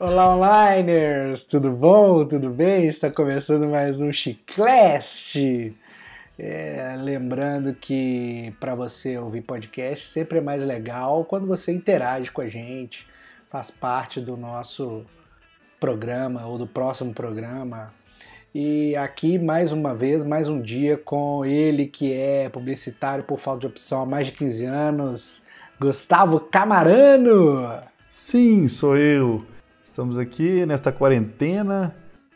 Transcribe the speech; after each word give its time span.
Olá, 0.00 0.28
onliners! 0.32 1.42
Tudo 1.42 1.72
bom? 1.72 2.24
Tudo 2.24 2.50
bem? 2.50 2.86
Está 2.86 3.10
começando 3.10 3.66
mais 3.66 4.00
um 4.00 4.12
Chicleste. 4.12 5.76
É, 6.38 6.94
lembrando 6.96 7.74
que 7.74 8.54
para 8.60 8.76
você 8.76 9.18
ouvir 9.18 9.40
podcast 9.40 10.06
sempre 10.06 10.38
é 10.38 10.40
mais 10.40 10.64
legal 10.64 11.24
quando 11.24 11.48
você 11.48 11.72
interage 11.72 12.30
com 12.30 12.40
a 12.40 12.48
gente, 12.48 13.08
faz 13.48 13.72
parte 13.72 14.20
do 14.20 14.36
nosso 14.36 15.04
programa 15.80 16.46
ou 16.46 16.58
do 16.58 16.66
próximo 16.68 17.12
programa. 17.12 17.92
E 18.54 18.94
aqui 18.94 19.36
mais 19.36 19.72
uma 19.72 19.96
vez, 19.96 20.22
mais 20.22 20.48
um 20.48 20.60
dia 20.60 20.96
com 20.96 21.44
ele 21.44 21.88
que 21.88 22.12
é 22.12 22.48
publicitário 22.48 23.24
por 23.24 23.40
falta 23.40 23.62
de 23.62 23.66
opção 23.66 24.02
há 24.02 24.06
mais 24.06 24.28
de 24.28 24.32
15 24.32 24.64
anos, 24.64 25.42
Gustavo 25.80 26.38
Camarano. 26.38 27.82
Sim, 28.08 28.68
sou 28.68 28.96
eu. 28.96 29.57
Estamos 29.98 30.16
aqui 30.16 30.64
nesta 30.64 30.92
quarentena. 30.92 31.92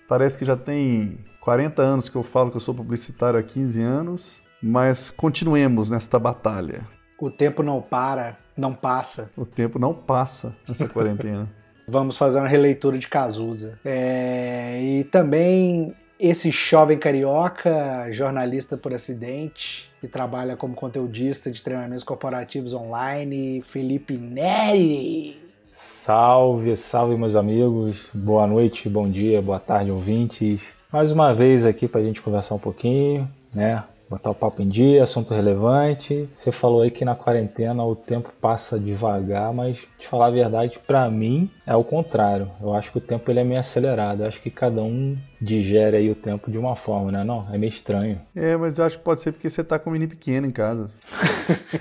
Parece 0.08 0.36
que 0.36 0.44
já 0.44 0.56
tem 0.56 1.20
40 1.40 1.80
anos 1.80 2.08
que 2.08 2.16
eu 2.16 2.24
falo 2.24 2.50
que 2.50 2.56
eu 2.56 2.60
sou 2.60 2.74
publicitário 2.74 3.38
há 3.38 3.42
15 3.44 3.80
anos, 3.80 4.42
mas 4.60 5.10
continuemos 5.10 5.88
nesta 5.88 6.18
batalha. 6.18 6.80
O 7.16 7.30
tempo 7.30 7.62
não 7.62 7.80
para, 7.80 8.36
não 8.56 8.74
passa. 8.74 9.30
O 9.36 9.46
tempo 9.46 9.78
não 9.78 9.94
passa 9.94 10.56
nessa 10.68 10.88
quarentena. 10.88 11.48
Vamos 11.86 12.18
fazer 12.18 12.40
uma 12.40 12.48
releitura 12.48 12.98
de 12.98 13.06
Cazuza. 13.06 13.78
É, 13.84 14.80
e 14.82 15.04
também 15.04 15.94
esse 16.18 16.50
jovem 16.50 16.98
carioca, 16.98 18.10
jornalista 18.10 18.76
por 18.76 18.92
acidente, 18.92 19.88
que 20.00 20.08
trabalha 20.08 20.56
como 20.56 20.74
conteudista 20.74 21.48
de 21.48 21.62
treinamentos 21.62 22.02
corporativos 22.02 22.74
online, 22.74 23.62
Felipe 23.62 24.16
Neri. 24.16 25.41
Salve, 25.72 26.76
salve 26.76 27.16
meus 27.16 27.34
amigos, 27.34 28.06
boa 28.12 28.46
noite, 28.46 28.90
bom 28.90 29.08
dia, 29.08 29.40
boa 29.40 29.58
tarde, 29.58 29.90
ouvintes. 29.90 30.60
Mais 30.92 31.10
uma 31.10 31.32
vez 31.32 31.64
aqui 31.64 31.88
para 31.88 32.02
a 32.02 32.04
gente 32.04 32.20
conversar 32.20 32.56
um 32.56 32.58
pouquinho, 32.58 33.26
né? 33.54 33.82
botar 34.12 34.28
o 34.28 34.34
papo 34.34 34.60
em 34.60 34.68
dia, 34.68 35.02
assunto 35.02 35.32
relevante. 35.32 36.28
Você 36.36 36.52
falou 36.52 36.82
aí 36.82 36.90
que 36.90 37.06
na 37.06 37.14
quarentena 37.14 37.82
o 37.82 37.96
tempo 37.96 38.30
passa 38.38 38.78
devagar, 38.78 39.54
mas 39.54 39.78
de 39.98 40.06
falar 40.06 40.26
a 40.26 40.30
verdade, 40.30 40.78
para 40.86 41.08
mim 41.10 41.50
é 41.66 41.74
o 41.74 41.82
contrário. 41.82 42.50
Eu 42.60 42.74
acho 42.74 42.92
que 42.92 42.98
o 42.98 43.00
tempo 43.00 43.30
ele 43.30 43.40
é 43.40 43.44
meio 43.44 43.60
acelerado. 43.60 44.22
Eu 44.22 44.28
acho 44.28 44.42
que 44.42 44.50
cada 44.50 44.82
um 44.82 45.16
digere 45.42 45.96
aí 45.96 46.10
o 46.10 46.14
tempo 46.14 46.50
de 46.50 46.56
uma 46.56 46.76
forma, 46.76 47.10
né? 47.10 47.24
Não, 47.24 47.46
é 47.52 47.58
meio 47.58 47.72
estranho. 47.72 48.20
É, 48.34 48.56
mas 48.56 48.78
eu 48.78 48.84
acho 48.84 48.98
que 48.98 49.04
pode 49.04 49.20
ser 49.20 49.32
porque 49.32 49.50
você 49.50 49.64
tá 49.64 49.78
com 49.78 49.90
um 49.90 49.92
menino 49.92 50.10
pequeno 50.10 50.46
em 50.46 50.52
casa. 50.52 50.88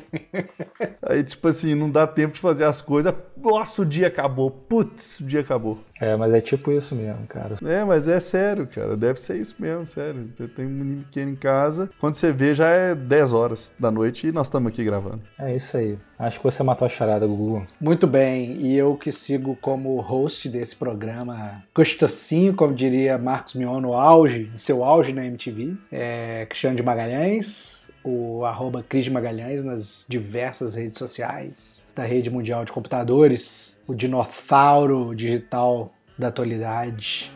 aí, 1.03 1.23
tipo 1.23 1.47
assim, 1.47 1.75
não 1.75 1.89
dá 1.89 2.07
tempo 2.07 2.33
de 2.33 2.39
fazer 2.39 2.65
as 2.65 2.81
coisas. 2.81 3.13
Nossa, 3.37 3.83
o 3.83 3.85
dia 3.85 4.07
acabou. 4.07 4.49
Putz, 4.49 5.19
o 5.19 5.25
dia 5.25 5.41
acabou. 5.41 5.77
É, 5.99 6.15
mas 6.15 6.33
é 6.33 6.41
tipo 6.41 6.71
isso 6.71 6.95
mesmo, 6.95 7.27
cara. 7.27 7.55
É, 7.63 7.83
mas 7.83 8.07
é 8.07 8.19
sério, 8.19 8.65
cara. 8.65 8.97
Deve 8.97 9.21
ser 9.21 9.37
isso 9.37 9.55
mesmo, 9.59 9.87
sério. 9.87 10.31
Você 10.35 10.47
tem 10.47 10.65
um 10.65 10.69
menino 10.69 11.03
pequeno 11.03 11.31
em 11.31 11.35
casa. 11.35 11.89
Quando 11.99 12.15
você 12.15 12.31
vê, 12.31 12.55
já 12.55 12.69
é 12.69 12.95
10 12.95 13.33
horas 13.33 13.71
da 13.77 13.91
noite 13.91 14.27
e 14.27 14.31
nós 14.31 14.47
estamos 14.47 14.71
aqui 14.71 14.83
gravando. 14.83 15.21
É 15.37 15.55
isso 15.55 15.77
aí. 15.77 15.97
Acho 16.21 16.37
que 16.37 16.43
você 16.43 16.61
matou 16.61 16.85
a 16.85 16.89
charada, 16.89 17.25
Gugu. 17.25 17.65
Muito 17.79 18.05
bem. 18.05 18.57
E 18.61 18.77
eu 18.77 18.95
que 18.95 19.11
sigo 19.11 19.57
como 19.59 19.99
host 20.01 20.47
desse 20.47 20.75
programa 20.75 21.63
gostosinho, 21.73 22.53
como 22.53 22.75
diria 22.75 23.17
Marcos 23.17 23.55
Mion 23.55 23.81
no 23.81 23.95
auge, 23.95 24.51
seu 24.55 24.83
auge 24.83 25.13
na 25.13 25.25
MTV, 25.25 25.75
é 25.91 26.45
Cristiano 26.47 26.75
de 26.75 26.83
Magalhães, 26.83 27.89
o 28.03 28.45
arroba 28.45 28.85
Cris 28.87 29.09
Magalhães 29.09 29.63
nas 29.63 30.05
diversas 30.07 30.75
redes 30.75 30.99
sociais 30.99 31.83
da 31.95 32.03
rede 32.03 32.29
mundial 32.29 32.63
de 32.65 32.71
computadores, 32.71 33.79
o 33.87 33.95
dinossauro 33.95 35.15
digital 35.15 35.91
da 36.19 36.27
atualidade. 36.27 37.31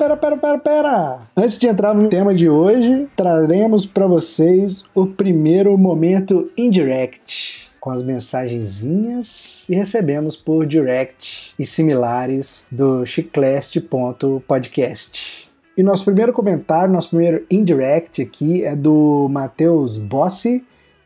Pera, 0.00 0.16
pera, 0.16 0.36
pera, 0.38 0.58
pera! 0.58 1.20
Antes 1.36 1.58
de 1.58 1.68
entrar 1.68 1.92
no 1.92 2.08
tema 2.08 2.34
de 2.34 2.48
hoje, 2.48 3.06
traremos 3.14 3.84
para 3.84 4.06
vocês 4.06 4.82
o 4.94 5.06
primeiro 5.06 5.76
momento 5.76 6.50
indirect 6.56 7.70
com 7.78 7.90
as 7.90 8.02
mensagenzinhas 8.02 9.66
e 9.68 9.74
recebemos 9.74 10.38
por 10.38 10.64
direct 10.64 11.52
e 11.58 11.66
similares 11.66 12.66
do 12.72 13.04
chicleste.podcast. 13.04 15.46
E 15.76 15.82
nosso 15.82 16.06
primeiro 16.06 16.32
comentário, 16.32 16.94
nosso 16.94 17.10
primeiro 17.10 17.44
indirect 17.50 18.22
aqui 18.22 18.64
é 18.64 18.74
do 18.74 19.28
Matheus 19.30 19.98
Bossi, 19.98 20.64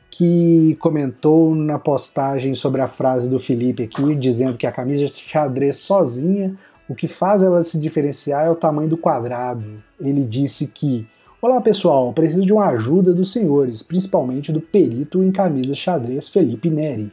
que 0.08 0.76
comentou 0.78 1.52
na 1.52 1.80
postagem 1.80 2.54
sobre 2.54 2.80
a 2.80 2.86
frase 2.86 3.28
do 3.28 3.40
Felipe 3.40 3.82
aqui, 3.82 4.14
dizendo 4.14 4.56
que 4.56 4.68
a 4.68 4.70
camisa 4.70 5.08
xadrez 5.08 5.78
sozinha, 5.78 6.56
o 6.88 6.94
que 6.94 7.08
faz 7.08 7.42
ela 7.42 7.62
se 7.64 7.78
diferenciar 7.78 8.46
é 8.46 8.50
o 8.50 8.56
tamanho 8.56 8.88
do 8.88 8.96
quadrado. 8.96 9.64
Ele 10.00 10.24
disse 10.24 10.66
que 10.66 11.06
Olá 11.46 11.60
pessoal, 11.60 12.10
preciso 12.14 12.46
de 12.46 12.54
uma 12.54 12.68
ajuda 12.68 13.12
dos 13.12 13.30
senhores, 13.30 13.82
principalmente 13.82 14.50
do 14.50 14.62
perito 14.62 15.22
em 15.22 15.30
camisa 15.30 15.74
xadrez 15.74 16.26
Felipe 16.26 16.70
Neri. 16.70 17.12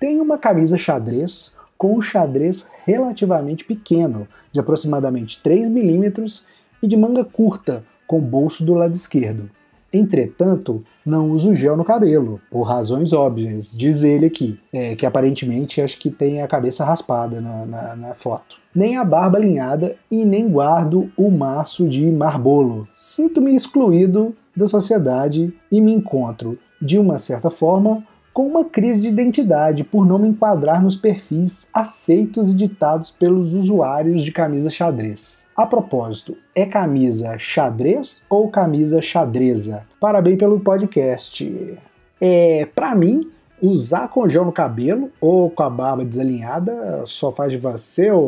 Tenho 0.00 0.22
uma 0.22 0.38
camisa 0.38 0.78
xadrez 0.78 1.54
com 1.76 1.94
um 1.94 2.00
xadrez 2.00 2.64
relativamente 2.86 3.66
pequeno, 3.66 4.26
de 4.50 4.58
aproximadamente 4.60 5.42
3 5.42 5.68
milímetros 5.68 6.42
e 6.82 6.88
de 6.88 6.96
manga 6.96 7.22
curta, 7.22 7.84
com 8.06 8.18
bolso 8.18 8.64
do 8.64 8.72
lado 8.72 8.94
esquerdo. 8.94 9.50
Entretanto, 9.96 10.84
não 11.04 11.30
uso 11.30 11.54
gel 11.54 11.76
no 11.76 11.84
cabelo, 11.84 12.40
por 12.50 12.62
razões 12.62 13.12
óbvias, 13.12 13.74
diz 13.74 14.02
ele 14.02 14.26
aqui, 14.26 14.58
é, 14.72 14.94
que 14.94 15.06
aparentemente 15.06 15.80
acho 15.80 15.98
que 15.98 16.10
tem 16.10 16.42
a 16.42 16.48
cabeça 16.48 16.84
raspada 16.84 17.40
na, 17.40 17.64
na, 17.64 17.96
na 17.96 18.14
foto. 18.14 18.56
Nem 18.74 18.96
a 18.96 19.04
barba 19.04 19.38
alinhada 19.38 19.96
e 20.10 20.24
nem 20.24 20.48
guardo 20.48 21.10
o 21.16 21.30
maço 21.30 21.88
de 21.88 22.04
marbolo. 22.04 22.86
Sinto-me 22.94 23.54
excluído 23.54 24.34
da 24.54 24.66
sociedade 24.66 25.54
e 25.72 25.80
me 25.80 25.92
encontro, 25.92 26.58
de 26.80 26.98
uma 26.98 27.16
certa 27.16 27.48
forma, 27.48 28.04
com 28.36 28.48
uma 28.48 28.66
crise 28.66 29.00
de 29.00 29.08
identidade 29.08 29.82
por 29.82 30.04
não 30.04 30.18
me 30.18 30.28
enquadrar 30.28 30.82
nos 30.82 30.94
perfis 30.94 31.66
aceitos 31.72 32.50
e 32.50 32.54
ditados 32.54 33.10
pelos 33.10 33.54
usuários 33.54 34.22
de 34.22 34.30
camisa 34.30 34.68
xadrez. 34.68 35.42
A 35.56 35.64
propósito, 35.64 36.36
é 36.54 36.66
camisa 36.66 37.38
xadrez 37.38 38.22
ou 38.28 38.50
camisa 38.50 39.00
xadreza? 39.00 39.84
Parabéns 39.98 40.38
pelo 40.38 40.60
podcast. 40.60 41.78
É, 42.20 42.68
para 42.74 42.94
mim, 42.94 43.22
usar 43.60 44.10
gel 44.28 44.44
no 44.44 44.52
cabelo 44.52 45.10
ou 45.20 45.50
com 45.50 45.62
a 45.62 45.70
barba 45.70 46.04
desalinhada 46.04 47.02
só 47.06 47.32
faz 47.32 47.52
de 47.52 47.58
você, 47.58 48.10
ô, 48.10 48.20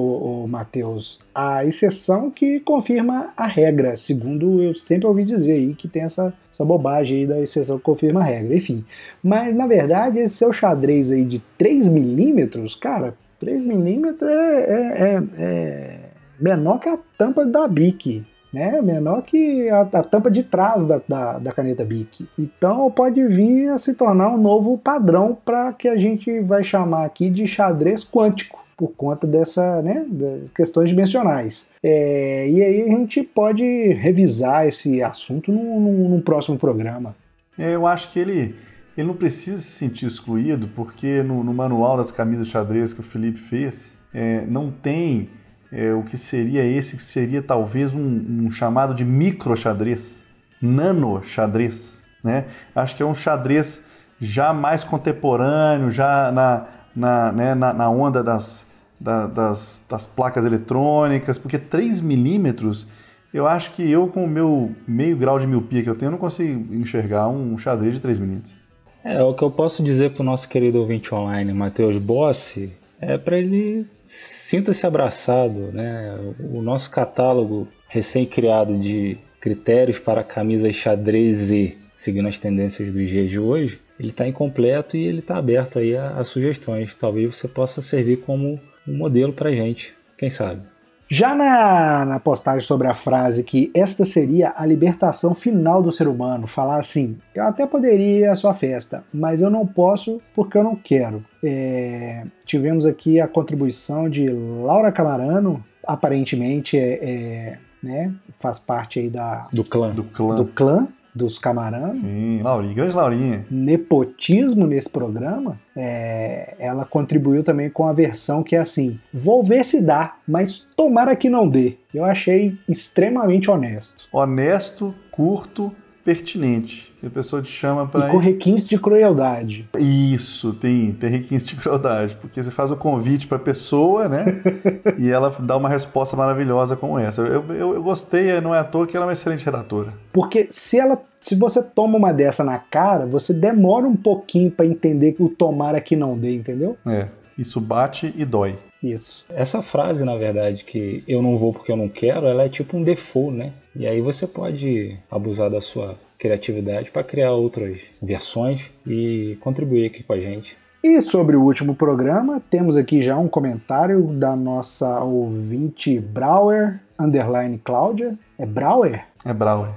ô 0.45 0.47
Matheus, 0.47 1.21
a 1.35 1.65
exceção 1.65 2.31
que 2.31 2.61
confirma 2.61 3.33
a 3.37 3.47
regra, 3.47 3.97
segundo 3.97 4.63
eu 4.63 4.75
sempre 4.75 5.07
ouvi 5.07 5.25
dizer 5.25 5.53
aí 5.53 5.75
que 5.75 5.89
tem 5.89 6.03
essa, 6.03 6.33
essa 6.53 6.65
bobagem 6.65 7.19
aí 7.19 7.27
da 7.27 7.41
exceção 7.41 7.79
que 7.79 7.85
confirma 7.85 8.21
a 8.21 8.25
regra, 8.25 8.57
enfim. 8.57 8.85
Mas 9.23 9.55
na 9.55 9.67
verdade, 9.67 10.19
esse 10.19 10.37
seu 10.37 10.53
xadrez 10.53 11.11
aí 11.11 11.25
de 11.25 11.43
3 11.59 11.89
milímetros, 11.89 12.75
cara, 12.75 13.15
3 13.41 13.63
milímetros 13.63 14.29
é, 14.31 14.35
é, 14.35 15.05
é, 15.05 15.23
é 15.39 15.99
menor 16.41 16.79
que 16.79 16.89
a 16.89 16.99
tampa 17.19 17.45
da 17.45 17.67
Bic, 17.69 18.25
né? 18.53 18.81
Menor 18.81 19.23
que 19.23 19.69
a, 19.69 19.81
a 19.81 20.03
tampa 20.03 20.31
de 20.31 20.43
trás 20.43 20.85
da, 20.85 21.01
da, 21.07 21.39
da, 21.39 21.53
caneta 21.53 21.85
Bic. 21.85 22.27
Então 22.39 22.91
pode 22.91 23.25
vir 23.27 23.69
a 23.71 23.79
se 23.79 23.95
tornar 23.95 24.31
um 24.31 24.39
novo 24.39 24.79
padrão 24.79 25.37
para 25.45 25.73
que 25.73 25.89
a 25.89 25.97
gente 25.97 26.41
vai 26.41 26.63
chamar 26.63 27.05
aqui 27.05 27.31
de 27.31 27.47
xadrez 27.47 28.05
quântico 28.05 28.65
por 28.77 28.93
conta 28.93 29.27
dessa, 29.27 29.83
né, 29.83 30.07
questões 30.55 30.89
dimensionais. 30.89 31.67
É, 31.83 32.49
e 32.49 32.63
aí 32.63 32.83
a 32.83 32.89
gente 32.89 33.25
pode 33.25 33.65
revisar 33.95 34.69
esse 34.69 35.03
assunto 35.03 35.51
num, 35.51 35.81
num, 35.81 36.09
num 36.11 36.21
próximo 36.21 36.57
programa. 36.57 37.15
É, 37.59 37.75
eu 37.75 37.89
acho 37.89 38.13
que 38.13 38.21
ele, 38.21 38.55
ele 38.97 39.09
não 39.09 39.17
precisa 39.17 39.59
se 39.59 39.73
sentir 39.73 40.07
excluído, 40.07 40.69
porque 40.77 41.25
no, 41.25 41.43
no 41.43 41.53
manual 41.53 41.97
das 41.97 42.13
camisas 42.13 42.47
xadrez 42.47 42.93
que 42.93 43.01
o 43.01 43.03
Felipe 43.03 43.41
fez, 43.41 43.99
é, 44.15 44.45
não 44.47 44.71
tem 44.71 45.29
é, 45.73 45.93
o 45.93 46.03
que 46.03 46.17
seria 46.17 46.65
esse, 46.65 46.97
que 46.97 47.03
seria 47.03 47.43
talvez 47.43 47.93
um, 47.93 48.47
um 48.47 48.51
chamado 48.51 48.95
de 48.95 49.05
micro 49.05 49.57
xadrez, 49.57 50.27
nano 50.61 51.23
xadrez, 51.23 52.05
né? 52.23 52.47
Acho 52.75 52.97
que 52.97 53.03
é 53.03 53.07
um 53.07 53.15
xadrez 53.15 53.85
já 54.21 54.53
mais 54.53 54.83
contemporâneo, 54.83 55.91
já 55.91 56.33
na, 56.33 56.67
na, 56.95 57.33
né, 57.33 57.55
na, 57.55 57.73
na 57.73 57.91
onda 57.91 58.23
das, 58.23 58.67
da, 58.99 59.27
das, 59.27 59.85
das 59.89 60.07
placas 60.07 60.45
eletrônicas, 60.45 61.39
porque 61.39 61.59
3 61.59 62.01
milímetros, 62.01 62.87
eu 63.33 63.47
acho 63.47 63.73
que 63.73 63.89
eu 63.89 64.09
com 64.09 64.25
o 64.25 64.29
meu 64.29 64.75
meio 64.87 65.17
grau 65.17 65.39
de 65.39 65.47
miopia 65.47 65.83
que 65.83 65.91
eu 65.91 65.95
tenho, 65.95 66.09
eu 66.09 66.13
não 66.13 66.19
consigo 66.19 66.75
enxergar 66.75 67.29
um 67.29 67.57
xadrez 67.57 67.95
de 67.95 68.01
3 68.01 68.19
milímetros. 68.19 68.57
É, 69.05 69.23
o 69.23 69.33
que 69.33 69.43
eu 69.43 69.51
posso 69.51 69.83
dizer 69.83 70.13
para 70.13 70.23
o 70.23 70.25
nosso 70.25 70.49
querido 70.49 70.81
ouvinte 70.81 71.15
online, 71.15 71.53
Matheus 71.53 71.99
Bossi, 71.99 72.73
é 73.01 73.17
para 73.17 73.39
ele 73.39 73.87
sinta-se 74.07 74.87
abraçado, 74.87 75.73
né? 75.73 76.17
O 76.41 76.61
nosso 76.61 76.91
catálogo 76.91 77.69
recém-criado 77.89 78.79
de 78.79 79.17
critérios 79.41 79.99
para 79.99 80.25
camisas 80.25 80.75
xadrez 80.75 81.51
e 81.51 81.77
seguindo 81.95 82.29
as 82.29 82.39
tendências 82.39 82.93
dos 82.93 83.09
dias 83.09 83.29
de 83.29 83.41
hoje, 83.41 83.81
ele 83.99 84.11
está 84.11 84.27
incompleto 84.27 84.97
e 84.97 85.05
ele 85.05 85.19
está 85.19 85.37
aberto 85.37 85.81
aí 85.81 85.97
a, 85.97 86.11
a, 86.11 86.25
sugestões. 86.25 86.95
Talvez 86.95 87.37
você 87.37 87.49
possa 87.49 87.83
servir 87.83 88.19
como 88.19 88.61
um 88.87 88.97
modelo 88.97 89.33
para 89.33 89.51
gente, 89.51 89.93
quem 90.17 90.31
sabe. 90.31 90.63
Já 91.11 91.35
na, 91.35 92.05
na 92.05 92.21
postagem 92.21 92.67
sobre 92.67 92.87
a 92.87 92.95
frase 92.95 93.43
que 93.43 93.71
esta 93.75 94.05
seria 94.05 94.53
a 94.57 94.67
libertação 94.67 95.35
final 95.35 95.83
do 95.83 95.91
ser 95.91 96.07
humano, 96.07 96.47
falar 96.47 96.79
assim: 96.79 97.17
eu 97.35 97.45
até 97.45 97.67
poderia 97.67 98.19
ir 98.19 98.25
à 98.27 98.37
sua 98.37 98.55
festa, 98.55 99.03
mas 99.13 99.41
eu 99.41 99.49
não 99.49 99.67
posso 99.67 100.21
porque 100.35 100.59
eu 100.59 100.65
não 100.65 100.77
quero. 100.77 101.25
É, 101.43 102.25
tivemos 102.45 102.85
aqui 102.85 103.21
a 103.21 103.27
contribuição 103.27 104.09
de 104.09 104.29
Laura 104.29 104.93
Camarano, 104.93 105.65
aparentemente 105.87 106.77
é, 106.77 106.99
é 107.03 107.59
né, 107.83 108.13
faz 108.41 108.59
parte 108.59 108.99
aí 108.99 109.09
da, 109.09 109.49
do 109.53 109.65
clã. 109.65 109.91
Do 109.91 110.05
clã. 110.05 110.35
Do 110.35 110.45
clã 110.47 110.89
dos 111.19 111.39
Camarão. 111.39 111.93
Sim, 111.95 112.41
Laurinha, 112.43 112.75
grande 112.75 112.97
Laurinha. 112.97 113.47
Nepotismo 113.51 114.67
nesse 114.67 114.89
programa, 114.89 115.59
é, 115.77 116.55
ela 116.59 116.85
contribuiu 116.85 117.43
também 117.43 117.69
com 117.69 117.87
a 117.87 117.93
versão 117.93 118.43
que 118.43 118.57
é 118.57 118.61
assim: 118.61 118.99
vou 119.13 119.45
ver 119.45 119.65
se 119.65 119.81
dá, 119.81 120.15
mas 120.27 120.67
tomara 120.77 121.17
que 121.17 121.29
não 121.29 121.49
dê. 121.49 121.77
Eu 121.93 122.05
achei 122.05 122.57
extremamente 122.69 123.51
honesto. 123.51 124.09
Honesto, 124.13 124.95
curto 125.11 125.73
pertinente. 126.09 126.91
A 127.05 127.11
pessoa 127.11 127.43
te 127.43 127.51
chama 127.51 127.87
para. 127.87 128.09
Com 128.09 128.17
requinte 128.17 128.65
de 128.65 128.79
crueldade. 128.79 129.69
Isso, 129.79 130.55
tem, 130.55 130.91
tem 130.93 131.11
requinte 131.11 131.45
de 131.45 131.57
crueldade. 131.57 132.17
Porque 132.17 132.43
você 132.43 132.51
faz 132.51 132.71
o 132.71 132.77
convite 132.77 133.27
para 133.27 133.37
a 133.37 133.41
pessoa, 133.41 134.09
né? 134.09 134.25
e 134.99 135.11
ela 135.11 135.31
dá 135.39 135.55
uma 135.55 135.69
resposta 135.69 136.17
maravilhosa 136.17 136.77
como 136.77 136.99
essa. 136.99 137.21
Eu, 137.21 137.45
eu, 137.53 137.75
eu, 137.75 137.83
gostei, 137.83 138.41
não 138.41 138.55
é 138.55 138.59
à 138.59 138.65
toa 138.65 138.87
que 138.87 138.97
ela 138.97 139.05
é 139.05 139.09
uma 139.09 139.13
excelente 139.13 139.45
redatora. 139.45 139.93
Porque 140.11 140.49
se 140.51 140.81
ela. 140.81 140.99
Se 141.21 141.35
você 141.35 141.63
toma 141.63 141.99
uma 141.99 142.13
dessa 142.13 142.43
na 142.43 142.59
cara, 142.59 143.05
você 143.05 143.35
demora 143.35 143.87
um 143.87 143.97
pouquinho 143.97 144.51
para 144.51 144.65
entender 144.65 145.13
que 145.13 145.23
o 145.23 145.29
tomara 145.29 145.79
que 145.79 145.95
não 145.95 146.17
dê, 146.17 146.35
entendeu? 146.35 146.79
É. 146.87 147.09
Isso 147.37 147.61
bate 147.61 148.15
e 148.17 148.25
dói. 148.25 148.57
Isso. 148.83 149.25
Essa 149.29 149.63
frase, 149.63 150.05
na 150.05 150.17
verdade, 150.17 150.65
que 150.65 151.03
eu 151.07 151.21
não 151.21 151.37
vou 151.37 151.53
porque 151.53 151.73
eu 151.73 151.77
não 151.77 151.89
quero, 151.89 152.27
ela 152.27 152.45
é 152.45 152.49
tipo 152.49 152.77
um 152.77 152.83
default, 152.83 153.37
né? 153.37 153.53
E 153.75 153.87
aí 153.87 154.01
você 154.01 154.27
pode 154.27 154.97
abusar 155.11 155.51
da 155.51 155.61
sua 155.61 155.97
criatividade 156.19 156.91
para 156.91 157.05
criar 157.05 157.33
outras 157.33 157.79
versões 158.03 158.63
e 158.87 159.37
contribuir 159.41 159.87
aqui 159.87 160.03
com 160.03 160.13
a 160.13 160.21
gente. 160.21 160.57
E 160.83 161.01
sobre 161.01 161.37
o 161.37 161.43
último 161.43 161.75
programa, 161.75 162.41
temos 162.51 162.77
aqui 162.77 163.03
já 163.03 163.17
um 163.17 163.29
comentário 163.29 164.03
da 164.13 164.37
nossa 164.37 165.01
ouvinte 165.01 165.99
Brauer, 165.99 166.81
underline 166.99 167.59
Cláudia. 167.59 168.17
É 168.39 168.47
Brauer? 168.47 169.05
É 169.25 169.33
Brauer. 169.33 169.71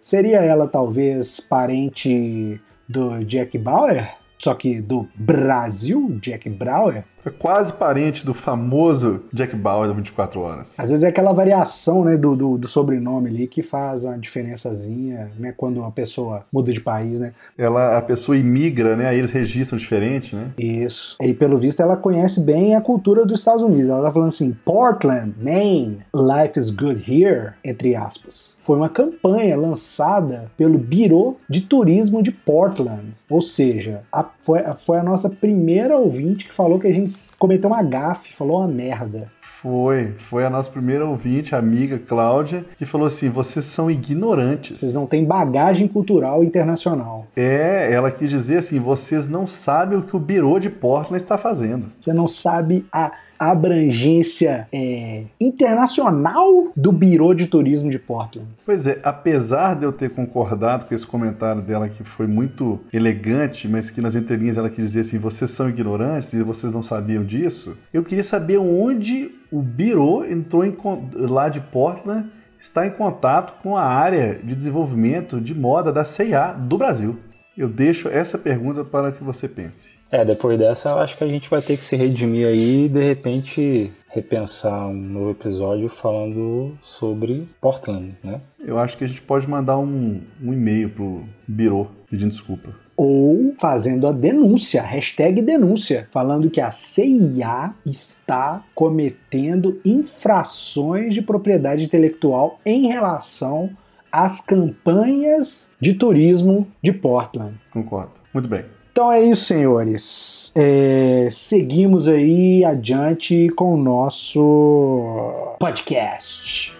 Seria 0.00 0.38
ela 0.38 0.66
talvez 0.66 1.38
parente 1.38 2.60
do 2.88 3.24
Jack 3.24 3.56
Bauer? 3.56 4.10
Só 4.38 4.54
que 4.54 4.80
do 4.80 5.06
Brasil, 5.14 6.18
Jack 6.20 6.48
Bauer? 6.48 7.04
É 7.24 7.30
quase 7.30 7.72
parente 7.72 8.24
do 8.24 8.32
famoso 8.32 9.22
Jack 9.32 9.54
Bauer 9.56 9.88
da 9.88 9.94
24 9.94 10.40
Horas. 10.40 10.78
Às 10.78 10.90
vezes 10.90 11.04
é 11.04 11.08
aquela 11.08 11.32
variação 11.32 12.04
né, 12.04 12.16
do, 12.16 12.34
do, 12.36 12.58
do, 12.58 12.68
sobrenome 12.68 13.28
ali 13.28 13.46
que 13.46 13.62
faz 13.62 14.04
uma 14.04 14.16
diferençazinha, 14.18 15.30
né? 15.38 15.52
Quando 15.56 15.78
uma 15.78 15.90
pessoa 15.90 16.44
muda 16.52 16.72
de 16.72 16.80
país, 16.80 17.18
né? 17.18 17.32
Ela, 17.56 17.98
a 17.98 18.02
pessoa 18.02 18.36
imigra, 18.36 18.96
né? 18.96 19.06
Aí 19.06 19.18
eles 19.18 19.30
registram 19.30 19.78
diferente, 19.78 20.34
né? 20.34 20.50
Isso. 20.58 21.16
E 21.20 21.34
pelo 21.34 21.58
visto 21.58 21.80
ela 21.80 21.96
conhece 21.96 22.40
bem 22.40 22.74
a 22.74 22.80
cultura 22.80 23.26
dos 23.26 23.40
Estados 23.40 23.62
Unidos. 23.62 23.90
Ela 23.90 24.02
tá 24.02 24.12
falando 24.12 24.28
assim, 24.28 24.56
Portland, 24.64 25.34
Maine, 25.38 25.98
life 26.14 26.58
is 26.58 26.70
good 26.70 27.02
here, 27.06 27.52
entre 27.64 27.94
aspas. 27.94 28.56
Foi 28.60 28.76
uma 28.76 28.88
campanha 28.88 29.56
lançada 29.56 30.50
pelo 30.56 30.78
Biro 30.78 31.36
de 31.48 31.60
Turismo 31.60 32.22
de 32.22 32.30
Portland. 32.30 33.14
Ou 33.28 33.42
seja, 33.42 34.02
a, 34.12 34.24
foi, 34.42 34.60
foi 34.84 34.98
a 34.98 35.02
nossa 35.02 35.28
primeira 35.28 35.96
ouvinte 35.96 36.46
que 36.46 36.54
falou 36.54 36.78
que 36.78 36.86
a 36.86 36.92
gente 36.92 37.07
cometeu 37.38 37.70
uma 37.70 37.82
gafe, 37.82 38.34
falou 38.36 38.58
uma 38.58 38.68
merda. 38.68 39.30
Foi, 39.40 40.14
foi 40.18 40.44
a 40.44 40.50
nossa 40.50 40.70
primeira 40.70 41.04
ouvinte, 41.04 41.54
amiga 41.54 41.98
Cláudia, 41.98 42.64
que 42.76 42.84
falou 42.84 43.06
assim: 43.06 43.28
vocês 43.28 43.64
são 43.64 43.90
ignorantes. 43.90 44.80
Vocês 44.80 44.94
não 44.94 45.06
têm 45.06 45.24
bagagem 45.24 45.88
cultural 45.88 46.44
internacional. 46.44 47.26
É, 47.36 47.92
ela 47.92 48.10
quis 48.10 48.30
dizer 48.30 48.58
assim: 48.58 48.78
vocês 48.78 49.26
não 49.28 49.46
sabem 49.46 49.98
o 49.98 50.02
que 50.02 50.16
o 50.16 50.20
Biro 50.20 50.58
de 50.58 50.70
Portland 50.70 51.16
está 51.16 51.36
fazendo. 51.36 51.88
Você 52.00 52.12
não 52.12 52.28
sabe 52.28 52.86
a 52.92 53.12
abrangência 53.38 54.66
é, 54.72 55.24
internacional 55.40 56.72
do 56.76 56.92
Biro 56.92 57.34
de 57.34 57.46
Turismo 57.46 57.90
de 57.90 57.98
Portland. 57.98 58.48
Pois 58.64 58.86
é, 58.86 58.98
apesar 59.02 59.74
de 59.74 59.84
eu 59.84 59.92
ter 59.92 60.10
concordado 60.10 60.86
com 60.86 60.94
esse 60.94 61.06
comentário 61.06 61.62
dela 61.62 61.88
que 61.88 62.02
foi 62.04 62.26
muito 62.26 62.80
elegante, 62.92 63.68
mas 63.68 63.90
que 63.90 64.00
nas 64.00 64.14
entrelinhas 64.14 64.58
ela 64.58 64.68
quis 64.68 64.86
dizer 64.86 65.00
assim, 65.00 65.18
vocês 65.18 65.50
são 65.50 65.68
ignorantes 65.68 66.32
e 66.32 66.42
vocês 66.42 66.72
não 66.72 66.82
sabiam 66.82 67.24
disso, 67.24 67.76
eu 67.92 68.02
queria 68.02 68.24
saber 68.24 68.58
onde 68.58 69.30
o 69.50 69.62
Biro 69.62 70.24
entrou 70.30 70.64
em, 70.64 70.74
lá 71.14 71.48
de 71.48 71.60
Portland 71.60 72.28
está 72.58 72.86
em 72.86 72.90
contato 72.90 73.62
com 73.62 73.76
a 73.76 73.84
área 73.84 74.34
de 74.34 74.54
desenvolvimento 74.54 75.40
de 75.40 75.54
moda 75.54 75.92
da 75.92 76.04
CIA 76.04 76.52
do 76.52 76.76
Brasil. 76.76 77.16
Eu 77.58 77.68
deixo 77.68 78.08
essa 78.08 78.38
pergunta 78.38 78.84
para 78.84 79.10
que 79.10 79.24
você 79.24 79.48
pense. 79.48 79.90
É, 80.12 80.24
depois 80.24 80.56
dessa 80.56 80.90
eu 80.90 80.98
acho 81.00 81.18
que 81.18 81.24
a 81.24 81.26
gente 81.26 81.50
vai 81.50 81.60
ter 81.60 81.76
que 81.76 81.82
se 81.82 81.96
redimir 81.96 82.46
aí 82.46 82.84
e 82.84 82.88
de 82.88 83.04
repente 83.04 83.92
repensar 84.08 84.86
um 84.86 84.94
novo 84.94 85.32
episódio 85.32 85.88
falando 85.88 86.78
sobre 86.80 87.48
Portland, 87.60 88.14
né? 88.22 88.40
Eu 88.64 88.78
acho 88.78 88.96
que 88.96 89.02
a 89.02 89.08
gente 89.08 89.20
pode 89.20 89.50
mandar 89.50 89.76
um, 89.76 90.20
um 90.40 90.52
e-mail 90.52 90.88
pro 90.88 91.24
Biro 91.48 91.90
pedindo 92.08 92.30
desculpa. 92.30 92.70
Ou 92.96 93.54
fazendo 93.60 94.06
a 94.06 94.12
denúncia, 94.12 94.80
hashtag 94.80 95.42
denúncia, 95.42 96.06
falando 96.12 96.50
que 96.50 96.60
a 96.60 96.70
CIA 96.70 97.74
está 97.84 98.64
cometendo 98.72 99.80
infrações 99.84 101.12
de 101.12 101.22
propriedade 101.22 101.84
intelectual 101.84 102.60
em 102.64 102.86
relação 102.86 103.70
às 104.12 104.40
campanhas 104.40 105.70
de 105.80 105.94
turismo 105.94 106.66
de 106.82 106.92
Portland. 106.92 107.54
Concordo. 107.70 108.12
Muito 108.32 108.48
bem. 108.48 108.64
Então 108.90 109.12
é 109.12 109.22
isso, 109.22 109.44
senhores. 109.44 110.52
É, 110.56 111.28
seguimos 111.30 112.08
aí 112.08 112.64
adiante 112.64 113.48
com 113.50 113.74
o 113.74 113.76
nosso 113.76 115.56
podcast. 115.60 116.74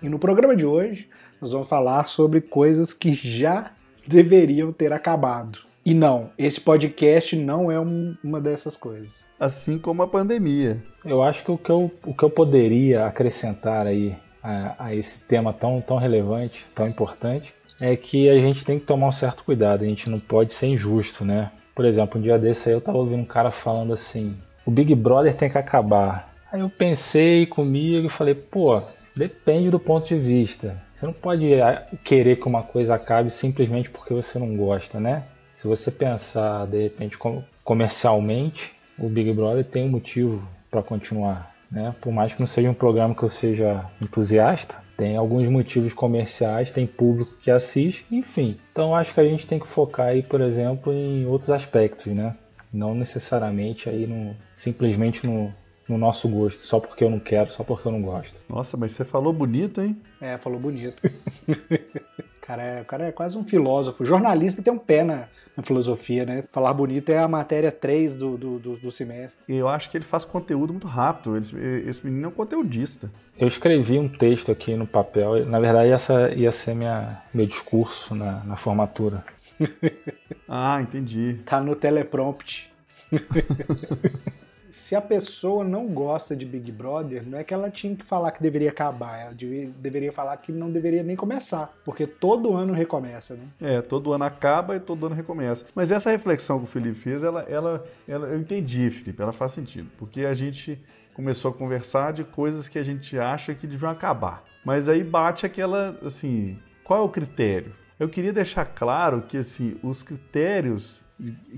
E 0.00 0.08
no 0.08 0.18
programa 0.18 0.54
de 0.54 0.64
hoje, 0.64 1.08
nós 1.40 1.50
vamos 1.50 1.68
falar 1.68 2.06
sobre 2.06 2.40
coisas 2.40 2.92
que 2.92 3.12
já 3.12 3.72
deveriam 4.06 4.72
ter 4.72 4.92
acabado. 4.92 5.67
E 5.88 5.94
não, 5.94 6.28
esse 6.36 6.60
podcast 6.60 7.34
não 7.34 7.72
é 7.72 7.80
um, 7.80 8.14
uma 8.22 8.38
dessas 8.38 8.76
coisas. 8.76 9.08
Assim 9.40 9.78
como 9.78 10.02
a 10.02 10.06
pandemia. 10.06 10.76
Eu 11.02 11.22
acho 11.22 11.42
que 11.42 11.50
o 11.50 11.56
que 11.56 11.70
eu, 11.70 11.90
o 12.04 12.12
que 12.12 12.22
eu 12.22 12.28
poderia 12.28 13.06
acrescentar 13.06 13.86
aí 13.86 14.14
a, 14.42 14.84
a 14.84 14.94
esse 14.94 15.18
tema 15.20 15.50
tão, 15.50 15.80
tão 15.80 15.96
relevante, 15.96 16.66
tão 16.74 16.86
importante, 16.86 17.54
é 17.80 17.96
que 17.96 18.28
a 18.28 18.38
gente 18.38 18.66
tem 18.66 18.78
que 18.78 18.84
tomar 18.84 19.08
um 19.08 19.12
certo 19.12 19.42
cuidado, 19.42 19.82
a 19.82 19.86
gente 19.86 20.10
não 20.10 20.20
pode 20.20 20.52
ser 20.52 20.66
injusto, 20.66 21.24
né? 21.24 21.50
Por 21.74 21.86
exemplo, 21.86 22.20
um 22.20 22.22
dia 22.22 22.38
desse 22.38 22.68
aí 22.68 22.74
eu 22.74 22.82
tava 22.82 22.98
ouvindo 22.98 23.22
um 23.22 23.24
cara 23.24 23.50
falando 23.50 23.94
assim: 23.94 24.36
o 24.66 24.70
Big 24.70 24.94
Brother 24.94 25.38
tem 25.38 25.48
que 25.48 25.56
acabar. 25.56 26.34
Aí 26.52 26.60
eu 26.60 26.68
pensei 26.68 27.46
comigo 27.46 28.08
e 28.08 28.10
falei: 28.10 28.34
pô, 28.34 28.82
depende 29.16 29.70
do 29.70 29.80
ponto 29.80 30.06
de 30.06 30.18
vista. 30.18 30.76
Você 30.92 31.06
não 31.06 31.14
pode 31.14 31.58
ah, 31.62 31.86
querer 32.04 32.36
que 32.36 32.46
uma 32.46 32.62
coisa 32.62 32.94
acabe 32.94 33.30
simplesmente 33.30 33.88
porque 33.88 34.12
você 34.12 34.38
não 34.38 34.54
gosta, 34.54 35.00
né? 35.00 35.24
Se 35.58 35.66
você 35.66 35.90
pensar 35.90 36.68
de 36.68 36.84
repente 36.84 37.18
comercialmente, 37.64 38.70
o 38.96 39.08
Big 39.08 39.32
Brother 39.32 39.64
tem 39.64 39.86
um 39.86 39.90
motivo 39.90 40.40
para 40.70 40.84
continuar, 40.84 41.52
né? 41.68 41.96
Por 42.00 42.12
mais 42.12 42.32
que 42.32 42.38
não 42.38 42.46
seja 42.46 42.70
um 42.70 42.74
programa 42.74 43.12
que 43.12 43.24
eu 43.24 43.28
seja 43.28 43.84
entusiasta, 44.00 44.76
tem 44.96 45.16
alguns 45.16 45.48
motivos 45.48 45.92
comerciais, 45.92 46.70
tem 46.70 46.86
público 46.86 47.34
que 47.42 47.50
assiste, 47.50 48.06
enfim. 48.08 48.56
Então 48.70 48.94
acho 48.94 49.12
que 49.12 49.18
a 49.18 49.24
gente 49.24 49.48
tem 49.48 49.58
que 49.58 49.66
focar 49.66 50.06
aí, 50.06 50.22
por 50.22 50.40
exemplo, 50.40 50.92
em 50.92 51.26
outros 51.26 51.50
aspectos, 51.50 52.06
né? 52.14 52.36
Não 52.72 52.94
necessariamente 52.94 53.88
aí 53.88 54.06
no, 54.06 54.36
simplesmente 54.54 55.26
no, 55.26 55.52
no 55.88 55.98
nosso 55.98 56.28
gosto, 56.28 56.60
só 56.60 56.78
porque 56.78 57.02
eu 57.02 57.10
não 57.10 57.18
quero, 57.18 57.50
só 57.50 57.64
porque 57.64 57.88
eu 57.88 57.90
não 57.90 58.02
gosto. 58.02 58.36
Nossa, 58.48 58.76
mas 58.76 58.92
você 58.92 59.04
falou 59.04 59.32
bonito, 59.32 59.80
hein? 59.80 60.00
É, 60.20 60.38
falou 60.38 60.60
bonito. 60.60 61.02
cara 62.48 62.62
é, 62.62 62.80
o 62.80 62.84
cara 62.86 63.04
é 63.08 63.12
quase 63.12 63.36
um 63.36 63.44
filósofo. 63.44 64.06
jornalista 64.06 64.62
tem 64.62 64.72
um 64.72 64.78
pé 64.78 65.04
na, 65.04 65.28
na 65.58 65.64
filosofia, 65.64 66.24
né? 66.24 66.44
Falar 66.52 66.72
bonito 66.72 67.10
é 67.10 67.18
a 67.18 67.26
matéria 67.26 67.72
3 67.72 68.14
do, 68.14 68.38
do, 68.38 68.58
do, 68.60 68.76
do 68.76 68.90
semestre. 68.92 69.42
E 69.48 69.56
eu 69.56 69.68
acho 69.68 69.90
que 69.90 69.96
ele 69.96 70.04
faz 70.04 70.24
conteúdo 70.24 70.72
muito 70.72 70.86
rápido. 70.86 71.36
Ele, 71.36 71.90
esse 71.90 72.06
menino 72.06 72.26
é 72.26 72.28
um 72.28 72.32
conteudista. 72.32 73.10
Eu 73.36 73.48
escrevi 73.48 73.98
um 73.98 74.08
texto 74.08 74.52
aqui 74.52 74.76
no 74.76 74.86
papel. 74.86 75.44
Na 75.46 75.58
verdade, 75.58 75.90
essa 75.90 76.30
ia 76.30 76.52
ser 76.52 76.76
minha, 76.76 77.20
meu 77.34 77.44
discurso 77.44 78.14
na, 78.14 78.44
na 78.44 78.56
formatura. 78.56 79.24
ah, 80.48 80.80
entendi. 80.80 81.40
Tá 81.44 81.60
no 81.60 81.74
teleprompt. 81.74 82.70
se 84.70 84.94
a 84.94 85.00
pessoa 85.00 85.64
não 85.64 85.86
gosta 85.86 86.36
de 86.36 86.44
Big 86.44 86.70
Brother, 86.70 87.26
não 87.26 87.38
é 87.38 87.44
que 87.44 87.54
ela 87.54 87.70
tinha 87.70 87.94
que 87.94 88.04
falar 88.04 88.30
que 88.32 88.42
deveria 88.42 88.70
acabar, 88.70 89.18
ela 89.18 89.34
devia, 89.34 89.70
deveria 89.78 90.12
falar 90.12 90.36
que 90.36 90.52
não 90.52 90.70
deveria 90.70 91.02
nem 91.02 91.16
começar, 91.16 91.72
porque 91.84 92.06
todo 92.06 92.54
ano 92.54 92.72
recomeça, 92.72 93.34
né? 93.34 93.46
É, 93.60 93.82
todo 93.82 94.12
ano 94.12 94.24
acaba 94.24 94.76
e 94.76 94.80
todo 94.80 95.06
ano 95.06 95.14
recomeça. 95.14 95.66
Mas 95.74 95.90
essa 95.90 96.10
reflexão 96.10 96.58
que 96.58 96.64
o 96.64 96.68
Felipe 96.68 97.00
fez, 97.00 97.22
ela, 97.22 97.42
ela, 97.42 97.84
ela 98.06 98.28
eu 98.28 98.38
entendi, 98.38 98.90
Felipe, 98.90 99.22
ela 99.22 99.32
faz 99.32 99.52
sentido, 99.52 99.90
porque 99.98 100.22
a 100.22 100.34
gente 100.34 100.78
começou 101.14 101.50
a 101.50 101.54
conversar 101.54 102.12
de 102.12 102.22
coisas 102.22 102.68
que 102.68 102.78
a 102.78 102.82
gente 102.84 103.18
acha 103.18 103.54
que 103.54 103.66
deviam 103.66 103.90
acabar. 103.90 104.44
Mas 104.64 104.88
aí 104.88 105.02
bate 105.02 105.44
aquela, 105.44 105.98
assim, 106.04 106.58
qual 106.84 107.00
é 107.00 107.04
o 107.04 107.08
critério? 107.08 107.74
Eu 107.98 108.08
queria 108.08 108.32
deixar 108.32 108.64
claro 108.64 109.22
que 109.22 109.36
assim, 109.36 109.76
os 109.82 110.02
critérios 110.02 111.02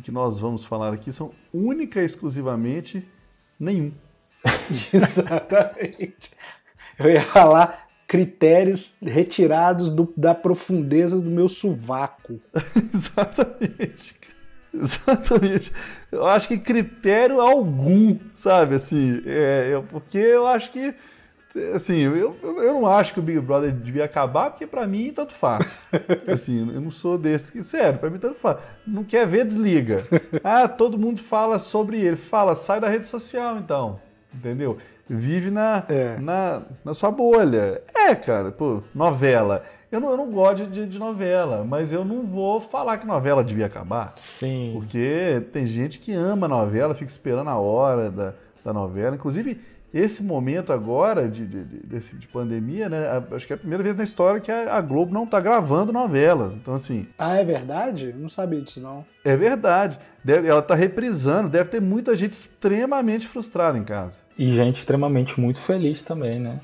que 0.02 0.10
nós 0.10 0.38
vamos 0.38 0.64
falar 0.64 0.92
aqui 0.92 1.12
são 1.12 1.32
única 1.52 2.00
e 2.00 2.04
exclusivamente 2.04 3.06
nenhum. 3.58 3.92
Exatamente. 4.92 6.30
Eu 6.98 7.10
ia 7.10 7.22
falar 7.22 7.88
critérios 8.06 8.92
retirados 9.00 9.90
do, 9.90 10.12
da 10.16 10.34
profundeza 10.34 11.20
do 11.20 11.30
meu 11.30 11.48
sovaco. 11.48 12.40
Exatamente. 12.92 14.16
Exatamente. 14.72 15.72
Eu 16.10 16.26
acho 16.26 16.48
que 16.48 16.58
critério 16.58 17.40
algum, 17.40 18.18
sabe, 18.36 18.76
assim, 18.76 19.22
é, 19.26 19.72
é 19.72 19.82
porque 19.90 20.18
eu 20.18 20.46
acho 20.46 20.72
que 20.72 20.94
assim, 21.74 21.98
eu, 21.98 22.36
eu 22.42 22.74
não 22.74 22.86
acho 22.86 23.12
que 23.12 23.20
o 23.20 23.22
Big 23.22 23.40
Brother 23.40 23.72
devia 23.72 24.04
acabar, 24.04 24.50
porque 24.50 24.66
para 24.66 24.86
mim 24.86 25.12
tanto 25.14 25.32
faz. 25.32 25.88
assim, 26.26 26.72
eu 26.72 26.80
não 26.80 26.90
sou 26.90 27.18
desse 27.18 27.50
que, 27.50 27.64
sério, 27.64 27.98
para 27.98 28.10
mim 28.10 28.18
tanto 28.18 28.38
faz. 28.38 28.58
Não 28.86 29.04
quer 29.04 29.26
ver, 29.26 29.44
desliga. 29.44 30.06
Ah, 30.44 30.68
todo 30.68 30.98
mundo 30.98 31.20
fala 31.20 31.58
sobre 31.58 32.00
ele. 32.00 32.16
Fala, 32.16 32.54
sai 32.54 32.80
da 32.80 32.88
rede 32.88 33.06
social 33.06 33.56
então. 33.56 34.00
Entendeu? 34.32 34.78
Vive 35.08 35.50
na, 35.50 35.82
é. 35.88 36.16
na, 36.18 36.62
na 36.84 36.94
sua 36.94 37.10
bolha. 37.10 37.82
É, 37.92 38.14
cara, 38.14 38.52
pô, 38.52 38.82
novela. 38.94 39.64
Eu 39.90 39.98
não, 39.98 40.10
eu 40.10 40.16
não 40.16 40.30
gosto 40.30 40.68
de, 40.68 40.86
de, 40.86 40.98
novela, 41.00 41.64
mas 41.64 41.92
eu 41.92 42.04
não 42.04 42.22
vou 42.22 42.60
falar 42.60 42.98
que 42.98 43.06
novela 43.06 43.42
devia 43.42 43.66
acabar. 43.66 44.14
Sim. 44.18 44.70
Porque 44.72 45.42
tem 45.52 45.66
gente 45.66 45.98
que 45.98 46.12
ama 46.12 46.46
novela, 46.46 46.94
fica 46.94 47.10
esperando 47.10 47.50
a 47.50 47.58
hora 47.58 48.08
da, 48.08 48.34
da 48.64 48.72
novela. 48.72 49.16
Inclusive, 49.16 49.60
esse 49.92 50.22
momento 50.22 50.72
agora 50.72 51.28
de, 51.28 51.44
de, 51.44 51.64
de, 51.64 51.98
de 51.98 52.26
pandemia, 52.28 52.88
né? 52.88 53.22
Acho 53.32 53.46
que 53.46 53.52
é 53.52 53.56
a 53.56 53.58
primeira 53.58 53.82
vez 53.82 53.96
na 53.96 54.04
história 54.04 54.40
que 54.40 54.50
a, 54.50 54.80
Globo 54.80 55.12
não 55.12 55.24
está 55.24 55.40
gravando 55.40 55.92
novelas. 55.92 56.54
Então, 56.54 56.74
assim. 56.74 57.08
Ah, 57.18 57.36
é 57.36 57.44
verdade? 57.44 58.14
Não 58.16 58.28
sabia 58.28 58.60
disso, 58.60 58.80
não. 58.80 59.04
É 59.24 59.36
verdade. 59.36 59.98
Deve, 60.22 60.48
ela 60.48 60.60
está 60.60 60.74
reprisando, 60.74 61.48
deve 61.48 61.70
ter 61.70 61.80
muita 61.80 62.16
gente 62.16 62.32
extremamente 62.32 63.26
frustrada 63.26 63.76
em 63.76 63.84
casa. 63.84 64.14
E 64.38 64.54
gente 64.54 64.78
extremamente 64.78 65.40
muito 65.40 65.60
feliz 65.60 66.02
também, 66.02 66.38
né? 66.38 66.60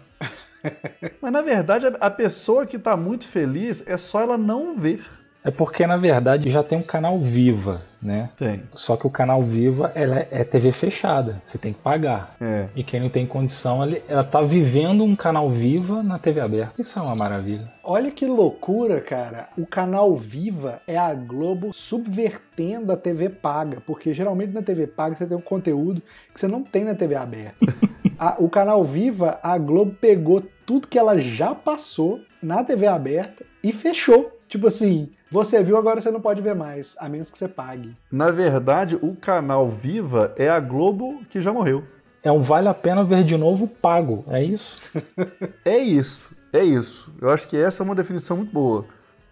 Mas 1.20 1.32
na 1.32 1.42
verdade, 1.42 1.86
a, 1.86 1.90
a 2.00 2.10
pessoa 2.10 2.64
que 2.64 2.76
está 2.76 2.96
muito 2.96 3.26
feliz 3.26 3.82
é 3.86 3.98
só 3.98 4.20
ela 4.20 4.38
não 4.38 4.76
ver. 4.76 5.04
É 5.46 5.50
porque, 5.52 5.86
na 5.86 5.96
verdade, 5.96 6.50
já 6.50 6.60
tem 6.60 6.76
um 6.76 6.82
canal 6.82 7.20
Viva, 7.20 7.82
né? 8.02 8.30
Tem. 8.36 8.64
Só 8.74 8.96
que 8.96 9.06
o 9.06 9.10
canal 9.10 9.44
Viva 9.44 9.92
ela 9.94 10.26
é 10.28 10.42
TV 10.42 10.72
fechada. 10.72 11.40
Você 11.44 11.56
tem 11.56 11.72
que 11.72 11.78
pagar. 11.78 12.34
É. 12.40 12.66
E 12.74 12.82
quem 12.82 12.98
não 12.98 13.08
tem 13.08 13.24
condição, 13.28 13.80
ela 14.08 14.24
tá 14.24 14.42
vivendo 14.42 15.04
um 15.04 15.14
canal 15.14 15.48
Viva 15.48 16.02
na 16.02 16.18
TV 16.18 16.40
aberta. 16.40 16.74
Isso 16.76 16.98
é 16.98 17.02
uma 17.02 17.14
maravilha. 17.14 17.72
Olha 17.84 18.10
que 18.10 18.26
loucura, 18.26 19.00
cara. 19.00 19.48
O 19.56 19.64
canal 19.64 20.16
Viva 20.16 20.82
é 20.84 20.98
a 20.98 21.14
Globo 21.14 21.72
subvertendo 21.72 22.90
a 22.90 22.96
TV 22.96 23.28
paga. 23.28 23.80
Porque 23.86 24.12
geralmente 24.12 24.52
na 24.52 24.62
TV 24.62 24.88
paga 24.88 25.14
você 25.14 25.26
tem 25.26 25.36
um 25.36 25.40
conteúdo 25.40 26.02
que 26.34 26.40
você 26.40 26.48
não 26.48 26.64
tem 26.64 26.82
na 26.82 26.96
TV 26.96 27.14
aberta. 27.14 27.56
a, 28.18 28.34
o 28.40 28.50
canal 28.50 28.82
Viva, 28.82 29.38
a 29.40 29.56
Globo 29.58 29.94
pegou 30.00 30.42
tudo 30.66 30.88
que 30.88 30.98
ela 30.98 31.16
já 31.20 31.54
passou 31.54 32.20
na 32.42 32.64
TV 32.64 32.88
aberta 32.88 33.44
e 33.62 33.72
fechou. 33.72 34.35
Tipo 34.48 34.68
assim, 34.68 35.10
você 35.30 35.62
viu, 35.62 35.76
agora 35.76 36.00
você 36.00 36.10
não 36.10 36.20
pode 36.20 36.40
ver 36.40 36.54
mais, 36.54 36.94
a 36.98 37.08
menos 37.08 37.30
que 37.30 37.36
você 37.36 37.48
pague. 37.48 37.96
Na 38.10 38.30
verdade, 38.30 38.96
o 38.96 39.14
canal 39.16 39.68
Viva 39.68 40.32
é 40.36 40.48
a 40.48 40.60
Globo 40.60 41.20
que 41.28 41.40
já 41.40 41.52
morreu. 41.52 41.84
É 42.22 42.30
um 42.30 42.42
vale 42.42 42.68
a 42.68 42.74
pena 42.74 43.04
ver 43.04 43.24
de 43.24 43.36
novo 43.36 43.68
pago, 43.68 44.24
é 44.28 44.42
isso? 44.42 44.80
é 45.64 45.78
isso, 45.78 46.30
é 46.52 46.64
isso. 46.64 47.12
Eu 47.20 47.30
acho 47.30 47.48
que 47.48 47.56
essa 47.56 47.82
é 47.82 47.84
uma 47.84 47.94
definição 47.94 48.36
muito 48.36 48.52
boa. 48.52 48.84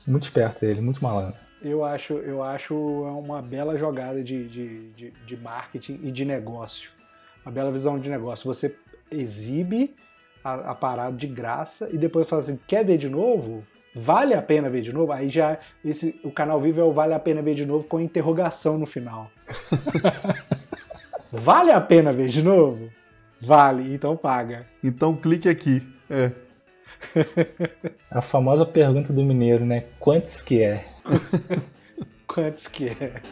Muito 0.06 0.24
esperto 0.24 0.64
ele, 0.64 0.80
muito 0.80 1.02
malandro. 1.02 1.38
Eu 1.62 1.82
acho, 1.82 2.14
eu 2.14 2.42
acho 2.42 2.74
uma 2.74 3.40
bela 3.40 3.76
jogada 3.76 4.22
de, 4.22 4.48
de, 4.48 4.90
de, 4.90 5.10
de 5.10 5.36
marketing 5.36 5.98
e 6.02 6.12
de 6.12 6.24
negócio. 6.24 6.90
Uma 7.44 7.52
bela 7.52 7.72
visão 7.72 7.98
de 7.98 8.10
negócio. 8.10 8.46
Você 8.46 8.76
exibe 9.10 9.94
a, 10.44 10.72
a 10.72 10.74
parada 10.74 11.16
de 11.16 11.26
graça 11.26 11.88
e 11.90 11.96
depois 11.96 12.28
fala 12.28 12.42
assim: 12.42 12.58
quer 12.66 12.84
ver 12.84 12.98
de 12.98 13.08
novo? 13.08 13.64
Vale 13.94 14.34
a 14.34 14.42
pena 14.42 14.68
ver 14.68 14.80
de 14.80 14.92
novo? 14.92 15.12
Aí 15.12 15.28
já 15.28 15.58
esse, 15.84 16.18
o 16.24 16.30
canal 16.30 16.60
vivo 16.60 16.80
é 16.80 16.84
o 16.84 16.92
vale 16.92 17.14
a 17.14 17.18
pena 17.18 17.40
ver 17.40 17.54
de 17.54 17.64
novo 17.64 17.84
com 17.84 18.00
interrogação 18.00 18.76
no 18.76 18.86
final. 18.86 19.30
vale 21.30 21.70
a 21.70 21.80
pena 21.80 22.12
ver 22.12 22.28
de 22.28 22.42
novo? 22.42 22.90
Vale, 23.40 23.94
então 23.94 24.16
paga. 24.16 24.66
Então 24.82 25.14
clique 25.14 25.48
aqui. 25.48 25.86
É. 26.10 26.32
A 28.10 28.20
famosa 28.20 28.66
pergunta 28.66 29.12
do 29.12 29.22
mineiro, 29.22 29.64
né? 29.64 29.84
Quantos 30.00 30.42
que 30.42 30.62
é? 30.62 30.86
Quantos 32.26 32.66
que 32.66 32.88
é? 32.88 33.22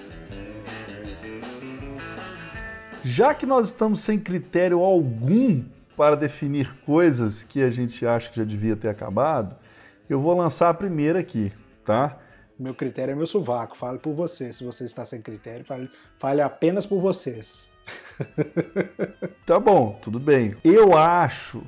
Já 3.05 3.35
que 3.35 3.45
nós 3.45 3.67
estamos 3.67 3.99
sem 3.99 4.19
critério 4.19 4.81
algum 4.81 5.65
para 5.97 6.15
definir 6.15 6.73
coisas 6.87 7.43
que 7.43 7.63
a 7.63 7.71
gente 7.71 8.07
acha 8.07 8.31
que 8.31 8.37
já 8.37 8.45
devia 8.45 8.77
ter 8.77 8.89
acabado, 8.89 9.57
eu 10.09 10.21
vou 10.21 10.37
lançar 10.37 10.69
a 10.69 10.75
primeira 10.75 11.21
aqui, 11.21 11.53
tá? 11.85 12.19
Meu 12.59 12.75
critério 12.75 13.13
é 13.13 13.15
meu 13.15 13.27
sovaco, 13.27 13.77
fale 13.77 13.99
por 13.99 14.15
você. 14.15 14.53
Se 14.53 14.63
você 14.63 14.85
está 14.85 15.05
sem 15.05 15.21
critério, 15.21 15.65
fale, 15.65 15.91
fale 16.19 16.41
apenas 16.41 16.87
por 16.87 17.01
vocês. 17.01 17.73
tá 19.47 19.59
bom, 19.59 19.99
tudo 20.03 20.21
bem. 20.21 20.57
Eu 20.63 20.97
acho 20.97 21.63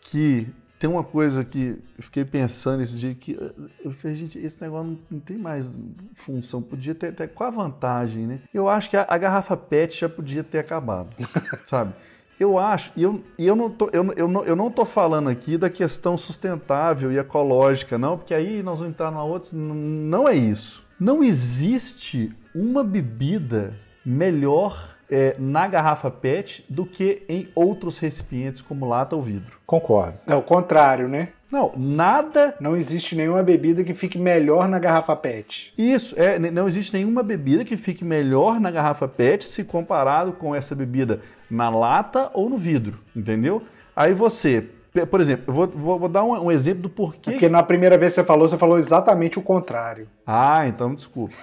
que 0.00 0.48
tem 0.78 0.90
uma 0.90 1.04
coisa 1.04 1.44
que 1.44 1.78
eu 1.96 2.02
fiquei 2.02 2.24
pensando 2.24 2.82
esse 2.82 2.98
dia 2.98 3.14
que 3.14 3.38
eu 3.84 3.92
falei, 3.92 4.16
gente, 4.16 4.38
esse 4.38 4.60
negócio 4.60 4.98
não, 5.08 5.20
tem 5.20 5.38
mais 5.38 5.78
função, 6.14 6.60
podia 6.60 6.92
ter, 6.92 7.12
ter, 7.12 7.28
qual 7.28 7.50
a 7.50 7.52
vantagem, 7.52 8.26
né? 8.26 8.40
Eu 8.52 8.68
acho 8.68 8.90
que 8.90 8.96
a, 8.96 9.06
a 9.08 9.16
garrafa 9.16 9.56
PET 9.56 10.00
já 10.00 10.08
podia 10.08 10.42
ter 10.42 10.58
acabado, 10.58 11.10
sabe? 11.64 11.94
Eu 12.42 12.58
acho, 12.58 12.90
e 12.96 13.04
eu, 13.04 13.22
e 13.38 13.46
eu, 13.46 13.54
não 13.54 13.70
tô, 13.70 13.88
eu, 13.92 14.12
eu, 14.16 14.26
não, 14.26 14.42
eu 14.42 14.56
não 14.56 14.68
tô 14.68 14.84
falando 14.84 15.28
aqui 15.28 15.56
da 15.56 15.70
questão 15.70 16.18
sustentável 16.18 17.12
e 17.12 17.16
ecológica, 17.16 17.96
não, 17.96 18.18
porque 18.18 18.34
aí 18.34 18.64
nós 18.64 18.80
vamos 18.80 18.92
entrar 18.92 19.12
na 19.12 19.22
outra. 19.22 19.50
Não 19.56 20.28
é 20.28 20.34
isso. 20.34 20.84
Não 20.98 21.22
existe 21.22 22.32
uma 22.52 22.82
bebida 22.82 23.74
melhor 24.04 24.96
é, 25.08 25.36
na 25.38 25.68
garrafa 25.68 26.10
PET 26.10 26.64
do 26.68 26.84
que 26.84 27.22
em 27.28 27.46
outros 27.54 27.98
recipientes 27.98 28.60
como 28.60 28.88
lata 28.88 29.14
ou 29.14 29.22
vidro. 29.22 29.58
Concordo. 29.64 30.18
É 30.26 30.34
o 30.34 30.42
contrário, 30.42 31.06
né? 31.06 31.28
Não, 31.48 31.70
nada. 31.76 32.56
Não 32.58 32.76
existe 32.76 33.14
nenhuma 33.14 33.42
bebida 33.42 33.84
que 33.84 33.94
fique 33.94 34.18
melhor 34.18 34.66
na 34.66 34.80
garrafa 34.80 35.14
PET. 35.14 35.72
Isso, 35.78 36.18
é, 36.18 36.38
não 36.38 36.66
existe 36.66 36.92
nenhuma 36.92 37.22
bebida 37.22 37.62
que 37.62 37.76
fique 37.76 38.04
melhor 38.04 38.58
na 38.58 38.70
garrafa 38.70 39.06
PET 39.06 39.44
se 39.44 39.62
comparado 39.62 40.32
com 40.32 40.56
essa 40.56 40.74
bebida 40.74 41.20
na 41.52 41.68
lata 41.68 42.30
ou 42.32 42.48
no 42.48 42.56
vidro, 42.56 42.98
entendeu? 43.14 43.62
Aí 43.94 44.14
você, 44.14 44.66
por 45.10 45.20
exemplo, 45.20 45.44
eu 45.48 45.54
vou, 45.54 45.66
vou, 45.66 45.98
vou 45.98 46.08
dar 46.08 46.24
um, 46.24 46.46
um, 46.46 46.50
exemplo 46.50 46.82
do 46.82 46.88
porquê. 46.88 47.28
É 47.28 47.32
porque 47.34 47.48
na 47.48 47.62
primeira 47.62 47.98
vez 47.98 48.12
que 48.12 48.20
você 48.20 48.26
falou, 48.26 48.48
você 48.48 48.56
falou 48.56 48.78
exatamente 48.78 49.38
o 49.38 49.42
contrário. 49.42 50.08
Ah, 50.26 50.66
então 50.66 50.94
desculpa. 50.94 51.34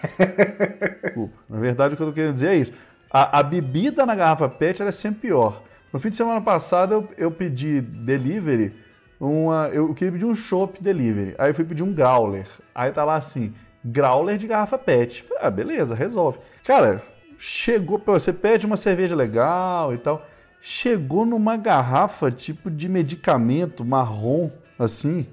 desculpa. 1.04 1.34
Na 1.48 1.60
verdade, 1.60 1.94
o 1.94 1.98
que 1.98 2.02
eu 2.02 2.08
tô 2.08 2.14
querendo 2.14 2.34
dizer 2.34 2.50
é 2.50 2.56
isso. 2.56 2.74
A, 3.12 3.40
a 3.40 3.44
bebida 3.44 4.04
na 4.04 4.16
garrafa 4.16 4.50
PET 4.50 4.82
é 4.82 4.92
sempre 4.92 5.22
pior. 5.22 5.62
No 5.94 6.00
fim 6.00 6.10
de 6.10 6.18
semana 6.18 6.42
passado, 6.42 6.94
eu, 6.94 7.10
eu 7.16 7.32
pedi 7.32 7.80
delivery 7.80 8.74
uma. 9.20 9.70
Eu 9.72 9.94
queria 9.94 10.12
pedir 10.12 10.26
um 10.26 10.34
chopp 10.34 10.82
delivery. 10.82 11.36
Aí 11.38 11.52
eu 11.52 11.56
fui 11.56 11.66
pedir 11.66 11.84
um 11.84 11.94
growler. 11.94 12.48
Aí 12.74 12.92
tá 12.92 13.04
lá 13.04 13.16
assim, 13.16 13.54
growler 13.86 14.40
de 14.40 14.48
garrafa 14.48 14.78
PET. 14.78 15.24
Ah, 15.40 15.52
beleza, 15.52 15.94
resolve. 15.94 16.40
Cara, 16.66 17.04
chegou, 17.40 18.00
você 18.06 18.34
pede 18.34 18.66
uma 18.66 18.78
cerveja 18.78 19.16
legal 19.16 19.94
e 19.94 19.98
tal. 19.98 20.28
Chegou 20.62 21.26
numa 21.26 21.56
garrafa 21.56 22.30
tipo 22.30 22.70
de 22.70 22.90
medicamento 22.90 23.86
marrom, 23.86 24.52
assim, 24.78 25.26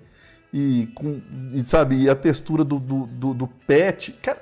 e 0.55 0.89
com, 0.95 1.21
e, 1.53 1.61
sabe, 1.63 1.97
e 2.03 2.09
a 2.09 2.15
textura 2.15 2.63
do, 2.63 2.79
do, 2.79 3.07
do, 3.07 3.35
do 3.35 3.47
pet. 3.49 4.13
Cara, 4.23 4.39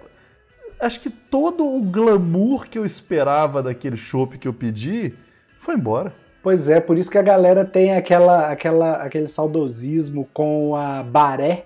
acho 0.78 1.00
que 1.00 1.08
todo 1.08 1.66
o 1.66 1.82
glamour 1.82 2.68
que 2.68 2.78
eu 2.78 2.84
esperava 2.84 3.62
daquele 3.62 3.96
chopp 3.96 4.36
que 4.36 4.46
eu 4.46 4.52
pedi 4.52 5.14
foi 5.58 5.74
embora. 5.74 6.12
Pois 6.42 6.68
é, 6.68 6.78
por 6.78 6.98
isso 6.98 7.10
que 7.10 7.16
a 7.16 7.22
galera 7.22 7.64
tem 7.64 7.96
aquela, 7.96 8.50
aquela, 8.50 8.96
aquele 8.96 9.28
saudosismo 9.28 10.28
com 10.34 10.76
a 10.76 11.02
Baré, 11.02 11.64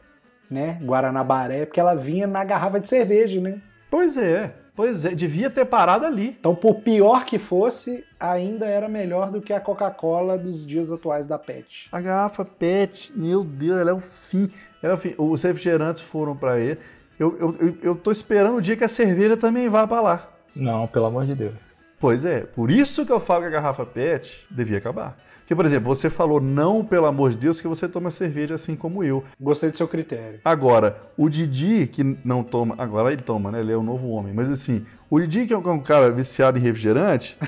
né? 0.48 0.78
Guaraná 0.80 1.24
Baré, 1.24 1.66
porque 1.66 1.80
ela 1.80 1.96
vinha 1.96 2.28
na 2.28 2.44
garrafa 2.44 2.78
de 2.78 2.88
cerveja, 2.88 3.40
né? 3.40 3.60
Pois 3.90 4.16
é. 4.16 4.54
Pois 4.78 5.04
é, 5.04 5.12
devia 5.12 5.50
ter 5.50 5.64
parado 5.64 6.06
ali. 6.06 6.36
Então, 6.38 6.54
por 6.54 6.76
pior 6.76 7.24
que 7.24 7.36
fosse, 7.36 8.04
ainda 8.18 8.64
era 8.64 8.88
melhor 8.88 9.28
do 9.28 9.42
que 9.42 9.52
a 9.52 9.58
Coca-Cola 9.58 10.38
dos 10.38 10.64
dias 10.64 10.92
atuais 10.92 11.26
da 11.26 11.36
PET. 11.36 11.88
A 11.90 12.00
garrafa 12.00 12.44
PET, 12.44 13.12
meu 13.12 13.42
Deus, 13.42 13.76
ela 13.76 13.90
é 13.90 13.92
o 13.92 13.98
fim. 13.98 14.48
Ela 14.80 14.92
é 14.92 14.94
o 14.94 14.96
fim. 14.96 15.16
Os 15.18 15.42
refrigerantes 15.42 16.00
foram 16.00 16.36
para 16.36 16.60
ele. 16.60 16.78
Eu, 17.18 17.36
eu, 17.40 17.56
eu, 17.58 17.78
eu 17.82 17.94
tô 17.96 18.12
esperando 18.12 18.58
o 18.58 18.62
dia 18.62 18.76
que 18.76 18.84
a 18.84 18.88
cerveja 18.88 19.36
também 19.36 19.68
vá 19.68 19.84
para 19.84 20.00
lá. 20.00 20.28
Não, 20.54 20.86
pelo 20.86 21.06
amor 21.06 21.26
de 21.26 21.34
Deus. 21.34 21.54
Pois 21.98 22.24
é, 22.24 22.42
por 22.42 22.70
isso 22.70 23.04
que 23.04 23.10
eu 23.10 23.18
falo 23.18 23.40
que 23.40 23.48
a 23.48 23.50
garrafa 23.50 23.84
PET 23.84 24.46
devia 24.48 24.78
acabar. 24.78 25.18
Porque, 25.48 25.56
por 25.56 25.64
exemplo, 25.64 25.88
você 25.88 26.10
falou 26.10 26.42
não, 26.42 26.84
pelo 26.84 27.06
amor 27.06 27.30
de 27.30 27.38
Deus, 27.38 27.58
que 27.58 27.66
você 27.66 27.88
toma 27.88 28.10
cerveja 28.10 28.54
assim 28.54 28.76
como 28.76 29.02
eu. 29.02 29.24
Gostei 29.40 29.70
do 29.70 29.78
seu 29.78 29.88
critério. 29.88 30.40
Agora, 30.44 31.00
o 31.16 31.26
Didi, 31.26 31.86
que 31.86 32.04
não 32.22 32.44
toma. 32.44 32.74
Agora 32.76 33.10
ele 33.10 33.22
toma, 33.22 33.50
né? 33.50 33.60
Ele 33.60 33.72
é 33.72 33.76
o 33.76 33.82
novo 33.82 34.08
homem. 34.08 34.34
Mas 34.34 34.50
assim, 34.50 34.84
o 35.08 35.18
Didi, 35.18 35.46
que 35.46 35.54
é 35.54 35.56
um 35.56 35.80
cara 35.80 36.10
viciado 36.10 36.58
em 36.58 36.60
refrigerante. 36.60 37.38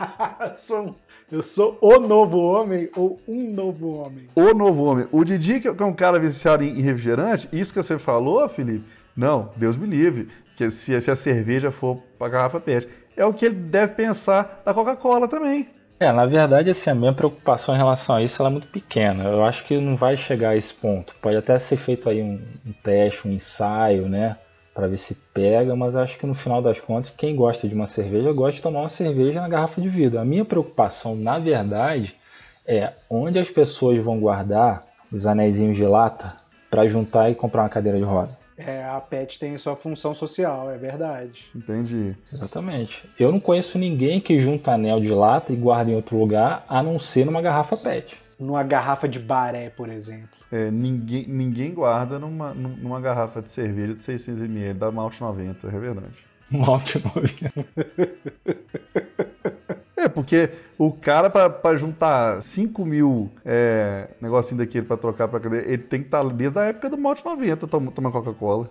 eu 1.30 1.42
sou 1.42 1.76
o 1.82 1.98
novo 1.98 2.38
homem 2.38 2.88
ou 2.96 3.20
um 3.28 3.52
novo 3.52 3.98
homem? 3.98 4.28
O 4.34 4.54
novo 4.54 4.84
homem. 4.84 5.06
O 5.12 5.22
Didi, 5.22 5.60
que 5.60 5.68
é 5.68 5.84
um 5.84 5.92
cara 5.92 6.18
viciado 6.18 6.64
em 6.64 6.80
refrigerante, 6.80 7.50
isso 7.52 7.70
que 7.70 7.82
você 7.82 7.98
falou, 7.98 8.48
Felipe, 8.48 8.86
não, 9.14 9.50
Deus 9.56 9.76
me 9.76 9.86
livre. 9.86 10.28
Que 10.56 10.70
se, 10.70 10.98
se 10.98 11.10
a 11.10 11.14
cerveja 11.14 11.70
for 11.70 11.98
para 12.18 12.30
garrafa 12.30 12.58
PET. 12.58 12.88
É 13.14 13.26
o 13.26 13.34
que 13.34 13.44
ele 13.44 13.56
deve 13.56 13.92
pensar 13.92 14.62
da 14.64 14.72
Coca-Cola 14.72 15.28
também. 15.28 15.68
É, 16.02 16.10
na 16.10 16.26
verdade, 16.26 16.68
assim, 16.68 16.90
a 16.90 16.96
minha 16.96 17.12
preocupação 17.12 17.76
em 17.76 17.78
relação 17.78 18.16
a 18.16 18.22
isso 18.24 18.44
é 18.44 18.50
muito 18.50 18.66
pequena. 18.66 19.22
Eu 19.22 19.44
acho 19.44 19.64
que 19.64 19.78
não 19.78 19.94
vai 19.94 20.16
chegar 20.16 20.48
a 20.48 20.56
esse 20.56 20.74
ponto. 20.74 21.14
Pode 21.22 21.36
até 21.36 21.56
ser 21.60 21.76
feito 21.76 22.08
aí 22.08 22.20
um, 22.20 22.42
um 22.66 22.72
teste, 22.82 23.28
um 23.28 23.30
ensaio, 23.30 24.08
né? 24.08 24.36
Para 24.74 24.88
ver 24.88 24.96
se 24.96 25.14
pega, 25.32 25.76
mas 25.76 25.94
acho 25.94 26.18
que 26.18 26.26
no 26.26 26.34
final 26.34 26.60
das 26.60 26.80
contas, 26.80 27.14
quem 27.16 27.36
gosta 27.36 27.68
de 27.68 27.74
uma 27.76 27.86
cerveja 27.86 28.32
gosta 28.32 28.56
de 28.56 28.62
tomar 28.62 28.80
uma 28.80 28.88
cerveja 28.88 29.40
na 29.40 29.48
garrafa 29.48 29.80
de 29.80 29.88
vidro. 29.88 30.18
A 30.18 30.24
minha 30.24 30.44
preocupação, 30.44 31.14
na 31.14 31.38
verdade, 31.38 32.16
é 32.66 32.94
onde 33.08 33.38
as 33.38 33.48
pessoas 33.48 34.02
vão 34.02 34.18
guardar 34.18 34.84
os 35.12 35.24
anéisinhos 35.24 35.76
de 35.76 35.84
lata 35.84 36.34
para 36.68 36.88
juntar 36.88 37.30
e 37.30 37.36
comprar 37.36 37.62
uma 37.62 37.68
cadeira 37.68 37.98
de 37.98 38.04
roda. 38.04 38.36
É, 38.56 38.84
a 38.84 39.00
PET 39.00 39.38
tem 39.38 39.56
sua 39.58 39.76
função 39.76 40.14
social, 40.14 40.70
é 40.70 40.76
verdade. 40.76 41.44
Entendi. 41.54 42.14
Exatamente. 42.32 43.08
Eu 43.18 43.32
não 43.32 43.40
conheço 43.40 43.78
ninguém 43.78 44.20
que 44.20 44.38
junta 44.40 44.72
anel 44.72 45.00
de 45.00 45.08
lata 45.08 45.52
e 45.52 45.56
guarda 45.56 45.90
em 45.90 45.94
outro 45.94 46.18
lugar, 46.18 46.64
a 46.68 46.82
não 46.82 46.98
ser 46.98 47.24
numa 47.24 47.40
garrafa 47.40 47.76
PET. 47.76 48.16
Numa 48.38 48.62
garrafa 48.62 49.08
de 49.08 49.18
baré, 49.18 49.70
por 49.70 49.88
exemplo. 49.88 50.36
É, 50.50 50.70
ninguém, 50.70 51.26
ninguém 51.26 51.72
guarda 51.72 52.18
numa, 52.18 52.52
numa 52.52 53.00
garrafa 53.00 53.40
de 53.40 53.50
cerveja 53.50 53.94
de 53.94 54.00
600ml 54.00 54.74
da 54.74 54.90
Malte 54.90 55.20
90, 55.20 55.66
é 55.66 55.70
verdade. 55.70 56.16
Malte 56.50 57.02
90. 57.02 57.52
É, 60.02 60.08
porque 60.08 60.50
o 60.76 60.90
cara, 60.90 61.30
para 61.30 61.76
juntar 61.76 62.42
5 62.42 62.84
mil 62.84 63.30
é, 63.44 64.08
negocinho 64.20 64.58
daquele 64.58 64.84
para 64.84 64.96
trocar 64.96 65.28
para 65.28 65.38
cadeira, 65.38 65.68
ele 65.68 65.82
tem 65.82 66.00
que 66.00 66.06
estar 66.06 66.24
tá 66.24 66.28
desde 66.28 66.58
a 66.58 66.64
época 66.64 66.90
do 66.90 66.98
Malte 66.98 67.24
90 67.24 67.68
tomando 67.68 68.10
Coca-Cola. 68.10 68.68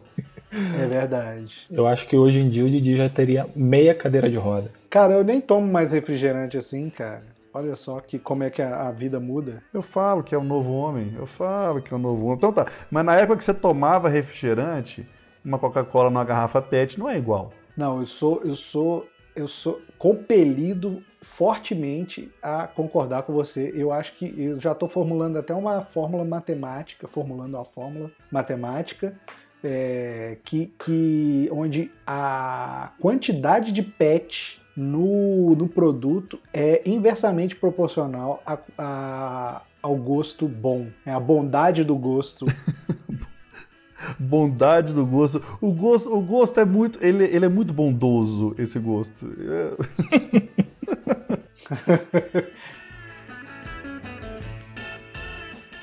É 0.52 0.86
verdade. 0.86 1.54
Eu 1.72 1.88
acho 1.88 2.06
que 2.06 2.18
hoje 2.18 2.42
em 2.42 2.50
dia 2.50 2.66
o 2.66 2.70
Didi 2.70 2.98
já 2.98 3.10
teria 3.10 3.48
meia 3.56 3.96
cadeira 3.96 4.30
de 4.30 4.36
roda. 4.36 4.70
Cara, 4.90 5.14
eu 5.14 5.24
nem 5.24 5.40
tomo 5.40 5.66
mais 5.66 5.94
refrigerante 5.94 6.58
assim, 6.58 6.90
cara. 6.90 7.24
Olha 7.54 7.78
só 7.78 8.02
que 8.02 8.20
como 8.20 8.44
é 8.44 8.50
que 8.50 8.62
a, 8.62 8.88
a, 8.88 8.92
vida 8.92 9.18
muda. 9.18 9.64
Eu 9.74 9.82
falo 9.82 10.24
que 10.24 10.36
é 10.36 10.38
um 10.38 10.44
novo 10.44 10.74
homem. 10.74 11.14
Eu 11.18 11.26
falo 11.26 11.82
que 11.82 11.94
é 11.94 11.98
um 11.98 12.00
novo 12.00 12.26
homem. 12.26 12.38
Então 12.38 12.52
tá. 12.52 12.66
Mas 12.90 13.06
na 13.06 13.16
época 13.16 13.38
que 13.38 13.44
você 13.46 13.54
tomava 13.54 14.10
refrigerante, 14.10 15.08
uma 15.44 15.58
Coca-Cola 15.58 16.10
numa 16.10 16.26
garrafa 16.26 16.62
PET 16.62 17.00
não 17.00 17.10
é 17.10 17.18
igual. 17.18 17.54
Não, 17.78 18.02
eu 18.02 18.08
sou, 18.08 18.42
eu 18.44 18.56
sou 18.56 19.08
eu 19.36 19.48
sou 19.48 19.82
compelido 19.98 21.04
fortemente 21.22 22.32
a 22.42 22.68
concordar 22.68 23.24
com 23.24 23.34
você. 23.34 23.72
Eu 23.76 23.92
acho 23.92 24.14
que 24.14 24.34
eu 24.38 24.60
já 24.60 24.72
estou 24.72 24.90
formulando 24.90 25.38
até 25.38 25.54
uma 25.54 25.82
fórmula 25.82 26.26
matemática, 26.26 27.08
formulando 27.08 27.56
uma 27.56 27.66
fórmula 27.66 28.12
matemática 28.32 29.16
é, 29.64 30.38
que, 30.44 30.74
que 30.80 31.50
onde 31.52 31.92
a 32.06 32.92
quantidade 33.00 33.72
de 33.72 33.82
PET 33.82 34.60
no, 34.76 35.56
no 35.56 35.68
produto 35.68 36.40
é 36.54 36.82
inversamente 36.86 37.56
proporcional 37.56 38.42
a, 38.46 38.58
a, 38.78 39.62
ao 39.82 39.96
gosto 39.96 40.48
bom, 40.48 40.88
é 41.06 41.12
a 41.12 41.20
bondade 41.20 41.84
do 41.84 41.96
gosto 41.96 42.46
bondade 44.20 44.94
do 44.94 45.06
gosto. 45.06 45.44
O 45.60 45.72
gosto, 45.72 46.16
o 46.16 46.22
gosto 46.22 46.60
é 46.60 46.66
muito, 46.66 47.04
ele, 47.04 47.24
ele 47.26 47.46
é 47.46 47.50
muito 47.50 47.74
bondoso 47.74 48.56
esse 48.58 48.80
gosto. 48.80 49.26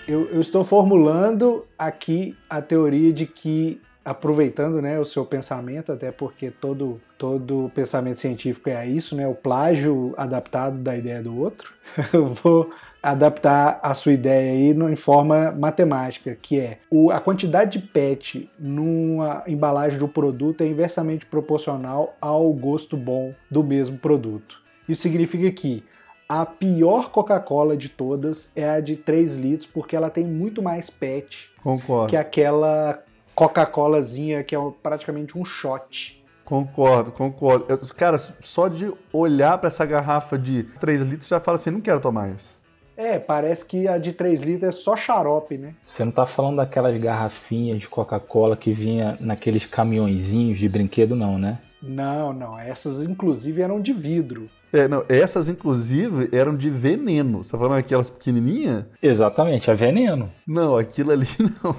eu, 0.07 0.29
eu, 0.31 0.41
estou 0.41 0.65
formulando 0.65 1.65
aqui 1.79 2.37
a 2.49 2.63
teoria 2.63 3.13
de 3.13 3.27
que 3.27 3.81
aproveitando 4.05 4.81
né, 4.81 4.99
o 4.99 5.05
seu 5.05 5.27
pensamento, 5.27 5.93
até 5.93 6.11
porque 6.11 6.51
todo, 6.51 6.99
todo 7.19 7.71
pensamento 7.75 8.19
científico 8.19 8.71
é 8.71 8.87
isso, 8.87 9.15
né, 9.15 9.29
o 9.29 9.35
plágio 9.35 10.15
adaptado 10.17 10.79
da 10.79 10.97
ideia 10.97 11.23
do 11.23 11.39
outro, 11.39 11.75
eu 12.13 12.33
vou 12.33 12.71
adaptar 13.11 13.81
a 13.83 13.95
sua 13.95 14.13
ideia 14.13 14.53
aí 14.53 14.93
em 14.93 14.97
forma 14.97 15.51
matemática, 15.53 16.37
que 16.41 16.59
é 16.59 16.79
o, 16.91 17.11
a 17.11 17.21
quantidade 17.21 17.79
de 17.79 17.87
PET 17.87 18.51
numa 18.59 19.43
embalagem 19.47 19.99
do 19.99 20.09
produto 20.09 20.63
é 20.63 20.67
inversamente 20.67 21.27
proporcional 21.27 22.15
ao 22.21 22.53
gosto 22.53 22.97
bom 22.97 23.35
do 23.51 23.63
mesmo 23.63 23.99
produto. 23.99 24.61
Isso 24.89 25.03
significa 25.03 25.51
que 25.51 25.85
a 26.29 26.45
pior 26.45 27.11
Coca-Cola 27.11 27.77
de 27.77 27.89
todas 27.89 28.51
é 28.55 28.69
a 28.69 28.81
de 28.81 28.97
3 28.97 29.37
litros, 29.37 29.67
porque 29.67 29.97
ela 29.97 30.11
tem 30.11 30.27
muito 30.27 30.63
mais 30.63 30.91
PET 30.91 31.51
Concordo. 31.63 32.11
que 32.11 32.17
aquela 32.17 33.03
Coca-Colazinha 33.35 34.43
que 34.43 34.55
é 34.55 34.59
praticamente 34.83 35.39
um 35.39 35.45
shot. 35.45 36.23
Concordo, 36.45 37.13
concordo. 37.13 37.67
Eu, 37.69 37.79
cara, 37.95 38.19
só 38.19 38.69
de 38.69 38.93
olhar 39.13 39.59
para 39.59 39.69
essa 39.69 39.85
garrafa 39.85 40.39
de 40.39 40.65
3 40.81 41.03
litros 41.03 41.29
já 41.29 41.39
fala 41.39 41.57
assim, 41.57 41.71
não 41.71 41.81
quero 41.81 42.01
tomar 42.01 42.31
isso. 42.31 42.58
É, 42.99 43.17
parece 43.17 43.65
que 43.65 43.87
a 43.87 43.97
de 43.97 44.13
3 44.13 44.41
litros 44.41 44.69
é 44.69 44.73
só 44.73 44.97
xarope, 44.97 45.57
né? 45.57 45.73
Você 45.87 46.05
não 46.05 46.11
tá 46.11 46.27
falando 46.27 46.57
daquelas 46.57 47.01
garrafinhas 47.01 47.79
de 47.79 47.89
Coca-Cola 47.89 48.57
que 48.57 48.73
vinha 48.73 49.17
naqueles 49.21 49.65
caminhõezinhos 49.65 50.59
de 50.59 50.69
brinquedo, 50.69 51.15
não, 51.15 51.39
né? 51.39 51.61
Não, 51.81 52.33
não. 52.33 52.59
Essas, 52.59 53.09
inclusive, 53.09 53.63
eram 53.63 53.81
de 53.81 53.93
vidro. 53.93 54.51
É, 54.73 54.89
não, 54.89 55.05
essas, 55.09 55.49
inclusive, 55.49 56.29
eram 56.33 56.57
de 56.57 56.69
veneno. 56.69 57.45
Você 57.45 57.53
tá 57.53 57.59
falando 57.59 57.79
aquelas 57.79 58.11
pequenininhas? 58.11 58.85
Exatamente, 59.01 59.71
é 59.71 59.75
veneno. 59.75 60.29
Não, 60.45 60.77
aquilo 60.77 61.13
ali 61.13 61.29
não. 61.63 61.77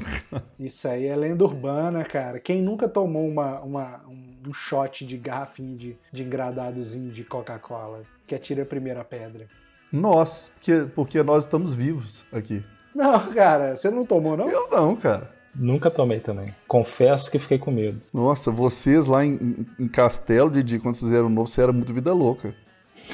Isso 0.57 0.87
aí 0.87 1.05
é 1.05 1.15
lenda 1.17 1.43
urbana, 1.43 2.01
cara. 2.05 2.39
Quem 2.39 2.61
nunca 2.61 2.87
tomou 2.87 3.27
uma, 3.27 3.59
uma 3.59 4.01
um 4.47 4.53
shot 4.53 5.05
de 5.05 5.17
garrafinha 5.17 5.75
de, 5.75 5.97
de 6.11 6.23
engradadozinho 6.23 7.11
de 7.11 7.25
Coca-Cola 7.25 8.03
que 8.25 8.33
atira 8.33 8.63
a 8.63 8.65
primeira 8.65 9.03
pedra? 9.03 9.47
Nós, 9.91 10.51
porque, 10.55 10.85
porque 10.93 11.23
nós 11.23 11.45
estamos 11.45 11.73
vivos 11.73 12.23
aqui. 12.31 12.63
Não, 12.93 13.31
cara, 13.33 13.75
você 13.75 13.89
não 13.89 14.05
tomou, 14.05 14.35
não? 14.35 14.49
Eu 14.49 14.69
não, 14.69 14.95
cara. 14.95 15.31
Nunca 15.55 15.89
tomei 15.89 16.19
também. 16.19 16.53
Confesso 16.67 17.29
que 17.31 17.39
fiquei 17.39 17.57
com 17.57 17.71
medo. 17.71 18.01
Nossa, 18.13 18.51
vocês 18.51 19.05
lá 19.07 19.25
em, 19.25 19.65
em 19.79 19.87
Castelo, 19.87 20.51
Didi, 20.51 20.79
quando 20.79 20.95
vocês 20.95 21.11
eram 21.11 21.29
novos, 21.29 21.51
você 21.51 21.61
era 21.61 21.73
muito 21.73 21.93
vida 21.93 22.13
louca. 22.13 22.53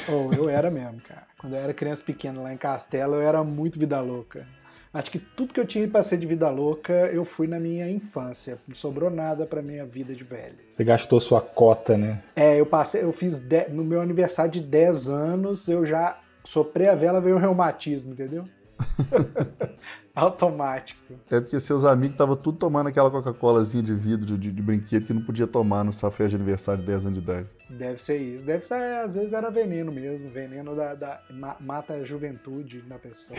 Oh, 0.10 0.34
eu 0.34 0.50
era 0.50 0.70
mesmo, 0.70 1.00
cara. 1.02 1.24
Quando 1.38 1.54
eu 1.54 1.60
era 1.60 1.74
criança 1.74 2.04
pequena 2.04 2.42
lá 2.42 2.54
em 2.54 2.58
Castelo, 2.58 3.16
eu 3.16 3.22
era 3.22 3.44
muito 3.44 3.80
vida 3.80 4.00
louca. 4.02 4.46
Acho 4.94 5.12
que 5.12 5.20
tudo 5.20 5.54
que 5.54 5.60
eu 5.60 5.66
tinha 5.66 5.86
para 5.88 6.04
ser 6.04 6.18
de 6.18 6.26
vida 6.26 6.50
louca, 6.50 6.94
eu 7.12 7.26
fui 7.26 7.48
na 7.48 7.60
minha 7.60 7.90
infância. 7.90 8.58
Não 8.66 8.76
sobrou 8.76 9.10
nada 9.10 9.46
para 9.46 9.62
minha 9.62 9.86
vida 9.86 10.14
de 10.14 10.24
velho. 10.24 10.56
Você 10.76 10.84
gastou 10.86 11.20
sua 11.20 11.42
cota, 11.42 11.98
né? 11.98 12.24
É, 12.34 12.60
eu 12.60 12.66
passei, 12.66 13.04
eu 13.04 13.12
fiz 13.12 13.38
de, 13.38 13.68
no 13.68 13.84
meu 13.84 14.00
aniversário 14.00 14.52
de 14.52 14.62
10 14.62 15.10
anos, 15.10 15.68
eu 15.68 15.86
já 15.86 16.18
soprei 16.46 16.88
a 16.88 16.96
vela, 16.96 17.20
veio 17.20 17.36
o 17.36 17.40
reumatismo, 17.40 18.14
entendeu? 18.14 18.46
Automático. 20.16 21.14
É 21.30 21.42
porque 21.42 21.60
seus 21.60 21.84
amigos 21.84 22.14
estavam 22.14 22.38
tudo 22.38 22.58
tomando 22.58 22.88
aquela 22.88 23.12
Coca-Colazinha 23.12 23.84
de 23.84 23.94
vidro, 23.94 24.38
de, 24.38 24.52
de, 24.52 24.62
brinquedo, 24.62 25.06
que 25.06 25.14
não 25.14 25.22
podia 25.22 25.46
tomar 25.46 25.84
no 25.84 25.92
festa 25.92 26.30
de 26.30 26.36
aniversário 26.36 26.82
de 26.82 26.88
10 26.88 27.06
anos 27.06 27.20
de 27.20 27.24
idade. 27.24 27.48
Deve 27.70 28.02
ser 28.02 28.18
isso. 28.18 28.46
Deve 28.46 28.66
ser, 28.66 28.76
às 29.04 29.14
vezes 29.14 29.34
era 29.34 29.50
veneno 29.50 29.92
mesmo. 29.92 30.30
Veneno 30.30 30.76
da, 30.76 30.94
da 30.94 31.22
mata 31.60 31.96
a 31.96 32.04
juventude 32.04 32.80
da 32.82 32.98
pessoa. 32.98 33.38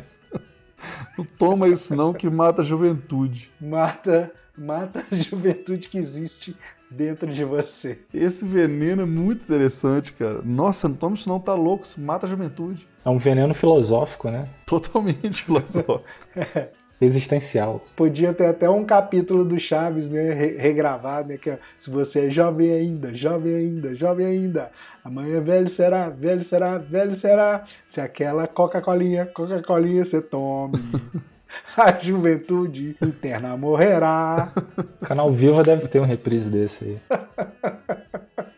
não 1.18 1.24
toma 1.38 1.68
isso 1.68 1.94
não, 1.94 2.14
que 2.14 2.30
mata 2.30 2.62
a 2.62 2.64
juventude. 2.64 3.50
Mata, 3.60 4.32
mata 4.56 5.04
a 5.10 5.16
juventude 5.16 5.88
que 5.88 5.98
existe 5.98 6.56
dentro 6.90 7.32
de 7.32 7.44
você. 7.44 7.98
Esse 8.12 8.44
veneno 8.44 9.02
é 9.02 9.06
muito 9.06 9.42
interessante, 9.42 10.12
cara. 10.12 10.40
Nossa, 10.42 10.88
não 10.88 10.96
toma 10.96 11.14
isso 11.14 11.28
não, 11.28 11.38
tá 11.38 11.54
louco, 11.54 11.84
isso 11.84 12.00
mata 12.00 12.26
a 12.26 12.28
juventude. 12.28 12.86
É 13.04 13.08
um 13.08 13.18
veneno 13.18 13.54
filosófico, 13.54 14.30
né? 14.30 14.48
Totalmente 14.66 15.44
filosófico. 15.44 16.02
é. 16.36 16.68
existencial. 17.00 17.82
Podia 17.96 18.34
ter 18.34 18.46
até 18.46 18.68
um 18.68 18.84
capítulo 18.84 19.44
do 19.44 19.58
Chaves, 19.58 20.08
né, 20.08 20.32
regravado, 20.32 21.28
né, 21.28 21.38
que 21.38 21.50
é, 21.50 21.58
se 21.78 21.90
você 21.90 22.26
é 22.26 22.30
jovem 22.30 22.70
ainda, 22.70 23.14
jovem 23.14 23.54
ainda, 23.54 23.94
jovem 23.94 24.26
ainda, 24.26 24.70
amanhã 25.02 25.40
velho 25.40 25.70
será, 25.70 26.10
velho 26.10 26.44
será, 26.44 26.76
velho 26.76 27.14
será, 27.14 27.64
se 27.88 28.00
aquela 28.00 28.46
Coca-Colinha, 28.46 29.26
Coca-Colinha 29.26 30.04
você 30.04 30.20
tome. 30.20 30.78
A 31.76 31.92
juventude 31.92 32.96
interna 33.00 33.56
morrerá. 33.56 34.52
O 35.00 35.06
canal 35.06 35.30
Viva 35.32 35.62
deve 35.62 35.88
ter 35.88 36.00
um 36.00 36.04
reprise 36.04 36.50
desse 36.50 36.84
aí. 36.84 37.00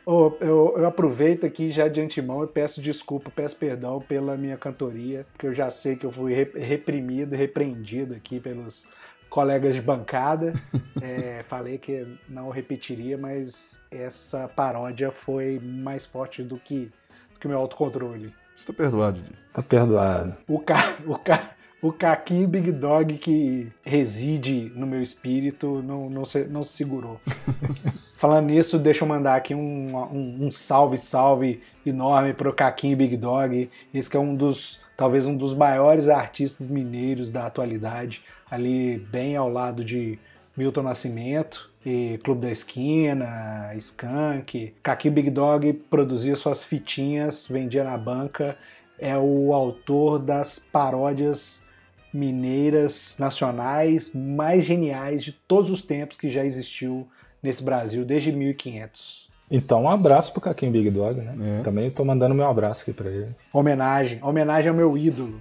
Oh, 0.04 0.32
eu, 0.40 0.74
eu, 0.76 0.86
aproveito 0.86 1.46
aqui 1.46 1.70
já 1.70 1.88
de 1.88 2.00
antemão 2.00 2.44
e 2.44 2.46
peço 2.46 2.82
desculpa, 2.82 3.30
peço 3.34 3.56
perdão 3.56 4.00
pela 4.00 4.36
minha 4.36 4.56
cantoria, 4.56 5.24
porque 5.32 5.46
eu 5.46 5.54
já 5.54 5.70
sei 5.70 5.96
que 5.96 6.04
eu 6.04 6.10
fui 6.10 6.34
reprimido, 6.34 7.34
repreendido 7.34 8.14
aqui 8.14 8.40
pelos 8.40 8.86
colegas 9.30 9.74
de 9.74 9.80
bancada. 9.80 10.52
É, 11.04 11.42
falei 11.48 11.78
que 11.78 12.06
não 12.28 12.48
repetiria, 12.48 13.18
mas 13.18 13.76
essa 13.90 14.46
paródia 14.46 15.10
foi 15.10 15.58
mais 15.60 16.06
forte 16.06 16.44
do 16.44 16.56
que, 16.56 16.92
do 17.34 17.40
que 17.40 17.46
o 17.46 17.48
meu 17.48 17.58
autocontrole. 17.58 18.32
Está 18.56 18.72
perdoado, 18.72 19.20
Didi. 19.20 19.34
Está 19.48 19.62
perdoado. 19.62 20.36
O, 20.46 20.60
ca, 20.60 20.96
o, 21.04 21.18
ca, 21.18 21.50
o 21.82 21.92
Caquinho 21.92 22.46
Big 22.46 22.70
Dog 22.70 23.18
que 23.18 23.66
reside 23.82 24.70
no 24.76 24.86
meu 24.86 25.02
espírito 25.02 25.82
não, 25.82 26.08
não, 26.08 26.24
se, 26.24 26.44
não 26.44 26.62
se 26.62 26.74
segurou. 26.74 27.20
Falando 28.16 28.46
nisso, 28.46 28.78
deixa 28.78 29.02
eu 29.02 29.08
mandar 29.08 29.34
aqui 29.34 29.52
um, 29.52 29.96
um, 29.96 30.46
um 30.46 30.52
salve, 30.52 30.96
salve 30.96 31.60
enorme 31.84 32.34
pro 32.34 32.52
Caquinho 32.52 32.96
Big 32.96 33.16
Dog. 33.16 33.68
Esse 33.92 34.08
que 34.08 34.16
é 34.16 34.20
um 34.20 34.36
dos, 34.36 34.78
talvez 34.96 35.26
um 35.26 35.36
dos 35.36 35.54
maiores 35.54 36.08
artistas 36.08 36.68
mineiros 36.68 37.32
da 37.32 37.46
atualidade, 37.46 38.22
ali 38.48 38.98
bem 39.10 39.34
ao 39.34 39.50
lado 39.50 39.84
de 39.84 40.20
Milton 40.56 40.82
Nascimento, 40.82 41.68
e 41.84 42.20
Clube 42.22 42.42
da 42.42 42.50
Esquina, 42.52 43.72
Skank. 43.74 44.72
Caquinho 44.84 45.14
Big 45.14 45.30
Dog 45.30 45.72
produzia 45.90 46.36
suas 46.36 46.62
fitinhas, 46.62 47.48
vendia 47.48 47.82
na 47.82 47.98
banca. 47.98 48.56
É 48.96 49.18
o 49.18 49.52
autor 49.52 50.20
das 50.20 50.60
paródias 50.60 51.60
mineiras 52.12 53.16
nacionais 53.18 54.10
mais 54.14 54.64
geniais 54.64 55.24
de 55.24 55.32
todos 55.32 55.70
os 55.70 55.82
tempos 55.82 56.16
que 56.16 56.28
já 56.28 56.44
existiu 56.44 57.08
nesse 57.42 57.62
Brasil, 57.62 58.04
desde 58.04 58.30
1500. 58.30 59.30
Então, 59.50 59.82
um 59.82 59.88
abraço 59.88 60.32
pro 60.32 60.40
Caquinho 60.40 60.72
Big 60.72 60.90
Dog, 60.90 61.20
né? 61.20 61.60
É. 61.60 61.62
Também 61.62 61.90
tô 61.90 62.04
mandando 62.04 62.34
meu 62.34 62.46
abraço 62.46 62.82
aqui 62.82 62.92
pra 62.92 63.10
ele. 63.10 63.34
Homenagem, 63.52 64.18
homenagem 64.22 64.70
ao 64.70 64.76
meu 64.76 64.96
ídolo. 64.96 65.40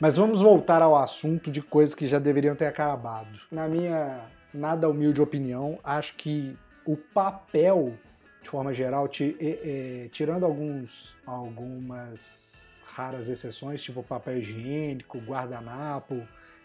Mas 0.00 0.16
vamos 0.16 0.42
voltar 0.42 0.82
ao 0.82 0.96
assunto 0.96 1.50
de 1.50 1.62
coisas 1.62 1.94
que 1.94 2.06
já 2.06 2.18
deveriam 2.18 2.54
ter 2.54 2.66
acabado. 2.66 3.40
Na 3.50 3.66
minha 3.66 4.20
nada 4.52 4.88
humilde 4.88 5.22
opinião, 5.22 5.78
acho 5.82 6.14
que 6.16 6.54
o 6.84 6.96
papel, 6.96 7.94
de 8.42 8.50
forma 8.50 8.74
geral, 8.74 9.08
tirando 9.08 10.44
alguns, 10.44 11.14
algumas 11.24 12.52
raras 12.94 13.28
exceções, 13.28 13.82
tipo 13.82 14.02
papel 14.02 14.38
higiênico, 14.38 15.18
guardanapo 15.18 16.22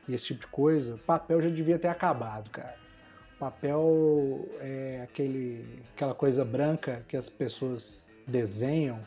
e 0.07 0.13
esse 0.13 0.25
tipo 0.25 0.41
de 0.41 0.47
coisa, 0.47 0.99
papel 1.05 1.41
já 1.41 1.49
devia 1.49 1.79
ter 1.79 1.87
acabado, 1.87 2.49
cara. 2.51 2.75
Papel 3.39 4.47
é 4.59 5.01
aquele, 5.03 5.81
aquela 5.95 6.13
coisa 6.13 6.45
branca 6.45 7.03
que 7.07 7.17
as 7.17 7.29
pessoas 7.29 8.07
desenham 8.27 8.99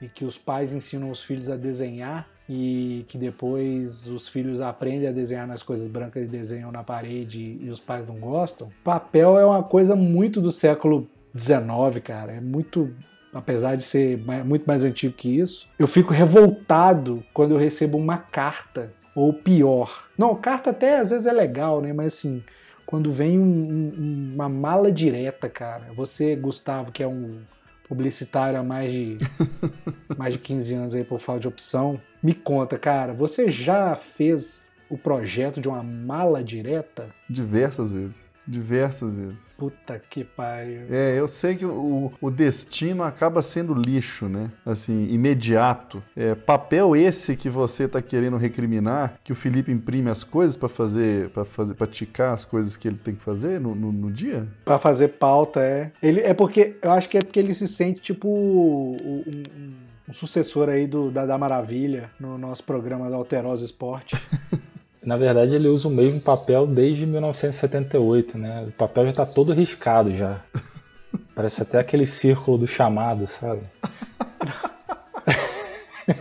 e 0.00 0.08
que 0.08 0.24
os 0.24 0.38
pais 0.38 0.72
ensinam 0.72 1.10
os 1.10 1.22
filhos 1.22 1.50
a 1.50 1.56
desenhar 1.56 2.26
e 2.48 3.04
que 3.08 3.18
depois 3.18 4.06
os 4.06 4.28
filhos 4.28 4.60
aprendem 4.60 5.08
a 5.08 5.12
desenhar 5.12 5.46
nas 5.46 5.62
coisas 5.62 5.86
brancas 5.86 6.24
e 6.24 6.28
desenham 6.28 6.72
na 6.72 6.82
parede 6.82 7.58
e 7.60 7.68
os 7.68 7.78
pais 7.78 8.06
não 8.06 8.18
gostam. 8.18 8.70
Papel 8.82 9.38
é 9.38 9.44
uma 9.44 9.62
coisa 9.62 9.94
muito 9.94 10.40
do 10.40 10.50
século 10.50 11.08
XIX, 11.36 12.02
cara. 12.02 12.32
É 12.32 12.40
muito 12.40 12.94
apesar 13.32 13.76
de 13.76 13.84
ser 13.84 14.18
muito 14.44 14.64
mais 14.66 14.84
antigo 14.84 15.14
que 15.14 15.38
isso, 15.38 15.68
eu 15.78 15.86
fico 15.86 16.12
revoltado 16.12 17.24
quando 17.32 17.52
eu 17.52 17.58
recebo 17.58 17.96
uma 17.96 18.18
carta, 18.18 18.92
ou 19.14 19.32
pior. 19.32 20.08
Não, 20.16 20.34
carta 20.34 20.70
até 20.70 20.98
às 20.98 21.10
vezes 21.10 21.26
é 21.26 21.32
legal, 21.32 21.80
né? 21.80 21.92
Mas 21.92 22.14
assim, 22.14 22.42
quando 22.86 23.12
vem 23.12 23.38
um, 23.38 23.42
um, 23.42 24.32
uma 24.34 24.48
mala 24.48 24.90
direta, 24.90 25.48
cara. 25.48 25.92
Você, 25.94 26.34
Gustavo, 26.36 26.90
que 26.90 27.02
é 27.02 27.06
um 27.06 27.40
publicitário 27.88 28.58
há 28.58 28.62
mais 28.62 28.92
de, 28.92 29.18
mais 30.16 30.34
de 30.34 30.38
15 30.38 30.74
anos 30.74 30.94
aí 30.94 31.04
por 31.04 31.20
falta 31.20 31.40
de 31.40 31.48
opção, 31.48 32.00
me 32.22 32.34
conta, 32.34 32.78
cara, 32.78 33.12
você 33.12 33.48
já 33.48 33.96
fez 33.96 34.70
o 34.88 34.96
projeto 34.96 35.60
de 35.60 35.68
uma 35.68 35.82
mala 35.82 36.42
direta? 36.42 37.08
Diversas 37.28 37.92
vezes. 37.92 38.29
Diversas 38.50 39.14
vezes. 39.14 39.54
Puta 39.56 39.96
que 39.96 40.24
pariu. 40.24 40.82
É, 40.90 41.16
eu 41.16 41.28
sei 41.28 41.54
que 41.54 41.64
o, 41.64 42.12
o 42.20 42.30
destino 42.32 43.04
acaba 43.04 43.42
sendo 43.42 43.72
lixo, 43.72 44.28
né? 44.28 44.50
Assim, 44.66 45.06
imediato. 45.08 46.02
É, 46.16 46.34
papel 46.34 46.96
esse 46.96 47.36
que 47.36 47.48
você 47.48 47.86
tá 47.86 48.02
querendo 48.02 48.36
recriminar, 48.36 49.14
que 49.22 49.32
o 49.32 49.36
Felipe 49.36 49.70
imprime 49.70 50.10
as 50.10 50.24
coisas 50.24 50.56
para 50.56 50.68
fazer, 50.68 51.30
para 51.30 51.44
fazer, 51.44 51.74
para 51.74 51.86
ticar 51.86 52.34
as 52.34 52.44
coisas 52.44 52.76
que 52.76 52.88
ele 52.88 52.98
tem 52.98 53.14
que 53.14 53.22
fazer 53.22 53.60
no, 53.60 53.72
no, 53.72 53.92
no 53.92 54.10
dia? 54.10 54.48
Para 54.64 54.80
fazer 54.80 55.08
pauta, 55.08 55.60
é. 55.60 55.92
Ele, 56.02 56.20
é 56.20 56.34
porque, 56.34 56.76
eu 56.82 56.90
acho 56.90 57.08
que 57.08 57.18
é 57.18 57.20
porque 57.20 57.38
ele 57.38 57.54
se 57.54 57.68
sente 57.68 58.00
tipo 58.00 58.28
um, 58.28 58.96
um, 59.00 59.72
um 60.08 60.12
sucessor 60.12 60.68
aí 60.68 60.88
do, 60.88 61.08
da, 61.08 61.24
da 61.24 61.38
Maravilha 61.38 62.10
no 62.18 62.36
nosso 62.36 62.64
programa 62.64 63.08
da 63.08 63.16
Alterosa 63.16 63.64
Esporte. 63.64 64.16
Na 65.02 65.16
verdade, 65.16 65.54
ele 65.54 65.68
usa 65.68 65.88
o 65.88 65.90
mesmo 65.90 66.20
papel 66.20 66.66
desde 66.66 67.06
1978, 67.06 68.36
né? 68.36 68.66
O 68.68 68.72
papel 68.72 69.04
já 69.04 69.10
está 69.10 69.26
todo 69.26 69.52
riscado 69.52 70.14
já. 70.14 70.40
Parece 71.34 71.62
até 71.62 71.78
aquele 71.78 72.04
círculo 72.04 72.58
do 72.58 72.66
chamado, 72.66 73.26
sabe? 73.26 73.62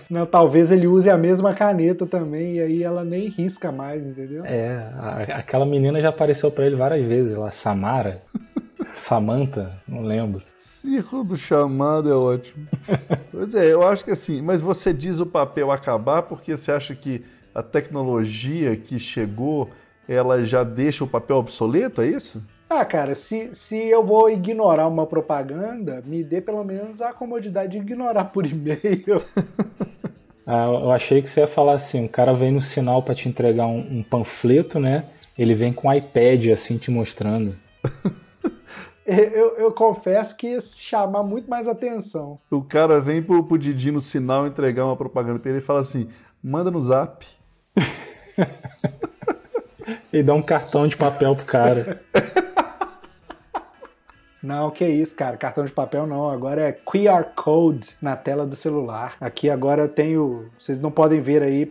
Não, 0.10 0.26
talvez 0.26 0.72
ele 0.72 0.88
use 0.88 1.10
a 1.10 1.18
mesma 1.18 1.54
caneta 1.54 2.06
também 2.06 2.56
e 2.56 2.62
aí 2.62 2.84
ela 2.84 3.04
nem 3.04 3.28
risca 3.28 3.72
mais, 3.72 4.06
entendeu? 4.06 4.46
É, 4.46 4.78
a, 4.96 5.40
aquela 5.40 5.66
menina 5.66 6.00
já 6.00 6.10
apareceu 6.10 6.52
para 6.52 6.66
ele 6.66 6.76
várias 6.76 7.06
vezes, 7.08 7.36
lá, 7.36 7.52
Samara, 7.52 8.22
Samantha, 8.94 9.78
não 9.88 10.04
lembro. 10.04 10.42
Círculo 10.58 11.24
do 11.24 11.38
chamado 11.38 12.10
é 12.10 12.16
ótimo. 12.16 12.68
pois 13.32 13.56
é, 13.56 13.74
eu 13.74 13.86
acho 13.86 14.04
que 14.04 14.12
assim, 14.12 14.42
mas 14.42 14.62
você 14.62 14.94
diz 14.94 15.20
o 15.20 15.26
papel 15.26 15.72
acabar 15.72 16.24
porque 16.24 16.56
você 16.56 16.72
acha 16.72 16.94
que 16.94 17.26
a 17.54 17.64
tecnologia 17.64 18.76
que 18.76 19.00
chegou, 19.00 19.70
ela 20.08 20.44
já 20.44 20.64
deixa 20.64 21.04
o 21.04 21.08
papel 21.08 21.38
obsoleto, 21.38 22.02
é 22.02 22.08
isso? 22.08 22.44
Ah, 22.70 22.86
cara, 22.86 23.16
se, 23.16 23.50
se 23.54 23.76
eu 23.76 24.04
vou 24.04 24.30
ignorar 24.30 24.88
uma 24.88 25.08
propaganda, 25.08 26.04
me 26.06 26.24
dê 26.24 26.40
pelo 26.40 26.64
menos 26.64 27.02
a 27.02 27.12
comodidade 27.12 27.72
de 27.72 27.78
ignorar 27.80 28.26
por 28.26 28.46
e-mail. 28.48 29.24
ah, 30.46 30.68
eu 30.68 30.92
achei 30.92 31.20
que 31.20 31.30
você 31.30 31.42
ia 31.42 31.48
falar 31.48 31.74
assim, 31.74 32.06
o 32.06 32.10
cara 32.10 32.32
vem 32.34 32.52
no 32.52 32.62
sinal 32.62 33.02
para 33.02 33.16
te 33.16 33.28
entregar 33.28 33.66
um, 33.66 33.80
um, 33.80 34.04
panfleto, 34.04 34.80
né? 34.80 35.06
Ele 35.36 35.56
vem 35.56 35.74
com 35.74 35.88
um 35.88 35.94
iPad 35.94 36.50
assim 36.50 36.78
te 36.78 36.92
mostrando. 36.92 37.56
eu, 39.04 39.56
eu, 39.58 39.72
confesso 39.72 40.36
que 40.36 40.50
ia 40.50 40.62
chamar 40.62 41.24
muito 41.24 41.50
mais 41.50 41.68
atenção. 41.68 42.40
O 42.52 42.62
cara 42.62 43.00
vem 43.00 43.24
pro, 43.24 43.44
pro 43.44 43.58
Didi 43.58 43.92
no 43.92 44.02
sinal 44.02 44.46
entregar 44.46 44.86
uma 44.86 44.98
propaganda 44.98 45.40
para 45.40 45.50
ele 45.50 45.60
e 45.60 45.64
fala 45.64 45.80
assim: 45.80 46.08
manda 46.44 46.70
no 46.70 46.80
zap. 46.80 47.26
e 50.12 50.24
dá 50.24 50.34
um 50.34 50.42
cartão 50.42 50.88
de 50.88 50.98
papel 50.98 51.36
pro 51.36 51.46
cara. 51.46 52.02
Não, 54.42 54.72
que 54.72 54.88
isso, 54.88 55.14
cara. 55.14 55.36
Cartão 55.36 55.66
de 55.66 55.72
papel 55.72 56.08
não. 56.08 56.30
Agora 56.30 56.62
é 56.62 56.72
QR 56.72 57.26
Code 57.36 57.90
na 58.02 58.16
tela 58.16 58.46
do 58.46 58.56
celular. 58.56 59.18
Aqui 59.20 59.50
agora 59.50 59.84
eu 59.84 59.90
tenho. 59.90 60.50
Vocês 60.58 60.80
não 60.80 60.92
podem 60.92 61.20
ver 61.20 61.44
aí 61.44 61.70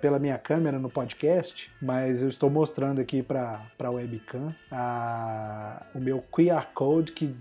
pela 0.00 0.18
minha 0.18 0.38
câmera 0.38 0.78
no 0.78 0.88
podcast, 0.88 1.70
mas 1.80 2.22
eu 2.22 2.28
estou 2.28 2.48
mostrando 2.48 3.00
aqui 3.00 3.22
para 3.22 3.60
a 3.78 3.90
webcam 3.90 4.54
a, 4.72 5.82
o 5.94 6.00
meu 6.00 6.24
QR 6.32 6.66
Code 6.74 7.12
que 7.12 7.36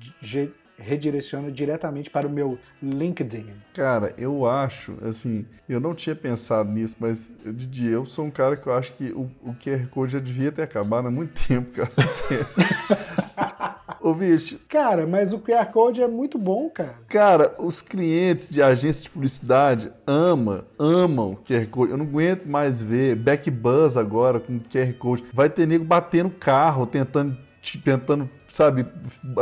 redireciona 0.78 1.52
diretamente 1.52 2.10
para 2.10 2.28
o 2.28 2.30
meu 2.30 2.58
LinkedIn. 2.82 3.48
Cara, 3.74 4.14
eu 4.18 4.46
acho, 4.46 4.98
assim, 5.04 5.46
eu 5.68 5.80
não 5.80 5.94
tinha 5.96 6.16
pensado 6.16 6.72
nisso, 6.72 6.96
mas, 7.00 7.32
Didi, 7.46 7.88
eu 7.88 8.06
sou 8.06 8.26
um 8.26 8.32
cara 8.32 8.56
que 8.56 8.68
eu 8.68 8.74
acho 8.74 8.94
que 8.94 9.12
o, 9.12 9.30
o 9.42 9.54
QR 9.54 9.88
Code 9.90 10.14
já 10.14 10.20
devia 10.20 10.52
ter 10.52 10.64
acabado 10.64 11.08
há 11.08 11.12
muito 11.12 11.34
tempo, 11.48 11.72
cara. 11.72 11.92
Ô, 14.06 14.14
bicho. 14.14 14.60
Cara, 14.70 15.08
mas 15.08 15.34
o 15.34 15.40
QR 15.40 15.66
Code 15.74 16.00
é 16.00 16.08
muito 16.08 16.38
bom, 16.38 16.70
cara. 16.70 16.94
Cara, 17.10 17.56
os 17.58 17.82
clientes 17.82 18.48
de 18.52 18.62
agência 18.62 19.02
de 19.02 19.10
publicidade 19.10 19.92
amam, 20.06 20.64
amam 20.78 21.36
QR 21.44 21.66
Code. 21.72 21.92
Eu 21.92 21.98
não 21.98 22.06
aguento 22.06 22.46
mais 22.46 22.84
ver 22.84 23.16
Backbuzz 23.16 23.98
agora 23.98 24.40
com 24.40 24.60
QR 24.60 24.94
Code. 25.00 25.26
Vai 25.34 25.50
ter 25.50 25.66
nego 25.66 25.84
batendo 25.84 26.30
carro, 26.30 26.86
tentando 26.86 27.36
tentando, 27.84 28.30
sabe, 28.56 28.86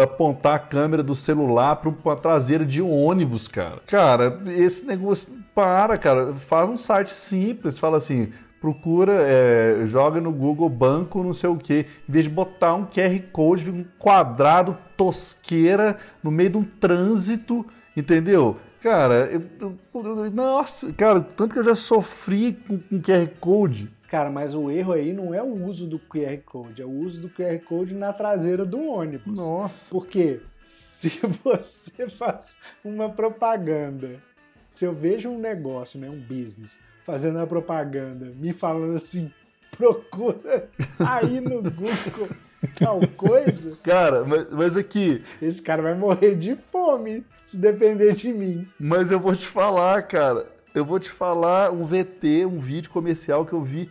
apontar 0.02 0.56
a 0.56 0.60
câmera 0.60 1.04
do 1.04 1.14
celular 1.14 1.76
para 1.76 2.14
a 2.14 2.16
traseira 2.16 2.66
de 2.66 2.82
um 2.82 2.92
ônibus, 2.92 3.48
cara. 3.48 3.80
Cara, 3.86 4.42
esse 4.48 4.88
negócio 4.88 5.32
Para, 5.54 6.00
cara, 6.00 6.34
faz 6.34 6.68
um 6.68 6.76
site 6.76 7.12
simples, 7.12 7.78
fala 7.78 7.98
assim, 7.98 8.34
procura, 8.60 9.14
é, 9.22 9.84
joga 9.86 10.20
no 10.20 10.32
Google 10.32 10.68
banco, 10.68 11.22
não 11.22 11.32
sei 11.32 11.48
o 11.48 11.58
que, 11.58 11.86
em 12.10 12.12
vez 12.12 12.26
de 12.26 12.32
botar 12.32 12.74
um 12.74 12.88
QR 12.88 13.22
Code, 13.32 13.70
um 13.70 13.86
quadrado 14.00 14.76
tosqueira 14.98 16.00
no 16.24 16.32
meio 16.32 16.50
de 16.50 16.58
um 16.58 16.64
trânsito, 16.64 17.64
entendeu? 17.96 18.58
Cara, 18.82 19.30
eu, 19.32 19.44
eu, 19.62 19.78
eu, 19.94 20.32
nossa, 20.32 20.92
cara, 20.92 21.22
tanto 21.22 21.54
que 21.54 21.60
eu 21.60 21.64
já 21.64 21.76
sofri 21.76 22.54
com, 22.68 22.80
com 22.80 23.00
QR 23.00 23.28
Code. 23.40 23.92
Cara, 24.14 24.30
mas 24.30 24.54
o 24.54 24.70
erro 24.70 24.94
aí 24.94 25.12
não 25.12 25.34
é 25.34 25.42
o 25.42 25.66
uso 25.66 25.88
do 25.88 25.98
QR 25.98 26.38
Code, 26.46 26.84
é 26.84 26.86
o 26.86 26.92
uso 26.92 27.20
do 27.20 27.30
QR 27.30 27.58
Code 27.62 27.96
na 27.96 28.14
traseira 28.14 28.64
do 28.64 28.80
ônibus. 28.80 29.36
Nossa. 29.36 29.90
Porque 29.90 30.40
se 31.02 31.20
você 31.44 32.08
faz 32.16 32.56
uma 32.86 33.10
propaganda, 33.10 34.22
se 34.70 34.86
eu 34.86 34.94
vejo 34.94 35.30
um 35.30 35.40
negócio, 35.40 36.00
né, 36.00 36.12
um 36.12 36.20
business, 36.20 36.78
fazendo 37.04 37.40
a 37.40 37.48
propaganda, 37.48 38.32
me 38.36 38.54
falando 38.54 38.98
assim, 38.98 39.32
procura 39.76 40.70
aí 41.00 41.42
no 41.42 41.64
Google 41.64 42.30
tal 42.78 43.00
coisa. 43.18 43.76
Cara, 43.82 44.24
mas, 44.24 44.48
mas 44.52 44.78
aqui. 44.78 45.24
Esse 45.42 45.60
cara 45.60 45.82
vai 45.82 45.96
morrer 45.96 46.36
de 46.36 46.56
fome 46.72 47.26
se 47.48 47.58
depender 47.58 48.14
de 48.14 48.32
mim. 48.32 48.68
Mas 48.80 49.10
eu 49.10 49.20
vou 49.20 49.36
te 49.36 49.48
falar, 49.48 50.04
cara. 50.04 50.46
Eu 50.72 50.86
vou 50.86 51.00
te 51.00 51.10
falar 51.10 51.72
um 51.72 51.84
VT, 51.84 52.46
um 52.46 52.60
vídeo 52.60 52.92
comercial 52.92 53.44
que 53.44 53.54
eu 53.54 53.62
vi 53.64 53.90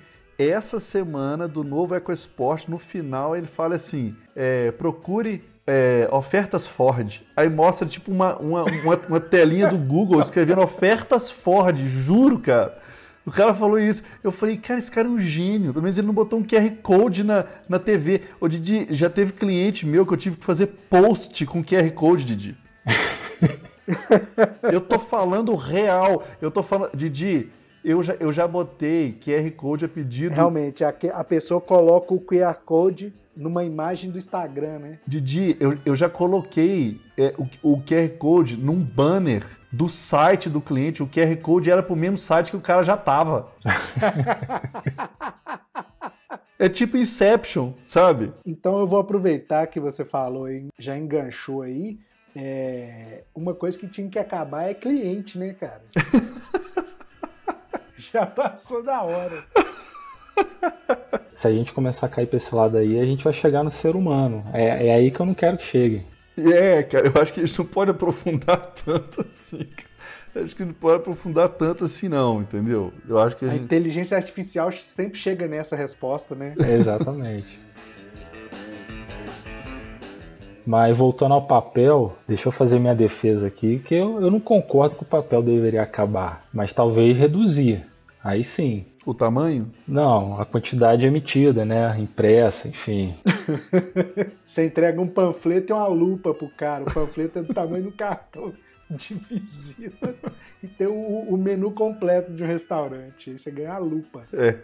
essa 0.49 0.81
semana 0.81 1.47
do 1.47 1.63
novo 1.63 1.95
EcoSport. 1.95 2.69
No 2.69 2.79
final 2.79 3.37
ele 3.37 3.47
fala 3.47 3.77
assim: 3.77 4.15
é, 4.35 4.71
procure 4.73 5.43
é, 5.67 6.09
ofertas 6.11 6.67
Ford. 6.67 7.21
Aí 7.37 7.49
mostra 7.49 7.87
tipo 7.87 8.11
uma, 8.11 8.37
uma, 8.39 8.65
uma, 8.65 9.01
uma 9.09 9.21
telinha 9.21 9.69
do 9.69 9.77
Google 9.79 10.21
escrevendo 10.21 10.61
ofertas 10.61 11.31
Ford. 11.31 11.79
Juro, 11.79 12.39
cara. 12.39 12.81
O 13.25 13.31
cara 13.31 13.55
falou 13.55 13.79
isso. 13.79 14.03
Eu 14.23 14.33
falei, 14.33 14.57
cara, 14.57 14.81
esse 14.81 14.91
cara 14.91 15.07
é 15.07 15.11
um 15.11 15.21
gênio. 15.21 15.73
Pelo 15.73 15.83
menos 15.83 15.97
ele 15.97 16.07
não 16.07 16.15
botou 16.15 16.39
um 16.39 16.43
QR 16.43 16.69
Code 16.83 17.23
na, 17.23 17.45
na 17.69 17.79
TV. 17.79 18.23
Ô, 18.41 18.49
Didi, 18.49 18.89
já 18.91 19.09
teve 19.09 19.33
cliente 19.33 19.87
meu 19.87 20.05
que 20.05 20.13
eu 20.13 20.17
tive 20.17 20.37
que 20.37 20.45
fazer 20.45 20.67
post 20.91 21.47
com 21.47 21.63
QR 21.63 21.89
Code, 21.93 22.25
Didi. 22.25 22.57
eu 24.73 24.81
tô 24.81 24.99
falando 24.99 25.55
real. 25.55 26.27
Eu 26.41 26.51
tô 26.51 26.63
falando. 26.63 26.97
Didi, 26.97 27.51
eu 27.85 28.03
já, 28.03 28.15
eu 28.15 28.33
já 28.33 28.47
botei 28.47 29.19
QR 29.25 29.51
Code 29.53 29.85
a 29.85 29.89
pedido. 29.89 30.35
Realmente, 30.35 30.85
a, 30.85 30.95
a 31.15 31.25
pessoa 31.25 31.61
coloca 31.61 32.15
o 32.15 32.21
QR 32.21 32.55
Code 32.65 33.13
numa 33.35 33.65
imagem 33.65 34.11
do 34.11 34.19
Instagram, 34.19 34.79
né? 34.79 34.99
Didi, 35.07 35.57
eu, 35.59 35.79
eu 35.85 35.97
já 35.97 36.09
coloquei 36.09 37.01
é, 37.17 37.35
o, 37.39 37.73
o 37.73 37.83
QR 37.83 38.09
Code 38.19 38.57
num 38.57 38.79
banner 38.79 39.45
do 39.71 39.89
site 39.89 40.51
do 40.51 40.61
cliente. 40.61 41.03
O 41.03 41.09
QR 41.09 41.35
Code 41.41 41.71
era 41.71 41.83
pro 41.83 41.97
mesmo 41.97 42.19
site 42.19 42.51
que 42.51 42.57
o 42.57 42.61
cara 42.61 42.83
já 42.83 42.97
tava. 42.97 43.51
É 46.59 46.69
tipo 46.69 46.97
Inception, 46.97 47.73
sabe? 47.85 48.33
Então 48.47 48.79
eu 48.79 48.87
vou 48.87 49.01
aproveitar 49.01 49.67
que 49.67 49.81
você 49.81 50.05
falou 50.05 50.49
e 50.49 50.69
já 50.79 50.97
enganchou 50.97 51.63
aí. 51.63 51.99
É... 52.37 53.25
Uma 53.35 53.53
coisa 53.53 53.77
que 53.77 53.89
tinha 53.89 54.09
que 54.09 54.17
acabar 54.17 54.71
é 54.71 54.75
cliente, 54.75 55.37
né, 55.37 55.55
cara? 55.55 55.83
já 58.13 58.27
passou 58.27 58.83
da 58.83 59.03
hora. 59.03 59.45
Se 61.33 61.49
a 61.49 61.51
gente 61.51 61.73
começar 61.73 62.07
a 62.07 62.09
cair 62.09 62.27
pra 62.27 62.37
esse 62.37 62.55
lado 62.55 62.77
aí, 62.77 62.99
a 62.99 63.05
gente 63.05 63.25
vai 63.25 63.33
chegar 63.33 63.63
no 63.63 63.71
ser 63.71 63.95
humano. 63.95 64.45
É, 64.53 64.89
é 64.89 64.95
aí 64.95 65.11
que 65.11 65.21
eu 65.21 65.27
não 65.27 65.35
quero 65.35 65.59
que 65.59 65.65
chegue. 65.65 66.07
É, 66.37 66.83
cara, 66.83 67.07
eu 67.07 67.23
acho 67.23 67.33
que 67.33 67.41
a 67.41 67.47
gente 67.47 67.59
não 67.59 67.67
pode 67.67 67.91
aprofundar 67.91 68.73
tanto 68.85 69.21
assim. 69.21 69.69
Eu 70.35 70.45
acho 70.45 70.57
que 70.57 70.65
não 70.65 70.73
pode 70.73 70.97
aprofundar 70.97 71.49
tanto 71.51 71.85
assim, 71.85 72.09
não, 72.09 72.41
entendeu? 72.41 72.93
Eu 73.07 73.19
acho 73.19 73.37
que 73.37 73.45
a, 73.45 73.49
a 73.49 73.53
gente... 73.53 73.65
inteligência 73.65 74.17
artificial 74.17 74.73
sempre 74.73 75.19
chega 75.19 75.47
nessa 75.47 75.77
resposta, 75.77 76.35
né? 76.35 76.55
É, 76.59 76.73
exatamente. 76.77 77.59
Mas 80.65 80.97
voltando 80.97 81.35
ao 81.35 81.43
papel, 81.43 82.17
deixa 82.27 82.49
eu 82.49 82.53
fazer 82.53 82.79
minha 82.79 82.95
defesa 82.95 83.49
aqui, 83.49 83.81
que 83.81 83.95
eu, 83.95 84.21
eu 84.21 84.31
não 84.31 84.39
concordo 84.41 84.95
que 84.95 85.03
o 85.03 85.07
papel 85.07 85.43
deveria 85.43 85.83
acabar, 85.83 86.47
mas 86.53 86.73
talvez 86.73 87.17
reduzir. 87.17 87.85
Aí 88.23 88.45
sim. 88.45 88.87
O 89.05 89.13
tamanho? 89.13 89.67
Não, 89.87 90.41
a 90.41 90.47
quantidade 90.47 91.05
emitida, 91.05 91.65
né? 91.65 91.99
Impressa, 91.99 92.69
enfim. 92.69 93.17
Você 94.47 94.67
entrega 94.67 95.01
um 95.01 95.09
panfleto 95.09 95.73
e 95.73 95.75
uma 95.75 95.89
lupa 95.89 96.33
pro 96.33 96.49
cara. 96.51 96.85
O 96.85 96.95
panfleto 96.95 97.41
é 97.41 97.43
do 97.43 97.53
tamanho 97.53 97.85
do 97.85 97.93
cartão 97.93 98.53
de 98.89 99.15
visita 99.15 100.15
e 100.63 100.69
tem 100.69 100.87
o, 100.87 100.93
o, 100.93 101.37
menu 101.37 101.73
completo 101.73 102.33
de 102.33 102.45
um 102.45 102.47
restaurante. 102.47 103.31
Aí 103.31 103.39
você 103.39 103.51
ganha 103.51 103.73
a 103.73 103.79
lupa. 103.79 104.25
É. 104.33 104.57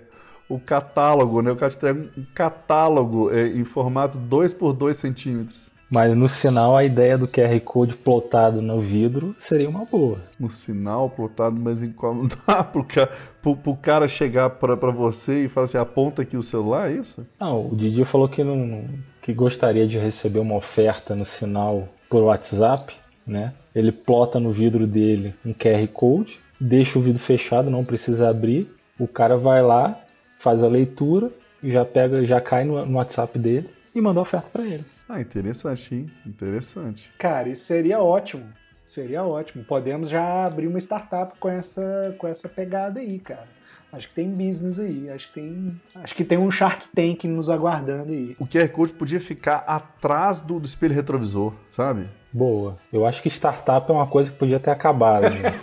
O 0.48 0.58
catálogo, 0.60 1.42
né? 1.42 1.50
O 1.50 1.56
cara 1.56 1.70
te 1.70 1.76
entrega 1.76 2.10
um 2.16 2.24
catálogo 2.34 3.30
é, 3.30 3.48
em 3.48 3.64
formato 3.64 4.16
2 4.16 4.54
por 4.54 4.72
2 4.72 4.96
centímetros. 4.96 5.70
Mas 5.90 6.14
no 6.14 6.28
sinal, 6.28 6.76
a 6.76 6.84
ideia 6.84 7.16
do 7.16 7.26
QR 7.26 7.58
Code 7.64 7.96
plotado 7.96 8.60
no 8.60 8.80
vidro 8.80 9.34
seria 9.38 9.68
uma 9.68 9.86
boa. 9.86 10.18
No 10.38 10.50
sinal 10.50 11.08
plotado, 11.08 11.58
mas 11.58 11.82
em 11.82 11.90
qual 11.90 12.12
não 12.14 12.28
dá 12.46 12.62
pro 12.62 12.84
cara, 12.84 13.10
pro, 13.40 13.56
pro 13.56 13.74
cara 13.74 14.06
chegar 14.06 14.50
para 14.50 14.74
você 14.90 15.44
e 15.44 15.48
falar 15.48 15.64
assim, 15.64 15.78
aponta 15.78 16.22
aqui 16.22 16.36
o 16.36 16.42
celular, 16.42 16.90
é 16.90 16.96
isso? 16.96 17.26
Não, 17.40 17.68
o 17.68 17.74
Didi 17.74 18.04
falou 18.04 18.28
que, 18.28 18.44
não, 18.44 18.84
que 19.22 19.32
gostaria 19.32 19.86
de 19.86 19.98
receber 19.98 20.40
uma 20.40 20.56
oferta 20.56 21.14
no 21.14 21.24
sinal 21.24 21.88
por 22.10 22.22
WhatsApp, 22.22 22.94
né? 23.26 23.54
Ele 23.74 23.92
plota 23.92 24.38
no 24.38 24.52
vidro 24.52 24.86
dele 24.86 25.34
um 25.44 25.54
QR 25.54 25.86
Code, 25.88 26.38
deixa 26.60 26.98
o 26.98 27.02
vidro 27.02 27.20
fechado, 27.20 27.70
não 27.70 27.84
precisa 27.84 28.28
abrir. 28.28 28.68
O 28.98 29.06
cara 29.06 29.36
vai 29.36 29.62
lá, 29.62 29.98
faz 30.38 30.62
a 30.62 30.68
leitura, 30.68 31.30
já 31.62 31.84
pega, 31.84 32.26
já 32.26 32.40
cai 32.40 32.64
no, 32.64 32.84
no 32.84 32.98
WhatsApp 32.98 33.38
dele 33.38 33.70
e 33.94 34.00
manda 34.00 34.18
a 34.20 34.22
oferta 34.22 34.48
para 34.52 34.64
ele. 34.64 34.84
Ah, 35.08 35.20
interessante, 35.20 35.94
hein? 35.94 36.10
Interessante. 36.26 37.10
Cara, 37.18 37.48
isso 37.48 37.64
seria 37.64 38.00
ótimo. 38.00 38.52
Seria 38.84 39.24
ótimo. 39.24 39.64
Podemos 39.64 40.10
já 40.10 40.44
abrir 40.44 40.66
uma 40.66 40.78
startup 40.78 41.38
com 41.38 41.48
essa, 41.48 42.14
com 42.18 42.26
essa 42.26 42.48
pegada 42.48 43.00
aí, 43.00 43.18
cara. 43.18 43.46
Acho 43.90 44.08
que 44.08 44.14
tem 44.14 44.30
business 44.30 44.78
aí, 44.78 45.08
acho 45.08 45.28
que 45.28 45.40
tem, 45.40 45.80
acho 45.94 46.14
que 46.14 46.22
tem 46.22 46.36
um 46.36 46.50
Shark 46.50 46.88
Tank 46.94 47.24
nos 47.24 47.48
aguardando 47.48 48.12
aí. 48.12 48.36
O 48.38 48.46
QR 48.46 48.68
Code 48.68 48.92
podia 48.92 49.18
ficar 49.18 49.64
atrás 49.66 50.42
do, 50.42 50.60
do 50.60 50.66
espelho 50.66 50.94
retrovisor, 50.94 51.54
sabe? 51.70 52.06
Boa. 52.30 52.76
Eu 52.92 53.06
acho 53.06 53.22
que 53.22 53.28
startup 53.28 53.90
é 53.90 53.94
uma 53.94 54.06
coisa 54.06 54.30
que 54.30 54.36
podia 54.36 54.60
ter 54.60 54.70
acabado. 54.70 55.30
Né? 55.30 55.54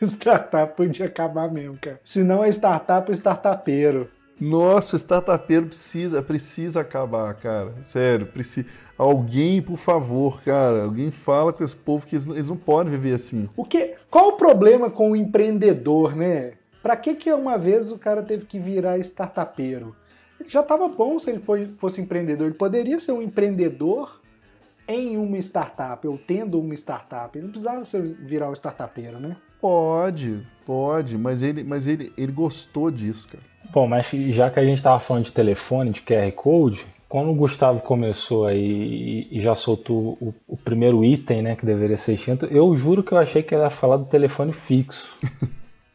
startup 0.06 0.76
podia 0.76 1.06
acabar 1.06 1.50
mesmo, 1.50 1.76
cara. 1.76 2.00
Se 2.04 2.22
não 2.22 2.44
é 2.44 2.48
startup, 2.50 3.10
é 3.10 3.14
startupeiro. 3.14 4.08
Nossa, 4.40 4.96
o 4.96 4.98
startupeiro 4.98 5.66
precisa, 5.66 6.22
precisa 6.22 6.80
acabar, 6.80 7.34
cara. 7.34 7.74
Sério, 7.82 8.26
precisa. 8.26 8.66
Alguém, 8.96 9.60
por 9.60 9.76
favor, 9.76 10.42
cara, 10.42 10.84
alguém 10.84 11.10
fala 11.10 11.52
com 11.52 11.62
esse 11.62 11.76
povo 11.76 12.06
que 12.06 12.16
eles 12.16 12.26
não, 12.26 12.34
eles 12.34 12.48
não 12.48 12.56
podem 12.56 12.90
viver 12.90 13.14
assim. 13.14 13.48
O 13.56 13.64
que? 13.64 13.94
Qual 14.10 14.28
o 14.28 14.32
problema 14.32 14.90
com 14.90 15.10
o 15.10 15.16
empreendedor, 15.16 16.16
né? 16.16 16.54
Pra 16.82 16.96
que 16.96 17.14
que 17.14 17.30
uma 17.32 17.58
vez 17.58 17.90
o 17.90 17.98
cara 17.98 18.22
teve 18.22 18.46
que 18.46 18.58
virar 18.58 18.98
startupeiro? 18.98 19.94
Ele 20.40 20.48
já 20.48 20.60
estava 20.60 20.88
bom 20.88 21.18
se 21.18 21.28
ele 21.28 21.40
foi, 21.40 21.66
fosse 21.76 22.00
empreendedor. 22.00 22.46
Ele 22.46 22.56
poderia 22.56 22.98
ser 22.98 23.12
um 23.12 23.20
empreendedor 23.20 24.20
em 24.88 25.18
uma 25.18 25.36
startup, 25.38 26.06
ou 26.08 26.16
tendo 26.18 26.58
uma 26.58 26.74
startup. 26.74 27.36
Ele 27.36 27.44
não 27.44 27.52
precisava 27.52 27.84
ser, 27.84 28.02
virar 28.02 28.48
um 28.48 28.54
startupeiro, 28.54 29.20
né? 29.20 29.36
Pode, 29.60 30.40
pode, 30.64 31.18
mas 31.18 31.42
ele, 31.42 31.62
mas 31.62 31.86
ele, 31.86 32.12
ele 32.16 32.32
gostou 32.32 32.90
disso, 32.90 33.28
cara. 33.28 33.42
Bom, 33.72 33.86
mas 33.86 34.08
já 34.30 34.50
que 34.50 34.58
a 34.58 34.64
gente 34.64 34.78
estava 34.78 34.98
falando 34.98 35.24
de 35.24 35.32
telefone, 35.32 35.90
de 35.90 36.00
QR 36.00 36.30
Code, 36.32 36.86
quando 37.08 37.30
o 37.30 37.34
Gustavo 37.34 37.80
começou 37.80 38.46
aí 38.46 39.28
e 39.30 39.40
já 39.40 39.54
soltou 39.54 40.16
o, 40.20 40.34
o, 40.46 40.56
primeiro 40.56 41.04
item, 41.04 41.42
né, 41.42 41.56
que 41.56 41.66
deveria 41.66 41.96
ser 41.96 42.14
extinto, 42.14 42.46
eu 42.46 42.74
juro 42.76 43.02
que 43.02 43.12
eu 43.12 43.18
achei 43.18 43.42
que 43.42 43.54
ele 43.54 43.62
ia 43.62 43.70
falar 43.70 43.96
do 43.96 44.04
telefone 44.06 44.52
fixo. 44.52 45.12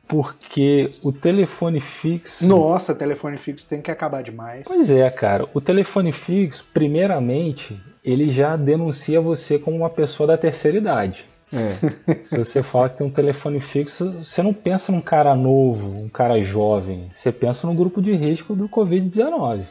Porque 0.08 0.92
o 1.02 1.12
telefone 1.12 1.80
fixo. 1.80 2.46
Nossa, 2.46 2.94
telefone 2.94 3.38
fixo 3.38 3.68
tem 3.68 3.82
que 3.82 3.90
acabar 3.90 4.22
demais. 4.22 4.64
Pois 4.68 4.90
é, 4.90 5.10
cara. 5.10 5.48
O 5.54 5.60
telefone 5.60 6.12
fixo, 6.12 6.64
primeiramente, 6.72 7.82
ele 8.04 8.30
já 8.30 8.56
denuncia 8.56 9.20
você 9.20 9.58
como 9.58 9.78
uma 9.78 9.90
pessoa 9.90 10.28
da 10.28 10.38
terceira 10.38 10.78
idade. 10.78 11.26
É. 11.54 12.24
Se 12.24 12.38
você 12.38 12.64
fala 12.64 12.90
que 12.90 12.98
tem 12.98 13.08
um 13.08 13.12
telefone 13.12 13.60
fixo, 13.60 14.12
você 14.12 14.42
não 14.42 14.54
pensa 14.54 14.92
num 14.92 15.02
cara 15.02 15.36
novo, 15.36 16.02
um 16.02 16.10
cara 16.10 16.42
jovem. 16.42 17.10
Você 17.14 17.32
pensa 17.32 17.68
no 17.68 17.74
grupo 17.74 18.02
de 18.02 18.14
risco 18.16 18.56
do 18.56 18.68
Covid-19. 18.68 19.66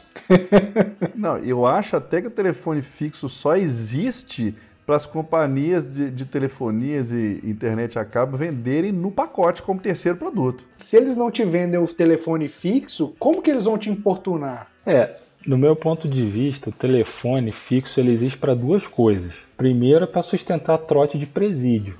Não, 1.13 1.37
eu 1.37 1.65
acho 1.65 1.95
até 1.95 2.21
que 2.21 2.27
o 2.27 2.31
telefone 2.31 2.81
fixo 2.81 3.29
só 3.29 3.55
existe 3.55 4.55
para 4.85 4.95
as 4.95 5.05
companhias 5.05 5.91
de, 5.91 6.11
de, 6.11 6.25
telefonias 6.25 7.11
e 7.11 7.41
internet 7.43 7.97
a 7.97 8.05
cabo 8.05 8.37
venderem 8.37 8.91
no 8.91 9.09
pacote 9.09 9.61
como 9.63 9.79
terceiro 9.79 10.17
produto. 10.17 10.63
Se 10.77 10.95
eles 10.95 11.15
não 11.15 11.31
te 11.31 11.43
vendem 11.43 11.79
o 11.79 11.87
telefone 11.87 12.47
fixo, 12.47 13.15
como 13.17 13.41
que 13.41 13.49
eles 13.49 13.65
vão 13.65 13.79
te 13.79 13.89
importunar? 13.89 14.67
É, 14.85 15.15
No 15.47 15.57
meu 15.57 15.75
ponto 15.75 16.07
de 16.07 16.25
vista, 16.27 16.69
o 16.69 16.73
telefone 16.73 17.51
fixo 17.51 17.99
ele 17.99 18.11
existe 18.11 18.37
para 18.37 18.55
duas 18.55 18.85
coisas. 18.87 19.33
Primeiro 19.57 20.03
é 20.03 20.07
para 20.07 20.21
sustentar 20.21 20.77
trote 20.79 21.17
de 21.17 21.25
presídio. 21.25 21.95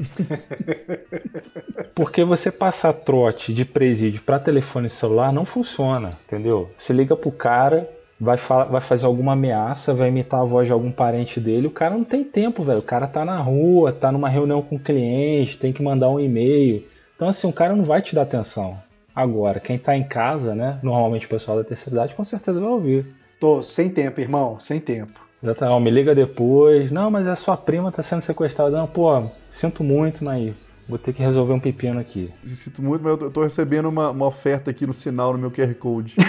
Porque 1.96 2.24
você 2.24 2.52
passar 2.52 2.92
trote 2.94 3.54
de 3.54 3.64
presídio 3.64 4.22
para 4.22 4.40
telefone 4.40 4.90
celular 4.90 5.32
não 5.32 5.46
funciona, 5.46 6.18
entendeu? 6.26 6.70
Você 6.78 6.92
liga 6.92 7.16
pro 7.16 7.32
cara, 7.32 7.90
vai, 8.20 8.38
vai 8.38 8.82
fazer 8.82 9.06
alguma 9.06 9.34
ameaça, 9.34 9.94
vai 9.94 10.10
imitar 10.10 10.42
a 10.42 10.46
voz 10.46 10.68
de 10.68 10.74
algum 10.74 10.92
parente 10.92 11.40
dele, 11.40 11.68
o 11.68 11.72
cara 11.72 11.96
não 11.96 12.04
tem 12.04 12.24
tempo, 12.24 12.64
velho. 12.64 12.80
O 12.80 12.84
cara 12.84 13.08
tá 13.08 13.24
na 13.24 13.40
rua, 13.40 13.94
tá 13.94 14.12
numa 14.12 14.30
reunião 14.30 14.62
com 14.62 14.76
o 14.76 14.80
cliente, 14.80 15.58
tem 15.58 15.72
que 15.72 15.82
mandar 15.82 16.10
um 16.10 16.20
e-mail. 16.20 16.84
Então, 17.16 17.30
assim, 17.30 17.48
o 17.48 17.54
cara 17.54 17.76
não 17.76 17.86
vai 17.86 18.02
te 18.02 18.14
dar 18.14 18.24
atenção. 18.24 18.78
Agora, 19.16 19.62
quem 19.62 19.78
tá 19.78 19.96
em 19.96 20.04
casa, 20.04 20.54
né? 20.54 20.78
Normalmente 20.84 21.26
o 21.26 21.30
pessoal 21.30 21.58
da 21.58 21.64
terceira 21.64 21.96
idade 21.96 22.16
com 22.16 22.24
certeza 22.26 22.60
vai 22.60 22.70
ouvir. 22.70 23.06
Tô 23.40 23.64
sem 23.64 23.90
tempo, 23.90 24.20
irmão, 24.20 24.60
sem 24.60 24.80
tempo. 24.80 25.25
Exatamente, 25.46 25.84
me 25.84 25.92
liga 25.92 26.16
depois. 26.16 26.90
Não, 26.92 27.12
mas 27.12 27.28
a 27.28 27.36
sua 27.36 27.56
prima 27.56 27.92
tá 27.92 28.02
sendo 28.02 28.22
sequestrada. 28.22 28.76
Não, 28.76 28.88
pô, 28.88 29.30
sinto 29.50 29.84
muito, 29.84 30.24
mas 30.26 30.56
vou 30.90 30.98
ter 30.98 31.14
que 31.14 31.22
resolver 31.22 31.54
um 31.54 31.60
pepino 31.60 32.00
aqui. 32.00 32.34
Sinto 32.44 32.82
muito, 32.82 33.04
mas 33.04 33.22
eu 33.22 33.30
tô 33.30 33.44
recebendo 33.44 33.88
uma, 33.88 34.10
uma 34.10 34.26
oferta 34.26 34.72
aqui 34.72 34.88
no 34.88 34.94
sinal 34.94 35.34
no 35.34 35.38
meu 35.40 35.52
QR 35.52 35.76
Code. 35.76 36.16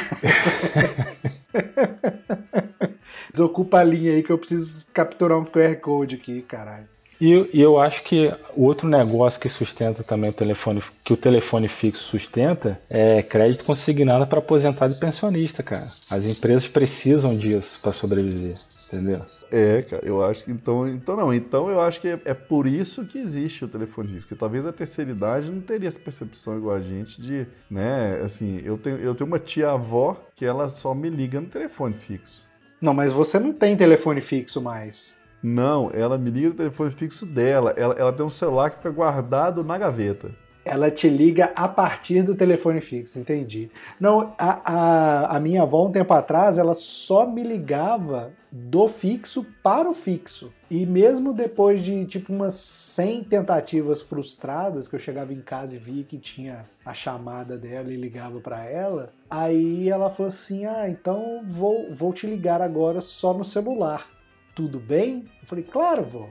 Desocupa 3.32 3.78
a 3.78 3.84
linha 3.84 4.12
aí 4.12 4.22
que 4.22 4.30
eu 4.30 4.38
preciso 4.38 4.84
capturar 4.92 5.38
um 5.38 5.46
QR 5.46 5.76
Code 5.76 6.16
aqui, 6.16 6.42
caralho. 6.42 6.86
E, 7.18 7.48
e, 7.54 7.62
eu 7.62 7.80
acho 7.80 8.02
que 8.02 8.30
o 8.54 8.64
outro 8.64 8.86
negócio 8.86 9.40
que 9.40 9.48
sustenta 9.48 10.04
também 10.04 10.28
o 10.28 10.34
telefone, 10.34 10.82
que 11.02 11.14
o 11.14 11.16
telefone 11.16 11.66
fixo 11.66 12.04
sustenta, 12.04 12.78
é 12.90 13.22
crédito 13.22 13.64
consignado 13.64 14.26
para 14.26 14.40
aposentado 14.40 14.92
e 14.92 15.00
pensionista, 15.00 15.62
cara. 15.62 15.90
As 16.10 16.26
empresas 16.26 16.68
precisam 16.68 17.34
disso 17.34 17.80
para 17.80 17.92
sobreviver. 17.92 18.56
Entendeu? 18.86 19.24
É, 19.50 19.82
cara, 19.82 20.06
eu 20.06 20.24
acho 20.24 20.44
que 20.44 20.50
então, 20.52 20.86
então 20.86 21.16
não, 21.16 21.34
então 21.34 21.68
eu 21.68 21.80
acho 21.80 22.00
que 22.00 22.06
é, 22.06 22.20
é 22.24 22.34
por 22.34 22.68
isso 22.68 23.04
que 23.04 23.18
existe 23.18 23.64
o 23.64 23.68
telefone 23.68 24.08
fixo, 24.08 24.22
porque 24.22 24.38
talvez 24.38 24.64
a 24.64 24.72
terceira 24.72 25.10
idade 25.10 25.50
não 25.50 25.60
teria 25.60 25.88
essa 25.88 25.98
percepção 25.98 26.56
igual 26.56 26.76
a 26.76 26.80
gente 26.80 27.20
de, 27.20 27.48
né, 27.68 28.20
assim, 28.22 28.60
eu 28.64 28.78
tenho, 28.78 28.98
eu 28.98 29.14
tenho 29.14 29.26
uma 29.26 29.40
tia 29.40 29.72
avó 29.72 30.24
que 30.36 30.44
ela 30.44 30.68
só 30.68 30.94
me 30.94 31.10
liga 31.10 31.40
no 31.40 31.48
telefone 31.48 31.94
fixo. 31.94 32.46
Não, 32.80 32.94
mas 32.94 33.10
você 33.10 33.40
não 33.40 33.52
tem 33.52 33.76
telefone 33.76 34.20
fixo 34.20 34.60
mais. 34.60 35.16
Não, 35.42 35.90
ela 35.92 36.16
me 36.16 36.30
liga 36.30 36.48
no 36.48 36.54
telefone 36.54 36.90
fixo 36.90 37.26
dela. 37.26 37.72
Ela, 37.76 37.94
ela 37.94 38.12
tem 38.12 38.24
um 38.24 38.30
celular 38.30 38.70
que 38.70 38.76
fica 38.76 38.90
guardado 38.90 39.64
na 39.64 39.78
gaveta. 39.78 40.30
Ela 40.66 40.90
te 40.90 41.08
liga 41.08 41.52
a 41.54 41.68
partir 41.68 42.22
do 42.22 42.34
telefone 42.34 42.80
fixo, 42.80 43.20
entendi. 43.20 43.70
Não, 44.00 44.34
a, 44.36 44.60
a, 44.64 45.36
a 45.36 45.40
minha 45.40 45.62
avó, 45.62 45.86
um 45.86 45.92
tempo 45.92 46.12
atrás, 46.12 46.58
ela 46.58 46.74
só 46.74 47.24
me 47.24 47.44
ligava 47.44 48.32
do 48.50 48.88
fixo 48.88 49.46
para 49.62 49.88
o 49.88 49.94
fixo. 49.94 50.52
E 50.68 50.84
mesmo 50.84 51.32
depois 51.32 51.84
de 51.84 52.04
tipo 52.06 52.32
umas 52.32 52.54
100 52.54 53.24
tentativas 53.24 54.02
frustradas, 54.02 54.88
que 54.88 54.96
eu 54.96 54.98
chegava 54.98 55.32
em 55.32 55.40
casa 55.40 55.76
e 55.76 55.78
via 55.78 56.02
que 56.02 56.18
tinha 56.18 56.64
a 56.84 56.92
chamada 56.92 57.56
dela 57.56 57.92
e 57.92 57.96
ligava 57.96 58.40
para 58.40 58.64
ela, 58.64 59.12
aí 59.30 59.88
ela 59.88 60.10
falou 60.10 60.28
assim: 60.28 60.64
Ah, 60.64 60.88
então 60.88 61.42
vou, 61.46 61.94
vou 61.94 62.12
te 62.12 62.26
ligar 62.26 62.60
agora 62.60 63.00
só 63.00 63.32
no 63.32 63.44
celular. 63.44 64.08
Tudo 64.54 64.80
bem? 64.80 65.26
Eu 65.40 65.46
falei: 65.46 65.62
Claro, 65.62 66.02
vó. 66.02 66.28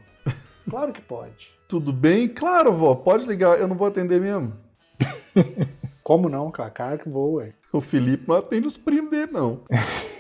Claro 0.68 0.92
que 0.92 1.02
pode. 1.02 1.55
Tudo 1.68 1.92
bem? 1.92 2.28
Claro, 2.28 2.72
vó, 2.72 2.94
pode 2.94 3.26
ligar, 3.26 3.60
eu 3.60 3.68
não 3.68 3.76
vou 3.76 3.88
atender 3.88 4.22
mesmo. 4.22 4.54
Como 6.04 6.30
não, 6.30 6.52
cara? 6.52 6.70
Cara 6.70 6.98
que 6.98 7.10
voa, 7.10 7.50
O 7.74 7.82
Felipe 7.82 8.28
não 8.28 8.36
atende 8.36 8.68
os 8.68 8.78
primos 8.78 9.10
dele, 9.10 9.32
não. 9.32 9.62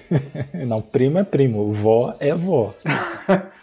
não, 0.65 0.81
primo 0.81 1.19
é 1.19 1.23
primo, 1.23 1.73
vó 1.73 2.15
é 2.19 2.33
vó. 2.33 2.73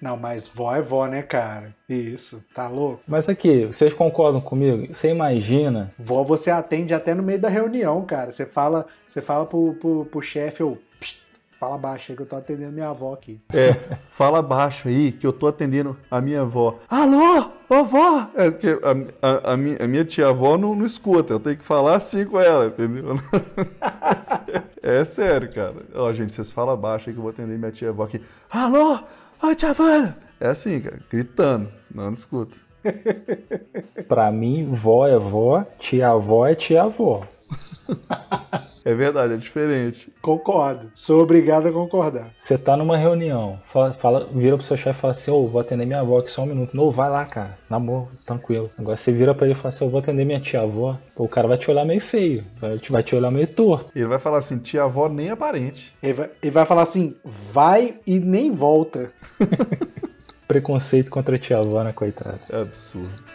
Não, 0.00 0.16
mas 0.16 0.48
vó 0.48 0.74
é 0.74 0.80
vó, 0.80 1.06
né, 1.06 1.20
cara? 1.20 1.74
Isso, 1.86 2.42
tá 2.54 2.66
louco? 2.66 3.02
Mas 3.06 3.28
aqui, 3.28 3.66
vocês 3.66 3.92
concordam 3.92 4.40
comigo? 4.40 4.94
Você 4.94 5.10
imagina? 5.10 5.92
Vó 5.98 6.22
você 6.22 6.50
atende 6.50 6.94
até 6.94 7.12
no 7.12 7.22
meio 7.22 7.38
da 7.38 7.50
reunião, 7.50 8.02
cara. 8.06 8.30
Você 8.30 8.46
fala, 8.46 8.86
você 9.06 9.20
fala 9.20 9.44
pro, 9.44 9.74
pro, 9.74 10.06
pro 10.06 10.22
chefe, 10.22 10.62
ou 10.62 10.78
Fala 11.60 11.76
baixo 11.76 12.10
aí 12.10 12.16
que 12.16 12.22
eu 12.22 12.26
tô 12.26 12.36
atendendo 12.36 12.72
minha 12.72 12.88
avó 12.88 13.12
aqui. 13.12 13.38
É, 13.52 13.98
fala 14.12 14.40
baixo 14.40 14.88
aí 14.88 15.12
que 15.12 15.26
eu 15.26 15.32
tô 15.32 15.46
atendendo 15.46 15.94
a 16.10 16.18
minha 16.18 16.40
avó. 16.40 16.80
Alô, 16.88 17.50
vovó! 17.68 18.30
É, 18.34 18.50
que 18.50 18.66
a, 18.66 19.20
a, 19.20 19.52
a, 19.52 19.56
minha, 19.58 19.76
a 19.78 19.86
minha 19.86 20.02
tia-avó 20.02 20.56
não, 20.56 20.74
não 20.74 20.86
escuta, 20.86 21.34
eu 21.34 21.38
tenho 21.38 21.58
que 21.58 21.64
falar 21.64 21.96
assim 21.96 22.24
com 22.24 22.40
ela, 22.40 22.68
entendeu? 22.68 23.20
é, 24.82 25.04
sério, 25.04 25.52
cara. 25.52 25.74
Ó, 25.94 26.10
gente, 26.14 26.32
vocês 26.32 26.50
falam 26.50 26.74
baixo 26.78 27.10
aí 27.10 27.12
que 27.12 27.18
eu 27.18 27.22
vou 27.24 27.30
atender 27.30 27.58
minha 27.58 27.70
tia-avó 27.70 28.04
aqui. 28.04 28.22
Alô, 28.48 28.98
ô 29.42 29.54
tia 29.54 29.74
Vana! 29.74 30.16
É 30.40 30.48
assim, 30.48 30.80
cara, 30.80 30.98
gritando, 31.10 31.68
não, 31.94 32.04
não 32.06 32.14
escuta. 32.14 32.56
pra 34.08 34.32
mim, 34.32 34.72
vó 34.72 35.06
é 35.06 35.18
vó, 35.18 35.62
tia-avó 35.78 36.46
é 36.46 36.54
tia-avó. 36.54 37.22
É 38.84 38.94
verdade, 38.94 39.34
é 39.34 39.36
diferente. 39.36 40.12
Concordo. 40.22 40.90
Sou 40.94 41.22
obrigado 41.22 41.68
a 41.68 41.72
concordar. 41.72 42.30
Você 42.36 42.56
tá 42.56 42.76
numa 42.76 42.96
reunião, 42.96 43.60
fala, 43.66 43.92
fala 43.92 44.28
vira 44.32 44.56
pro 44.56 44.64
seu 44.64 44.76
chefe 44.76 44.98
e 44.98 45.00
fala 45.00 45.12
assim: 45.12 45.30
Ô, 45.30 45.44
oh, 45.44 45.46
vou 45.46 45.60
atender 45.60 45.84
minha 45.84 46.00
avó 46.00 46.18
aqui 46.18 46.30
só 46.30 46.42
um 46.42 46.46
minuto. 46.46 46.76
Não, 46.76 46.90
vai 46.90 47.10
lá, 47.10 47.24
cara. 47.24 47.58
Namoro, 47.68 48.08
tranquilo. 48.24 48.70
Agora 48.78 48.96
você 48.96 49.12
vira 49.12 49.34
pra 49.34 49.46
ele 49.46 49.54
e 49.54 49.56
fala 49.56 49.68
assim: 49.68 49.84
Eu 49.84 49.90
vou 49.90 50.00
atender 50.00 50.24
minha 50.24 50.40
tia-avó. 50.40 50.98
O 51.14 51.28
cara 51.28 51.46
vai 51.46 51.58
te 51.58 51.70
olhar 51.70 51.84
meio 51.84 52.00
feio, 52.00 52.44
vai 52.58 52.78
te, 52.78 52.90
vai 52.90 53.02
te 53.02 53.14
olhar 53.14 53.30
meio 53.30 53.46
torto. 53.46 53.92
Ele 53.94 54.06
vai 54.06 54.18
falar 54.18 54.38
assim: 54.38 54.58
tia-avó 54.58 55.08
nem 55.08 55.30
é 55.30 55.36
parente. 55.36 55.94
Ele 56.02 56.14
vai, 56.14 56.30
ele 56.42 56.50
vai 56.50 56.64
falar 56.64 56.82
assim: 56.82 57.14
vai 57.52 57.96
e 58.06 58.18
nem 58.18 58.50
volta. 58.50 59.12
Preconceito 60.48 61.10
contra 61.10 61.36
a 61.36 61.38
tia-avó, 61.38 61.84
né, 61.84 61.92
coitada? 61.92 62.40
É 62.50 62.62
absurdo. 62.62 63.29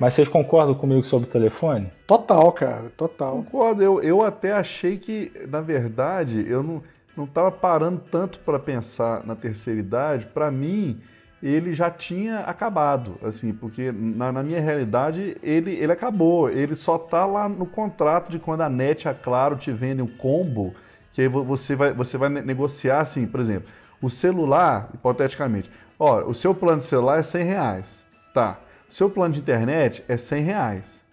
Mas 0.00 0.14
vocês 0.14 0.28
concordam 0.28 0.74
comigo 0.74 1.04
sobre 1.04 1.28
o 1.28 1.30
telefone? 1.30 1.92
Total, 2.06 2.50
cara, 2.52 2.90
total. 2.96 3.36
Concordo. 3.44 3.82
Eu, 3.82 4.00
eu 4.00 4.22
até 4.22 4.50
achei 4.50 4.96
que, 4.96 5.30
na 5.46 5.60
verdade, 5.60 6.42
eu 6.48 6.62
não, 6.62 6.82
não 7.14 7.26
tava 7.26 7.52
parando 7.52 8.00
tanto 8.10 8.38
para 8.38 8.58
pensar 8.58 9.22
na 9.26 9.36
terceira 9.36 9.78
idade. 9.78 10.24
Para 10.24 10.50
mim, 10.50 11.02
ele 11.42 11.74
já 11.74 11.90
tinha 11.90 12.38
acabado, 12.38 13.18
assim, 13.22 13.52
porque 13.52 13.92
na, 13.92 14.32
na, 14.32 14.42
minha 14.42 14.58
realidade 14.58 15.36
ele, 15.42 15.74
ele 15.74 15.92
acabou. 15.92 16.48
Ele 16.48 16.74
só 16.74 16.96
tá 16.96 17.26
lá 17.26 17.46
no 17.46 17.66
contrato 17.66 18.30
de 18.30 18.38
quando 18.38 18.62
a 18.62 18.70
NET 18.70 19.04
e 19.04 19.08
a 19.08 19.12
Claro 19.12 19.56
te 19.56 19.70
vendem 19.70 20.02
um 20.02 20.16
combo, 20.16 20.74
que 21.12 21.20
aí 21.20 21.28
você 21.28 21.76
vai, 21.76 21.92
você 21.92 22.16
vai 22.16 22.30
negociar, 22.30 23.00
assim, 23.00 23.26
por 23.26 23.38
exemplo, 23.38 23.68
o 24.00 24.08
celular, 24.08 24.88
hipoteticamente, 24.94 25.70
ó, 25.98 26.22
o 26.22 26.32
seu 26.32 26.54
plano 26.54 26.78
de 26.78 26.86
celular 26.86 27.18
é 27.18 27.22
100 27.22 27.44
reais, 27.44 28.06
tá? 28.32 28.58
Seu 28.90 29.08
plano 29.08 29.32
de 29.32 29.40
internet 29.40 30.04
é 30.08 30.16
100 30.16 30.42
reais. 30.42 31.04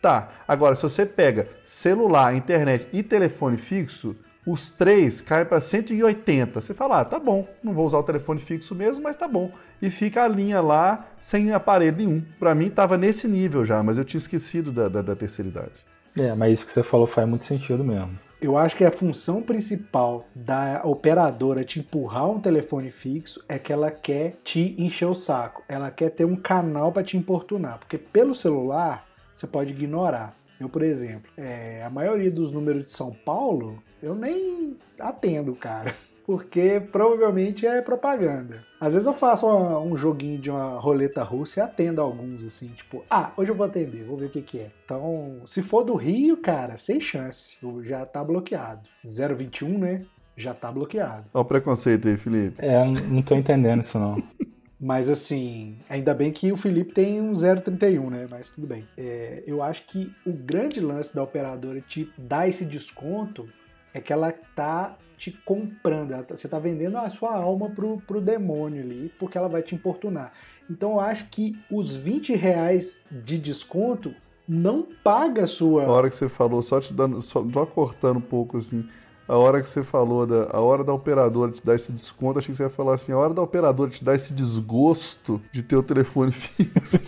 Tá, 0.00 0.30
agora 0.46 0.74
se 0.74 0.82
você 0.82 1.06
pega 1.06 1.48
celular, 1.64 2.34
internet 2.34 2.88
e 2.92 3.02
telefone 3.02 3.56
fixo, 3.56 4.16
os 4.44 4.70
três 4.70 5.20
caem 5.20 5.46
para 5.46 5.60
180. 5.60 6.60
Você 6.60 6.74
fala, 6.74 7.00
ah, 7.00 7.04
tá 7.04 7.18
bom, 7.18 7.48
não 7.62 7.72
vou 7.72 7.86
usar 7.86 7.98
o 7.98 8.02
telefone 8.02 8.40
fixo 8.40 8.74
mesmo, 8.74 9.02
mas 9.04 9.16
tá 9.16 9.28
bom. 9.28 9.52
E 9.80 9.88
fica 9.90 10.24
a 10.24 10.28
linha 10.28 10.60
lá 10.60 11.06
sem 11.18 11.52
aparelho 11.52 11.96
nenhum. 11.96 12.22
Para 12.38 12.54
mim 12.54 12.66
estava 12.66 12.98
nesse 12.98 13.28
nível 13.28 13.64
já, 13.64 13.82
mas 13.82 13.96
eu 13.96 14.04
tinha 14.04 14.18
esquecido 14.18 14.72
da, 14.72 14.88
da, 14.88 15.02
da 15.02 15.16
terceira 15.16 15.48
idade. 15.48 15.72
É, 16.16 16.34
mas 16.34 16.54
isso 16.54 16.66
que 16.66 16.72
você 16.72 16.82
falou 16.82 17.06
faz 17.06 17.28
muito 17.28 17.44
sentido 17.44 17.84
mesmo. 17.84 18.18
Eu 18.42 18.56
acho 18.56 18.74
que 18.74 18.84
a 18.84 18.90
função 18.90 19.40
principal 19.40 20.26
da 20.34 20.82
operadora 20.84 21.62
te 21.62 21.78
empurrar 21.78 22.28
um 22.28 22.40
telefone 22.40 22.90
fixo 22.90 23.40
é 23.48 23.56
que 23.56 23.72
ela 23.72 23.88
quer 23.88 24.34
te 24.42 24.74
encher 24.76 25.06
o 25.06 25.14
saco. 25.14 25.62
Ela 25.68 25.92
quer 25.92 26.10
ter 26.10 26.24
um 26.24 26.34
canal 26.34 26.90
para 26.90 27.04
te 27.04 27.16
importunar. 27.16 27.78
Porque 27.78 27.96
pelo 27.96 28.34
celular 28.34 29.06
você 29.32 29.46
pode 29.46 29.72
ignorar. 29.72 30.34
Eu, 30.58 30.68
por 30.68 30.82
exemplo, 30.82 31.30
é, 31.36 31.84
a 31.84 31.90
maioria 31.90 32.32
dos 32.32 32.50
números 32.50 32.86
de 32.86 32.90
São 32.90 33.12
Paulo 33.12 33.80
eu 34.02 34.12
nem 34.16 34.76
atendo, 34.98 35.54
cara 35.54 35.94
porque 36.24 36.80
provavelmente 36.90 37.66
é 37.66 37.80
propaganda. 37.80 38.64
Às 38.80 38.94
vezes 38.94 39.06
eu 39.06 39.12
faço 39.12 39.46
uma, 39.46 39.78
um 39.78 39.96
joguinho 39.96 40.38
de 40.38 40.50
uma 40.50 40.78
roleta 40.78 41.22
russa 41.22 41.60
e 41.60 41.62
atendo 41.62 42.00
alguns, 42.00 42.44
assim, 42.44 42.68
tipo, 42.68 43.04
ah, 43.10 43.32
hoje 43.36 43.50
eu 43.50 43.54
vou 43.54 43.66
atender, 43.66 44.04
vou 44.04 44.16
ver 44.16 44.26
o 44.26 44.30
que, 44.30 44.42
que 44.42 44.58
é. 44.60 44.70
Então, 44.84 45.40
se 45.46 45.62
for 45.62 45.84
do 45.84 45.94
Rio, 45.94 46.36
cara, 46.36 46.76
sem 46.76 47.00
chance, 47.00 47.56
já 47.82 48.04
tá 48.04 48.22
bloqueado. 48.22 48.88
021, 49.04 49.78
né? 49.78 50.02
Já 50.36 50.54
tá 50.54 50.70
bloqueado. 50.72 51.24
Olha 51.34 51.42
o 51.42 51.44
preconceito 51.44 52.08
aí, 52.08 52.16
Felipe. 52.16 52.56
É, 52.58 52.84
não 52.84 53.22
tô 53.22 53.34
entendendo 53.34 53.82
isso 53.82 53.98
não. 53.98 54.22
Mas 54.82 55.08
assim, 55.08 55.76
ainda 55.88 56.12
bem 56.12 56.32
que 56.32 56.50
o 56.50 56.56
Felipe 56.56 56.92
tem 56.92 57.20
um 57.20 57.34
031, 57.34 58.10
né? 58.10 58.26
Mas 58.28 58.50
tudo 58.50 58.66
bem. 58.66 58.84
É, 58.98 59.44
eu 59.46 59.62
acho 59.62 59.86
que 59.86 60.12
o 60.26 60.32
grande 60.32 60.80
lance 60.80 61.14
da 61.14 61.22
operadora 61.22 61.80
te 61.80 62.10
dar 62.18 62.48
esse 62.48 62.64
desconto 62.64 63.48
é 63.94 64.00
que 64.00 64.12
ela 64.12 64.32
tá 64.54 64.96
te 65.16 65.30
comprando, 65.30 66.10
tá, 66.24 66.36
você 66.36 66.48
tá 66.48 66.58
vendendo 66.58 66.96
a 66.98 67.08
sua 67.08 67.36
alma 67.36 67.70
pro, 67.70 67.98
pro 67.98 68.20
demônio 68.20 68.82
ali, 68.82 69.12
porque 69.18 69.38
ela 69.38 69.48
vai 69.48 69.62
te 69.62 69.74
importunar. 69.74 70.32
Então 70.68 70.92
eu 70.92 71.00
acho 71.00 71.28
que 71.28 71.56
os 71.70 71.94
20 71.94 72.34
reais 72.34 72.98
de 73.10 73.38
desconto 73.38 74.14
não 74.48 74.86
paga 75.04 75.44
a 75.44 75.46
sua. 75.46 75.84
A 75.84 75.90
hora 75.90 76.10
que 76.10 76.16
você 76.16 76.28
falou, 76.28 76.60
só 76.62 76.80
te 76.80 76.92
dando, 76.92 77.22
só, 77.22 77.44
só 77.52 77.64
cortando 77.64 78.16
um 78.16 78.22
pouco 78.22 78.58
assim. 78.58 78.88
A 79.28 79.36
hora 79.36 79.62
que 79.62 79.70
você 79.70 79.84
falou 79.84 80.26
da 80.26 80.48
a 80.50 80.60
hora 80.60 80.82
da 80.82 80.92
operadora 80.92 81.52
te 81.52 81.64
dar 81.64 81.76
esse 81.76 81.92
desconto, 81.92 82.38
achei 82.38 82.50
que 82.50 82.56
você 82.56 82.64
ia 82.64 82.70
falar 82.70 82.94
assim, 82.94 83.12
a 83.12 83.16
hora 83.16 83.32
da 83.32 83.40
operadora 83.40 83.90
te 83.90 84.04
dar 84.04 84.16
esse 84.16 84.32
desgosto 84.32 85.40
de 85.52 85.62
ter 85.62 85.76
o 85.76 85.82
telefone 85.82 86.32
fixo. 86.34 86.98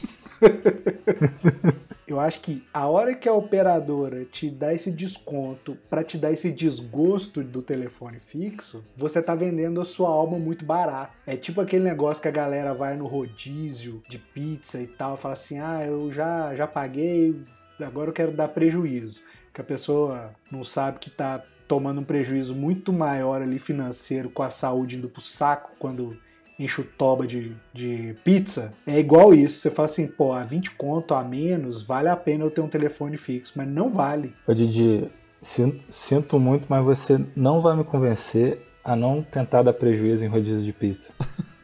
Eu 2.07 2.21
acho 2.21 2.41
que 2.41 2.63
a 2.73 2.87
hora 2.87 3.15
que 3.15 3.29
a 3.29 3.33
operadora 3.33 4.25
te 4.27 4.51
dá 4.51 4.75
esse 4.75 4.91
desconto 4.91 5.77
para 5.89 6.05
te 6.05 6.19
dar 6.19 6.33
esse 6.33 6.51
desgosto 6.51 7.43
do 7.43 7.63
telefone 7.63 8.21
fixo, 8.21 8.85
você 8.97 9.23
tá 9.23 9.35
vendendo 9.35 9.81
a 9.81 9.85
sua 9.85 10.11
alma 10.11 10.39
muito 10.39 10.65
barato. 10.65 11.13
É 11.27 11.35
tipo 11.35 11.61
aquele 11.61 11.83
negócio 11.83 12.23
que 12.23 12.29
a 12.29 12.33
galera 12.33 12.75
vai 12.75 12.95
no 12.95 13.07
rodízio 13.07 14.03
de 14.09 14.19
pizza 14.19 14.81
e 14.81 14.87
tal, 14.87 15.17
fala 15.17 15.33
assim: 15.33 15.59
"Ah, 15.59 15.85
eu 15.85 16.13
já 16.13 16.55
já 16.55 16.67
paguei, 16.67 17.35
agora 17.81 18.11
eu 18.11 18.15
quero 18.15 18.33
dar 18.33 18.49
prejuízo". 18.49 19.23
Que 19.53 19.61
a 19.61 19.65
pessoa 19.65 20.35
não 20.51 20.63
sabe 20.63 20.99
que 20.99 21.11
tá 21.11 21.43
tomando 21.67 22.01
um 22.01 22.05
prejuízo 22.05 22.55
muito 22.55 22.93
maior 22.93 23.41
ali 23.41 23.59
financeiro 23.59 24.29
com 24.29 24.43
a 24.43 24.51
saúde 24.51 24.97
indo 24.97 25.09
pro 25.09 25.23
saco 25.23 25.73
quando 25.79 26.17
enche 26.59 26.81
o 26.81 26.85
toba 26.85 27.27
de, 27.27 27.53
de 27.73 28.15
pizza, 28.25 28.73
é 28.87 28.99
igual 28.99 29.35
isso. 29.35 29.59
Você 29.59 29.71
fala 29.71 29.87
assim, 29.87 30.07
pô, 30.07 30.33
a 30.33 30.45
20 30.45 30.73
conto 30.73 31.15
a 31.15 31.23
menos, 31.23 31.83
vale 31.83 32.09
a 32.09 32.17
pena 32.17 32.45
eu 32.45 32.51
ter 32.51 32.61
um 32.61 32.69
telefone 32.69 33.17
fixo, 33.17 33.53
mas 33.57 33.69
não 33.69 33.91
vale. 33.91 34.33
Ô 34.47 34.55
Didi, 34.55 35.09
sinto, 35.41 35.85
sinto 35.89 36.39
muito, 36.39 36.67
mas 36.69 36.85
você 36.85 37.21
não 37.35 37.61
vai 37.61 37.77
me 37.77 37.85
convencer 37.85 38.61
a 38.85 38.95
não 38.95 39.23
tentar 39.23 39.63
dar 39.63 39.73
prejuízo 39.73 40.25
em 40.25 40.29
rodízio 40.29 40.65
de 40.65 40.73
pizza. 40.73 41.13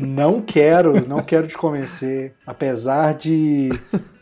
Não 0.00 0.40
quero, 0.40 1.08
não 1.08 1.24
quero 1.24 1.48
te 1.48 1.58
convencer, 1.58 2.32
apesar 2.46 3.14
de, 3.14 3.68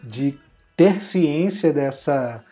de 0.03 0.38
ter 0.74 1.03
ciência 1.03 1.70
dessa, 1.70 2.42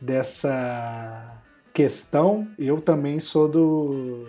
dessa 0.00 1.40
questão, 1.72 2.48
eu 2.58 2.80
também 2.80 3.20
sou 3.20 3.46
do 3.46 4.26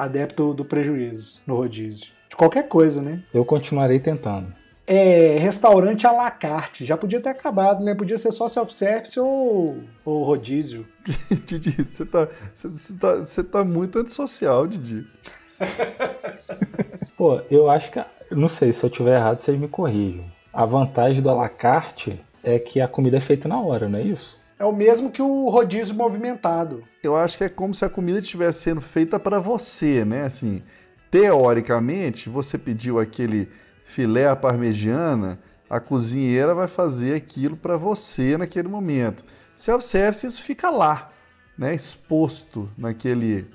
adepto 0.00 0.54
do 0.54 0.64
prejuízo 0.64 1.40
no 1.46 1.56
rodízio. 1.56 2.06
De 2.28 2.36
qualquer 2.36 2.68
coisa, 2.68 3.02
né? 3.02 3.22
Eu 3.34 3.44
continuarei 3.44 4.00
tentando. 4.00 4.54
É, 4.86 5.36
restaurante 5.38 6.06
à 6.06 6.10
la 6.10 6.30
carte. 6.30 6.84
Já 6.84 6.96
podia 6.96 7.20
ter 7.20 7.28
acabado, 7.28 7.84
né? 7.84 7.94
Podia 7.94 8.18
ser 8.18 8.32
só 8.32 8.48
self-service 8.48 9.20
ou, 9.20 9.78
ou 10.04 10.24
rodízio. 10.24 10.86
Didi, 11.46 11.84
você 11.84 12.04
tá, 12.04 12.28
você, 12.54 12.94
tá, 12.94 13.16
você 13.16 13.44
tá 13.44 13.64
muito 13.64 13.98
antissocial, 13.98 14.66
Didi. 14.66 15.06
Pô, 17.16 17.40
eu 17.50 17.70
acho 17.70 17.90
que. 17.92 18.02
Não 18.30 18.48
sei, 18.48 18.72
se 18.72 18.84
eu 18.84 18.90
tiver 18.90 19.16
errado, 19.16 19.38
vocês 19.38 19.58
me 19.58 19.68
corrijam. 19.68 20.24
A 20.52 20.64
vantagem 20.64 21.22
do 21.22 21.30
à 21.30 21.34
la 21.34 21.48
carte 21.48 22.20
é 22.42 22.58
que 22.58 22.80
a 22.80 22.88
comida 22.88 23.18
é 23.18 23.20
feita 23.20 23.46
na 23.46 23.60
hora, 23.60 23.88
não 23.88 23.98
é 23.98 24.02
isso? 24.02 24.39
É 24.60 24.64
o 24.66 24.72
mesmo 24.72 25.10
que 25.10 25.22
o 25.22 25.48
rodízio 25.48 25.94
movimentado. 25.94 26.84
Eu 27.02 27.16
acho 27.16 27.38
que 27.38 27.44
é 27.44 27.48
como 27.48 27.72
se 27.72 27.82
a 27.82 27.88
comida 27.88 28.18
estivesse 28.18 28.60
sendo 28.60 28.82
feita 28.82 29.18
para 29.18 29.38
você, 29.38 30.04
né? 30.04 30.24
Assim, 30.24 30.62
teoricamente, 31.10 32.28
você 32.28 32.58
pediu 32.58 33.00
aquele 33.00 33.48
filé 33.86 34.28
à 34.28 34.36
parmegiana, 34.36 35.38
a 35.68 35.80
cozinheira 35.80 36.54
vai 36.54 36.68
fazer 36.68 37.14
aquilo 37.14 37.56
para 37.56 37.78
você 37.78 38.36
naquele 38.36 38.68
momento. 38.68 39.24
Self-service, 39.56 40.26
isso 40.26 40.42
fica 40.42 40.68
lá, 40.68 41.10
né? 41.56 41.74
Exposto 41.74 42.68
naquele, 42.76 43.46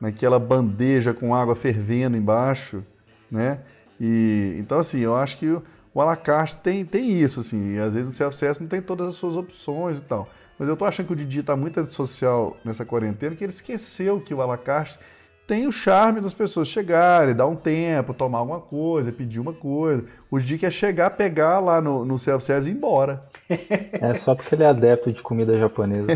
naquela 0.00 0.38
bandeja 0.38 1.12
com 1.12 1.34
água 1.34 1.56
fervendo 1.56 2.16
embaixo, 2.16 2.84
né? 3.28 3.58
E, 4.00 4.54
então, 4.60 4.78
assim, 4.78 5.00
eu 5.00 5.16
acho 5.16 5.38
que 5.38 5.48
o, 5.48 5.60
o 5.92 6.00
à 6.00 6.04
la 6.04 6.16
carte 6.16 6.58
tem, 6.58 6.84
tem 6.84 7.20
isso, 7.20 7.40
assim. 7.40 7.78
às 7.78 7.94
vezes 7.94 8.06
no 8.06 8.12
self-service 8.12 8.62
não 8.62 8.68
tem 8.68 8.80
todas 8.80 9.08
as 9.08 9.14
suas 9.16 9.34
opções 9.34 9.98
e 9.98 10.02
tal. 10.02 10.28
Mas 10.62 10.68
eu 10.68 10.76
tô 10.76 10.84
achando 10.84 11.08
que 11.08 11.12
o 11.12 11.16
Didi 11.16 11.42
tá 11.42 11.56
muito 11.56 11.80
antissocial 11.80 12.56
nessa 12.64 12.84
quarentena, 12.84 13.34
que 13.34 13.42
ele 13.42 13.52
esqueceu 13.52 14.20
que 14.20 14.32
o 14.32 14.40
Alacarte 14.40 14.96
tem 15.44 15.66
o 15.66 15.72
charme 15.72 16.20
das 16.20 16.32
pessoas 16.32 16.68
chegarem, 16.68 17.34
dar 17.34 17.48
um 17.48 17.56
tempo, 17.56 18.14
tomar 18.14 18.38
alguma 18.38 18.60
coisa, 18.60 19.10
pedir 19.10 19.40
uma 19.40 19.52
coisa. 19.52 20.04
O 20.30 20.38
Didi 20.38 20.58
quer 20.58 20.70
chegar, 20.70 21.10
pegar 21.10 21.58
lá 21.58 21.80
no, 21.80 22.04
no 22.04 22.16
self-service 22.16 22.70
e 22.70 22.72
ir 22.72 22.76
embora. 22.76 23.24
É 23.48 24.14
só 24.14 24.36
porque 24.36 24.54
ele 24.54 24.62
é 24.62 24.68
adepto 24.68 25.12
de 25.12 25.20
comida 25.20 25.58
japonesa. 25.58 26.06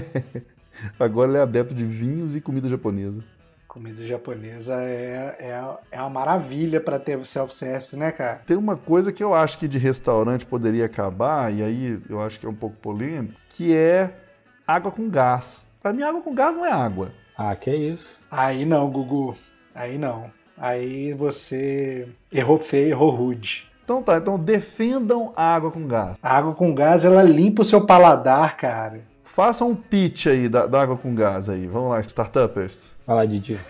Agora 0.97 1.29
ele 1.29 1.39
é 1.39 1.43
adepto 1.43 1.75
de 1.75 1.85
vinhos 1.85 2.37
e 2.37 2.41
comida 2.41 2.69
japonesa. 2.69 3.25
Comida 3.67 4.07
japonesa 4.07 4.75
é, 4.81 5.39
é, 5.41 5.77
é 5.91 6.01
uma 6.01 6.11
maravilha 6.11 6.81
para 6.81 7.01
ter 7.01 7.19
self-service, 7.27 7.97
né, 7.97 8.13
cara? 8.13 8.43
Tem 8.47 8.57
uma 8.57 8.77
coisa 8.77 9.11
que 9.11 9.25
eu 9.25 9.35
acho 9.35 9.59
que 9.59 9.67
de 9.67 9.77
restaurante 9.77 10.47
poderia 10.47 10.85
acabar, 10.85 11.53
e 11.53 11.65
aí 11.65 12.01
eu 12.09 12.23
acho 12.23 12.39
que 12.39 12.47
é 12.47 12.49
um 12.49 12.55
pouco 12.55 12.77
polêmico, 12.77 13.35
que 13.51 13.75
é 13.75 14.23
água 14.67 14.91
com 14.91 15.09
gás. 15.09 15.71
Para 15.81 15.93
mim, 15.93 16.03
água 16.03 16.21
com 16.21 16.35
gás 16.35 16.55
não 16.55 16.67
é 16.67 16.73
água. 16.73 17.13
Ah, 17.37 17.55
que 17.55 17.71
é 17.71 17.77
isso. 17.77 18.21
Aí 18.31 18.65
não, 18.65 18.91
Gugu. 18.91 19.37
Aí 19.75 19.97
não. 19.97 20.31
Aí 20.59 21.13
você 21.13 22.09
errou 22.33 22.59
feio, 22.59 22.89
errou 22.89 23.11
rude. 23.11 23.71
Então 23.85 24.03
tá, 24.03 24.17
então 24.17 24.39
defendam 24.39 25.33
a 25.37 25.55
água 25.55 25.71
com 25.71 25.87
gás. 25.87 26.17
A 26.21 26.37
água 26.37 26.55
com 26.55 26.75
gás, 26.75 27.05
ela 27.05 27.23
limpa 27.23 27.63
o 27.63 27.65
seu 27.65 27.87
paladar, 27.87 28.57
cara. 28.57 29.03
Façam 29.23 29.71
um 29.71 29.77
pitch 29.77 30.27
aí 30.27 30.49
da, 30.49 30.67
da 30.67 30.83
água 30.83 30.97
com 30.97 31.15
gás 31.15 31.49
aí. 31.49 31.67
Vamos 31.67 31.91
lá, 31.91 32.01
startuppers. 32.01 32.97
Vai 33.07 33.17
lá, 33.17 33.27
Didi. 33.27 33.61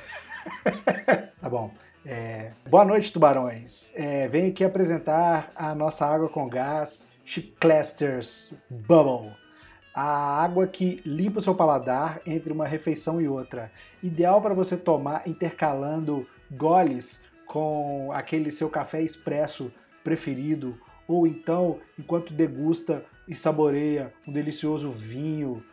tá 1.43 1.51
bom. 1.51 1.71
É... 2.07 2.53
Boa 2.71 2.85
noite, 2.85 3.13
tubarões. 3.13 3.93
É, 3.95 4.29
venho 4.29 4.49
aqui 4.49 4.65
apresentar 4.65 5.51
a 5.57 5.75
nossa 5.75 6.07
água 6.07 6.29
com 6.29 6.49
gás 6.49 7.07
Chiclesters 7.25 8.55
Bubble 8.71 9.33
a 9.97 10.43
água 10.43 10.67
que 10.67 11.01
limpa 11.07 11.39
o 11.39 11.43
seu 11.43 11.55
paladar 11.55 12.21
entre 12.27 12.53
uma 12.53 12.67
refeição 12.67 13.19
e 13.19 13.27
outra. 13.27 13.73
Ideal 14.03 14.43
para 14.43 14.53
você 14.53 14.77
tomar 14.77 15.27
intercalando 15.27 16.27
goles 16.51 17.23
com 17.47 18.11
aquele 18.13 18.51
seu 18.51 18.69
café 18.69 19.01
expresso 19.01 19.73
preferido, 20.05 20.79
ou 21.09 21.27
então 21.27 21.79
enquanto 21.99 22.35
degusta 22.35 23.03
e 23.27 23.35
saboreia 23.35 24.13
um 24.29 24.33
delicioso 24.33 24.91
vinho, 24.91 25.65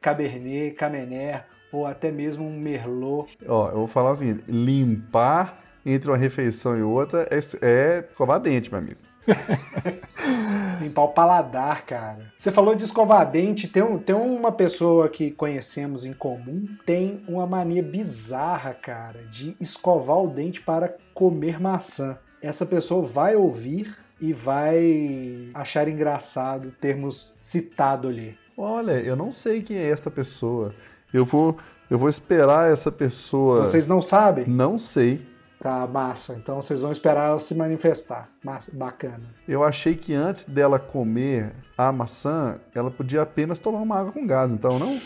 cabernet, 0.00 0.72
camener 0.72 1.46
ou 1.72 1.86
até 1.86 2.10
mesmo 2.10 2.44
um 2.44 2.60
merlot. 2.60 3.34
Ó, 3.46 3.70
eu 3.70 3.76
vou 3.76 3.88
falar 3.88 4.10
assim, 4.10 4.40
limpar 4.46 5.64
entre 5.86 6.10
uma 6.10 6.18
refeição 6.18 6.76
e 6.76 6.82
outra 6.82 7.26
é, 7.30 7.38
é 7.62 8.04
escovar 8.10 8.40
dente, 8.40 8.70
meu 8.70 8.78
amigo. 8.78 9.00
Limpar 10.80 11.02
o 11.02 11.08
paladar, 11.08 11.84
cara. 11.84 12.32
Você 12.38 12.50
falou 12.50 12.74
de 12.74 12.84
escovar 12.84 13.30
dente, 13.30 13.68
tem, 13.68 13.82
um, 13.82 13.98
tem 13.98 14.14
uma 14.14 14.52
pessoa 14.52 15.08
que 15.08 15.30
conhecemos 15.30 16.04
em 16.04 16.12
comum, 16.12 16.66
tem 16.86 17.22
uma 17.28 17.46
mania 17.46 17.82
bizarra, 17.82 18.74
cara, 18.74 19.24
de 19.30 19.56
escovar 19.60 20.18
o 20.18 20.28
dente 20.28 20.60
para 20.60 20.94
comer 21.12 21.60
maçã. 21.60 22.18
Essa 22.40 22.64
pessoa 22.64 23.02
vai 23.02 23.36
ouvir 23.36 23.96
e 24.20 24.32
vai 24.32 25.50
achar 25.54 25.88
engraçado 25.88 26.72
termos 26.80 27.34
citado 27.40 28.08
ali. 28.08 28.36
Olha, 28.56 28.92
eu 28.92 29.14
não 29.14 29.30
sei 29.30 29.62
quem 29.62 29.76
é 29.76 29.88
esta 29.88 30.10
pessoa. 30.10 30.74
Eu 31.12 31.24
vou, 31.24 31.56
eu 31.88 31.96
vou 31.96 32.08
esperar 32.08 32.72
essa 32.72 32.90
pessoa. 32.90 33.64
Vocês 33.64 33.86
não 33.86 34.02
sabem? 34.02 34.46
Não 34.46 34.78
sei. 34.78 35.22
Tá, 35.60 35.86
massa. 35.86 36.34
Então 36.34 36.62
vocês 36.62 36.82
vão 36.82 36.92
esperar 36.92 37.28
ela 37.28 37.38
se 37.38 37.54
manifestar. 37.54 38.28
Massa, 38.44 38.70
bacana. 38.72 39.22
Eu 39.46 39.64
achei 39.64 39.96
que 39.96 40.14
antes 40.14 40.44
dela 40.44 40.78
comer 40.78 41.52
a 41.76 41.90
maçã, 41.90 42.56
ela 42.74 42.90
podia 42.90 43.22
apenas 43.22 43.58
tomar 43.58 43.80
uma 43.80 43.98
água 43.98 44.12
com 44.12 44.26
gás, 44.26 44.52
então 44.52 44.78
não? 44.78 45.00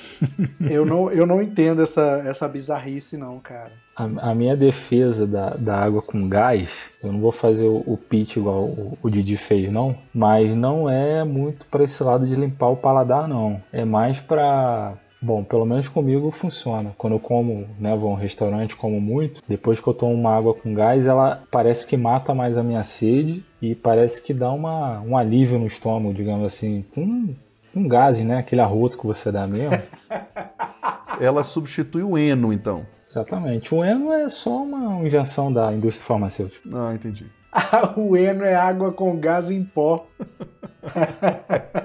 eu 0.70 0.84
não, 0.84 1.10
eu 1.10 1.26
não 1.26 1.42
entendo 1.42 1.82
essa, 1.82 2.22
essa 2.26 2.46
bizarrice, 2.48 3.16
não, 3.16 3.38
cara. 3.40 3.72
A, 3.94 4.30
a, 4.30 4.34
minha 4.34 4.56
defesa 4.56 5.26
da, 5.26 5.50
da 5.50 5.78
água 5.78 6.00
com 6.00 6.28
gás, 6.28 6.70
eu 7.02 7.12
não 7.12 7.20
vou 7.20 7.32
fazer 7.32 7.66
o, 7.66 7.82
o 7.86 7.96
pitch 7.96 8.36
igual 8.36 8.64
o, 8.64 8.96
o 9.02 9.10
Didi 9.10 9.36
fez, 9.36 9.70
não, 9.70 9.94
mas 10.14 10.54
não 10.56 10.88
é 10.88 11.24
muito 11.24 11.66
para 11.66 11.84
esse 11.84 12.02
lado 12.02 12.26
de 12.26 12.34
limpar 12.34 12.68
o 12.68 12.76
paladar, 12.76 13.28
não. 13.28 13.62
É 13.70 13.84
mais 13.84 14.18
para 14.20 14.94
Bom, 15.22 15.44
pelo 15.44 15.64
menos 15.64 15.86
comigo 15.86 16.32
funciona. 16.32 16.92
Quando 16.98 17.12
eu 17.12 17.20
como, 17.20 17.68
né, 17.78 17.94
vou 17.96 18.10
a 18.10 18.14
um 18.14 18.16
restaurante, 18.16 18.74
como 18.74 19.00
muito, 19.00 19.40
depois 19.48 19.78
que 19.78 19.86
eu 19.86 19.94
tomo 19.94 20.12
uma 20.12 20.36
água 20.36 20.52
com 20.52 20.74
gás, 20.74 21.06
ela 21.06 21.44
parece 21.48 21.86
que 21.86 21.96
mata 21.96 22.34
mais 22.34 22.58
a 22.58 22.62
minha 22.62 22.82
sede 22.82 23.44
e 23.62 23.72
parece 23.72 24.20
que 24.20 24.34
dá 24.34 24.50
uma, 24.50 25.00
um 25.00 25.16
alívio 25.16 25.60
no 25.60 25.66
estômago, 25.68 26.12
digamos 26.12 26.44
assim. 26.44 26.84
Um, 26.96 27.32
um 27.72 27.86
gás, 27.86 28.18
né? 28.18 28.38
Aquele 28.38 28.60
arroto 28.60 28.98
que 28.98 29.06
você 29.06 29.30
dá 29.30 29.46
mesmo. 29.46 29.80
ela 31.20 31.44
substitui 31.44 32.02
o 32.02 32.18
eno, 32.18 32.52
então. 32.52 32.84
Exatamente. 33.08 33.72
O 33.72 33.84
eno 33.84 34.12
é 34.12 34.28
só 34.28 34.64
uma 34.64 35.06
invenção 35.06 35.52
da 35.52 35.72
indústria 35.72 36.04
farmacêutica. 36.04 36.68
Ah, 36.74 36.94
entendi. 36.94 37.26
o 37.96 38.16
eno 38.16 38.42
é 38.42 38.56
água 38.56 38.90
com 38.90 39.16
gás 39.20 39.52
em 39.52 39.62
pó. 39.62 40.04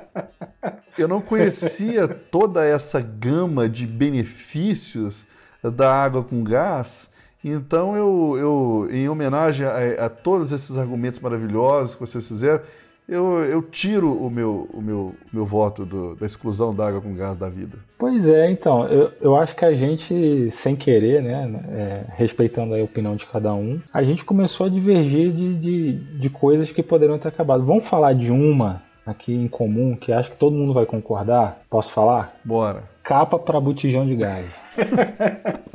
Eu 0.97 1.07
não 1.07 1.21
conhecia 1.21 2.07
toda 2.07 2.65
essa 2.65 2.99
gama 2.99 3.69
de 3.69 3.85
benefícios 3.85 5.25
da 5.63 5.93
água 5.93 6.23
com 6.23 6.43
gás. 6.43 7.11
Então, 7.43 7.95
eu, 7.95 8.35
eu 8.37 8.89
em 8.91 9.07
homenagem 9.07 9.65
a, 9.65 10.05
a, 10.05 10.09
todos 10.09 10.51
esses 10.51 10.77
argumentos 10.77 11.19
maravilhosos 11.19 11.93
que 11.93 12.01
vocês 12.01 12.27
fizeram, 12.27 12.61
eu, 13.07 13.45
eu 13.45 13.61
tiro 13.61 14.11
o 14.11 14.29
meu, 14.29 14.67
o 14.73 14.81
meu, 14.81 15.15
meu 15.31 15.45
voto 15.45 15.85
do, 15.85 16.15
da 16.15 16.25
exclusão 16.25 16.75
da 16.75 16.87
água 16.87 16.99
com 16.99 17.15
gás 17.15 17.37
da 17.37 17.47
vida. 17.47 17.77
Pois 17.97 18.27
é, 18.27 18.51
então, 18.51 18.85
eu, 18.87 19.11
eu 19.21 19.35
acho 19.37 19.55
que 19.55 19.63
a 19.63 19.73
gente, 19.73 20.49
sem 20.51 20.75
querer, 20.75 21.21
né, 21.21 21.63
é, 21.69 22.05
respeitando 22.15 22.75
a 22.75 22.83
opinião 22.83 23.15
de 23.15 23.25
cada 23.25 23.53
um, 23.53 23.79
a 23.93 24.03
gente 24.03 24.25
começou 24.25 24.65
a 24.65 24.69
divergir 24.69 25.31
de, 25.31 25.55
de, 25.55 25.93
de 26.19 26.29
coisas 26.29 26.69
que 26.69 26.83
poderiam 26.83 27.17
ter 27.17 27.29
acabado. 27.29 27.63
Vamos 27.63 27.87
falar 27.87 28.13
de 28.13 28.29
uma 28.29 28.86
aqui 29.07 29.33
em 29.33 29.47
comum 29.47 29.95
que 29.95 30.11
acho 30.11 30.31
que 30.31 30.37
todo 30.37 30.55
mundo 30.55 30.73
vai 30.73 30.85
concordar? 30.85 31.61
Posso 31.69 31.93
falar? 31.93 32.35
Bora. 32.43 32.83
Capa 33.03 33.39
para 33.39 33.59
botijão 33.59 34.05
de 34.05 34.15
gás. 34.15 34.45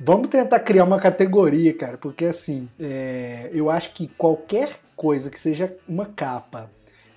Vamos 0.00 0.28
tentar 0.28 0.58
criar 0.60 0.84
uma 0.84 0.98
categoria, 0.98 1.72
cara, 1.72 1.96
porque 1.96 2.26
assim, 2.26 2.68
é, 2.78 3.48
eu 3.52 3.70
acho 3.70 3.94
que 3.94 4.08
qualquer 4.08 4.80
coisa 4.96 5.30
que 5.30 5.38
seja 5.38 5.74
uma 5.88 6.06
capa 6.06 6.68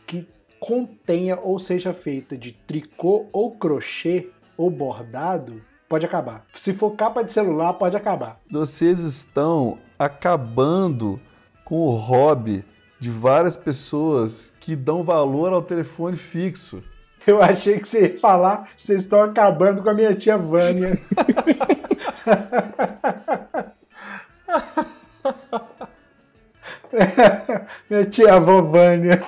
que 0.06 0.28
contenha 0.60 1.38
ou 1.38 1.60
seja 1.60 1.94
feita 1.94 2.38
de 2.38 2.52
tricô 2.52 3.26
ou 3.34 3.52
crochê 3.52 4.30
ou 4.56 4.70
bordado, 4.70 5.62
pode 5.90 6.06
acabar. 6.06 6.46
Se 6.54 6.74
for 6.74 6.92
capa 6.92 7.24
de 7.24 7.32
celular, 7.32 7.74
pode 7.74 7.98
acabar. 7.98 8.40
Vocês 8.50 9.00
estão 9.00 9.80
acabando 9.98 11.20
com 11.66 11.80
o 11.80 11.96
hobby 11.96 12.64
de 13.00 13.10
várias 13.10 13.56
pessoas 13.56 14.54
que 14.60 14.76
dão 14.76 15.04
valor 15.04 15.54
ao 15.54 15.62
telefone 15.62 16.18
fixo. 16.18 16.84
Eu 17.26 17.42
achei 17.42 17.80
que 17.80 17.88
você 17.88 18.08
ia 18.08 18.20
falar, 18.20 18.68
vocês 18.78 19.04
estão 19.04 19.22
acabando 19.22 19.82
com 19.84 19.90
a 19.90 19.94
minha 19.94 20.14
tia 20.16 20.38
Vânia. 20.38 21.00
minha 27.90 28.06
tia 28.06 28.40
Vânia. 28.40 29.22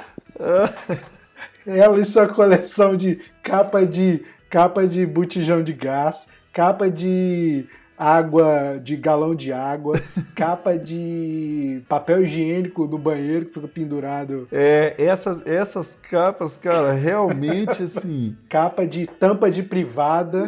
Ela 1.67 1.99
e 1.99 2.05
sua 2.05 2.25
coleção 2.27 2.95
de 2.95 3.19
capa 3.43 3.85
de 3.85 4.23
capa 4.49 4.87
de 4.87 5.05
botijão 5.05 5.61
de 5.61 5.73
gás, 5.73 6.25
capa 6.51 6.89
de 6.89 7.67
água 7.99 8.79
de 8.81 8.95
galão 8.95 9.35
de 9.35 9.51
água, 9.51 10.01
capa 10.33 10.77
de 10.77 11.81
papel 11.89 12.23
higiênico 12.23 12.87
do 12.87 12.97
banheiro 12.97 13.45
que 13.45 13.53
fica 13.53 13.67
pendurado. 13.67 14.47
É, 14.53 14.95
essas, 14.97 15.45
essas 15.45 15.95
capas, 15.95 16.55
cara, 16.55 16.93
realmente 16.93 17.83
assim. 17.83 18.37
Capa 18.47 18.87
de 18.87 19.05
tampa 19.05 19.51
de 19.51 19.61
privada. 19.61 20.47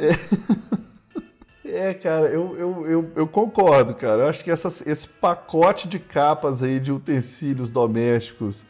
É, 1.65 1.89
é 1.89 1.93
cara, 1.93 2.27
eu, 2.27 2.55
eu, 2.57 2.87
eu, 2.87 3.11
eu, 3.17 3.27
concordo, 3.27 3.93
cara. 3.93 4.23
Eu 4.23 4.27
acho 4.29 4.43
que 4.43 4.51
essas, 4.51 4.85
esse 4.87 5.07
pacote 5.07 5.89
de 5.89 5.99
capas 5.99 6.63
aí 6.63 6.79
de 6.79 6.91
utensílios 6.91 7.69
domésticos 7.69 8.65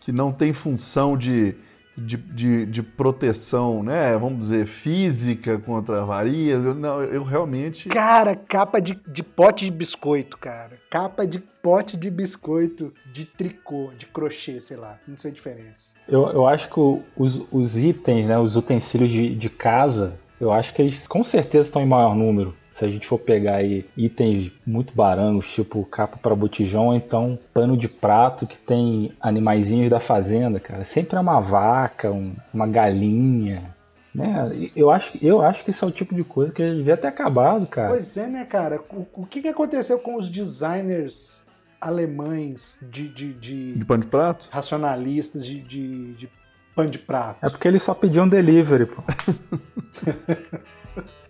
que 0.00 0.12
não 0.12 0.30
tem 0.30 0.52
função 0.52 1.16
de 1.16 1.56
de, 1.96 2.16
de, 2.16 2.66
de, 2.66 2.82
proteção, 2.82 3.82
né? 3.82 4.16
Vamos 4.18 4.48
dizer, 4.48 4.66
física 4.66 5.58
contra 5.58 6.02
avarias. 6.02 6.64
Eu, 6.64 6.74
não, 6.74 7.02
eu 7.02 7.24
realmente. 7.24 7.88
Cara, 7.88 8.36
capa 8.36 8.80
de, 8.80 8.98
de 9.06 9.22
pote 9.22 9.64
de 9.64 9.70
biscoito, 9.70 10.36
cara. 10.36 10.78
Capa 10.90 11.26
de 11.26 11.38
pote 11.38 11.96
de 11.96 12.10
biscoito 12.10 12.92
de 13.12 13.24
tricô, 13.24 13.90
de 13.96 14.06
crochê, 14.06 14.60
sei 14.60 14.76
lá. 14.76 14.98
Não 15.06 15.16
sei 15.16 15.30
a 15.30 15.34
diferença. 15.34 15.96
Eu, 16.08 16.28
eu 16.28 16.46
acho 16.46 16.68
que 16.68 16.80
os, 17.16 17.42
os 17.50 17.76
itens, 17.76 18.26
né? 18.26 18.38
Os 18.38 18.56
utensílios 18.56 19.10
de, 19.10 19.34
de 19.34 19.48
casa, 19.48 20.18
eu 20.40 20.52
acho 20.52 20.74
que 20.74 20.82
eles 20.82 21.08
com 21.08 21.24
certeza 21.24 21.68
estão 21.68 21.82
em 21.82 21.86
maior 21.86 22.14
número 22.14 22.54
se 22.76 22.84
a 22.84 22.88
gente 22.88 23.06
for 23.06 23.18
pegar 23.18 23.54
aí 23.54 23.86
itens 23.96 24.52
muito 24.66 24.94
baranos, 24.94 25.50
tipo 25.50 25.82
capa 25.86 26.18
para 26.18 26.34
botijão, 26.34 26.88
ou 26.88 26.94
então 26.94 27.38
pano 27.54 27.74
de 27.74 27.88
prato 27.88 28.46
que 28.46 28.58
tem 28.58 29.14
animaizinhos 29.18 29.88
da 29.88 29.98
fazenda, 29.98 30.60
cara. 30.60 30.84
Sempre 30.84 31.16
é 31.16 31.20
uma 31.20 31.40
vaca, 31.40 32.12
um, 32.12 32.36
uma 32.52 32.66
galinha. 32.66 33.74
Né? 34.14 34.70
Eu, 34.76 34.90
acho, 34.90 35.16
eu 35.24 35.40
acho 35.40 35.64
que 35.64 35.70
esse 35.70 35.82
é 35.82 35.86
o 35.86 35.90
tipo 35.90 36.14
de 36.14 36.22
coisa 36.22 36.52
que 36.52 36.62
devia 36.62 36.98
ter 36.98 37.06
acabado, 37.06 37.66
cara. 37.66 37.88
Pois 37.88 38.14
é, 38.14 38.26
né, 38.26 38.44
cara? 38.44 38.78
O, 38.92 39.22
o 39.22 39.26
que, 39.26 39.40
que 39.40 39.48
aconteceu 39.48 39.98
com 39.98 40.14
os 40.14 40.28
designers 40.28 41.46
alemães 41.80 42.78
de. 42.82 43.08
De, 43.08 43.32
de, 43.32 43.72
de 43.72 43.84
pano 43.86 44.02
de 44.02 44.08
prato? 44.08 44.48
Racionalistas 44.50 45.46
de, 45.46 45.62
de, 45.62 46.12
de 46.12 46.30
pano 46.74 46.90
de 46.90 46.98
prato. 46.98 47.38
É 47.42 47.48
porque 47.48 47.66
eles 47.66 47.82
só 47.82 47.94
pediam 47.94 48.28
delivery, 48.28 48.84
pô. 48.84 49.02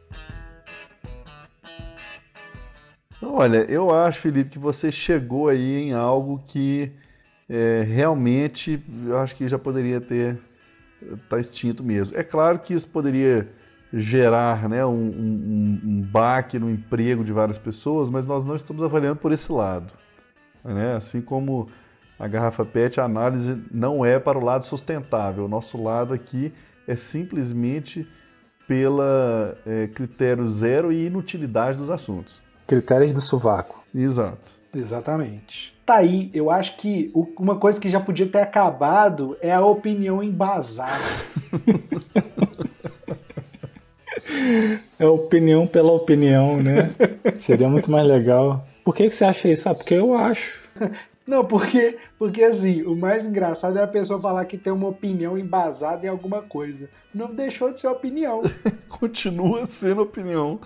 Olha, 3.23 3.59
eu 3.71 3.91
acho, 3.91 4.21
Felipe, 4.21 4.51
que 4.51 4.59
você 4.59 4.93
chegou 4.93 5.49
aí 5.49 5.89
em 5.89 5.93
algo 5.93 6.43
que 6.47 6.93
é, 7.49 7.83
realmente 7.83 8.83
eu 9.07 9.19
acho 9.19 9.35
que 9.35 9.49
já 9.49 9.59
poderia 9.59 10.01
ter 10.01 10.39
tá 11.29 11.39
extinto 11.39 11.83
mesmo. 11.83 12.17
É 12.17 12.23
claro 12.23 12.59
que 12.59 12.75
isso 12.75 12.89
poderia 12.89 13.49
gerar 13.93 14.69
né, 14.69 14.85
um, 14.85 14.91
um, 14.91 15.81
um 15.85 16.01
baque 16.03 16.59
no 16.59 16.71
emprego 16.71 17.25
de 17.25 17.33
várias 17.33 17.59
pessoas, 17.59 18.11
mas 18.11 18.27
nós 18.27 18.45
não 18.45 18.57
estamos 18.57 18.83
avaliando 18.83 19.17
por 19.17 19.33
esse 19.33 19.51
lado. 19.51 19.93
Né? 20.65 20.97
Assim 20.97 21.21
como 21.21 21.69
a 22.19 22.27
garrafa 22.27 22.65
PET, 22.65 23.01
a 23.01 23.05
análise 23.05 23.63
não 23.71 24.05
é 24.05 24.19
para 24.19 24.39
o 24.39 24.45
lado 24.45 24.65
sustentável. 24.65 25.45
O 25.45 25.49
nosso 25.49 25.81
lado 25.81 26.13
aqui 26.13 26.53
é 26.87 26.97
simplesmente 26.97 28.07
pela 28.67 29.57
é, 29.65 29.87
critério 29.87 30.49
zero 30.49 30.93
e 30.93 31.07
inutilidade 31.07 31.79
dos 31.79 31.91
assuntos. 31.91 32.43
Critérios 32.67 33.13
do 33.13 33.21
sovaco. 33.21 33.83
Exato. 33.95 34.53
Exatamente. 34.75 35.75
Tá 35.87 35.97
aí, 35.97 36.31
eu 36.35 36.51
acho 36.51 36.77
que 36.77 37.11
uma 37.39 37.57
coisa 37.57 37.81
que 37.81 37.89
já 37.89 38.01
podia 38.01 38.27
ter 38.27 38.41
acabado 38.41 39.37
é 39.41 39.53
a 39.53 39.65
opinião 39.65 40.23
embasada. 40.23 41.05
é 44.99 45.07
opinião 45.07 45.67
pela 45.67 45.93
opinião, 45.93 46.61
né? 46.61 46.91
Seria 47.39 47.69
muito 47.69 47.91
mais 47.91 48.07
legal. 48.07 48.67
Por 48.85 48.95
que, 48.95 49.09
que 49.09 49.15
você 49.15 49.25
acha 49.25 49.49
isso? 49.49 49.69
Ah, 49.69 49.75
porque 49.75 49.95
eu 49.95 50.17
acho. 50.17 50.63
Não, 51.27 51.45
porque, 51.45 51.99
porque 52.17 52.45
assim, 52.45 52.83
o 52.83 52.95
mais 52.95 53.27
engraçado 53.27 53.77
é 53.79 53.83
a 53.83 53.89
pessoa 53.89 54.21
falar 54.21 54.45
que 54.45 54.57
tem 54.57 54.73
uma 54.73 54.87
opinião 54.87 55.37
embasada 55.37 56.07
em 56.07 56.09
alguma 56.09 56.43
coisa. 56.43 56.89
Não 57.13 57.35
deixou 57.35 57.73
de 57.73 57.81
ser 57.81 57.89
opinião. 57.89 58.43
Continua 58.89 59.67
sendo 59.67 60.03
opinião 60.03 60.61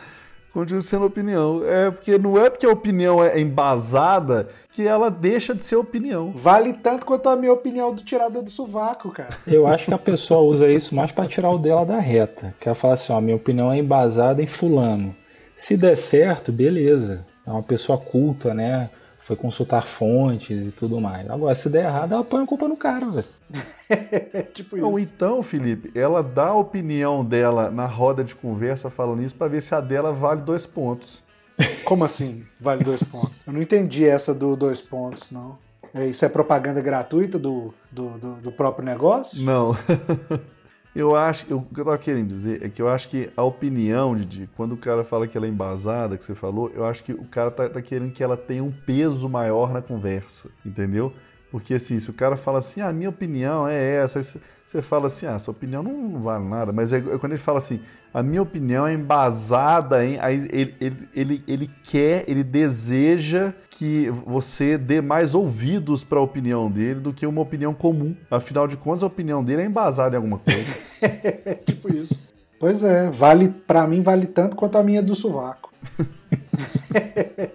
continua 0.53 0.83
sendo 0.83 1.07
opinião. 1.07 1.63
É 1.65 1.91
porque 1.91 2.19
não 2.19 2.39
é 2.39 2.51
porque 2.51 2.67
a 2.67 2.71
opinião 2.71 3.23
é 3.25 3.41
embasada 3.41 4.49
que 4.73 4.87
ela 4.87 5.11
deixa 5.11 5.55
de 5.55 5.65
ser 5.65 5.77
opinião. 5.77 6.33
Vale 6.35 6.73
tanto 6.75 7.05
quanto 7.07 7.29
a 7.29 7.37
minha 7.37 7.53
opinião 7.53 7.95
do 7.95 8.03
tirada 8.03 8.41
do 8.43 8.51
sovaco, 8.51 9.11
cara. 9.11 9.31
Eu 9.47 9.67
acho 9.67 9.87
que 9.87 9.95
a 9.95 9.99
pessoa 9.99 10.41
usa 10.41 10.71
isso 10.71 10.95
mais 10.95 11.13
para 11.13 11.27
tirar 11.27 11.51
o 11.51 11.59
dela 11.59 11.85
da 11.85 11.99
reta. 11.99 12.55
Que 12.61 12.69
ela 12.69 12.77
fala 12.77 12.95
assim, 12.95 13.13
ó, 13.13 13.21
minha 13.21 13.37
opinião 13.37 13.73
é 13.73 13.79
embasada 13.79 14.43
em 14.43 14.47
fulano. 14.47 15.15
Se 15.57 15.77
der 15.77 15.97
certo, 15.97 16.53
beleza. 16.53 17.27
É 17.47 17.51
uma 17.51 17.63
pessoa 17.63 17.99
culta, 17.99 18.55
né? 18.55 18.91
Foi 19.21 19.37
consultar 19.37 19.83
fontes 19.83 20.69
e 20.69 20.71
tudo 20.71 21.01
mais. 21.01 21.29
Agora, 21.29 21.55
se 21.55 21.69
der 21.69 21.85
errado, 21.85 22.15
ela 22.15 22.25
põe 22.25 22.43
a 22.43 22.47
culpa 22.47 22.67
no 22.67 22.77
cara, 22.77 23.07
velho. 23.11 23.27
tipo 24.55 24.77
isso. 24.77 24.87
Ou 24.87 24.99
então, 24.99 25.43
Felipe, 25.43 25.91
ela 25.99 26.23
dá 26.23 26.49
a 26.49 26.55
opinião 26.55 27.25
dela 27.25 27.71
na 27.71 27.87
roda 27.87 28.25
de 28.25 28.35
conversa 28.35 28.89
falando 28.89 29.23
isso 29.23 29.35
para 29.35 29.49
ver 29.49 29.63
se 29.63 29.75
a 29.75 29.81
dela 29.81 30.13
vale 30.13 30.41
dois 30.41 30.67
pontos. 30.67 31.23
Como 31.85 32.05
assim 32.05 32.45
vale 32.59 32.83
dois 32.83 33.03
pontos? 33.03 33.37
Eu 33.47 33.53
não 33.53 33.61
entendi 33.61 34.07
essa 34.07 34.33
do 34.33 34.57
dois 34.57 34.81
pontos, 34.81 35.31
não. 35.31 35.59
É, 35.93 36.07
isso 36.07 36.25
é 36.25 36.29
propaganda 36.29 36.81
gratuita 36.81 37.39
do, 37.39 37.75
do, 37.91 38.11
do, 38.11 38.35
do 38.37 38.53
próprio 38.53 38.85
negócio? 38.85 39.43
Não. 39.43 39.77
eu 40.95 41.15
acho, 41.15 41.47
eu, 41.49 41.59
o 41.59 41.63
que 41.63 41.81
eu 41.81 41.83
estava 41.83 41.99
querendo 41.99 42.29
dizer 42.29 42.65
é 42.65 42.69
que 42.69 42.83
eu 42.83 42.89
acho 42.89 43.09
que 43.09 43.31
a 43.37 43.43
opinião, 43.43 44.17
de 44.17 44.49
quando 44.57 44.73
o 44.73 44.77
cara 44.77 45.05
fala 45.05 45.29
que 45.29 45.37
ela 45.37 45.47
é 45.47 45.49
embasada, 45.49 46.17
que 46.17 46.25
você 46.25 46.35
falou, 46.35 46.71
eu 46.75 46.85
acho 46.85 47.05
que 47.05 47.13
o 47.13 47.25
cara 47.25 47.51
tá, 47.51 47.69
tá 47.69 47.81
querendo 47.81 48.13
que 48.13 48.23
ela 48.23 48.37
tenha 48.37 48.65
um 48.65 48.73
peso 48.73 49.29
maior 49.29 49.73
na 49.73 49.81
conversa, 49.81 50.51
entendeu? 50.67 51.13
Porque 51.51 51.75
assim, 51.75 51.99
se 51.99 52.09
o 52.09 52.13
cara 52.13 52.37
fala 52.37 52.61
assim, 52.61 52.81
a 52.81 52.89
ah, 52.89 52.93
minha 52.93 53.11
opinião 53.11 53.67
é 53.67 53.97
essa, 53.97 54.23
você 54.23 54.81
fala 54.81 55.09
assim, 55.09 55.27
ah, 55.27 55.39
sua 55.39 55.53
opinião 55.53 55.83
não 55.83 56.21
vale 56.21 56.45
nada. 56.45 56.73
Mas 56.73 56.93
é, 56.93 56.99
é 56.99 57.19
quando 57.19 57.33
ele 57.33 57.43
fala 57.43 57.59
assim, 57.59 57.81
a 58.15 58.23
minha 58.23 58.43
opinião 58.43 58.87
é 58.87 58.93
embasada 58.93 60.05
em. 60.05 60.19
Aí 60.21 60.49
ele, 60.53 60.75
ele, 60.81 61.09
ele, 61.15 61.45
ele 61.47 61.71
quer, 61.83 62.25
ele 62.29 62.45
deseja 62.45 63.53
que 63.69 64.11
você 64.27 64.79
dê 64.79 65.01
mais 65.01 65.35
ouvidos 65.35 66.05
para 66.05 66.19
a 66.19 66.23
opinião 66.23 66.71
dele 66.71 67.01
do 67.01 67.13
que 67.13 67.27
uma 67.27 67.41
opinião 67.41 67.75
comum. 67.75 68.15
Afinal 68.31 68.69
de 68.69 68.77
contas, 68.77 69.03
a 69.03 69.07
opinião 69.07 69.43
dele 69.43 69.63
é 69.63 69.65
embasada 69.65 70.15
em 70.15 70.19
alguma 70.19 70.39
coisa. 70.39 70.73
tipo 71.67 71.93
isso. 71.93 72.31
Pois 72.61 72.85
é, 72.85 73.11
vale, 73.11 73.49
para 73.49 73.87
mim 73.87 74.03
vale 74.03 74.27
tanto 74.27 74.55
quanto 74.55 74.77
a 74.77 74.83
minha 74.83 75.03
do 75.03 75.15
sovaco. 75.15 75.73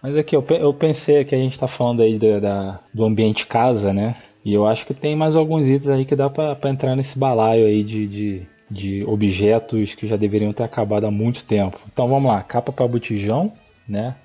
Mas 0.02 0.16
aqui, 0.18 0.36
eu, 0.36 0.46
eu 0.50 0.74
pensei 0.74 1.24
que 1.26 1.36
a 1.36 1.38
gente 1.38 1.58
tá 1.58 1.68
falando 1.68 2.02
aí 2.02 2.18
da, 2.18 2.40
da, 2.40 2.80
do 2.94 3.06
ambiente 3.06 3.46
casa, 3.46 3.94
né? 3.94 4.16
E 4.44 4.54
eu 4.54 4.66
acho 4.68 4.86
que 4.86 4.94
tem 4.94 5.16
mais 5.16 5.36
alguns 5.36 5.68
itens 5.68 5.90
aí 5.90 6.06
que 6.06 6.16
dá 6.16 6.30
para 6.30 6.70
entrar 6.70 6.96
nesse 6.96 7.18
balaio 7.18 7.66
aí 7.66 7.84
de, 7.84 8.08
de, 8.08 8.48
de, 8.70 9.04
objetos 9.06 9.96
que 9.96 10.08
já 10.08 10.16
deveriam 10.16 10.54
ter 10.54 10.64
acabado 10.64 11.06
há 11.06 11.12
muito 11.12 11.44
tempo. 11.44 11.80
Então 11.92 12.08
vamos 12.08 12.32
lá, 12.32 12.44
capa 12.44 12.72
para 12.72 12.88
botijão, 12.88 13.52
né? 13.88 14.16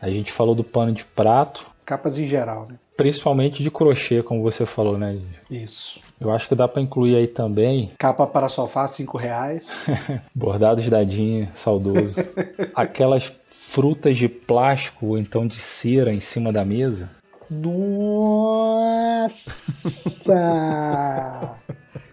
A 0.00 0.08
gente 0.10 0.30
falou 0.30 0.54
do 0.54 0.62
pano 0.62 0.92
de 0.92 1.04
prato. 1.04 1.66
Capas 1.84 2.18
em 2.18 2.26
geral, 2.26 2.68
né? 2.68 2.76
principalmente 2.98 3.62
de 3.62 3.70
crochê, 3.70 4.24
como 4.24 4.42
você 4.42 4.66
falou, 4.66 4.98
né? 4.98 5.16
Isso. 5.48 6.00
Eu 6.20 6.32
acho 6.32 6.48
que 6.48 6.54
dá 6.56 6.66
para 6.66 6.82
incluir 6.82 7.14
aí 7.14 7.28
também. 7.28 7.92
Capa 7.96 8.26
para 8.26 8.48
sofá, 8.48 8.88
cinco 8.88 9.16
reais. 9.16 9.70
Bordados 10.34 10.86
dadinho, 10.88 11.48
saudoso. 11.54 12.20
Aquelas 12.74 13.32
frutas 13.68 14.16
de 14.16 14.28
plástico 14.28 15.08
ou 15.08 15.18
então 15.18 15.46
de 15.46 15.56
cera 15.56 16.10
em 16.10 16.20
cima 16.20 16.50
da 16.50 16.64
mesa. 16.64 17.10
Nossa! 17.50 18.72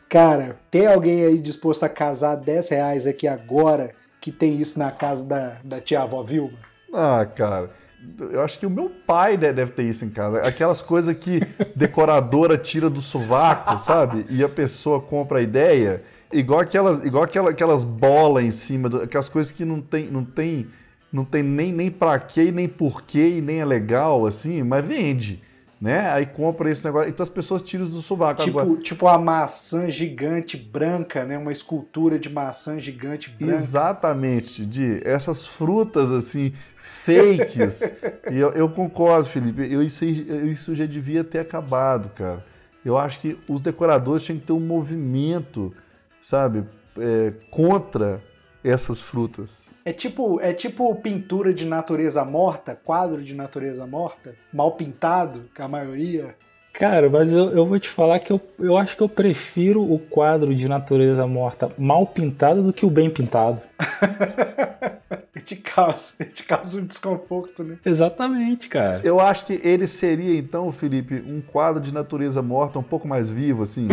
Cara, 0.09 0.57
tem 0.69 0.85
alguém 0.85 1.23
aí 1.23 1.39
disposto 1.39 1.83
a 1.83 1.89
casar 1.89 2.35
10 2.35 2.69
reais 2.69 3.07
aqui 3.07 3.27
agora 3.27 3.91
que 4.19 4.31
tem 4.31 4.59
isso 4.59 4.77
na 4.77 4.91
casa 4.91 5.23
da, 5.23 5.57
da 5.63 5.79
tia 5.79 6.01
avó 6.01 6.21
Vilma? 6.21 6.57
Ah, 6.93 7.25
cara. 7.25 7.71
Eu 8.19 8.41
acho 8.41 8.59
que 8.59 8.65
o 8.65 8.69
meu 8.69 8.89
pai 8.89 9.37
deve 9.37 9.71
ter 9.71 9.83
isso 9.83 10.05
em 10.05 10.09
casa. 10.09 10.41
Aquelas 10.41 10.81
coisas 10.81 11.15
que 11.17 11.41
decoradora 11.75 12.57
tira 12.57 12.89
do 12.89 13.01
sovaco, 13.01 13.77
sabe? 13.79 14.25
E 14.29 14.43
a 14.43 14.49
pessoa 14.49 15.01
compra 15.01 15.39
a 15.39 15.41
ideia. 15.41 16.03
Igual 16.31 16.59
aquelas, 16.59 17.03
igual 17.03 17.23
aquelas, 17.23 17.51
aquelas 17.51 17.83
bolas 17.83 18.43
em 18.45 18.51
cima, 18.51 19.03
aquelas 19.03 19.29
coisas 19.29 19.51
que 19.51 19.65
não 19.65 19.81
tem, 19.81 20.09
não 20.09 20.23
tem, 20.23 20.67
não 21.15 21.25
tem 21.25 21.41
nem, 21.41 21.71
nem 21.71 21.89
pra 21.89 22.19
quê, 22.19 22.51
nem 22.51 22.67
porquê, 22.67 23.37
e 23.37 23.41
nem 23.41 23.59
é 23.59 23.65
legal, 23.65 24.25
assim, 24.25 24.61
mas 24.63 24.85
vende 24.85 25.41
né? 25.79 26.09
Aí 26.09 26.25
compra 26.25 26.71
esse 26.71 26.83
negócio. 26.83 27.09
Então 27.09 27.23
as 27.23 27.29
pessoas 27.29 27.61
tiram 27.61 27.85
do 27.85 28.01
sovaco. 28.01 28.43
Tipo, 28.43 28.59
agora. 28.59 28.81
tipo 28.81 29.07
a 29.07 29.17
maçã 29.17 29.89
gigante 29.89 30.57
branca, 30.57 31.23
né? 31.25 31.37
Uma 31.37 31.51
escultura 31.51 32.17
de 32.17 32.29
maçã 32.29 32.79
gigante 32.79 33.29
branca. 33.29 33.53
Exatamente, 33.53 34.65
de 34.65 35.01
essas 35.05 35.45
frutas 35.45 36.11
assim, 36.11 36.53
fakes. 36.77 37.81
e 38.31 38.37
eu, 38.37 38.51
eu, 38.53 38.69
concordo, 38.69 39.27
Felipe. 39.27 39.71
Eu, 39.71 39.83
isso, 39.83 40.05
isso 40.05 40.75
já 40.75 40.85
devia 40.85 41.23
ter 41.23 41.39
acabado, 41.39 42.09
cara. 42.15 42.43
Eu 42.83 42.97
acho 42.97 43.19
que 43.19 43.37
os 43.47 43.61
decoradores 43.61 44.23
tinham 44.23 44.39
que 44.39 44.45
ter 44.45 44.53
um 44.53 44.59
movimento, 44.59 45.73
sabe, 46.21 46.63
é, 46.97 47.33
contra 47.49 48.21
essas 48.63 49.01
frutas. 49.01 49.65
É 49.87 49.93
tipo, 49.93 50.41
é 50.41 50.51
tipo 50.51 50.95
pintura 50.95 51.53
de 51.53 51.63
natureza 51.63 52.25
morta, 52.25 52.75
quadro 52.83 53.21
de 53.21 53.35
natureza 53.35 53.85
morta, 53.85 54.33
mal 54.51 54.71
pintado, 54.71 55.43
que 55.53 55.61
a 55.61 55.67
maioria. 55.67 56.35
Cara, 56.73 57.07
mas 57.07 57.31
eu, 57.31 57.51
eu 57.51 57.67
vou 57.67 57.79
te 57.79 57.87
falar 57.87 58.19
que 58.19 58.33
eu, 58.33 58.41
eu 58.57 58.75
acho 58.75 58.97
que 58.97 59.03
eu 59.03 59.07
prefiro 59.07 59.83
o 59.83 59.99
quadro 59.99 60.55
de 60.55 60.67
natureza 60.67 61.27
morta 61.27 61.69
mal 61.77 62.07
pintado 62.07 62.63
do 62.63 62.73
que 62.73 62.83
o 62.83 62.89
bem 62.89 63.11
pintado. 63.11 63.61
te 65.45 65.55
causa, 65.55 66.03
te 66.33 66.41
causa 66.41 66.79
um 66.79 66.85
desconforto, 66.85 67.63
né? 67.63 67.77
Exatamente, 67.85 68.67
cara. 68.67 69.01
Eu 69.03 69.19
acho 69.19 69.45
que 69.45 69.61
ele 69.63 69.85
seria, 69.85 70.35
então, 70.35 70.71
Felipe, 70.71 71.23
um 71.27 71.41
quadro 71.41 71.79
de 71.79 71.93
natureza 71.93 72.41
morta 72.41 72.79
um 72.79 72.83
pouco 72.83 73.07
mais 73.07 73.29
vivo, 73.29 73.61
assim. 73.61 73.87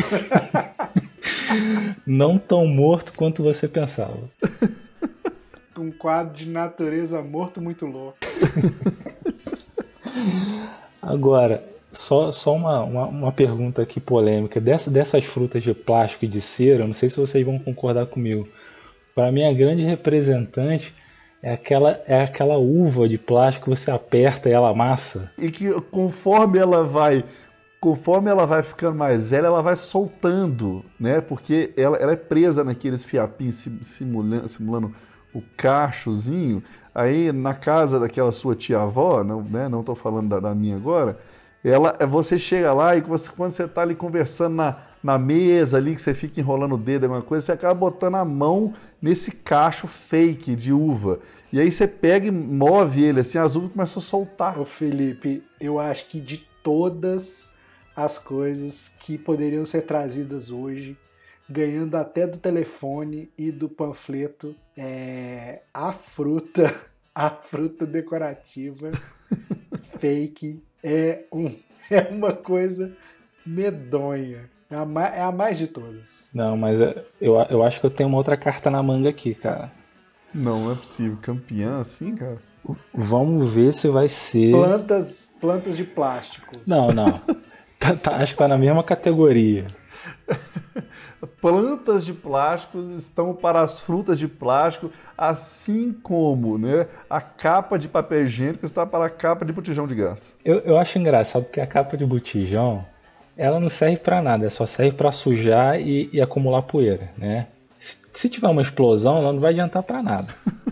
Não 2.06 2.38
tão 2.38 2.66
morto 2.66 3.12
quanto 3.12 3.42
você 3.42 3.68
pensava. 3.68 4.16
Um 5.78 5.90
quadro 5.90 6.34
de 6.34 6.48
natureza 6.48 7.22
morto 7.22 7.60
muito 7.60 7.86
louco. 7.86 8.18
Agora, 11.00 11.64
só, 11.92 12.30
só 12.30 12.54
uma, 12.54 12.82
uma, 12.82 13.06
uma, 13.06 13.32
pergunta 13.32 13.82
aqui 13.82 14.00
polêmica. 14.00 14.60
Dessa, 14.60 14.90
dessas 14.90 15.24
frutas 15.24 15.62
de 15.62 15.74
plástico 15.74 16.24
e 16.24 16.28
de 16.28 16.40
cera, 16.40 16.86
não 16.86 16.92
sei 16.92 17.08
se 17.08 17.18
vocês 17.18 17.44
vão 17.44 17.58
concordar 17.58 18.06
comigo. 18.06 18.48
Para 19.14 19.32
mim, 19.32 19.44
a 19.44 19.52
grande 19.52 19.82
representante 19.82 20.94
é 21.42 21.52
aquela, 21.52 22.00
é 22.06 22.22
aquela 22.22 22.56
uva 22.56 23.08
de 23.08 23.18
plástico 23.18 23.64
que 23.64 23.76
você 23.76 23.90
aperta 23.90 24.48
e 24.48 24.52
ela 24.52 24.70
amassa. 24.70 25.30
E 25.36 25.50
que 25.50 25.70
conforme 25.90 26.58
ela 26.58 26.84
vai 26.84 27.24
conforme 27.80 28.30
ela 28.30 28.46
vai 28.46 28.62
ficando 28.62 28.96
mais 28.96 29.28
velha, 29.28 29.48
ela 29.48 29.60
vai 29.60 29.74
soltando, 29.74 30.84
né? 31.00 31.20
Porque 31.20 31.72
ela, 31.76 31.96
ela 31.96 32.12
é 32.12 32.16
presa 32.16 32.62
naqueles 32.62 33.02
fiapinhos 33.02 33.56
simulando, 33.82 34.48
simulando 34.48 34.94
o 35.32 35.42
cachozinho. 35.56 36.62
Aí 36.94 37.32
na 37.32 37.54
casa 37.54 37.98
daquela 37.98 38.32
sua 38.32 38.54
tia-avó, 38.54 39.24
não, 39.24 39.42
né? 39.42 39.68
Não 39.68 39.82
tô 39.82 39.94
falando 39.94 40.28
da, 40.28 40.40
da, 40.40 40.54
minha 40.54 40.76
agora. 40.76 41.18
Ela, 41.64 41.96
você 42.06 42.38
chega 42.38 42.72
lá 42.72 42.96
e 42.96 43.00
você, 43.00 43.30
quando 43.30 43.52
você 43.52 43.66
tá 43.66 43.82
ali 43.82 43.94
conversando 43.94 44.56
na, 44.56 44.78
na 45.02 45.18
mesa 45.18 45.76
ali, 45.76 45.94
que 45.94 46.02
você 46.02 46.12
fica 46.12 46.40
enrolando 46.40 46.74
o 46.74 46.78
dedo, 46.78 47.04
alguma 47.04 47.22
coisa, 47.22 47.46
você 47.46 47.52
acaba 47.52 47.74
botando 47.74 48.16
a 48.16 48.24
mão 48.24 48.74
nesse 49.00 49.30
cacho 49.30 49.86
fake 49.86 50.54
de 50.54 50.72
uva. 50.72 51.20
E 51.52 51.60
aí 51.60 51.70
você 51.70 51.86
pega 51.86 52.26
e 52.26 52.30
move 52.30 53.02
ele, 53.02 53.20
assim, 53.20 53.38
as 53.38 53.54
uvas 53.56 53.72
começam 53.72 54.00
a 54.00 54.04
soltar. 54.04 54.58
Ô 54.58 54.64
Felipe, 54.64 55.42
eu 55.60 55.78
acho 55.78 56.08
que 56.08 56.20
de 56.20 56.46
todas 56.62 57.50
as 57.94 58.18
coisas 58.18 58.90
que 58.98 59.18
poderiam 59.18 59.64
ser 59.66 59.82
trazidas 59.82 60.50
hoje, 60.50 60.96
ganhando 61.52 61.96
até 61.96 62.26
do 62.26 62.38
telefone 62.38 63.30
e 63.36 63.52
do 63.52 63.68
panfleto, 63.68 64.56
é, 64.76 65.60
a 65.72 65.92
fruta, 65.92 66.74
a 67.14 67.28
fruta 67.28 67.84
decorativa 67.84 68.90
fake 70.00 70.62
é, 70.82 71.24
um, 71.32 71.54
é 71.90 72.08
uma 72.10 72.32
coisa 72.32 72.92
medonha. 73.44 74.50
É 74.70 74.76
a, 74.76 74.86
mais, 74.86 75.14
é 75.14 75.20
a 75.20 75.30
mais 75.30 75.58
de 75.58 75.66
todas. 75.66 76.30
Não, 76.32 76.56
mas 76.56 76.80
é, 76.80 77.04
eu, 77.20 77.34
eu 77.50 77.62
acho 77.62 77.78
que 77.78 77.84
eu 77.84 77.90
tenho 77.90 78.08
uma 78.08 78.16
outra 78.16 78.38
carta 78.38 78.70
na 78.70 78.82
manga 78.82 79.10
aqui, 79.10 79.34
cara. 79.34 79.70
Não, 80.32 80.64
não 80.64 80.72
é 80.72 80.74
possível. 80.74 81.18
Campeã 81.20 81.78
assim, 81.78 82.16
cara? 82.16 82.38
Vamos 82.94 83.52
ver 83.52 83.74
se 83.74 83.88
vai 83.88 84.08
ser. 84.08 84.52
Plantas, 84.52 85.30
plantas 85.38 85.76
de 85.76 85.84
plástico. 85.84 86.56
Não, 86.66 86.88
não. 86.88 87.20
Tá, 87.82 87.96
tá, 87.96 88.14
acho 88.18 88.34
que 88.34 88.38
tá 88.38 88.46
na 88.46 88.56
mesma 88.56 88.84
categoria. 88.84 89.66
Plantas 91.40 92.04
de 92.04 92.12
plásticos 92.12 92.90
estão 92.90 93.32
para 93.32 93.62
as 93.62 93.78
frutas 93.80 94.18
de 94.18 94.26
plástico, 94.26 94.90
assim 95.16 95.92
como 95.92 96.58
né, 96.58 96.88
a 97.08 97.20
capa 97.20 97.78
de 97.78 97.88
papel 97.88 98.26
higiênico 98.26 98.66
está 98.66 98.84
para 98.84 99.06
a 99.06 99.10
capa 99.10 99.44
de 99.44 99.52
botijão 99.52 99.86
de 99.86 99.94
gás. 99.94 100.34
Eu, 100.44 100.58
eu 100.60 100.76
acho 100.76 100.98
engraçado 100.98 101.44
porque 101.44 101.60
a 101.60 101.66
capa 101.66 101.96
de 101.96 102.04
botijão 102.04 102.84
ela 103.36 103.60
não 103.60 103.68
serve 103.68 103.98
para 103.98 104.20
nada, 104.20 104.50
só 104.50 104.66
serve 104.66 104.96
para 104.96 105.12
sujar 105.12 105.80
e, 105.80 106.10
e, 106.12 106.20
acumular 106.20 106.62
poeira, 106.62 107.10
né? 107.16 107.46
Se, 107.76 107.98
se, 108.12 108.28
tiver 108.28 108.48
uma 108.48 108.60
explosão, 108.60 109.18
ela 109.18 109.32
não 109.32 109.40
vai 109.40 109.52
adiantar 109.52 109.82
para 109.82 110.02
nada. 110.02 110.34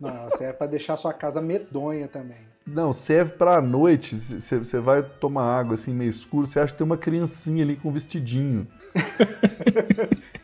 Não, 0.00 0.28
serve 0.36 0.52
para 0.52 0.66
deixar 0.66 0.98
sua 0.98 1.14
casa 1.14 1.40
medonha 1.40 2.06
também. 2.06 2.53
Não, 2.66 2.92
serve 2.92 3.32
pra 3.32 3.60
noite. 3.60 4.16
Você 4.16 4.80
vai 4.80 5.02
tomar 5.02 5.58
água 5.58 5.74
assim 5.74 5.92
meio 5.92 6.10
escuro, 6.10 6.46
você 6.46 6.58
acha 6.58 6.72
que 6.72 6.78
tem 6.78 6.84
uma 6.84 6.96
criancinha 6.96 7.62
ali 7.62 7.76
com 7.76 7.90
um 7.90 7.92
vestidinho. 7.92 8.66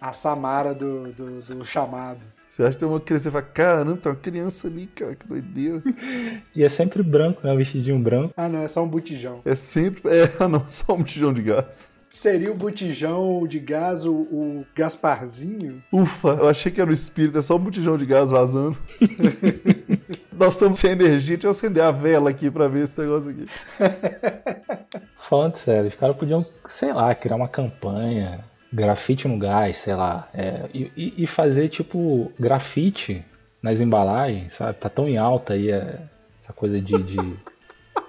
A 0.00 0.12
Samara 0.12 0.72
do, 0.74 1.12
do, 1.12 1.42
do 1.42 1.64
chamado. 1.64 2.20
Você 2.48 2.62
acha 2.62 2.72
que 2.72 2.78
tem 2.78 2.88
uma 2.88 3.00
criança, 3.00 3.24
você 3.24 3.30
fala, 3.30 3.44
caramba, 3.44 3.96
tem 3.98 4.10
uma 4.10 4.18
criança 4.18 4.66
ali, 4.68 4.86
cara, 4.86 5.14
que 5.14 5.26
doideira. 5.26 5.82
E 6.56 6.64
é 6.64 6.68
sempre 6.68 7.02
branco, 7.02 7.40
né? 7.44 7.52
O 7.52 7.56
vestidinho 7.56 7.98
branco. 7.98 8.34
Ah, 8.36 8.48
não, 8.48 8.60
é 8.60 8.68
só 8.68 8.82
um 8.82 8.88
botijão. 8.88 9.40
É 9.44 9.54
sempre, 9.54 10.02
é, 10.10 10.32
não, 10.48 10.68
só 10.68 10.94
um 10.94 10.98
botijão 10.98 11.32
de 11.32 11.42
gás. 11.42 11.92
Seria 12.10 12.50
o 12.50 12.54
botijão 12.54 13.46
de 13.46 13.58
gás, 13.58 14.04
o, 14.04 14.12
o 14.12 14.66
Gasparzinho? 14.74 15.82
Ufa, 15.92 16.28
eu 16.28 16.48
achei 16.48 16.72
que 16.72 16.80
era 16.80 16.90
o 16.90 16.94
espírito, 16.94 17.38
é 17.38 17.42
só 17.42 17.56
um 17.56 17.60
botijão 17.60 17.98
de 17.98 18.06
gás 18.06 18.30
vazando. 18.30 18.78
Nós 20.32 20.54
estamos 20.54 20.80
sem 20.80 20.92
energia, 20.92 21.36
deixa 21.36 21.48
eu 21.48 21.50
acender 21.50 21.82
a 21.82 21.90
vela 21.90 22.30
aqui 22.30 22.50
pra 22.50 22.68
ver 22.68 22.84
esse 22.84 22.98
negócio 22.98 23.30
aqui. 23.30 23.46
Falando 25.18 25.56
sério, 25.56 25.88
os 25.88 25.94
caras 25.94 26.16
podiam, 26.16 26.46
sei 26.64 26.92
lá, 26.92 27.14
criar 27.14 27.36
uma 27.36 27.48
campanha, 27.48 28.44
grafite 28.72 29.26
no 29.28 29.38
gás, 29.38 29.78
sei 29.78 29.94
lá, 29.94 30.28
é, 30.32 30.68
e, 30.72 31.14
e, 31.18 31.26
fazer 31.26 31.68
tipo 31.68 32.32
grafite 32.38 33.24
nas 33.60 33.80
embalagens, 33.80 34.54
sabe? 34.54 34.78
Tá 34.78 34.88
tão 34.88 35.08
em 35.08 35.18
alta 35.18 35.54
aí 35.54 35.70
é, 35.70 36.00
essa 36.40 36.52
coisa 36.52 36.80
de, 36.80 36.96
de, 37.02 37.36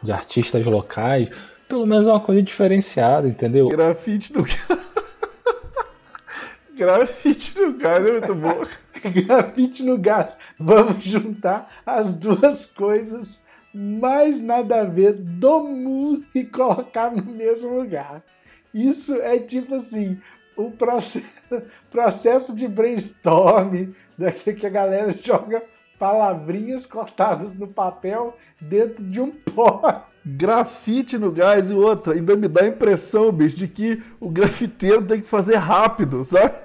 de 0.04 0.12
artistas 0.12 0.66
locais 0.66 1.30
pelo 1.70 1.86
menos 1.86 2.08
uma 2.08 2.20
coisa 2.20 2.42
diferenciada, 2.42 3.28
entendeu? 3.28 3.70
Grafite 3.70 4.34
no 4.34 4.44
Grafite 6.76 7.60
no 7.60 7.74
gás 7.74 8.06
é 8.06 8.12
muito 8.12 8.36
bom. 8.36 8.64
Grafite 9.26 9.84
no 9.84 9.98
gás. 9.98 10.36
Vamos 10.58 11.04
juntar 11.04 11.70
as 11.86 12.10
duas 12.10 12.66
coisas 12.66 13.40
mais 13.74 14.42
nada 14.42 14.82
a 14.82 14.84
ver 14.86 15.14
do 15.14 15.64
mundo 15.64 16.26
e 16.34 16.44
colocar 16.44 17.12
no 17.12 17.24
mesmo 17.24 17.78
lugar. 17.78 18.24
Isso 18.74 19.14
é 19.16 19.38
tipo 19.38 19.76
assim, 19.76 20.20
o 20.56 20.72
processo, 20.72 21.24
processo 21.92 22.54
de 22.54 22.68
brainstorm, 22.68 23.90
daquele 24.18 24.58
que 24.58 24.66
a 24.66 24.70
galera 24.70 25.12
joga 25.22 25.62
palavrinhas 26.00 26.86
cortadas 26.86 27.54
no 27.54 27.68
papel 27.68 28.36
dentro 28.60 29.04
de 29.04 29.20
um 29.20 29.30
pó. 29.30 30.06
Grafite 30.26 31.18
no 31.18 31.32
gás 31.32 31.70
e 31.70 31.74
outra. 31.74 32.14
Ainda 32.14 32.36
me 32.36 32.48
dá 32.48 32.64
a 32.64 32.68
impressão, 32.68 33.32
bicho, 33.32 33.58
de 33.58 33.68
que 33.68 34.02
o 34.20 34.30
grafiteiro 34.30 35.04
tem 35.04 35.22
que 35.22 35.28
fazer 35.28 35.56
rápido, 35.56 36.24
sabe? 36.26 36.56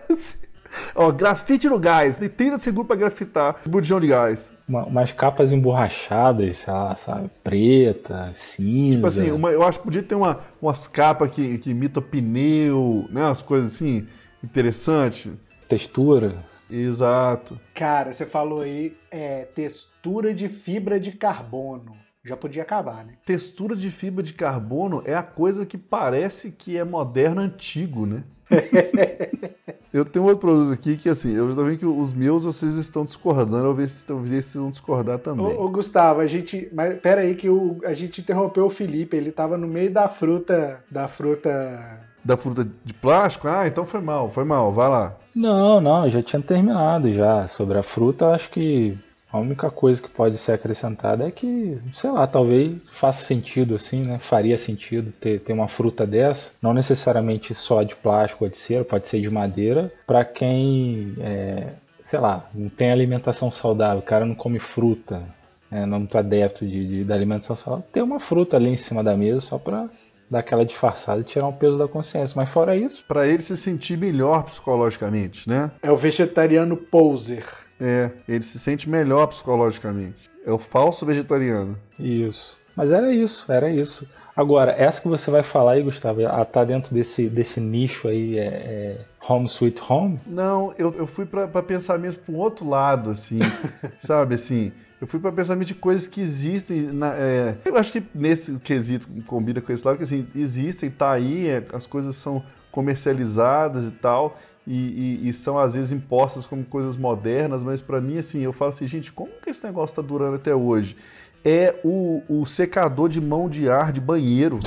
Ó, 0.95 1.11
grafite 1.11 1.69
no 1.69 1.79
gás. 1.79 2.19
Tem 2.19 2.29
30 2.29 2.59
segundos 2.59 2.89
pra 2.89 2.97
grafitar. 2.97 3.57
Botijão 3.67 4.01
de 4.01 4.09
gás. 4.09 4.53
uma, 4.69 4.85
umas 4.85 5.13
capas 5.13 5.53
emborrachadas, 5.53 6.59
sei 6.59 6.73
lá, 6.73 6.97
sabe? 6.97 7.31
Preta, 7.43 8.31
cinza. 8.33 8.97
Tipo 8.97 9.07
assim, 9.07 9.31
uma, 9.31 9.51
eu 9.51 9.63
acho 9.63 9.79
que 9.79 9.85
podia 9.85 10.03
ter 10.03 10.15
uma, 10.15 10.41
umas 10.61 10.87
capas 10.87 11.31
que, 11.31 11.59
que 11.59 11.71
imitam 11.71 12.03
pneu, 12.03 13.07
né? 13.11 13.25
Umas 13.25 13.43
coisas 13.43 13.75
assim, 13.75 14.07
interessantes. 14.43 15.33
Textura. 15.69 16.45
Exato. 16.71 17.61
Cara, 17.75 18.13
você 18.13 18.25
falou 18.27 18.63
aí 18.63 18.97
é, 19.11 19.45
textura 19.55 20.33
de 20.33 20.49
fibra 20.49 20.99
de 20.99 21.13
carbono. 21.13 21.97
Já 22.25 22.37
podia 22.37 22.63
acabar, 22.63 23.05
né? 23.05 23.15
Textura 23.27 23.77
de 23.77 23.91
fibra 23.91 24.23
de 24.23 24.33
carbono 24.33 25.03
é 25.05 25.15
a 25.15 25.23
coisa 25.23 25.67
que 25.67 25.77
parece 25.77 26.51
que 26.51 26.77
é 26.77 26.83
moderno 26.83 27.43
antigo, 27.43 28.07
né? 28.07 28.25
eu 29.93 30.05
tenho 30.07 30.25
outro 30.25 30.39
produto 30.39 30.73
aqui 30.73 30.97
que, 30.97 31.09
assim, 31.09 31.35
eu 31.35 31.51
já 31.51 31.55
tô 31.55 31.65
vendo 31.65 31.79
que 31.79 31.87
os 31.87 32.15
meus 32.15 32.45
vocês 32.45 32.75
estão 32.77 33.05
discordando, 33.05 33.67
eu 33.67 33.75
ver 33.75 33.91
se 33.91 34.07
vocês 34.07 34.55
vão 34.55 34.71
discordar 34.71 35.19
também. 35.19 35.45
Ô, 35.45 35.65
ô, 35.65 35.69
Gustavo, 35.69 36.21
a 36.21 36.27
gente. 36.27 36.69
Mas 36.73 36.99
pera 37.01 37.21
aí 37.21 37.35
que 37.35 37.49
o, 37.49 37.79
a 37.85 37.93
gente 37.93 38.23
interrompeu 38.23 38.65
o 38.65 38.71
Felipe, 38.71 39.17
ele 39.17 39.31
tava 39.31 39.59
no 39.59 39.69
meio 39.69 39.93
da 39.93 40.09
fruta. 40.09 40.83
Da 40.91 41.07
fruta. 41.09 42.01
Da 42.25 42.37
fruta 42.37 42.67
de 42.85 42.95
plástico? 42.95 43.49
Ah, 43.49 43.67
então 43.67 43.85
foi 43.85 44.01
mal, 44.01 44.31
foi 44.31 44.45
mal, 44.45 44.73
vai 44.73 44.89
lá. 44.89 45.17
Não, 45.35 45.81
não, 45.81 46.05
eu 46.05 46.11
já 46.11 46.23
tinha 46.23 46.41
terminado 46.41 47.13
já. 47.13 47.47
Sobre 47.47 47.77
a 47.77 47.83
fruta, 47.83 48.29
acho 48.29 48.51
que 48.51 48.97
a 49.35 49.39
única 49.41 49.69
coisa 49.69 50.01
que 50.01 50.09
pode 50.09 50.39
ser 50.39 50.53
acrescentada 50.53 51.27
é 51.27 51.31
que, 51.33 51.77
sei 51.93 52.09
lá, 52.09 52.25
talvez 52.25 52.81
faça 52.93 53.21
sentido 53.21 53.75
assim, 53.75 54.05
né? 54.05 54.17
Faria 54.21 54.57
sentido 54.57 55.11
ter, 55.11 55.41
ter 55.41 55.53
uma 55.53 55.67
fruta 55.67 56.07
dessa, 56.07 56.53
não 56.63 56.73
necessariamente 56.73 57.53
só 57.53 57.83
de 57.83 57.97
plástico 57.97 58.45
ou 58.45 58.51
de 58.51 58.57
cera, 58.57 58.85
pode 58.85 59.09
ser 59.09 59.21
de 59.21 59.29
madeira, 59.29 59.93
para 60.07 60.25
quem, 60.25 61.17
é, 61.19 61.73
sei 62.01 62.21
lá, 62.21 62.49
não 62.55 62.69
tem 62.69 62.93
alimentação 62.93 63.51
saudável, 63.51 63.99
o 63.99 64.03
cara 64.03 64.25
não 64.25 64.37
come 64.37 64.61
fruta, 64.61 65.21
é, 65.69 65.85
não 65.85 65.99
muito 65.99 66.17
adepto 66.17 66.65
de, 66.65 66.87
de, 66.87 67.05
da 67.05 67.17
alimentação 67.17 67.57
saudável, 67.57 67.89
ter 67.93 68.03
uma 68.03 68.21
fruta 68.21 68.57
ali 68.57 68.69
em 68.69 68.77
cima 68.77 69.03
da 69.03 69.17
mesa 69.17 69.41
só 69.41 69.59
para 69.59 69.89
dar 70.31 70.41
aquela 70.41 70.65
disfarçada 70.65 71.21
e 71.21 71.25
tirar 71.25 71.47
um 71.47 71.53
peso 71.53 71.79
da 71.79 71.89
consciência. 71.89 72.35
Mas 72.37 72.49
fora 72.49 72.77
isso. 72.77 73.05
Para 73.07 73.27
ele 73.27 73.43
se 73.43 73.57
sentir 73.57 73.97
melhor 73.97 74.45
psicologicamente, 74.45 75.49
né? 75.49 75.71
É 75.83 75.91
o 75.91 75.97
vegetariano 75.97 76.77
poser. 76.77 77.45
É, 77.81 78.11
ele 78.29 78.45
se 78.45 78.59
sente 78.59 78.89
melhor 78.89 79.27
psicologicamente. 79.27 80.31
É 80.47 80.51
o 80.51 80.59
falso 80.59 81.05
vegetariano. 81.05 81.77
Isso. 81.99 82.59
Mas 82.77 82.91
era 82.91 83.13
isso, 83.13 83.51
era 83.51 83.71
isso. 83.71 84.07
Agora, 84.37 84.73
essa 84.73 85.01
que 85.01 85.07
você 85.07 85.31
vai 85.31 85.45
falar 85.45 85.73
aí, 85.73 85.83
Gustavo, 85.83 86.21
ela 86.21 86.45
tá 86.45 86.65
dentro 86.65 86.93
desse, 86.93 87.29
desse 87.29 87.61
nicho 87.61 88.09
aí, 88.09 88.37
é, 88.37 88.45
é 88.45 88.97
Home 89.29 89.47
Sweet 89.47 89.81
Home? 89.89 90.21
Não, 90.27 90.75
eu, 90.77 90.93
eu 90.95 91.07
fui 91.07 91.25
para 91.25 91.63
pensar 91.63 91.99
mesmo 91.99 92.21
para 92.23 92.35
um 92.35 92.39
outro 92.39 92.69
lado, 92.69 93.11
assim, 93.11 93.39
sabe, 94.03 94.35
assim, 94.35 94.73
eu 95.01 95.07
fui 95.07 95.21
para 95.21 95.33
pensamento 95.33 95.69
de 95.69 95.75
coisas 95.75 96.07
que 96.07 96.21
existem. 96.21 96.83
Na, 96.83 97.15
é, 97.15 97.57
eu 97.65 97.77
acho 97.77 97.93
que 97.93 98.03
nesse 98.15 98.59
quesito 98.61 99.07
combina 99.27 99.61
com 99.61 99.73
esse 99.73 99.87
lado, 99.87 99.97
que 99.97 100.05
assim, 100.05 100.27
existem, 100.35 100.91
tá 100.91 101.13
aí, 101.13 101.49
é, 101.49 101.65
as 101.73 101.87
coisas 101.87 102.17
são 102.17 102.43
comercializadas 102.71 103.85
e 103.85 103.91
tal, 103.91 104.39
e, 104.67 105.21
e, 105.23 105.29
e, 105.29 105.33
são 105.33 105.59
às 105.59 105.75
vezes 105.75 105.93
impostas 105.93 106.47
como 106.47 106.65
coisas 106.65 106.97
modernas, 106.97 107.63
mas 107.63 107.81
para 107.83 108.01
mim, 108.01 108.19
assim, 108.19 108.41
eu 108.41 108.53
falo 108.53 108.71
assim, 108.71 108.87
gente, 108.87 109.13
como 109.13 109.31
que 109.43 109.51
esse 109.51 109.65
negócio 109.65 109.93
está 109.93 110.03
durando 110.03 110.37
até 110.37 110.55
hoje? 110.55 110.97
É 111.45 111.75
o, 111.85 112.23
o 112.29 112.47
secador 112.47 113.09
de 113.09 113.21
mão 113.21 113.49
de 113.49 113.69
ar 113.69 113.93
de 113.93 114.01
banheiro. 114.01 114.59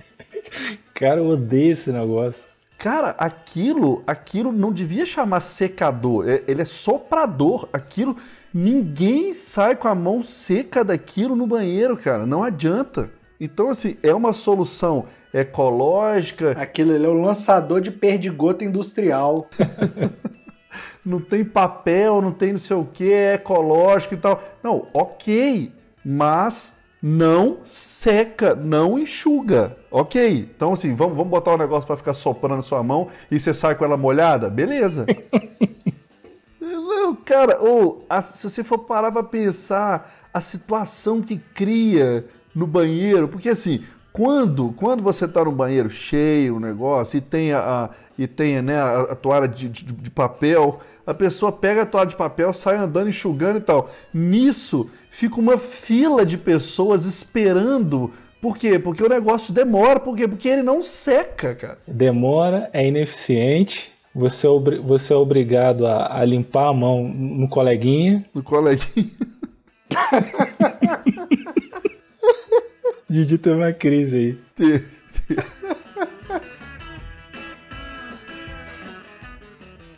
Cara, 0.94 1.20
eu 1.20 1.26
odeio 1.26 1.72
esse 1.72 1.90
negócio. 1.90 2.48
Cara, 2.78 3.10
aquilo, 3.18 4.02
aquilo 4.06 4.52
não 4.52 4.72
devia 4.72 5.04
chamar 5.04 5.40
secador, 5.40 6.26
é, 6.28 6.42
ele 6.46 6.62
é 6.62 6.64
soprador. 6.64 7.68
Aquilo, 7.72 8.16
ninguém 8.52 9.32
sai 9.32 9.76
com 9.76 9.88
a 9.88 9.94
mão 9.94 10.22
seca 10.22 10.84
daquilo 10.84 11.36
no 11.36 11.46
banheiro, 11.46 11.96
cara. 11.96 12.26
Não 12.26 12.42
adianta. 12.42 13.10
Então, 13.40 13.70
assim, 13.70 13.96
é 14.02 14.14
uma 14.14 14.32
solução 14.32 15.06
ecológica. 15.32 16.52
Aquilo 16.52 16.94
ali 16.94 17.04
é 17.04 17.08
um 17.08 17.22
lançador 17.22 17.80
de 17.80 17.90
perdigoto 17.90 18.64
industrial. 18.64 19.48
não 21.04 21.20
tem 21.20 21.44
papel, 21.44 22.20
não 22.20 22.32
tem 22.32 22.52
não 22.52 22.60
sei 22.60 22.76
o 22.76 22.84
que, 22.84 23.12
é 23.12 23.34
ecológico 23.34 24.14
e 24.14 24.18
tal. 24.18 24.42
Não, 24.62 24.88
ok, 24.92 25.72
mas 26.04 26.72
não 27.02 27.58
seca, 27.64 28.54
não 28.54 28.98
enxuga. 28.98 29.76
Ok, 29.90 30.50
então 30.54 30.74
assim, 30.74 30.94
vamos, 30.94 31.16
vamos 31.16 31.30
botar 31.30 31.52
o 31.52 31.54
um 31.54 31.58
negócio 31.58 31.86
para 31.86 31.96
ficar 31.96 32.14
soprando 32.14 32.56
na 32.56 32.62
sua 32.62 32.82
mão 32.82 33.08
e 33.30 33.40
você 33.40 33.54
sai 33.54 33.74
com 33.74 33.84
ela 33.84 33.96
molhada? 33.96 34.50
Beleza. 34.50 35.06
não, 37.00 37.14
cara, 37.14 37.58
ou 37.60 38.04
se 38.22 38.48
você 38.48 38.62
for 38.62 38.78
parar 38.78 39.10
para 39.10 39.22
pensar 39.22 40.28
a 40.32 40.40
situação 40.40 41.22
que 41.22 41.38
cria 41.54 42.26
no 42.54 42.66
banheiro, 42.66 43.26
porque 43.26 43.48
assim, 43.48 43.82
quando, 44.12 44.72
quando 44.72 45.02
você 45.02 45.24
está 45.24 45.44
no 45.44 45.52
banheiro 45.52 45.88
cheio, 45.88 46.56
o 46.56 46.60
negócio, 46.60 47.16
e 47.16 47.20
tem 47.20 47.52
a, 47.52 47.90
e 48.18 48.26
tem, 48.26 48.60
né, 48.60 48.76
a, 48.76 49.00
a 49.02 49.14
toalha 49.14 49.48
de, 49.48 49.68
de, 49.68 49.84
de, 49.84 50.10
papel, 50.10 50.80
a 51.06 51.14
pessoa 51.14 51.50
pega 51.50 51.82
a 51.82 51.86
toalha 51.86 52.10
de 52.10 52.16
papel, 52.16 52.52
sai 52.52 52.76
andando, 52.76 53.08
enxugando 53.08 53.58
e 53.58 53.62
tal. 53.62 53.90
Nisso, 54.12 54.90
fica 55.10 55.40
uma 55.40 55.58
fila 55.58 56.26
de 56.26 56.36
pessoas 56.36 57.06
esperando. 57.06 58.12
Por 58.40 58.56
quê? 58.56 58.78
Porque 58.78 59.02
o 59.02 59.08
negócio 59.08 59.54
demora. 59.54 60.00
Por 60.00 60.16
quê? 60.16 60.28
Porque 60.28 60.48
ele 60.48 60.62
não 60.62 60.82
seca, 60.82 61.54
cara. 61.54 61.78
Demora, 61.86 62.68
é 62.72 62.86
ineficiente. 62.86 63.92
Você 64.20 64.46
é, 64.46 64.50
você 64.80 65.12
é 65.14 65.16
obrigado 65.16 65.86
a, 65.86 66.20
a 66.20 66.24
limpar 66.24 66.68
a 66.68 66.74
mão 66.74 67.08
no 67.08 67.48
coleguinha. 67.48 68.24
No 68.34 68.42
coleguinha. 68.42 69.10
Didi 73.08 73.38
teve 73.38 73.56
uma 73.56 73.72
crise 73.72 74.38
aí. 74.58 74.84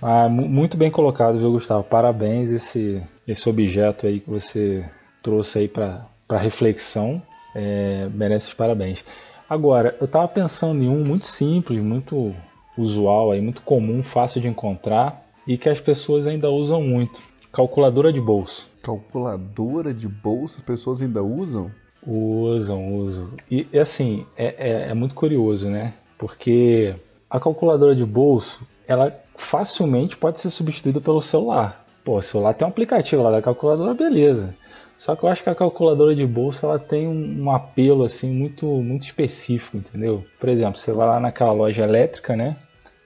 Ah, 0.00 0.28
muito 0.28 0.76
bem 0.76 0.90
colocado, 0.90 1.38
viu, 1.38 1.52
Gustavo? 1.52 1.84
Parabéns 1.84 2.50
esse, 2.50 3.02
esse 3.26 3.48
objeto 3.48 4.06
aí 4.06 4.20
que 4.20 4.28
você 4.30 4.84
trouxe 5.22 5.60
aí 5.60 5.68
para 5.68 6.06
reflexão. 6.30 7.22
É, 7.54 8.08
merece 8.12 8.48
os 8.48 8.54
parabéns. 8.54 9.04
Agora, 9.48 9.96
eu 10.00 10.06
estava 10.06 10.26
pensando 10.26 10.82
em 10.82 10.88
um 10.88 11.04
muito 11.04 11.28
simples, 11.28 11.78
muito 11.82 12.34
usual, 12.76 13.32
aí, 13.32 13.40
muito 13.40 13.62
comum, 13.62 14.02
fácil 14.02 14.40
de 14.40 14.48
encontrar 14.48 15.26
e 15.46 15.58
que 15.58 15.68
as 15.68 15.80
pessoas 15.80 16.26
ainda 16.26 16.50
usam 16.50 16.82
muito. 16.82 17.20
Calculadora 17.52 18.12
de 18.12 18.20
bolso. 18.20 18.70
Calculadora 18.82 19.92
de 19.92 20.08
bolso? 20.08 20.56
As 20.58 20.64
pessoas 20.64 21.02
ainda 21.02 21.22
usam? 21.22 21.70
Usam, 22.06 22.96
usam. 22.96 23.30
E 23.50 23.66
assim, 23.78 24.26
é, 24.36 24.46
é, 24.46 24.90
é, 24.90 24.94
muito 24.94 25.14
curioso, 25.14 25.68
né? 25.68 25.94
Porque 26.18 26.94
a 27.30 27.38
calculadora 27.38 27.94
de 27.94 28.04
bolso, 28.04 28.66
ela 28.86 29.14
facilmente 29.36 30.16
pode 30.16 30.40
ser 30.40 30.50
substituída 30.50 31.00
pelo 31.00 31.20
celular. 31.20 31.84
Pô, 32.04 32.18
o 32.18 32.22
celular 32.22 32.54
tem 32.54 32.66
um 32.66 32.70
aplicativo 32.70 33.22
lá 33.22 33.30
da 33.30 33.42
calculadora, 33.42 33.94
beleza. 33.94 34.54
Só 35.03 35.16
que 35.16 35.24
eu 35.24 35.28
acho 35.28 35.42
que 35.42 35.50
a 35.50 35.55
calculadora 35.55 36.14
de 36.14 36.24
bolso 36.24 36.64
ela 36.64 36.78
tem 36.78 37.09
um, 37.09 37.42
um 37.42 37.50
apelo 37.50 38.05
assim 38.05 38.30
muito 38.30 38.66
muito 38.66 39.03
específico, 39.03 39.76
entendeu? 39.76 40.24
Por 40.38 40.48
exemplo, 40.48 40.78
você 40.78 40.92
vai 40.92 41.09
lá 41.09 41.18
naquela 41.18 41.53
loja 41.53 41.82
elétrica, 41.82 42.36
né? 42.36 42.57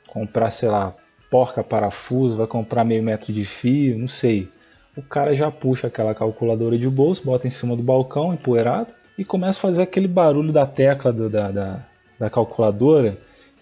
Comprar, 0.09 0.51
sei 0.51 0.69
lá, 0.69 0.95
porca 1.31 1.65
parafuso, 1.65 2.37
vai 2.37 2.47
comprar 2.47 2.85
meio 2.85 3.03
metro 3.03 3.33
de 3.33 3.47
fio, 3.47 3.99
não 3.99 4.09
sei 4.09 4.51
o 4.97 5.03
cara 5.03 5.35
já 5.37 5.51
puxa 5.51 5.87
aquela 5.87 6.15
calculadora 6.15 6.79
de 6.79 6.89
bolso, 6.89 7.23
bota 7.25 7.47
em 7.47 7.51
cima 7.51 7.77
do 7.77 7.83
balcão, 7.83 8.33
empoeirado, 8.33 8.89
e 9.19 9.25
começa 9.25 9.59
a 9.59 9.63
fazer 9.63 9.83
aquele 9.83 10.09
barulho 10.09 10.53
da 10.53 10.67
tecla 10.67 11.13
do, 11.13 11.29
da, 11.29 11.51
da, 11.51 11.87
da, 12.19 12.31
calculadora 12.31 13.19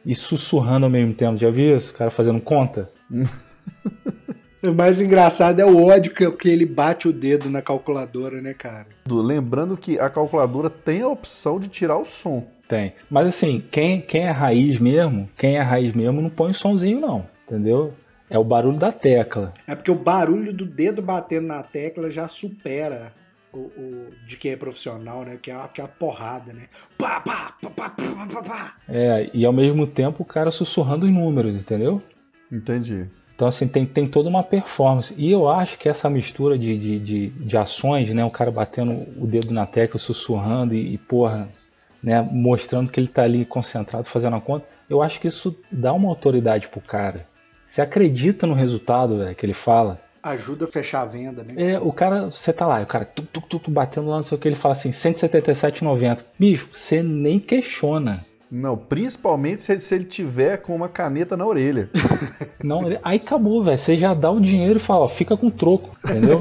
e 0.06 0.14
sussurrando 0.14 0.86
ao 0.86 0.90
mesmo 0.90 1.12
tempo. 1.12 1.36
Já 1.36 1.50
viu 1.50 1.76
isso? 1.76 1.92
O 1.92 1.96
cara 1.96 2.10
fazendo 2.10 2.40
conta? 2.40 2.88
O 4.66 4.72
mais 4.72 4.98
engraçado 4.98 5.60
é 5.60 5.64
o 5.66 5.84
ódio 5.84 6.14
que, 6.14 6.30
que 6.30 6.48
ele 6.48 6.64
bate 6.64 7.06
o 7.06 7.12
dedo 7.12 7.50
na 7.50 7.60
calculadora, 7.60 8.40
né, 8.40 8.54
cara? 8.54 8.86
Lembrando 9.06 9.76
que 9.76 9.98
a 9.98 10.08
calculadora 10.08 10.70
tem 10.70 11.02
a 11.02 11.08
opção 11.08 11.60
de 11.60 11.68
tirar 11.68 11.98
o 11.98 12.06
som. 12.06 12.46
Tem. 12.66 12.94
Mas 13.10 13.26
assim, 13.26 13.62
quem, 13.70 14.00
quem 14.00 14.22
é 14.22 14.30
raiz 14.30 14.78
mesmo, 14.78 15.28
quem 15.36 15.58
é 15.58 15.60
raiz 15.60 15.92
mesmo, 15.92 16.22
não 16.22 16.30
põe 16.30 16.54
somzinho, 16.54 16.98
não. 16.98 17.26
Entendeu? 17.46 17.92
É 18.30 18.38
o 18.38 18.44
barulho 18.44 18.78
da 18.78 18.90
tecla. 18.90 19.52
É 19.66 19.74
porque 19.74 19.90
o 19.90 19.94
barulho 19.94 20.50
do 20.50 20.64
dedo 20.64 21.02
batendo 21.02 21.46
na 21.46 21.62
tecla 21.62 22.10
já 22.10 22.26
supera 22.26 23.12
o, 23.52 23.58
o 23.58 24.06
de 24.26 24.38
quem 24.38 24.52
é 24.52 24.56
profissional, 24.56 25.26
né? 25.26 25.38
Que 25.40 25.50
é, 25.50 25.54
a, 25.54 25.68
que 25.68 25.82
é 25.82 25.84
a 25.84 25.88
porrada, 25.88 26.54
né? 26.54 26.68
Pá, 26.96 27.20
pá, 27.20 27.54
pá, 27.60 27.68
pá, 27.68 27.90
pá, 27.90 28.26
pá, 28.32 28.42
pá. 28.42 28.74
É, 28.88 29.28
e 29.34 29.44
ao 29.44 29.52
mesmo 29.52 29.86
tempo 29.86 30.22
o 30.22 30.26
cara 30.26 30.50
sussurrando 30.50 31.04
os 31.04 31.12
números, 31.12 31.54
entendeu? 31.54 32.00
Entendi. 32.50 33.06
Então, 33.34 33.48
assim, 33.48 33.66
tem, 33.66 33.84
tem 33.84 34.06
toda 34.06 34.28
uma 34.28 34.42
performance. 34.42 35.14
E 35.18 35.30
eu 35.30 35.48
acho 35.48 35.76
que 35.76 35.88
essa 35.88 36.08
mistura 36.08 36.56
de, 36.56 36.78
de, 36.78 36.98
de, 37.00 37.28
de 37.30 37.56
ações, 37.56 38.12
né? 38.14 38.24
O 38.24 38.30
cara 38.30 38.50
batendo 38.50 38.92
o 39.20 39.26
dedo 39.26 39.52
na 39.52 39.66
tecla, 39.66 39.98
sussurrando 39.98 40.74
e, 40.74 40.94
e 40.94 40.98
porra, 40.98 41.48
né? 42.02 42.22
Mostrando 42.30 42.90
que 42.90 43.00
ele 43.00 43.08
tá 43.08 43.24
ali 43.24 43.44
concentrado, 43.44 44.04
fazendo 44.04 44.36
a 44.36 44.40
conta. 44.40 44.66
Eu 44.88 45.02
acho 45.02 45.20
que 45.20 45.26
isso 45.26 45.58
dá 45.70 45.92
uma 45.92 46.08
autoridade 46.08 46.68
pro 46.68 46.80
cara. 46.80 47.26
Você 47.64 47.80
acredita 47.80 48.46
no 48.46 48.54
resultado 48.54 49.18
véio, 49.18 49.34
que 49.34 49.44
ele 49.44 49.54
fala. 49.54 50.00
Ajuda 50.22 50.66
a 50.66 50.68
fechar 50.68 51.02
a 51.02 51.06
venda, 51.06 51.42
né? 51.42 51.54
É, 51.56 51.80
o 51.80 51.92
cara, 51.92 52.30
você 52.30 52.52
tá 52.52 52.66
lá, 52.66 52.80
o 52.80 52.86
cara 52.86 53.04
tu, 53.04 53.22
tu, 53.22 53.40
tu, 53.40 53.58
tu 53.58 53.70
batendo 53.70 54.08
lá, 54.08 54.16
não 54.16 54.22
sei 54.22 54.38
o 54.38 54.40
que, 54.40 54.48
ele 54.48 54.56
fala 54.56 54.72
assim, 54.72 54.90
177,90. 54.90 56.24
Bicho, 56.38 56.68
você 56.72 57.02
nem 57.02 57.40
questiona. 57.40 58.24
Não, 58.56 58.76
principalmente 58.76 59.62
se, 59.62 59.80
se 59.80 59.96
ele 59.96 60.04
tiver 60.04 60.58
com 60.58 60.76
uma 60.76 60.88
caneta 60.88 61.36
na 61.36 61.44
orelha. 61.44 61.90
Não, 62.62 62.82
aí 63.02 63.16
acabou, 63.16 63.64
velho. 63.64 63.76
Você 63.76 63.96
já 63.96 64.14
dá 64.14 64.30
o 64.30 64.40
dinheiro 64.40 64.76
e 64.76 64.80
fala, 64.80 65.06
ó, 65.06 65.08
fica 65.08 65.36
com 65.36 65.50
troco, 65.50 65.90
entendeu? 66.04 66.40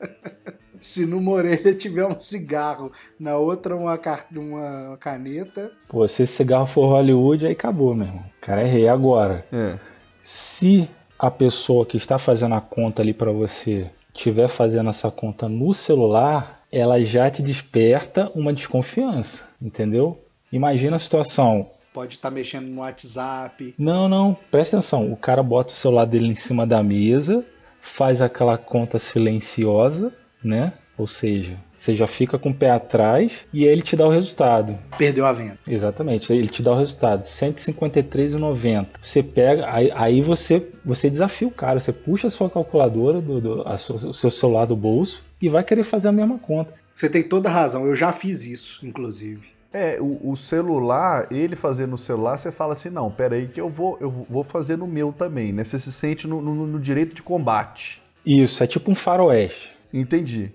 se 0.80 1.04
numa 1.04 1.32
orelha 1.32 1.74
tiver 1.74 2.06
um 2.06 2.16
cigarro, 2.16 2.90
na 3.20 3.36
outra 3.36 3.76
uma, 3.76 4.00
uma 4.34 4.96
caneta. 4.96 5.70
Pô, 5.86 6.08
se 6.08 6.22
esse 6.22 6.32
cigarro 6.32 6.64
for 6.64 6.86
Hollywood, 6.86 7.44
aí 7.44 7.52
acabou, 7.52 7.94
meu 7.94 8.06
irmão. 8.06 8.24
O 8.38 8.40
cara 8.40 8.62
é 8.62 8.66
rei 8.66 8.88
agora. 8.88 9.44
É. 9.52 9.78
Se 10.22 10.88
a 11.18 11.30
pessoa 11.30 11.84
que 11.84 11.98
está 11.98 12.18
fazendo 12.18 12.54
a 12.54 12.62
conta 12.62 13.02
ali 13.02 13.12
para 13.12 13.30
você 13.30 13.90
estiver 14.14 14.48
fazendo 14.48 14.88
essa 14.88 15.10
conta 15.10 15.50
no 15.50 15.74
celular, 15.74 16.62
ela 16.72 16.98
já 17.04 17.30
te 17.30 17.42
desperta 17.42 18.32
uma 18.34 18.54
desconfiança, 18.54 19.46
entendeu? 19.60 20.18
Imagina 20.52 20.96
a 20.96 20.98
situação. 20.98 21.70
Pode 21.92 22.14
estar 22.14 22.28
tá 22.28 22.34
mexendo 22.34 22.66
no 22.66 22.80
WhatsApp. 22.80 23.74
Não, 23.78 24.08
não, 24.08 24.36
presta 24.50 24.76
atenção. 24.76 25.10
O 25.10 25.16
cara 25.16 25.42
bota 25.42 25.72
o 25.72 25.76
celular 25.76 26.04
dele 26.04 26.26
em 26.26 26.34
cima 26.34 26.66
da 26.66 26.82
mesa, 26.82 27.44
faz 27.80 28.20
aquela 28.20 28.58
conta 28.58 28.98
silenciosa, 28.98 30.12
né? 30.42 30.72
Ou 30.98 31.06
seja, 31.06 31.58
você 31.74 31.94
já 31.94 32.06
fica 32.06 32.38
com 32.38 32.50
o 32.50 32.54
pé 32.54 32.70
atrás 32.70 33.46
e 33.52 33.64
aí 33.64 33.68
ele 33.70 33.82
te 33.82 33.94
dá 33.94 34.06
o 34.06 34.10
resultado. 34.10 34.78
Perdeu 34.96 35.26
a 35.26 35.32
venda. 35.32 35.58
Exatamente, 35.66 36.32
ele 36.32 36.48
te 36.48 36.62
dá 36.62 36.72
o 36.72 36.78
resultado, 36.78 37.22
153,90. 37.22 38.86
Você 39.00 39.22
pega, 39.22 39.70
aí, 39.70 39.90
aí, 39.94 40.22
você, 40.22 40.66
você 40.82 41.10
desafia 41.10 41.48
o 41.48 41.50
cara, 41.50 41.78
você 41.78 41.92
puxa 41.92 42.28
a 42.28 42.30
sua 42.30 42.48
calculadora, 42.48 43.20
do, 43.20 43.40
do 43.40 43.78
sua, 43.78 43.96
o 43.96 44.14
seu 44.14 44.30
celular 44.30 44.64
do 44.64 44.76
bolso 44.76 45.22
e 45.40 45.50
vai 45.50 45.62
querer 45.62 45.84
fazer 45.84 46.08
a 46.08 46.12
mesma 46.12 46.38
conta. 46.38 46.72
Você 46.94 47.10
tem 47.10 47.22
toda 47.22 47.50
a 47.50 47.52
razão, 47.52 47.86
eu 47.86 47.94
já 47.94 48.10
fiz 48.10 48.46
isso, 48.46 48.86
inclusive. 48.86 49.55
É, 49.76 49.98
o, 50.00 50.30
o, 50.30 50.36
celular, 50.38 51.26
ele 51.30 51.54
fazer 51.54 51.86
no 51.86 51.98
celular, 51.98 52.38
você 52.38 52.50
fala 52.50 52.72
assim, 52.72 52.88
não, 52.88 53.10
peraí 53.10 53.46
que 53.46 53.60
eu 53.60 53.68
vou, 53.68 53.98
eu 54.00 54.10
vou 54.10 54.42
fazer 54.42 54.78
no 54.78 54.86
meu 54.86 55.12
também, 55.12 55.52
né? 55.52 55.64
Você 55.64 55.78
se 55.78 55.92
sente 55.92 56.26
no, 56.26 56.40
no, 56.40 56.66
no 56.66 56.80
direito 56.80 57.14
de 57.14 57.22
combate. 57.22 58.02
Isso, 58.24 58.64
é 58.64 58.66
tipo 58.66 58.90
um 58.90 58.94
faroeste. 58.94 59.76
Entendi. 59.92 60.50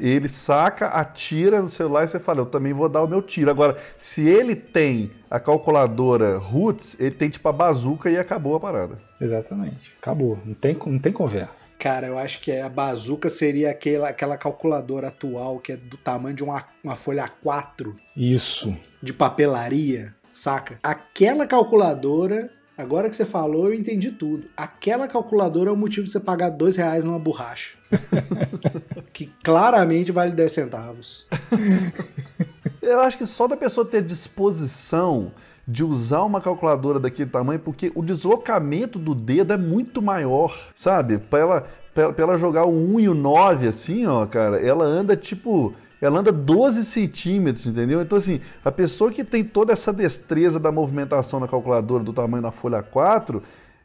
Ele 0.00 0.28
saca, 0.28 0.86
atira 0.88 1.60
no 1.60 1.68
celular 1.68 2.04
e 2.04 2.08
você 2.08 2.18
fala, 2.18 2.40
eu 2.40 2.46
também 2.46 2.72
vou 2.72 2.88
dar 2.88 3.02
o 3.02 3.08
meu 3.08 3.22
tiro. 3.22 3.50
Agora, 3.50 3.76
se 3.98 4.26
ele 4.26 4.54
tem 4.54 5.10
a 5.30 5.38
calculadora 5.38 6.38
Roots, 6.38 6.96
ele 6.98 7.10
tem 7.10 7.28
tipo 7.28 7.48
a 7.48 7.52
bazuca 7.52 8.10
e 8.10 8.18
acabou 8.18 8.54
a 8.56 8.60
parada. 8.60 8.98
Exatamente. 9.20 9.92
Acabou. 10.00 10.38
Não 10.44 10.54
tem, 10.54 10.76
não 10.86 10.98
tem 10.98 11.12
conversa. 11.12 11.66
Cara, 11.78 12.06
eu 12.06 12.18
acho 12.18 12.40
que 12.40 12.52
a 12.52 12.68
bazuca 12.68 13.28
seria 13.28 13.70
aquela, 13.70 14.08
aquela 14.08 14.36
calculadora 14.36 15.08
atual 15.08 15.58
que 15.58 15.72
é 15.72 15.76
do 15.76 15.96
tamanho 15.96 16.36
de 16.36 16.44
uma, 16.44 16.64
uma 16.82 16.96
folha 16.96 17.28
A4. 17.44 17.94
Isso. 18.16 18.76
De 19.02 19.12
papelaria, 19.12 20.14
saca? 20.32 20.78
Aquela 20.82 21.46
calculadora 21.46 22.50
Agora 22.78 23.10
que 23.10 23.16
você 23.16 23.24
falou, 23.24 23.66
eu 23.66 23.74
entendi 23.74 24.12
tudo. 24.12 24.46
Aquela 24.56 25.08
calculadora 25.08 25.68
é 25.68 25.72
o 25.72 25.76
motivo 25.76 26.06
de 26.06 26.12
você 26.12 26.20
pagar 26.20 26.50
dois 26.50 26.76
reais 26.76 27.02
numa 27.02 27.18
borracha. 27.18 27.76
que 29.12 29.26
claramente 29.42 30.12
vale 30.12 30.30
10 30.30 30.52
centavos. 30.52 31.26
Eu 32.80 33.00
acho 33.00 33.18
que 33.18 33.26
só 33.26 33.48
da 33.48 33.56
pessoa 33.56 33.84
ter 33.84 34.00
disposição 34.00 35.32
de 35.66 35.82
usar 35.82 36.22
uma 36.22 36.40
calculadora 36.40 37.00
daquele 37.00 37.28
tamanho, 37.28 37.58
porque 37.58 37.90
o 37.96 38.02
deslocamento 38.02 38.98
do 38.98 39.14
dedo 39.14 39.52
é 39.52 39.58
muito 39.58 40.00
maior, 40.00 40.56
sabe? 40.74 41.18
Para 41.18 41.38
ela, 41.40 41.68
pra 41.92 42.14
ela 42.16 42.38
jogar 42.38 42.64
o 42.64 42.94
1 42.94 43.00
e 43.00 43.08
o 43.08 43.14
9 43.14 43.68
assim, 43.68 44.06
ó, 44.06 44.24
cara, 44.24 44.58
ela 44.64 44.84
anda 44.84 45.16
tipo 45.16 45.74
ela 46.00 46.20
anda 46.20 46.30
12 46.30 46.84
centímetros, 46.84 47.66
entendeu? 47.66 48.00
Então, 48.00 48.18
assim, 48.18 48.40
a 48.64 48.70
pessoa 48.70 49.10
que 49.10 49.24
tem 49.24 49.42
toda 49.42 49.72
essa 49.72 49.92
destreza 49.92 50.58
da 50.58 50.70
movimentação 50.70 51.40
na 51.40 51.48
calculadora 51.48 52.04
do 52.04 52.12
tamanho 52.12 52.42
da 52.42 52.52
folha 52.52 52.82
4, 52.82 53.42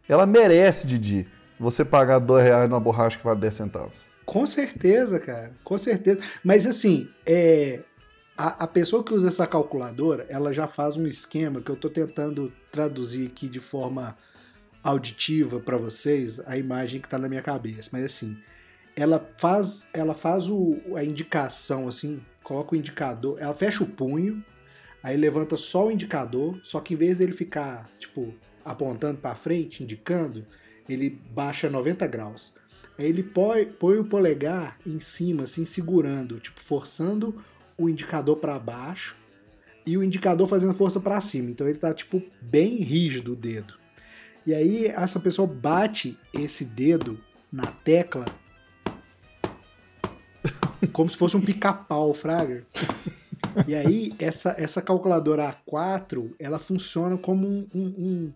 ela 0.08 0.26
merece, 0.26 0.88
Didi, 0.88 1.28
você 1.60 1.84
pagar 1.84 2.20
2 2.20 2.44
reais 2.44 2.70
numa 2.70 2.80
borracha 2.80 3.18
que 3.18 3.24
vale 3.24 3.40
10 3.40 3.54
centavos. 3.54 4.14
Com 4.26 4.46
certeza, 4.46 5.20
cara, 5.20 5.52
com 5.64 5.78
certeza. 5.78 6.20
Mas, 6.44 6.66
assim, 6.66 7.10
é, 7.26 7.82
a, 8.38 8.64
a, 8.64 8.68
pessoa 8.68 9.04
que 9.04 9.14
usa 9.14 9.28
essa 9.28 9.46
calculadora, 9.46 10.26
ela 10.30 10.54
já 10.54 10.68
faz 10.68 10.96
um 10.96 11.06
esquema 11.06 11.62
que 11.62 11.70
eu 11.70 11.76
estou 11.76 11.90
tentando 11.90 12.52
traduzir 12.72 13.28
aqui 13.28 13.50
de 13.50 13.60
forma 13.60 14.16
auditiva 14.84 15.60
para 15.60 15.78
vocês, 15.78 16.40
a 16.46 16.58
imagem 16.58 17.00
que 17.00 17.08
está 17.08 17.18
na 17.18 17.28
minha 17.28 17.42
cabeça. 17.42 17.90
Mas, 17.92 18.06
assim, 18.06 18.38
ela 18.96 19.28
faz, 19.38 19.88
ela 19.94 20.14
faz 20.14 20.50
o, 20.50 20.78
a 20.96 21.04
indicação 21.04 21.88
assim, 21.88 22.22
coloca 22.44 22.76
o 22.76 22.78
indicador, 22.78 23.38
ela 23.40 23.54
fecha 23.54 23.84
o 23.84 23.88
punho, 23.88 24.44
aí 25.02 25.18
levanta 25.18 25.56
só 25.58 25.88
o 25.88 25.92
indicador, 25.92 26.60
só 26.64 26.80
que 26.80 26.94
em 26.94 26.98
vez 26.98 27.18
dele 27.18 27.32
ficar, 27.32 27.90
tipo, 28.00 28.34
apontando 28.64 29.20
para 29.20 29.36
frente, 29.36 29.84
indicando, 29.84 30.46
ele 30.88 31.10
baixa 31.10 31.70
90 31.70 32.06
graus. 32.08 32.54
Aí 32.98 33.08
ele 33.08 33.24
põe, 33.24 33.66
põe 33.66 33.98
o 33.98 34.06
polegar 34.06 34.78
em 34.86 35.00
cima, 35.00 35.44
assim, 35.44 35.66
segurando, 35.66 36.40
tipo, 36.40 36.62
forçando 36.62 37.44
o 37.78 37.90
indicador 37.90 38.38
para 38.38 38.60
baixo 38.60 39.16
e 39.86 39.98
o 39.98 40.04
indicador 40.04 40.48
fazendo 40.48 40.74
força 40.74 41.00
para 41.00 41.20
cima. 41.20 41.50
Então 41.50 41.68
ele 41.68 41.80
tá, 41.80 41.94
tipo, 41.94 42.22
bem 42.42 42.78
rígido 42.78 43.34
o 43.34 43.36
dedo. 43.36 43.74
E 44.46 44.54
aí 44.54 44.88
essa 44.88 45.20
pessoa 45.20 45.48
bate 45.48 46.18
esse 46.34 46.64
dedo 46.64 47.20
na 47.52 47.66
tecla 47.66 48.26
como 50.92 51.10
se 51.10 51.18
fosse 51.18 51.38
um 51.38 51.42
pica-pau, 51.42 52.14
Fraga. 52.14 52.66
E 53.68 53.76
aí, 53.76 54.14
essa, 54.18 54.56
essa 54.58 54.82
calculadora 54.82 55.56
A4, 55.68 56.32
ela 56.40 56.60
funciona 56.60 57.18
como 57.18 57.48
um, 57.48 57.68
um, 57.74 57.82
um 57.82 58.34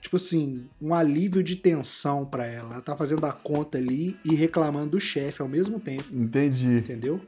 tipo 0.00 0.16
assim, 0.16 0.66
um 0.80 0.94
alívio 0.94 1.42
de 1.42 1.56
tensão 1.56 2.24
para 2.24 2.44
ela. 2.44 2.74
Ela 2.74 2.82
tá 2.82 2.96
fazendo 2.96 3.24
a 3.24 3.32
conta 3.32 3.78
ali 3.78 4.16
e 4.24 4.34
reclamando 4.34 4.90
do 4.90 5.00
chefe 5.00 5.40
ao 5.40 5.48
mesmo 5.48 5.80
tempo. 5.80 6.04
Entendi. 6.12 6.78
Entendeu? 6.78 7.20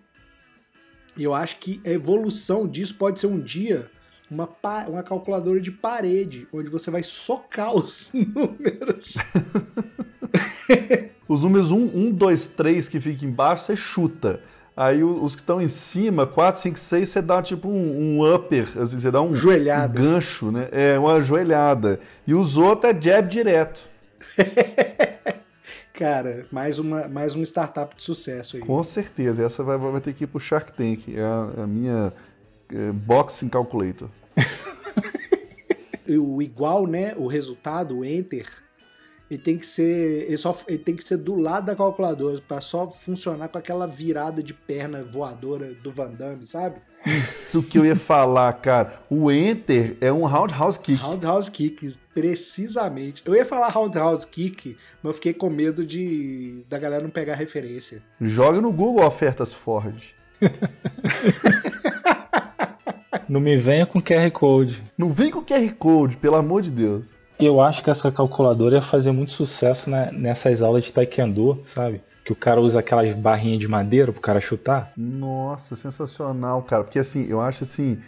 E 1.16 1.22
eu 1.22 1.32
acho 1.32 1.59
que 1.59 1.80
a 1.84 1.90
evolução 1.90 2.66
disso 2.66 2.94
pode 2.96 3.20
ser 3.20 3.28
um 3.28 3.38
dia 3.38 3.90
uma, 4.30 4.48
uma 4.88 5.02
calculadora 5.02 5.60
de 5.60 5.70
parede, 5.70 6.48
onde 6.52 6.68
você 6.68 6.90
vai 6.90 7.02
socar 7.02 7.74
os 7.76 8.10
números. 8.12 9.14
Os 11.26 11.42
números 11.42 11.72
1, 11.72 11.76
1, 11.76 12.10
2, 12.12 12.48
3 12.48 12.86
que 12.86 13.00
fica 13.00 13.24
embaixo, 13.24 13.64
você 13.64 13.74
chuta. 13.74 14.40
Aí 14.76 15.04
os 15.04 15.34
que 15.34 15.40
estão 15.40 15.60
em 15.60 15.68
cima, 15.68 16.26
4, 16.26 16.60
5, 16.60 16.78
6, 16.78 17.08
você 17.08 17.22
dá 17.22 17.40
tipo 17.40 17.68
um, 17.68 18.18
um 18.18 18.34
upper, 18.34 18.68
assim, 18.78 18.98
você 18.98 19.10
dá 19.10 19.22
um, 19.22 19.30
um 19.30 19.88
gancho, 19.92 20.50
né? 20.50 20.68
É, 20.72 20.98
uma 20.98 21.22
joelhada. 21.22 22.00
E 22.26 22.34
os 22.34 22.56
outros 22.56 22.92
é 22.92 23.00
jab 23.00 23.28
direto. 23.28 23.88
Cara, 25.94 26.44
mais 26.50 26.80
uma, 26.80 27.06
mais 27.06 27.36
uma 27.36 27.44
startup 27.44 27.94
de 27.94 28.02
sucesso 28.02 28.56
aí. 28.56 28.62
Com 28.62 28.82
certeza, 28.82 29.44
essa 29.44 29.62
vai, 29.62 29.78
vai 29.78 30.00
ter 30.00 30.12
que 30.12 30.24
ir 30.24 30.26
pro 30.26 30.40
Shark 30.40 30.72
Tank, 30.72 31.08
é 31.08 31.22
a, 31.22 31.62
a 31.62 31.66
minha 31.68 32.12
é, 32.12 32.12
Boxing 32.92 33.48
Calculator. 33.48 34.08
o 36.08 36.42
igual, 36.42 36.86
né? 36.86 37.14
O 37.16 37.26
resultado, 37.26 37.98
o 37.98 38.04
enter, 38.04 38.46
ele 39.30 39.42
tem 39.42 39.58
que 39.58 39.66
ser 39.66 40.26
ele 40.26 40.36
só 40.36 40.56
ele 40.68 40.78
tem 40.78 40.94
que 40.94 41.04
ser 41.04 41.16
do 41.16 41.34
lado 41.36 41.66
da 41.66 41.74
calculadora 41.76 42.40
para 42.46 42.60
só 42.60 42.88
funcionar 42.88 43.48
com 43.48 43.58
aquela 43.58 43.86
virada 43.86 44.42
de 44.42 44.52
perna 44.52 45.02
voadora 45.02 45.72
do 45.74 45.90
Van 45.90 46.10
Damme, 46.10 46.46
sabe? 46.46 46.76
Isso 47.06 47.62
que 47.62 47.78
eu 47.78 47.84
ia 47.84 47.96
falar, 47.96 48.50
cara. 48.54 49.00
O 49.10 49.30
enter 49.30 49.96
é 50.00 50.10
um 50.10 50.24
roundhouse 50.24 50.78
kick. 50.78 50.98
Roundhouse 50.98 51.50
kick, 51.50 51.94
precisamente. 52.14 53.22
Eu 53.26 53.34
ia 53.34 53.44
falar 53.44 53.68
roundhouse 53.68 54.26
kick, 54.26 54.76
mas 55.02 55.10
eu 55.10 55.14
fiquei 55.14 55.34
com 55.34 55.50
medo 55.50 55.84
de 55.84 56.64
da 56.68 56.78
galera 56.78 57.02
não 57.02 57.10
pegar 57.10 57.34
referência. 57.34 58.02
Joga 58.20 58.60
no 58.60 58.72
Google 58.72 59.06
ofertas 59.06 59.52
Ford. 59.52 60.02
Não 63.28 63.40
me 63.40 63.56
venha 63.56 63.86
com 63.86 64.00
QR 64.00 64.30
Code. 64.30 64.82
Não 64.96 65.10
vem 65.10 65.30
com 65.30 65.42
QR 65.42 65.72
Code, 65.78 66.16
pelo 66.16 66.36
amor 66.36 66.62
de 66.62 66.70
Deus. 66.70 67.04
Eu 67.38 67.60
acho 67.60 67.82
que 67.82 67.90
essa 67.90 68.12
calculadora 68.12 68.76
ia 68.76 68.82
fazer 68.82 69.10
muito 69.12 69.32
sucesso 69.32 69.90
né, 69.90 70.10
nessas 70.12 70.62
aulas 70.62 70.84
de 70.84 70.92
taekwondo, 70.92 71.60
sabe? 71.64 72.00
Que 72.24 72.32
o 72.32 72.36
cara 72.36 72.60
usa 72.60 72.80
aquelas 72.80 73.14
barrinhas 73.14 73.58
de 73.58 73.68
madeira 73.68 74.12
pro 74.12 74.20
cara 74.20 74.40
chutar. 74.40 74.92
Nossa, 74.96 75.74
sensacional, 75.74 76.62
cara. 76.62 76.84
Porque 76.84 76.98
assim, 76.98 77.26
eu 77.28 77.40
acho 77.40 77.64
assim. 77.64 77.98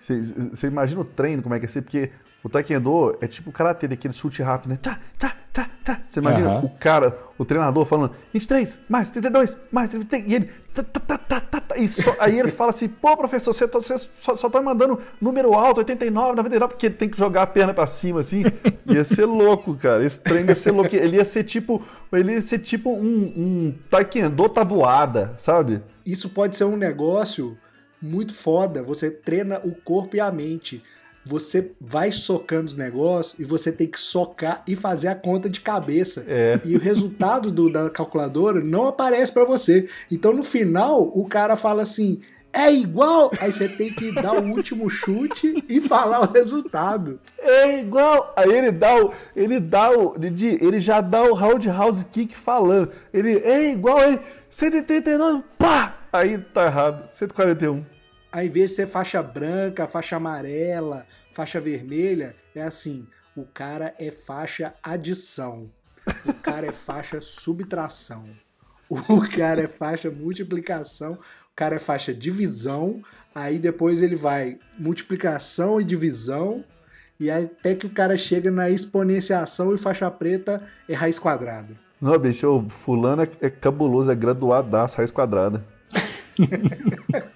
Você 0.00 0.66
imagina 0.66 1.00
o 1.00 1.04
treino, 1.04 1.42
como 1.42 1.54
é 1.54 1.60
que 1.60 1.66
é 1.66 1.68
ser? 1.68 1.82
Porque 1.82 2.10
o 2.44 2.48
taekwondo 2.48 3.16
é 3.20 3.26
tipo 3.26 3.50
o 3.50 3.52
karatê, 3.52 3.86
aquele 3.86 4.12
chute 4.12 4.42
rápido, 4.42 4.70
né? 4.70 4.78
Tá, 4.82 4.98
tá, 5.18 5.34
tá, 5.52 5.70
tá. 5.84 6.00
Você 6.08 6.18
imagina 6.20 6.48
Aham. 6.50 6.64
o 6.64 6.68
cara, 6.78 7.16
o 7.38 7.44
treinador 7.44 7.84
falando 7.86 8.14
23, 8.32 8.80
mais 8.88 9.10
32, 9.10 9.56
mais 9.70 9.90
33, 9.90 10.24
e 10.26 10.34
ele. 10.34 10.50
tá, 10.74 10.82
tá, 10.82 11.00
tá, 11.00 11.18
tá, 11.18 11.40
tá, 11.40 11.60
tá, 11.60 11.76
e 11.78 11.86
só- 11.86 12.16
aí 12.18 12.38
ele 12.38 12.48
fala 12.50 12.70
assim: 12.70 12.88
pô, 12.88 13.16
professor, 13.16 13.52
você, 13.52 13.68
tá- 13.68 13.78
você 13.80 13.96
só, 14.20 14.34
só 14.34 14.50
tá 14.50 14.60
mandando 14.60 14.98
número 15.20 15.52
alto, 15.54 15.78
89, 15.78 16.34
99, 16.36 16.72
porque 16.74 16.86
ele 16.86 16.94
tem 16.96 17.08
que 17.08 17.16
jogar 17.16 17.42
a 17.42 17.46
perna 17.46 17.72
pra 17.72 17.86
cima 17.86 18.20
assim. 18.20 18.42
Ia 18.86 19.04
ser 19.04 19.24
louco, 19.24 19.74
cara. 19.76 20.04
Esse 20.04 20.20
treino 20.20 20.48
ia 20.50 20.54
ser 20.56 20.72
louco. 20.72 20.94
Ele 20.94 21.16
ia 21.16 21.24
ser 21.24 21.44
tipo. 21.44 21.80
Ele 22.12 22.32
ia 22.32 22.42
ser 22.42 22.58
tipo 22.58 22.90
um, 22.90 23.32
um 23.36 23.74
taekwondo 23.88 24.48
tabuada, 24.48 25.34
sabe? 25.38 25.80
Isso 26.04 26.28
pode 26.28 26.56
ser 26.56 26.64
um 26.64 26.76
negócio 26.76 27.56
muito 28.02 28.34
foda. 28.34 28.82
Você 28.82 29.10
treina 29.10 29.60
o 29.64 29.72
corpo 29.72 30.16
e 30.16 30.20
a 30.20 30.30
mente. 30.32 30.82
Você 31.24 31.70
vai 31.80 32.10
socando 32.10 32.66
os 32.68 32.76
negócios 32.76 33.38
e 33.38 33.44
você 33.44 33.70
tem 33.70 33.86
que 33.86 34.00
socar 34.00 34.62
e 34.66 34.74
fazer 34.74 35.08
a 35.08 35.14
conta 35.14 35.48
de 35.48 35.60
cabeça. 35.60 36.24
É. 36.26 36.60
E 36.64 36.74
o 36.76 36.80
resultado 36.80 37.50
do- 37.50 37.70
da 37.70 37.88
calculadora 37.88 38.60
não 38.60 38.86
aparece 38.88 39.30
pra 39.30 39.44
você. 39.44 39.88
Então 40.10 40.32
no 40.32 40.42
final 40.42 41.00
o 41.02 41.24
cara 41.28 41.54
fala 41.54 41.82
assim: 41.82 42.20
é 42.52 42.70
igual. 42.72 43.30
Aí 43.40 43.52
você 43.52 43.68
tem 43.68 43.92
que 43.92 44.12
dar 44.12 44.34
o 44.34 44.46
último 44.48 44.90
chute 44.90 45.64
e 45.68 45.80
falar 45.80 46.20
o 46.28 46.32
resultado. 46.32 47.18
É 47.38 47.78
igual. 47.78 48.32
Aí 48.36 48.50
ele 48.52 48.72
dá 48.72 48.96
o. 49.02 49.12
Ele 49.34 49.60
dá 49.60 49.90
o. 49.90 50.14
Ele 50.20 50.80
já 50.80 51.00
dá 51.00 51.22
o 51.22 51.34
roundhouse 51.34 52.04
kick 52.06 52.34
falando. 52.36 52.90
Ele 53.14 53.38
é 53.38 53.70
igual 53.70 54.00
ele. 54.02 54.20
139, 54.50 55.42
pá! 55.58 55.98
Aí 56.12 56.36
tá 56.36 56.66
errado. 56.66 57.08
141. 57.12 57.82
Aí, 58.32 58.48
em 58.48 58.50
vez 58.50 58.70
de 58.70 58.76
ser 58.76 58.86
faixa 58.86 59.22
branca, 59.22 59.86
faixa 59.86 60.16
amarela, 60.16 61.06
faixa 61.32 61.60
vermelha, 61.60 62.34
é 62.54 62.62
assim: 62.62 63.06
o 63.36 63.44
cara 63.44 63.94
é 63.98 64.10
faixa 64.10 64.72
adição, 64.82 65.70
o 66.24 66.32
cara 66.32 66.66
é 66.66 66.72
faixa 66.72 67.20
subtração, 67.20 68.24
o 68.88 69.28
cara 69.28 69.62
é 69.62 69.68
faixa 69.68 70.10
multiplicação, 70.10 71.12
o 71.12 71.54
cara 71.54 71.76
é 71.76 71.78
faixa 71.78 72.14
divisão, 72.14 73.02
aí 73.34 73.58
depois 73.58 74.00
ele 74.00 74.16
vai 74.16 74.58
multiplicação 74.78 75.78
e 75.78 75.84
divisão, 75.84 76.64
e 77.20 77.30
aí 77.30 77.44
até 77.44 77.74
que 77.74 77.86
o 77.86 77.90
cara 77.90 78.16
chega 78.16 78.50
na 78.50 78.70
exponenciação 78.70 79.74
e 79.74 79.78
faixa 79.78 80.10
preta 80.10 80.62
é 80.88 80.94
raiz 80.94 81.18
quadrada. 81.18 81.74
Não, 82.00 82.18
bicho, 82.18 82.48
o 82.48 82.68
fulano 82.68 83.22
é, 83.22 83.28
é 83.42 83.50
cabuloso, 83.50 84.10
é 84.10 84.14
graduadaço, 84.14 84.96
raiz 84.96 85.10
quadrada. 85.10 85.62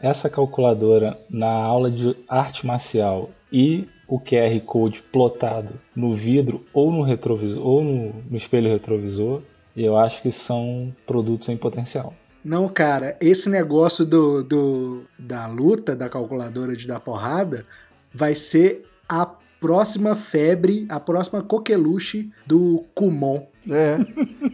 Essa 0.00 0.28
calculadora 0.30 1.18
na 1.28 1.50
aula 1.50 1.90
de 1.90 2.16
arte 2.28 2.66
marcial 2.66 3.30
e 3.52 3.88
o 4.06 4.18
QR 4.18 4.58
Code 4.64 5.02
plotado 5.12 5.74
no 5.94 6.14
vidro 6.14 6.64
ou 6.72 6.90
no 6.90 7.02
retrovisor 7.02 7.64
ou 7.66 7.82
no, 7.84 8.14
no 8.30 8.36
espelho 8.36 8.70
retrovisor, 8.70 9.42
eu 9.76 9.96
acho 9.96 10.22
que 10.22 10.30
são 10.32 10.94
produtos 11.06 11.48
em 11.48 11.56
potencial. 11.56 12.14
Não, 12.44 12.68
cara, 12.68 13.16
esse 13.20 13.48
negócio 13.50 14.04
do, 14.06 14.42
do- 14.42 15.02
da 15.18 15.46
luta, 15.46 15.94
da 15.94 16.08
calculadora 16.08 16.74
de 16.76 16.86
dar 16.86 17.00
porrada, 17.00 17.66
vai 18.14 18.34
ser 18.34 18.84
a 19.08 19.26
próxima 19.60 20.14
febre, 20.14 20.86
a 20.88 21.00
próxima 21.00 21.42
coqueluche 21.42 22.30
do 22.46 22.84
Kumon. 22.94 23.46
É. 23.70 23.98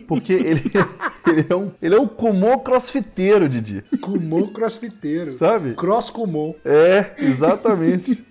Porque 0.07 0.33
ele, 0.33 0.62
ele 1.27 1.47
é 1.49 1.55
um. 1.55 1.71
Ele 1.81 1.95
é 1.95 2.01
um 2.01 2.09
Kumon 2.09 2.59
crossfiteiro, 2.59 3.49
Didi. 3.49 3.85
Kumon 4.01 4.49
crossfiteiro. 4.49 5.35
Sabe? 5.35 5.75
Cross 5.75 6.11
Kumon. 6.11 6.55
É, 6.65 7.15
exatamente. 7.19 8.25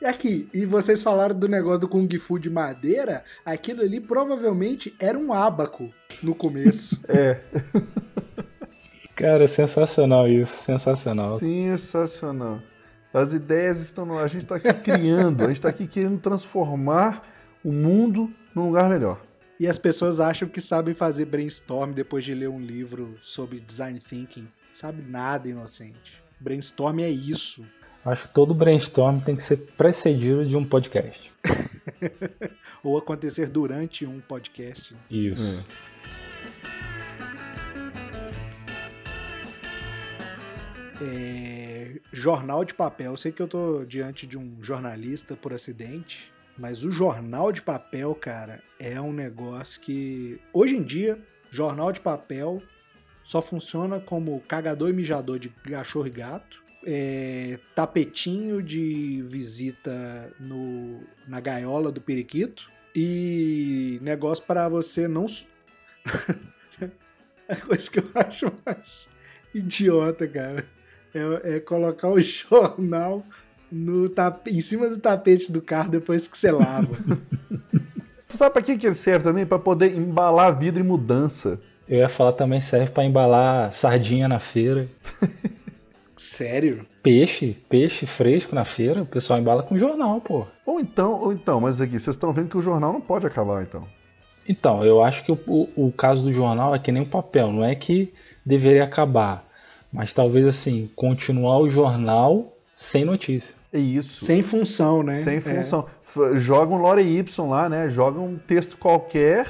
E 0.00 0.06
aqui, 0.06 0.48
e 0.54 0.64
vocês 0.64 1.02
falaram 1.02 1.38
do 1.38 1.46
negócio 1.46 1.80
do 1.80 1.88
Kung 1.88 2.08
Fu 2.18 2.38
de 2.38 2.48
madeira, 2.48 3.22
aquilo 3.44 3.82
ali 3.82 4.00
provavelmente 4.00 4.94
era 4.98 5.18
um 5.18 5.30
ábaco 5.30 5.92
no 6.22 6.34
começo. 6.34 6.98
É. 7.06 7.40
Cara, 9.14 9.46
sensacional 9.46 10.26
isso, 10.26 10.62
sensacional. 10.62 11.38
Sensacional. 11.38 12.62
As 13.12 13.34
ideias 13.34 13.78
estão 13.80 14.06
no. 14.06 14.18
A 14.18 14.26
gente 14.26 14.44
está 14.44 14.56
aqui 14.56 14.72
criando, 14.72 15.42
a 15.42 15.48
gente 15.48 15.56
está 15.56 15.68
aqui 15.68 15.86
querendo 15.86 16.18
transformar 16.18 17.22
o 17.62 17.70
mundo 17.70 18.32
num 18.54 18.66
lugar 18.66 18.88
melhor. 18.88 19.20
E 19.58 19.66
as 19.66 19.78
pessoas 19.78 20.20
acham 20.20 20.48
que 20.48 20.60
sabem 20.60 20.94
fazer 20.94 21.26
brainstorm 21.26 21.92
depois 21.92 22.24
de 22.24 22.34
ler 22.34 22.48
um 22.48 22.60
livro 22.60 23.18
sobre 23.22 23.60
design 23.60 24.00
thinking. 24.00 24.48
Sabe 24.72 25.02
nada, 25.02 25.48
inocente. 25.48 26.22
Brainstorm 26.40 27.00
é 27.00 27.10
isso. 27.10 27.64
Acho 28.04 28.22
que 28.22 28.34
todo 28.34 28.54
brainstorm 28.54 29.20
tem 29.20 29.36
que 29.36 29.42
ser 29.42 29.58
precedido 29.76 30.46
de 30.46 30.56
um 30.56 30.64
podcast. 30.64 31.30
Ou 32.82 32.96
acontecer 32.96 33.50
durante 33.50 34.06
um 34.06 34.20
podcast. 34.20 34.96
Isso. 35.10 35.62
É, 41.02 42.00
jornal 42.10 42.64
de 42.64 42.72
papel. 42.72 43.12
Eu 43.12 43.16
sei 43.18 43.32
que 43.32 43.42
eu 43.42 43.48
tô 43.48 43.84
diante 43.84 44.26
de 44.26 44.38
um 44.38 44.56
jornalista 44.62 45.36
por 45.36 45.52
acidente, 45.52 46.32
mas 46.60 46.84
o 46.84 46.90
jornal 46.90 47.50
de 47.50 47.62
papel, 47.62 48.14
cara, 48.14 48.62
é 48.78 49.00
um 49.00 49.12
negócio 49.12 49.80
que 49.80 50.38
hoje 50.52 50.76
em 50.76 50.82
dia, 50.82 51.18
jornal 51.50 51.90
de 51.90 52.00
papel 52.00 52.62
só 53.24 53.40
funciona 53.40 53.98
como 53.98 54.38
cagador 54.42 54.90
e 54.90 54.92
mijador 54.92 55.38
de 55.38 55.48
cachorro 55.48 56.06
e 56.06 56.10
gato. 56.10 56.60
é, 56.86 57.58
tapetinho 57.74 58.62
de 58.62 59.22
visita 59.28 60.32
no, 60.38 61.02
na 61.28 61.38
gaiola 61.40 61.90
do 61.92 62.00
periquito 62.00 62.70
e 62.94 63.98
negócio 64.02 64.44
para 64.44 64.68
você 64.68 65.06
não 65.06 65.28
su- 65.28 65.46
a 67.48 67.56
coisa 67.56 67.90
que 67.90 67.98
eu 67.98 68.10
acho 68.14 68.52
mais 68.64 69.08
idiota, 69.54 70.26
cara, 70.26 70.66
é, 71.14 71.56
é 71.56 71.60
colocar 71.60 72.08
o 72.08 72.20
jornal 72.20 73.24
no 73.70 74.08
tape, 74.08 74.50
em 74.50 74.60
cima 74.60 74.88
do 74.88 74.98
tapete 74.98 75.50
do 75.50 75.60
carro 75.60 75.90
depois 75.90 76.26
que 76.26 76.36
você 76.36 76.50
lava. 76.50 76.96
Você 78.30 78.36
sabe 78.36 78.52
para 78.52 78.62
que, 78.62 78.78
que 78.78 78.86
ele 78.86 78.94
serve 78.94 79.24
também? 79.24 79.44
Para 79.44 79.58
poder 79.58 79.92
embalar 79.92 80.56
vidro 80.56 80.78
e 80.78 80.86
mudança. 80.86 81.60
Eu 81.88 81.98
ia 81.98 82.08
falar 82.08 82.32
também 82.34 82.60
serve 82.60 82.92
para 82.92 83.02
embalar 83.02 83.72
sardinha 83.72 84.28
na 84.28 84.38
feira. 84.38 84.88
Sério? 86.16 86.86
Peixe, 87.02 87.56
peixe 87.68 88.06
fresco 88.06 88.54
na 88.54 88.64
feira, 88.64 89.02
o 89.02 89.06
pessoal 89.06 89.40
embala 89.40 89.64
com 89.64 89.76
jornal, 89.76 90.20
pô. 90.20 90.46
Ou 90.64 90.78
então, 90.78 91.20
ou 91.20 91.32
então, 91.32 91.60
mas 91.60 91.80
aqui, 91.80 91.98
vocês 91.98 92.14
estão 92.14 92.32
vendo 92.32 92.50
que 92.50 92.58
o 92.58 92.62
jornal 92.62 92.92
não 92.92 93.00
pode 93.00 93.26
acabar, 93.26 93.62
então. 93.62 93.88
Então, 94.48 94.84
eu 94.84 95.02
acho 95.02 95.24
que 95.24 95.32
o, 95.32 95.38
o, 95.48 95.88
o 95.88 95.92
caso 95.92 96.22
do 96.22 96.32
jornal 96.32 96.72
é 96.72 96.78
que 96.78 96.92
nem 96.92 97.02
o 97.02 97.08
papel, 97.08 97.50
não 97.50 97.64
é 97.64 97.74
que 97.74 98.12
deveria 98.46 98.84
acabar, 98.84 99.44
mas 99.92 100.12
talvez 100.12 100.46
assim, 100.46 100.88
continuar 100.94 101.58
o 101.58 101.68
jornal 101.68 102.56
sem 102.72 103.04
notícia. 103.04 103.59
É 103.72 103.78
isso. 103.78 104.24
Sem 104.24 104.42
função, 104.42 105.02
né? 105.02 105.14
Sem 105.14 105.36
É. 105.36 105.40
função. 105.40 105.86
F- 106.06 106.36
Joga 106.38 106.74
um 106.74 106.78
Lore 106.78 107.02
Y 107.02 107.24
lá, 107.48 107.68
né? 107.68 107.88
Joga 107.88 108.18
um 108.18 108.36
texto 108.36 108.76
qualquer, 108.76 109.46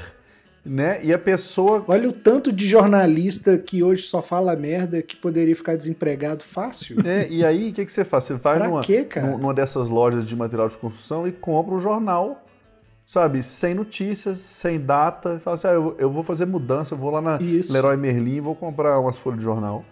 né? 0.63 0.99
E 1.03 1.11
a 1.11 1.17
pessoa. 1.17 1.83
Olha 1.87 2.07
o 2.07 2.13
tanto 2.13 2.51
de 2.51 2.67
jornalista 2.69 3.57
que 3.57 3.81
hoje 3.81 4.03
só 4.03 4.21
fala 4.21 4.55
merda 4.55 5.01
que 5.01 5.15
poderia 5.15 5.55
ficar 5.55 5.75
desempregado 5.75 6.43
fácil. 6.43 7.01
né? 7.03 7.27
E 7.29 7.43
aí, 7.43 7.69
o 7.69 7.73
que, 7.73 7.83
que 7.85 7.91
você 7.91 8.05
faz? 8.05 8.25
Você 8.25 8.35
vai 8.35 8.57
Pra 8.57 8.67
numa, 8.67 8.81
quê, 8.81 9.03
cara? 9.03 9.25
numa 9.35 9.53
dessas 9.55 9.89
lojas 9.89 10.23
de 10.25 10.35
material 10.35 10.69
de 10.69 10.77
construção 10.77 11.27
e 11.27 11.31
compra 11.31 11.73
um 11.73 11.79
jornal, 11.79 12.45
sabe? 13.07 13.41
Sem 13.41 13.73
notícias, 13.73 14.39
sem 14.39 14.79
data. 14.79 15.41
Fala 15.43 15.55
assim: 15.55 15.67
ah, 15.67 15.71
eu, 15.71 15.95
eu 15.97 16.11
vou 16.11 16.21
fazer 16.21 16.45
mudança, 16.45 16.93
eu 16.93 16.97
vou 16.99 17.09
lá 17.09 17.21
na 17.21 17.41
Isso. 17.41 17.73
Leroy 17.73 17.97
Merlin 17.97 18.35
e 18.35 18.39
vou 18.39 18.53
comprar 18.55 18.99
umas 18.99 19.17
folhas 19.17 19.39
de 19.39 19.45
jornal. 19.45 19.83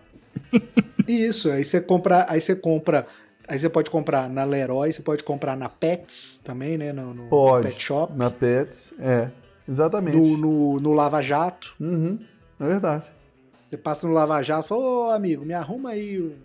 Isso, 1.08 1.50
aí 1.50 1.64
você 1.64 1.82
compra, 1.82 2.26
aí 2.30 2.40
você 2.40 2.56
compra, 2.56 3.08
aí 3.50 3.60
você 3.60 3.68
pode 3.68 3.90
comprar 3.90 4.30
na 4.30 4.44
Leroy, 4.44 4.94
você 4.94 5.02
pode 5.02 5.24
comprar 5.24 5.58
na 5.58 5.68
Pets 5.68 6.40
também, 6.44 6.78
né, 6.78 6.94
no, 6.94 7.14
no 7.14 7.28
Pode. 7.28 7.68
Pet 7.68 7.84
Shop, 7.84 8.14
Na 8.16 8.30
Pets, 8.30 8.94
é. 9.00 9.30
Exatamente. 9.68 10.16
no, 10.16 10.38
no, 10.38 10.80
no 10.80 10.94
Lava 10.94 11.22
Jato. 11.22 11.76
Uhum, 11.80 12.20
é 12.60 12.66
verdade. 12.66 13.04
Você 13.66 13.78
passa 13.78 14.08
no 14.08 14.14
Lava 14.14 14.42
Jato 14.42 14.66
e 14.66 14.70
fala, 14.70 14.82
ô 14.82 15.10
amigo, 15.10 15.44
me 15.44 15.54
arruma 15.54 15.90
aí 15.92 16.36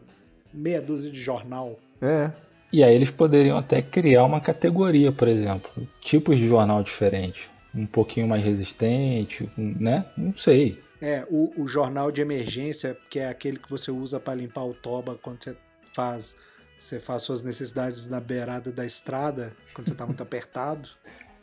meia 0.53 0.81
dúzia 0.81 1.11
de 1.11 1.21
jornal. 1.21 1.79
É. 2.01 2.31
E 2.73 2.83
aí 2.83 2.95
eles 2.95 3.11
poderiam 3.11 3.57
até 3.57 3.81
criar 3.81 4.25
uma 4.25 4.41
categoria, 4.41 5.13
por 5.13 5.29
exemplo, 5.29 5.71
tipos 6.01 6.39
de 6.39 6.47
jornal 6.47 6.83
diferentes, 6.83 7.49
um 7.75 7.87
pouquinho 7.87 8.27
mais 8.27 8.45
resistente, 8.45 9.49
né? 9.57 10.07
Não 10.17 10.37
sei. 10.37 10.83
É, 11.01 11.25
o, 11.31 11.53
o 11.57 11.69
jornal 11.69 12.11
de 12.11 12.21
emergência, 12.21 12.97
que 13.11 13.19
é 13.19 13.29
aquele 13.29 13.59
que 13.59 13.71
você 13.71 13.91
usa 13.91 14.19
para 14.19 14.35
limpar 14.35 14.65
o 14.65 14.75
toba 14.75 15.19
quando 15.23 15.43
você 15.43 15.57
faz, 15.95 16.35
você 16.79 17.01
faz 17.01 17.23
suas 17.23 17.43
necessidades 17.43 18.07
na 18.07 18.21
beirada 18.21 18.71
da 18.73 18.85
estrada, 18.85 19.53
quando 19.75 19.89
você 19.89 19.95
tá 19.95 20.07
muito 20.07 20.23
apertado. 20.25 20.89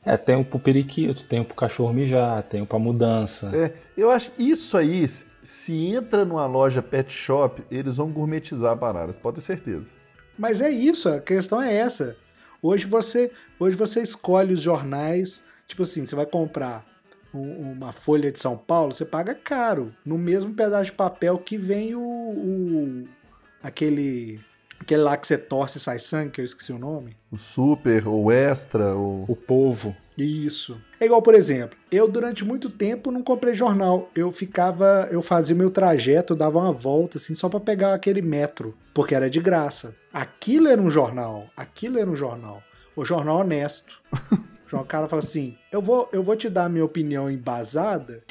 É, 0.06 0.18
tem 0.18 0.36
o 0.36 0.44
pro 0.44 0.60
periquito, 0.60 1.24
tem 1.26 1.40
o 1.42 1.46
pro 1.46 1.56
cachorro 1.56 1.94
mijar, 1.94 2.42
tem 2.44 2.62
o 2.62 2.66
pra 2.66 2.80
mudança. 2.80 3.52
É, 3.56 3.74
eu 3.96 4.10
acho 4.10 4.32
que 4.32 4.44
isso 4.44 4.76
aí, 4.78 5.08
se- 5.08 5.26
se 5.44 5.74
entra 5.88 6.26
numa 6.26 6.46
loja 6.48 6.82
pet 6.82 7.12
shop, 7.12 7.64
eles 7.70 7.98
vão 7.98 8.10
gourmetizar 8.12 8.74
a 8.74 8.76
parada, 8.78 9.14
você 9.14 9.20
pode 9.20 9.36
ter 9.36 9.42
certeza. 9.42 9.86
Mas 10.38 10.60
é 10.60 10.70
isso, 10.72 11.08
a 11.10 11.20
questão 11.20 11.62
é 11.62 11.74
essa. 11.76 12.16
Hoje 12.64 12.86
você, 12.86 13.32
hoje 13.60 13.76
você 13.76 14.02
escolhe 14.02 14.54
os 14.54 14.62
jornais, 14.62 15.44
Tipo 15.68 15.84
assim, 15.84 16.06
você 16.06 16.14
vai 16.16 16.26
comprar 16.26 16.86
um- 17.34 17.72
uma 17.72 17.94
folha 17.94 18.30
de 18.30 18.38
São 18.42 18.58
Paulo, 18.58 18.94
você 18.94 19.06
paga 19.06 19.34
caro. 19.34 19.96
No 20.06 20.18
mesmo 20.18 20.54
pedaço 20.54 20.86
de 20.86 20.92
papel 20.92 21.38
que 21.38 21.56
vem 21.58 21.96
o. 21.96 22.02
o- 22.02 23.08
aquele. 23.64 24.42
Aquele 24.82 25.04
lá 25.04 25.16
que 25.16 25.28
você 25.28 25.38
torce 25.38 25.78
e 25.78 25.82
sai 25.82 26.00
sangue, 26.00 26.32
que 26.32 26.42
eu 26.42 26.46
esqueci 26.46 26.74
o 26.74 26.80
nome. 26.80 27.16
O 27.32 27.38
super, 27.38 28.08
o 28.08 28.32
extra, 28.32 28.96
o. 28.96 29.26
O 29.28 29.36
povo. 29.36 29.96
Isso. 30.18 30.76
É 31.00 31.06
igual, 31.06 31.22
por 31.22 31.36
exemplo, 31.36 31.78
eu 31.92 32.08
durante 32.08 32.44
muito 32.44 32.68
tempo 32.68 33.12
não 33.12 33.22
comprei 33.22 33.54
jornal. 33.54 34.10
Eu 34.16 34.32
ficava, 34.32 35.08
eu 35.12 35.22
fazia 35.22 35.56
meu 35.56 35.70
trajeto, 35.70 36.34
eu 36.34 36.38
dava 36.38 36.58
uma 36.58 36.72
volta 36.72 37.20
assim 37.20 37.36
só 37.36 37.48
pra 37.48 37.60
pegar 37.60 37.94
aquele 37.94 38.24
metro, 38.24 38.76
porque 38.92 39.14
era 39.14 39.30
de 39.30 39.40
graça. 39.40 39.96
Aquilo 40.12 40.68
era 40.68 40.82
um 40.82 40.90
jornal, 40.90 41.46
aquilo 41.56 42.00
era 42.00 42.10
um 42.10 42.16
jornal. 42.16 42.62
O 42.96 43.06
jornal 43.06 43.40
honesto. 43.40 44.02
O 44.80 44.86
cara 44.86 45.08
fala 45.08 45.22
assim: 45.22 45.58
"Eu 45.72 45.82
vou, 45.82 46.10
eu 46.14 46.24
vou 46.24 46.36
te 46.36 46.50
dar 46.50 46.66
a 46.66 46.70
minha 46.70 46.86
opinião 46.86 47.30
embasada 47.30 48.24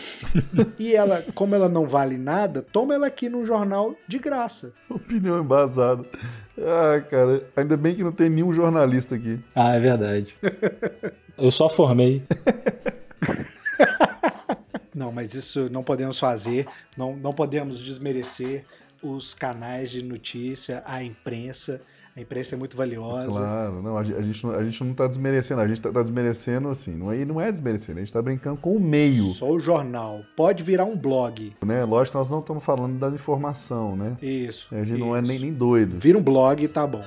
e 0.79 0.95
ela, 0.95 1.25
como 1.35 1.55
ela 1.55 1.69
não 1.69 1.87
vale 1.87 2.17
nada, 2.17 2.63
toma 2.63 2.95
ela 2.95 3.07
aqui 3.07 3.29
no 3.29 3.45
jornal 3.45 3.95
de 4.09 4.19
graça". 4.19 4.73
Opinião 4.89 5.41
embasada. 5.41 6.05
Ah, 6.59 7.01
cara, 7.09 7.43
ainda 7.57 7.77
bem 7.77 7.95
que 7.95 8.03
não 8.03 8.13
tem 8.13 8.29
nenhum 8.29 8.53
jornalista 8.53 9.15
aqui. 9.15 9.41
Ah, 9.55 9.75
é 9.75 9.81
verdade. 9.81 10.35
Eu 11.39 11.51
só 11.51 11.69
formei. 11.69 12.23
Não, 14.95 15.11
mas 15.11 15.33
isso 15.35 15.71
não 15.71 15.83
podemos 15.83 16.19
fazer, 16.19 16.67
não, 16.97 17.17
não 17.17 17.33
podemos 17.33 17.81
desmerecer 17.81 18.65
os 19.03 19.33
canais 19.33 19.91
de 19.91 20.03
notícia, 20.03 20.83
a 20.85 21.03
imprensa. 21.03 21.81
A 22.17 22.21
imprensa 22.21 22.55
é 22.57 22.59
muito 22.59 22.77
valiosa. 22.77 23.29
Claro, 23.29 23.81
não, 23.83 23.97
a, 23.97 24.03
gen- 24.03 24.17
a 24.17 24.21
gente, 24.21 24.45
não- 24.45 24.53
a 24.55 24.65
gente 24.65 24.83
não 24.85 24.95
tá 24.95 25.07
desmerecendo, 25.07 25.61
a 25.61 25.69
gente 25.69 25.81
tá, 25.81 25.93
tá 25.93 26.03
desmerecendo 26.03 26.69
assim, 26.69 26.97
não 26.97 27.13
é, 27.13 27.25
não 27.25 27.41
é 27.41 27.51
desmerecendo, 27.53 27.99
a 27.99 28.01
gente 28.03 28.13
tá 28.13 28.21
brincando 28.21 28.57
com 28.57 28.75
o 28.77 28.81
meio, 28.81 29.27
Só 29.33 29.49
o 29.49 29.59
jornal. 29.61 30.21
Pode 30.37 30.63
virar 30.65 30.85
um 30.85 30.97
blog. 30.97 31.55
né? 31.65 31.85
Lógico 31.85 32.13
que 32.13 32.19
nós 32.19 32.29
não 32.29 32.41
estamos 32.41 32.65
falando 32.65 32.99
da 32.99 33.09
informação, 33.11 33.95
né? 33.97 34.17
Isso. 34.21 34.67
A 34.75 34.83
gente 34.83 34.99
não 34.99 35.15
é 35.17 35.21
isso. 35.21 35.29
nem, 35.31 35.39
nem 35.39 35.53
doido. 35.53 35.99
Vira 36.01 36.19
um 36.19 36.23
blog 36.23 36.63
e 36.63 36.69
tá 36.69 36.85
bom. 36.87 37.05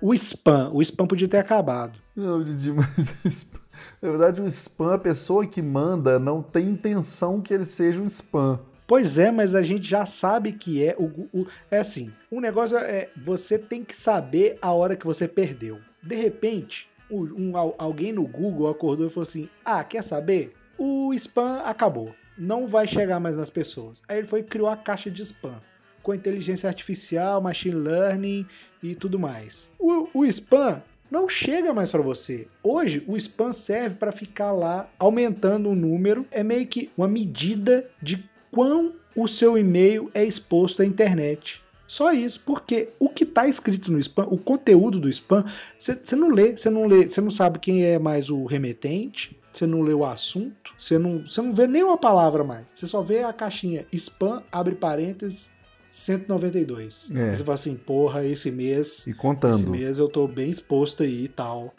O 0.00 0.12
spam. 0.14 0.70
O 0.74 0.82
spam 0.82 1.06
podia 1.06 1.26
ter 1.28 1.38
acabado. 1.38 1.98
Não, 2.14 2.44
Didi, 2.44 2.70
mas 2.76 3.14
spam- 3.32 3.60
na 4.02 4.08
verdade 4.10 4.40
o 4.42 4.46
spam, 4.46 4.92
a 4.94 4.98
pessoa 4.98 5.46
que 5.46 5.62
manda 5.62 6.18
não 6.18 6.42
tem 6.42 6.68
intenção 6.68 7.40
que 7.40 7.52
ele 7.54 7.64
seja 7.64 8.00
um 8.00 8.06
spam. 8.06 8.60
Pois 8.86 9.18
é, 9.18 9.30
mas 9.30 9.54
a 9.54 9.62
gente 9.62 9.88
já 9.88 10.06
sabe 10.06 10.52
que 10.52 10.82
é. 10.84 10.94
O, 10.98 11.28
o- 11.32 11.46
é 11.70 11.78
assim: 11.78 12.12
o 12.30 12.40
negócio 12.40 12.76
é. 12.78 13.08
Você 13.16 13.58
tem 13.58 13.82
que 13.84 13.96
saber 13.96 14.58
a 14.62 14.72
hora 14.72 14.94
que 14.96 15.04
você 15.06 15.26
perdeu. 15.26 15.78
De 16.02 16.14
repente, 16.14 16.88
um- 17.10 17.56
al- 17.56 17.74
alguém 17.78 18.12
no 18.12 18.26
Google 18.26 18.68
acordou 18.68 19.06
e 19.06 19.10
falou 19.10 19.22
assim: 19.26 19.48
Ah, 19.64 19.82
quer 19.82 20.02
saber? 20.02 20.52
O 20.78 21.12
spam 21.14 21.62
acabou. 21.64 22.14
Não 22.38 22.66
vai 22.68 22.86
chegar 22.86 23.18
mais 23.18 23.34
nas 23.36 23.48
pessoas. 23.50 24.02
Aí 24.06 24.18
ele 24.18 24.26
foi 24.26 24.40
e 24.40 24.44
criou 24.44 24.68
a 24.68 24.76
caixa 24.76 25.10
de 25.10 25.22
spam. 25.22 25.60
Com 26.02 26.14
inteligência 26.14 26.68
artificial, 26.68 27.40
machine 27.40 27.74
learning 27.74 28.46
e 28.82 28.94
tudo 28.94 29.18
mais. 29.18 29.72
O, 29.78 30.06
o 30.14 30.24
spam 30.26 30.80
não 31.10 31.28
chega 31.28 31.72
mais 31.74 31.90
para 31.90 32.02
você. 32.02 32.46
Hoje, 32.62 33.02
o 33.08 33.16
spam 33.16 33.52
serve 33.52 33.96
para 33.96 34.12
ficar 34.12 34.52
lá 34.52 34.88
aumentando 34.98 35.70
o 35.70 35.74
número. 35.74 36.26
É 36.30 36.44
meio 36.44 36.66
que 36.66 36.90
uma 36.96 37.08
medida 37.08 37.88
de 38.00 38.22
quão 38.56 38.94
o 39.14 39.28
seu 39.28 39.58
e-mail 39.58 40.10
é 40.14 40.24
exposto 40.24 40.80
à 40.80 40.86
internet. 40.86 41.62
Só 41.86 42.10
isso, 42.10 42.40
porque 42.44 42.88
o 42.98 43.06
que 43.10 43.24
está 43.24 43.46
escrito 43.46 43.92
no 43.92 43.98
spam, 44.00 44.26
o 44.30 44.38
conteúdo 44.38 44.98
do 44.98 45.10
spam, 45.10 45.44
você 45.78 46.16
não 46.16 46.30
lê, 46.30 46.56
você 46.56 46.70
não 46.70 46.86
lê, 46.86 47.06
você 47.06 47.20
não 47.20 47.30
sabe 47.30 47.58
quem 47.58 47.84
é 47.84 47.98
mais 47.98 48.30
o 48.30 48.46
remetente, 48.46 49.38
você 49.52 49.66
não 49.66 49.82
lê 49.82 49.92
o 49.92 50.06
assunto, 50.06 50.72
você 50.76 50.98
não, 50.98 51.18
você 51.26 51.42
não 51.42 51.52
vê 51.52 51.66
nenhuma 51.66 51.98
palavra 51.98 52.42
mais. 52.42 52.64
Você 52.74 52.86
só 52.86 53.02
vê 53.02 53.22
a 53.22 53.32
caixinha 53.32 53.86
spam, 53.92 54.42
abre 54.50 54.74
parênteses, 54.74 55.50
192. 55.90 57.10
É. 57.14 57.30
Aí 57.30 57.36
você 57.36 57.44
fala 57.44 57.54
assim, 57.54 57.76
porra, 57.76 58.24
esse 58.24 58.50
mês 58.50 59.06
E 59.06 59.10
esse 59.10 59.14
contando. 59.18 59.70
mês 59.70 59.98
eu 59.98 60.08
tô 60.08 60.26
bem 60.26 60.50
exposto 60.50 61.02
aí 61.02 61.24
e 61.24 61.28
tal. 61.28 61.74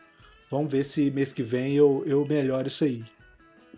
Vamos 0.50 0.72
ver 0.72 0.86
se 0.86 1.10
mês 1.10 1.34
que 1.34 1.42
vem 1.44 1.74
eu, 1.74 2.04
eu 2.06 2.24
melhoro 2.24 2.68
isso 2.68 2.84
aí. 2.84 3.04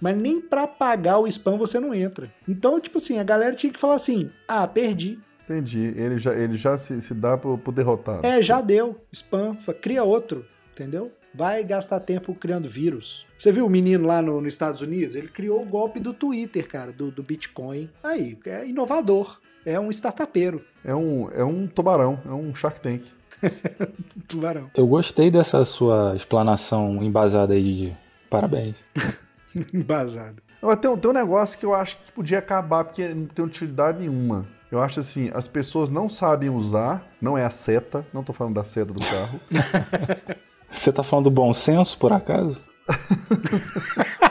Mas 0.02 0.18
nem 0.18 0.40
pra 0.42 0.66
pagar 0.68 1.20
o 1.20 1.28
spam 1.28 1.58
você 1.58 1.80
não 1.80 1.94
entra. 1.94 2.32
Então, 2.48 2.80
tipo 2.80 2.98
assim, 2.98 3.20
a 3.20 3.24
galera 3.24 3.56
tinha 3.56 3.72
que 3.74 3.80
falar 3.80 3.96
assim: 3.96 4.30
ah, 4.48 4.66
perdi. 4.68 5.20
Entendi. 5.44 5.94
Ele 5.96 6.20
já, 6.20 6.34
ele 6.34 6.58
já 6.58 6.78
se, 6.78 7.02
se 7.02 7.14
dá 7.14 7.38
pro, 7.38 7.58
pro 7.58 7.72
derrotado. 7.72 8.26
É, 8.26 8.42
já 8.42 8.62
deu. 8.62 9.00
Spam, 9.12 9.56
cria 9.82 10.04
outro, 10.04 10.46
entendeu? 10.74 11.12
Vai 11.34 11.64
gastar 11.64 12.00
tempo 12.00 12.34
criando 12.34 12.68
vírus. 12.70 13.26
Você 13.38 13.52
viu 13.52 13.66
o 13.66 13.70
menino 13.70 14.08
lá 14.08 14.22
no- 14.22 14.42
nos 14.42 14.54
Estados 14.54 14.82
Unidos? 14.82 15.16
Ele 15.16 15.28
criou 15.28 15.62
o 15.62 15.66
golpe 15.66 16.00
do 16.00 16.14
Twitter, 16.14 16.68
cara, 16.68 16.92
do, 16.92 17.12
do 17.12 17.22
Bitcoin. 17.24 17.90
Aí, 18.04 18.38
é 18.46 18.68
inovador. 18.68 19.40
É 19.66 19.80
um 19.80 19.90
startupeiro. 19.92 20.64
É 20.84 20.96
um, 20.96 21.30
é 21.32 21.44
um 21.44 21.68
tubarão, 21.68 22.20
é 22.26 22.30
um 22.32 22.54
Shark 22.56 22.80
Tank. 22.80 23.04
Tubarão. 24.28 24.70
Eu 24.76 24.88
gostei 24.88 25.30
dessa 25.32 25.64
sua 25.66 26.14
explanação 26.16 27.02
embasada 27.04 27.54
aí, 27.54 27.64
Didi. 27.64 27.98
Parabéns. 28.30 28.76
Embasado. 29.74 30.42
Agora, 30.62 30.78
tem, 30.78 30.90
um- 30.92 30.98
tem 30.98 31.12
um 31.12 31.14
negócio 31.14 31.58
que 31.58 31.66
eu 31.66 31.74
acho 31.74 31.98
que 31.98 32.12
podia 32.12 32.40
acabar 32.40 32.84
porque 32.84 33.08
não 33.10 33.26
tem 33.28 33.44
utilidade 33.46 34.00
nenhuma. 34.00 34.46
Eu 34.72 34.82
acho 34.82 35.00
assim, 35.00 35.32
as 35.34 35.48
pessoas 35.48 35.90
não 35.90 36.08
sabem 36.08 36.50
usar, 36.50 37.02
não 37.22 37.38
é 37.38 37.44
a 37.46 37.50
seta, 37.50 38.06
não 38.14 38.24
tô 38.24 38.34
falando 38.34 38.56
da 38.56 38.64
seta 38.64 38.94
do 38.94 39.00
carro. 39.00 39.40
Você 40.70 40.92
tá 40.94 41.02
falando 41.02 41.24
do 41.26 41.32
bom 41.32 41.52
senso, 41.54 41.98
por 41.98 42.14
acaso? 42.14 42.62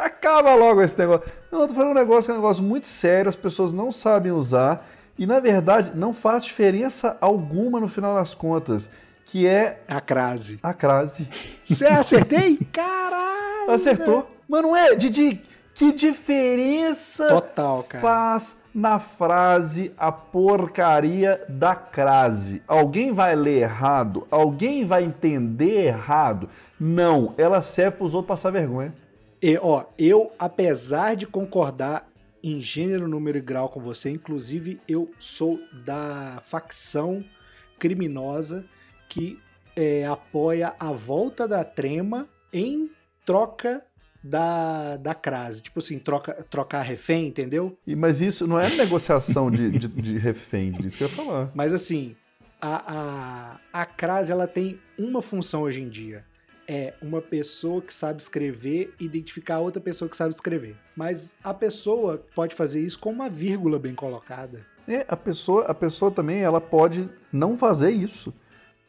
Acaba 0.00 0.54
logo 0.54 0.80
esse 0.82 0.98
negócio. 0.98 1.30
Não, 1.50 1.62
eu 1.62 1.68
tô 1.68 1.74
falando 1.74 1.90
um 1.90 1.94
negócio 1.94 2.24
que 2.24 2.30
é 2.30 2.34
um 2.34 2.38
negócio 2.38 2.62
muito 2.62 2.86
sério, 2.86 3.28
as 3.28 3.36
pessoas 3.36 3.72
não 3.72 3.92
sabem 3.92 4.32
usar 4.32 4.86
e 5.18 5.26
na 5.26 5.38
verdade 5.40 5.92
não 5.94 6.14
faz 6.14 6.44
diferença 6.44 7.16
alguma 7.20 7.78
no 7.78 7.88
final 7.88 8.14
das 8.14 8.32
contas, 8.34 8.88
que 9.26 9.46
é 9.46 9.82
A 9.88 10.00
crase. 10.00 10.58
a 10.62 10.74
crase. 10.74 11.28
Você 11.64 11.86
acertei? 11.86 12.58
Caralho! 12.72 13.70
Acertou. 13.70 14.28
Mas 14.48 14.62
não 14.62 14.76
é, 14.76 14.94
Didi, 14.94 15.40
que 15.74 15.92
diferença 15.92 17.26
Total, 17.28 17.82
cara. 17.84 18.02
faz 18.02 18.56
na 18.74 18.98
frase 18.98 19.92
a 19.96 20.10
porcaria 20.10 21.42
da 21.48 21.74
crase? 21.74 22.62
Alguém 22.66 23.12
vai 23.12 23.34
ler 23.36 23.62
errado? 23.62 24.26
Alguém 24.30 24.84
vai 24.84 25.04
entender 25.04 25.86
errado? 25.86 26.48
Não, 26.78 27.34
ela 27.38 27.62
serve 27.62 27.98
para 27.98 28.06
os 28.06 28.14
outros 28.14 28.28
passar 28.28 28.50
vergonha. 28.50 28.94
E, 29.40 29.58
ó, 29.60 29.84
eu, 29.98 30.32
apesar 30.38 31.16
de 31.16 31.26
concordar 31.26 32.08
em 32.42 32.60
gênero, 32.60 33.08
número 33.08 33.38
e 33.38 33.40
grau 33.40 33.68
com 33.68 33.80
você, 33.80 34.10
inclusive 34.10 34.80
eu 34.88 35.10
sou 35.18 35.58
da 35.84 36.38
facção 36.42 37.24
criminosa 37.78 38.64
que 39.12 39.38
é, 39.76 40.06
apoia 40.06 40.74
a 40.80 40.90
volta 40.90 41.46
da 41.46 41.62
trema 41.62 42.26
em 42.50 42.90
troca 43.26 43.84
da, 44.24 44.96
da 44.96 45.14
crase. 45.14 45.60
Tipo 45.60 45.80
assim, 45.80 45.98
troca, 45.98 46.32
trocar 46.48 46.80
refém, 46.80 47.26
entendeu? 47.26 47.76
E, 47.86 47.94
mas 47.94 48.22
isso 48.22 48.46
não 48.46 48.58
é 48.58 48.70
negociação 48.70 49.50
de, 49.50 49.70
de, 49.70 49.88
de 49.88 50.16
refém, 50.16 50.72
disso 50.72 50.96
que 50.96 51.04
eu 51.04 51.08
ia 51.08 51.14
falar. 51.14 51.50
Mas 51.54 51.74
assim, 51.74 52.16
a, 52.58 53.58
a, 53.72 53.82
a 53.82 53.84
crase 53.84 54.32
ela 54.32 54.46
tem 54.46 54.80
uma 54.98 55.20
função 55.20 55.60
hoje 55.60 55.82
em 55.82 55.90
dia. 55.90 56.24
É 56.66 56.94
uma 57.02 57.20
pessoa 57.20 57.82
que 57.82 57.92
sabe 57.92 58.22
escrever 58.22 58.94
identificar 58.98 59.58
outra 59.58 59.82
pessoa 59.82 60.08
que 60.08 60.16
sabe 60.16 60.32
escrever. 60.32 60.74
Mas 60.96 61.34
a 61.44 61.52
pessoa 61.52 62.24
pode 62.34 62.54
fazer 62.54 62.80
isso 62.80 62.98
com 62.98 63.10
uma 63.10 63.28
vírgula 63.28 63.78
bem 63.78 63.94
colocada. 63.94 64.64
É, 64.88 65.04
a 65.06 65.16
pessoa, 65.18 65.66
a 65.66 65.74
pessoa 65.74 66.10
também 66.10 66.40
ela 66.40 66.62
pode 66.62 67.10
não 67.30 67.58
fazer 67.58 67.90
isso. 67.90 68.32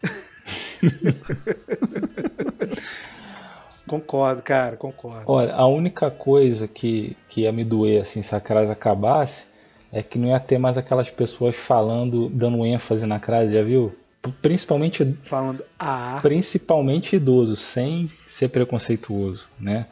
Concordo, 3.87 4.41
cara, 4.41 4.75
concordo. 4.75 5.23
Olha, 5.27 5.53
a 5.53 5.67
única 5.67 6.09
coisa 6.09 6.67
que, 6.67 7.15
que 7.29 7.41
ia 7.41 7.51
me 7.51 7.63
doer 7.63 8.01
assim 8.01 8.21
se 8.21 8.35
a 8.35 8.39
crase 8.39 8.71
acabasse 8.71 9.45
é 9.91 10.01
que 10.01 10.17
não 10.17 10.29
ia 10.29 10.39
ter 10.39 10.57
mais 10.57 10.77
aquelas 10.77 11.09
pessoas 11.09 11.55
falando, 11.55 12.29
dando 12.29 12.65
ênfase 12.65 13.05
na 13.05 13.19
crase, 13.19 13.53
já 13.53 13.61
viu? 13.61 13.93
Principalmente, 14.41 15.15
Falando 15.23 15.63
ah, 15.77 16.19
principalmente 16.21 17.17
idoso, 17.17 17.55
sem 17.55 18.09
ser 18.25 18.47
preconceituoso, 18.47 19.47
né? 19.59 19.85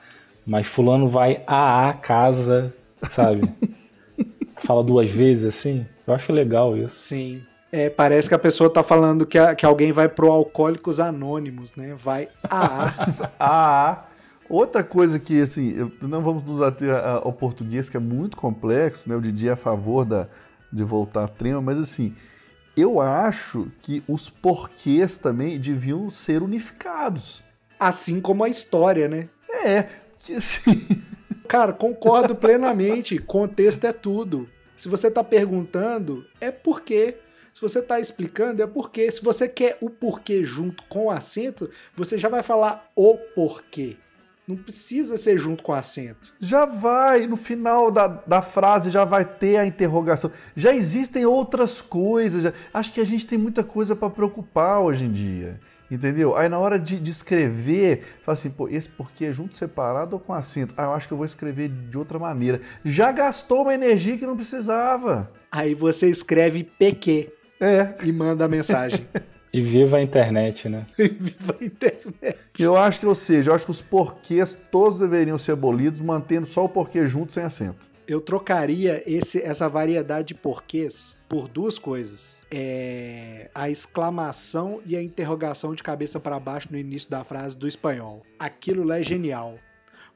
Mas 0.48 0.66
fulano 0.66 1.08
vai 1.08 1.44
a 1.46 1.90
a 1.90 1.94
casa, 1.94 2.74
sabe? 3.10 3.52
Fala 4.58 4.84
duas 4.84 5.12
vezes 5.12 5.46
assim. 5.46 5.86
Eu 6.08 6.14
acho 6.14 6.32
legal 6.32 6.78
isso. 6.78 6.96
sim. 6.96 7.44
É, 7.72 7.90
parece 7.90 8.28
que 8.28 8.36
a 8.36 8.40
pessoa 8.40 8.70
tá 8.70 8.84
falando 8.84 9.26
que, 9.26 9.38
a- 9.38 9.56
que 9.56 9.66
alguém 9.66 9.92
vai 9.92 10.10
pro 10.10 10.30
Alcoólicos 10.32 11.00
Anônimos, 11.00 11.76
né? 11.76 11.96
Vai 11.96 12.28
ah, 12.44 13.30
Ah, 13.40 14.06
outra 14.50 14.84
coisa 14.84 15.18
que, 15.18 15.42
assim, 15.42 15.72
eu- 15.78 15.92
não 16.02 16.22
vamos 16.22 16.44
nos 16.44 16.62
ater 16.62 16.94
a- 16.94 17.22
ao 17.24 17.32
português, 17.32 17.90
que 17.90 17.96
é 17.96 18.00
muito 18.00 18.36
complexo, 18.36 19.08
né? 19.08 19.16
O 19.16 19.22
Didi 19.22 19.48
é 19.48 19.54
a 19.54 19.56
favor 19.56 20.04
da, 20.04 20.28
de 20.72 20.84
voltar 20.84 21.24
à 21.24 21.28
trema, 21.30 21.62
mas, 21.62 21.78
assim, 21.78 22.14
eu 22.76 23.00
acho 23.00 23.68
que 23.82 24.04
os 24.08 24.30
porquês 24.30 25.18
também 25.18 25.58
deviam 25.60 26.10
ser 26.10 26.42
unificados. 26.44 27.44
Assim 27.80 28.20
como 28.20 28.44
a 28.44 28.50
história, 28.50 29.08
né? 29.08 29.30
É, 29.64 29.88
que 30.20 30.36
assim. 30.36 30.88
Cara, 31.48 31.74
concordo 31.74 32.36
plenamente. 32.36 33.18
Contexto 33.18 33.86
é 33.86 33.92
tudo. 33.94 34.48
Se 34.78 34.88
você 34.90 35.08
está 35.08 35.24
perguntando, 35.24 36.26
é 36.40 36.50
porque. 36.52 37.16
Se 37.62 37.70
você 37.70 37.78
está 37.78 38.00
explicando, 38.00 38.64
é 38.64 38.66
porque. 38.66 39.12
Se 39.12 39.24
você 39.24 39.48
quer 39.48 39.78
o 39.82 39.88
porquê 39.88 40.44
junto 40.44 40.82
com 40.90 41.06
o 41.06 41.12
acento, 41.12 41.70
você 41.96 42.18
já 42.18 42.28
vai 42.28 42.42
falar 42.42 42.90
o 42.96 43.16
porquê. 43.36 43.98
Não 44.48 44.56
precisa 44.56 45.16
ser 45.16 45.38
junto 45.38 45.62
com 45.62 45.72
o 45.72 45.76
acento. 45.76 46.34
Já 46.40 46.66
vai, 46.66 47.28
no 47.28 47.38
final 47.38 47.92
da, 47.92 48.08
da 48.08 48.42
frase 48.42 48.90
já 48.90 49.06
vai 49.06 49.24
ter 49.24 49.58
a 49.58 49.66
interrogação. 49.66 50.32
Já 50.58 50.74
existem 50.74 51.24
outras 51.24 51.80
coisas. 51.80 52.42
Já, 52.42 52.54
acho 52.74 52.92
que 52.92 53.00
a 53.00 53.06
gente 53.06 53.28
tem 53.28 53.38
muita 53.38 53.64
coisa 53.64 53.96
para 53.96 54.10
preocupar 54.10 54.80
hoje 54.80 55.06
em 55.06 55.12
dia. 55.12 55.60
Entendeu? 55.92 56.36
Aí 56.36 56.50
na 56.50 56.58
hora 56.58 56.80
de, 56.80 57.00
de 57.00 57.12
escrever, 57.12 58.06
fala 58.24 58.34
assim, 58.34 58.50
pô, 58.50 58.68
esse 58.70 58.90
porquê 58.90 59.26
é 59.26 59.32
junto 59.32 59.56
separado 59.56 60.16
ou 60.16 60.20
com 60.20 60.34
acento? 60.34 60.74
Ah, 60.76 60.86
eu 60.86 60.94
acho 60.94 61.08
que 61.08 61.14
eu 61.14 61.18
vou 61.18 61.28
escrever 61.28 61.70
de 61.70 61.96
outra 61.96 62.18
maneira. 62.18 62.60
Já 62.84 63.12
gastou 63.12 63.62
uma 63.62 63.74
energia 63.76 64.18
que 64.18 64.26
não 64.26 64.36
precisava. 64.36 65.32
Aí 65.52 65.76
você 65.76 66.10
escreve 66.10 66.64
PQ 66.64 67.41
É. 67.62 67.94
e 68.04 68.12
manda 68.12 68.46
a 68.46 68.48
mensagem. 68.48 69.08
E 69.54 69.62
viva 69.62 69.98
a 69.98 70.02
internet, 70.02 70.70
né? 70.70 70.86
Viva 70.98 71.58
a 71.60 71.64
internet. 71.64 72.40
Eu 72.58 72.78
acho 72.78 73.00
que, 73.02 73.06
ou 73.06 73.14
seja, 73.14 73.52
eu 73.52 73.56
acho 73.56 73.66
que 73.66 73.72
os 73.72 73.82
porquês 73.82 74.58
todos 74.72 75.00
deveriam 75.00 75.38
ser 75.38 75.52
abolidos, 75.52 76.00
mantendo 76.00 76.48
só 76.48 76.66
o 76.66 76.70
porquê 76.70 77.06
junto 77.06 77.34
sem 77.34 77.44
acento. 77.44 77.86
Eu 78.08 78.22
trocaria 78.22 79.04
esse, 79.06 79.42
essa 79.42 79.70
variedade 79.70 80.30
de 80.30 80.36
porquês 80.36 81.18
por 81.30 81.48
duas 81.48 81.78
coisas. 81.78 82.42
É, 82.50 83.50
a 83.54 83.70
exclamação 83.70 84.82
e 84.86 84.96
a 84.96 85.04
interrogação 85.04 85.74
de 85.76 85.84
cabeça 85.84 86.20
para 86.20 86.40
baixo 86.40 86.68
no 86.72 86.78
início 86.78 87.10
da 87.10 87.24
frase 87.24 87.58
do 87.58 87.68
espanhol. 87.68 88.24
Aquilo 88.40 88.84
lá 88.84 89.00
é 89.00 89.04
genial. 89.04 89.56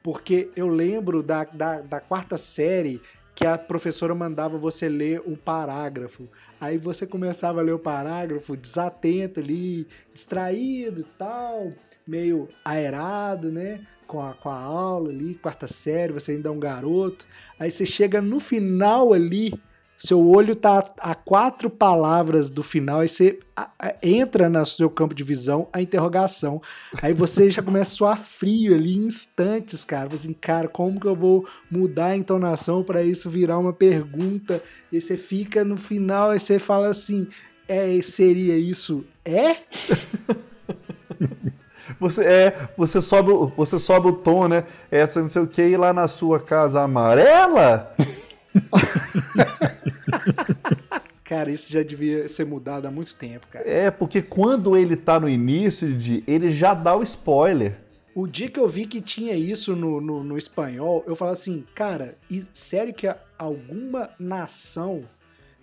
Porque 0.03 0.49
eu 0.55 0.67
lembro 0.67 1.23
da, 1.23 1.45
da, 1.45 1.81
da 1.81 1.99
quarta 1.99 2.37
série 2.37 3.01
que 3.35 3.45
a 3.45 3.57
professora 3.57 4.15
mandava 4.15 4.57
você 4.57 4.87
ler 4.87 5.21
o 5.25 5.35
parágrafo. 5.35 6.29
Aí 6.59 6.77
você 6.77 7.05
começava 7.05 7.59
a 7.59 7.63
ler 7.63 7.73
o 7.73 7.79
parágrafo 7.79 8.55
desatento 8.55 9.41
ali, 9.41 9.85
distraído 10.13 11.01
e 11.01 11.03
tal, 11.17 11.73
meio 12.07 12.47
aerado, 12.63 13.51
né? 13.51 13.85
Com 14.07 14.21
a, 14.21 14.33
com 14.33 14.49
a 14.49 14.57
aula 14.57 15.09
ali, 15.09 15.35
quarta 15.35 15.67
série, 15.67 16.13
você 16.13 16.31
ainda 16.31 16.47
é 16.47 16.51
um 16.51 16.59
garoto. 16.59 17.27
Aí 17.59 17.69
você 17.69 17.85
chega 17.85 18.21
no 18.21 18.39
final 18.39 19.11
ali, 19.11 19.53
seu 19.97 20.27
olho 20.27 20.55
tá 20.55 20.91
a 20.99 21.15
quatro 21.15 21.69
palavras 21.69 22.49
do 22.49 22.61
final, 22.61 22.99
aí 22.99 23.09
você 23.09 23.39
entra 24.01 24.49
no 24.49 24.65
seu 24.65 24.89
campo 24.89 25.15
de 25.15 25.23
visão 25.23 25.67
a 25.71 25.81
interrogação. 25.81 26.61
Aí 27.01 27.13
você 27.13 27.49
já 27.49 27.61
começa 27.61 27.91
a 27.91 27.95
suar 27.95 28.17
frio 28.17 28.75
ali 28.75 28.93
em 28.95 29.05
instantes, 29.05 29.85
cara. 29.85 30.13
Assim, 30.13 30.33
cara, 30.33 30.67
como 30.67 30.99
que 30.99 31.07
eu 31.07 31.15
vou 31.15 31.47
mudar 31.71 32.07
a 32.07 32.17
entonação 32.17 32.83
para 32.83 33.03
isso 33.03 33.29
virar 33.29 33.57
uma 33.57 33.73
pergunta? 33.73 34.61
E 34.91 34.99
você 34.99 35.15
fica 35.15 35.63
no 35.63 35.77
final 35.77 36.35
e 36.35 36.39
você 36.39 36.59
fala 36.59 36.89
assim: 36.89 37.27
é, 37.67 37.99
seria 38.01 38.57
isso? 38.57 39.05
É? 39.23 39.57
Você 41.99 42.23
é, 42.25 42.69
você 42.75 42.99
sobe, 42.99 43.31
você 43.55 43.77
sobe 43.77 44.07
o 44.07 44.13
tom, 44.13 44.47
né? 44.47 44.65
Essa 44.89 45.21
não 45.21 45.29
sei 45.29 45.43
o 45.43 45.47
que, 45.47 45.77
lá 45.77 45.93
na 45.93 46.07
sua 46.07 46.39
casa 46.39 46.81
amarela? 46.81 47.95
Cara, 51.23 51.49
isso 51.51 51.71
já 51.71 51.81
devia 51.81 52.29
ser 52.29 52.45
mudado 52.45 52.85
há 52.87 52.91
muito 52.91 53.15
tempo, 53.15 53.47
cara. 53.47 53.67
É, 53.67 53.89
porque 53.89 54.21
quando 54.21 54.77
ele 54.77 54.95
tá 54.95 55.19
no 55.19 55.27
início 55.27 55.91
de, 55.97 56.23
ele 56.27 56.51
já 56.51 56.73
dá 56.75 56.95
o 56.95 57.01
spoiler. 57.01 57.77
O 58.13 58.27
dia 58.27 58.47
que 58.47 58.59
eu 58.59 58.67
vi 58.67 58.85
que 58.85 59.01
tinha 59.01 59.33
isso 59.33 59.75
no, 59.75 59.99
no, 59.99 60.23
no 60.23 60.37
espanhol, 60.37 61.03
eu 61.07 61.15
falei 61.15 61.33
assim, 61.33 61.65
cara, 61.73 62.15
e 62.29 62.45
sério 62.53 62.93
que 62.93 63.11
alguma 63.39 64.11
nação 64.19 65.03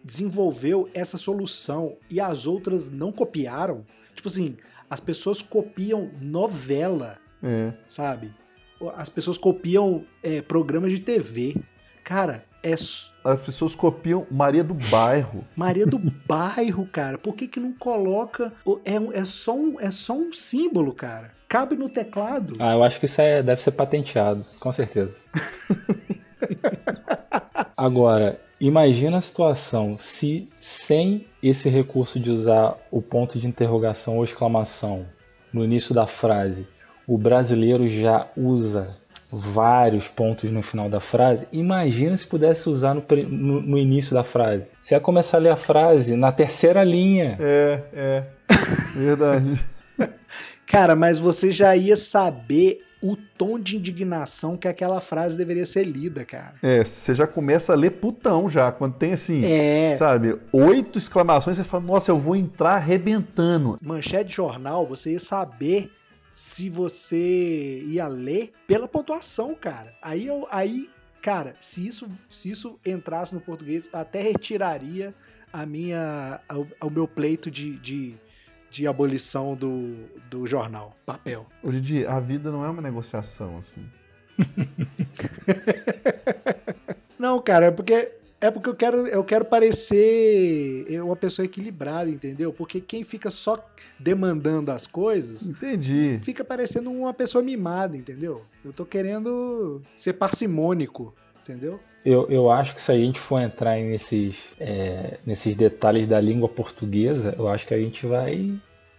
desenvolveu 0.05 0.91
essa 0.93 1.17
solução 1.17 1.97
e 2.11 2.21
as 2.21 2.45
outras 2.47 2.91
não 2.91 3.13
copiaram? 3.13 3.87
Tipo 4.17 4.27
assim, 4.29 4.57
as 4.91 4.99
pessoas 4.99 5.41
copiam 5.41 6.11
novela, 6.21 7.19
É. 7.43 7.73
sabe? 7.89 8.33
As 8.97 9.09
pessoas 9.09 9.39
copiam 9.39 10.05
é, 10.25 10.43
programas 10.43 10.91
de 10.91 10.99
TV. 10.99 11.55
Cara, 12.03 12.45
é 12.63 12.73
As 12.73 13.11
pessoas 13.45 13.75
copiam 13.75 14.27
Maria 14.31 14.65
do 14.65 14.75
Bairro. 14.75 15.45
Maria 15.57 15.87
do 15.87 15.99
Bairro, 16.27 16.87
cara. 16.87 17.19
Por 17.19 17.35
que, 17.35 17.47
que 17.49 17.61
não 17.61 17.73
coloca. 17.73 18.53
o- 18.65 18.81
É, 18.85 18.95
é, 19.21 19.25
só 19.25 19.55
um, 19.55 19.81
é 19.81 19.91
só 19.91 20.15
um 20.15 20.33
símbolo, 20.33 20.93
cara. 20.93 21.33
Cabe 21.49 21.77
no 21.77 21.89
teclado. 21.89 22.55
Ah, 22.59 22.73
eu 22.73 22.83
acho 22.83 22.99
que 22.99 23.07
isso 23.07 23.21
é, 23.21 23.43
deve 23.43 23.63
ser 23.63 23.73
patenteado, 23.73 24.45
com 24.59 24.73
certeza. 24.73 25.15
Agora, 27.77 28.41
imagina 28.61 29.19
a 29.19 29.21
situação 29.21 29.97
se 29.99 30.49
sem 30.61 31.27
esse 31.43 31.69
recurso 31.69 32.19
de 32.21 32.31
usar 32.31 32.77
o 32.91 33.03
ponto 33.03 33.39
de 33.39 33.47
interrogação 33.47 34.17
ou 34.19 34.25
exclamação 34.25 35.07
no 35.53 35.65
início 35.65 35.95
da 35.95 36.07
frase, 36.07 36.67
o 37.07 37.19
brasileiro 37.19 37.89
já 37.89 38.29
usa 38.37 38.97
vários 39.33 40.09
pontos 40.09 40.51
no 40.53 40.63
final 40.63 40.89
da 40.91 41.01
frase. 41.01 41.49
Imagina 41.53 42.17
se 42.17 42.27
pudesse 42.27 42.69
usar 42.69 42.93
no, 42.95 43.03
no- 43.29 43.61
no 43.63 43.79
início 43.79 44.15
da 44.15 44.23
frase. 44.23 44.65
Você 44.81 44.95
ia 44.95 45.01
começar 45.01 45.39
a 45.39 45.41
ler 45.41 45.51
a 45.51 45.57
frase 45.57 46.15
na 46.17 46.31
terceira 46.31 46.85
linha. 46.85 47.37
É, 47.41 47.81
é. 47.95 48.25
Verdade. 48.95 49.59
Cara, 50.67 50.95
mas 50.97 51.19
você 51.19 51.51
já 51.51 51.77
ia 51.77 51.97
saber 51.97 52.81
o 53.03 53.17
tom 53.17 53.59
de 53.59 53.77
indignação 53.77 54.57
que 54.57 54.69
aquela 54.69 55.01
frase 55.01 55.37
deveria 55.37 55.67
ser 55.67 55.83
lida, 55.85 56.25
cara. 56.25 56.55
É, 56.63 56.85
você 56.85 57.13
já 57.17 57.27
começa 57.27 57.73
a 57.73 57.77
ler 57.77 57.91
putão 57.91 58.49
já. 58.49 58.71
Quando 58.71 58.95
tem 58.95 59.13
assim, 59.13 59.45
É. 59.45 59.97
sabe, 59.99 60.39
oito 60.53 60.99
exclamações, 60.99 61.57
você 61.57 61.65
fala, 61.65 61.83
nossa, 61.83 62.13
eu 62.13 62.19
vou 62.19 62.37
entrar 62.37 62.75
arrebentando. 62.77 63.77
Manchete 63.83 64.31
de 64.31 64.37
jornal, 64.37 64.87
você 64.87 65.11
ia 65.13 65.19
saber 65.19 65.91
se 66.35 66.69
você 66.69 67.83
ia 67.87 68.07
ler 68.09 68.53
pela 68.67 68.89
pontuação, 68.89 69.55
cara. 69.55 69.95
Aí 70.01 70.27
eu, 70.27 70.47
aí, 70.51 70.89
cara, 71.21 71.55
se 71.61 71.87
isso, 71.87 72.09
se 72.29 72.51
isso 72.51 72.79
entrasse 72.85 73.35
no 73.35 73.41
português, 73.41 73.89
até 73.93 74.23
retiraria 74.23 75.15
a 75.53 75.67
minha, 75.67 76.41
o, 76.51 76.87
o 76.87 76.91
meu 76.91 77.07
pleito 77.07 77.51
de, 77.51 77.79
de, 77.79 78.15
de 78.71 78.87
abolição 78.87 79.55
do, 79.55 80.09
do 80.31 80.47
jornal, 80.47 80.97
papel. 81.05 81.47
Ô, 81.63 81.71
Didi, 81.71 82.07
a 82.07 82.19
vida 82.19 82.51
não 82.51 82.65
é 82.65 82.71
uma 82.71 82.83
negociação, 82.83 83.59
assim. 83.59 83.87
Não, 87.19 87.41
cara, 87.41 87.67
é 87.67 87.71
porque 87.71 88.11
é 88.43 88.51
porque 88.51 88.69
eu 88.69 88.75
quero 88.75 89.07
eu 89.07 89.23
quero 89.23 89.45
parecer 89.45 90.85
uma 91.01 91.15
pessoa 91.15 91.47
equilibrada, 91.47 92.11
entendeu? 92.11 92.53
Porque 92.53 92.81
quem 92.81 93.05
fica 93.05 93.31
só 93.31 93.65
demandando 93.99 94.73
as 94.73 94.87
coisas 94.87 95.47
Entendi. 95.47 96.19
fica 96.23 96.45
parecendo 96.45 96.91
uma 96.91 97.15
pessoa 97.15 97.43
mimada, 97.43 97.97
entendeu? 97.97 98.43
Eu 98.65 98.73
tô 98.73 98.85
querendo 98.85 99.81
ser 99.97 100.15
parcimônico, 100.15 101.15
entendeu? 101.41 101.79
Eu, 102.05 102.29
eu 102.29 102.51
acho 102.51 102.75
que 102.75 102.83
se 102.83 102.91
a 102.91 102.97
gente 102.97 103.21
for 103.21 103.39
entrar 103.39 103.77
nesses, 103.77 104.37
é, 104.59 105.19
nesses 105.25 105.55
detalhes 105.55 106.09
da 106.09 106.21
língua 106.21 106.49
portuguesa, 106.49 107.33
eu 107.39 107.47
acho 107.47 107.65
que 107.65 107.75
a 107.75 107.79
gente 107.79 108.05
vai. 108.07 108.53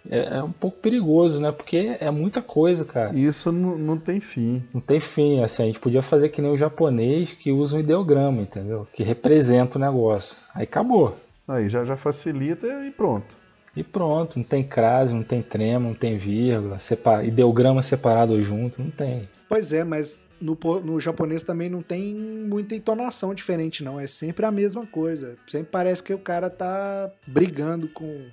É, 0.10 0.38
é 0.38 0.44
um 0.44 0.52
pouco 0.52 0.78
perigoso, 0.78 1.42
né? 1.42 1.52
Porque 1.52 1.98
é 2.00 2.12
muita 2.12 2.42
coisa, 2.42 2.84
cara. 2.84 3.18
Isso 3.18 3.52
não, 3.52 3.78
não 3.78 3.98
tem 3.98 4.20
fim. 4.20 4.64
Não 4.74 4.82
tem 4.82 5.00
fim, 5.00 5.42
assim, 5.42 5.64
a 5.64 5.66
gente 5.68 5.80
podia 5.80 6.02
fazer 6.02 6.30
que 6.30 6.42
nem 6.42 6.52
o 6.52 6.58
japonês 6.58 7.32
que 7.34 7.52
usa 7.52 7.78
um 7.78 7.80
ideograma, 7.80 8.42
entendeu? 8.42 8.88
Que 8.94 9.04
representa 9.04 9.78
o 9.78 9.82
negócio. 9.82 10.44
Aí 10.54 10.64
acabou. 10.64 11.16
Aí 11.48 11.70
já, 11.70 11.84
já 11.84 11.96
facilita 11.96 12.68
e 12.86 12.92
pronto. 12.92 13.44
E 13.76 13.84
pronto, 13.84 14.38
não 14.38 14.44
tem 14.46 14.64
crase, 14.64 15.14
não 15.14 15.24
tem 15.24 15.42
trema, 15.42 15.88
não 15.88 15.96
tem 15.96 16.16
vírgula, 16.18 16.78
separa, 16.78 17.24
ideograma 17.24 17.82
separado 17.82 18.34
ou 18.34 18.42
junto, 18.42 18.82
não 18.82 18.92
tem. 18.92 19.28
Pois 19.50 19.74
é, 19.74 19.84
mas 19.84 20.26
no, 20.40 20.58
no 20.84 21.00
japonês 21.00 21.42
também 21.42 21.70
não 21.70 21.82
tem 21.82 22.14
muita 22.14 22.76
entonação 22.76 23.34
diferente, 23.34 23.84
não. 23.84 24.00
É 24.00 24.06
sempre 24.06 24.46
a 24.46 24.52
mesma 24.52 24.86
coisa. 24.86 25.38
Sempre 25.48 25.70
parece 25.72 26.04
que 26.04 26.14
o 26.14 26.20
cara 26.20 26.50
tá 26.50 27.12
brigando 27.26 27.88
com. 27.88 28.26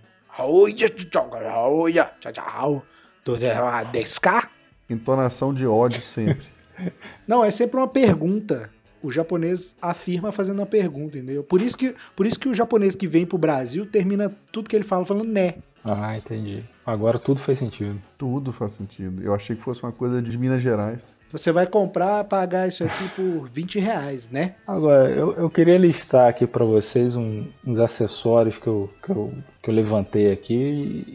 Entonação 4.88 5.54
de 5.54 5.66
ódio 5.66 6.00
sempre. 6.00 6.46
Não, 7.26 7.44
é 7.44 7.50
sempre 7.50 7.76
uma 7.76 7.88
pergunta. 7.88 8.70
O 9.02 9.10
japonês 9.10 9.74
afirma 9.80 10.30
fazendo 10.30 10.58
uma 10.58 10.66
pergunta, 10.66 11.16
entendeu? 11.16 11.42
Por 11.42 11.60
isso 11.60 11.76
que, 11.76 11.94
por 12.14 12.26
isso 12.26 12.38
que 12.38 12.48
o 12.48 12.54
japonês 12.54 12.94
que 12.94 13.06
vem 13.06 13.24
pro 13.24 13.38
Brasil 13.38 13.86
termina 13.86 14.34
tudo 14.52 14.68
que 14.68 14.76
ele 14.76 14.84
fala 14.84 15.06
falando 15.06 15.30
né. 15.30 15.54
Ah, 15.84 16.16
entendi. 16.16 16.62
Agora 16.84 17.18
tudo 17.18 17.40
faz 17.40 17.58
sentido. 17.58 18.00
Tudo 18.18 18.52
faz 18.52 18.72
sentido. 18.72 19.22
Eu 19.22 19.34
achei 19.34 19.56
que 19.56 19.62
fosse 19.62 19.82
uma 19.82 19.92
coisa 19.92 20.20
de 20.20 20.36
Minas 20.36 20.62
Gerais. 20.62 21.14
Você 21.32 21.52
vai 21.52 21.64
comprar, 21.66 22.24
pagar 22.24 22.68
isso 22.68 22.82
aqui 22.82 23.08
por 23.14 23.48
20 23.48 23.78
reais, 23.78 24.28
né? 24.28 24.56
Agora, 24.66 25.08
eu, 25.10 25.32
eu 25.34 25.48
queria 25.48 25.78
listar 25.78 26.28
aqui 26.28 26.44
para 26.44 26.64
vocês 26.64 27.14
um, 27.14 27.46
uns 27.64 27.78
acessórios 27.78 28.58
que 28.58 28.66
eu, 28.66 28.90
que, 29.00 29.10
eu, 29.10 29.32
que 29.62 29.70
eu 29.70 29.74
levantei 29.74 30.32
aqui 30.32 30.54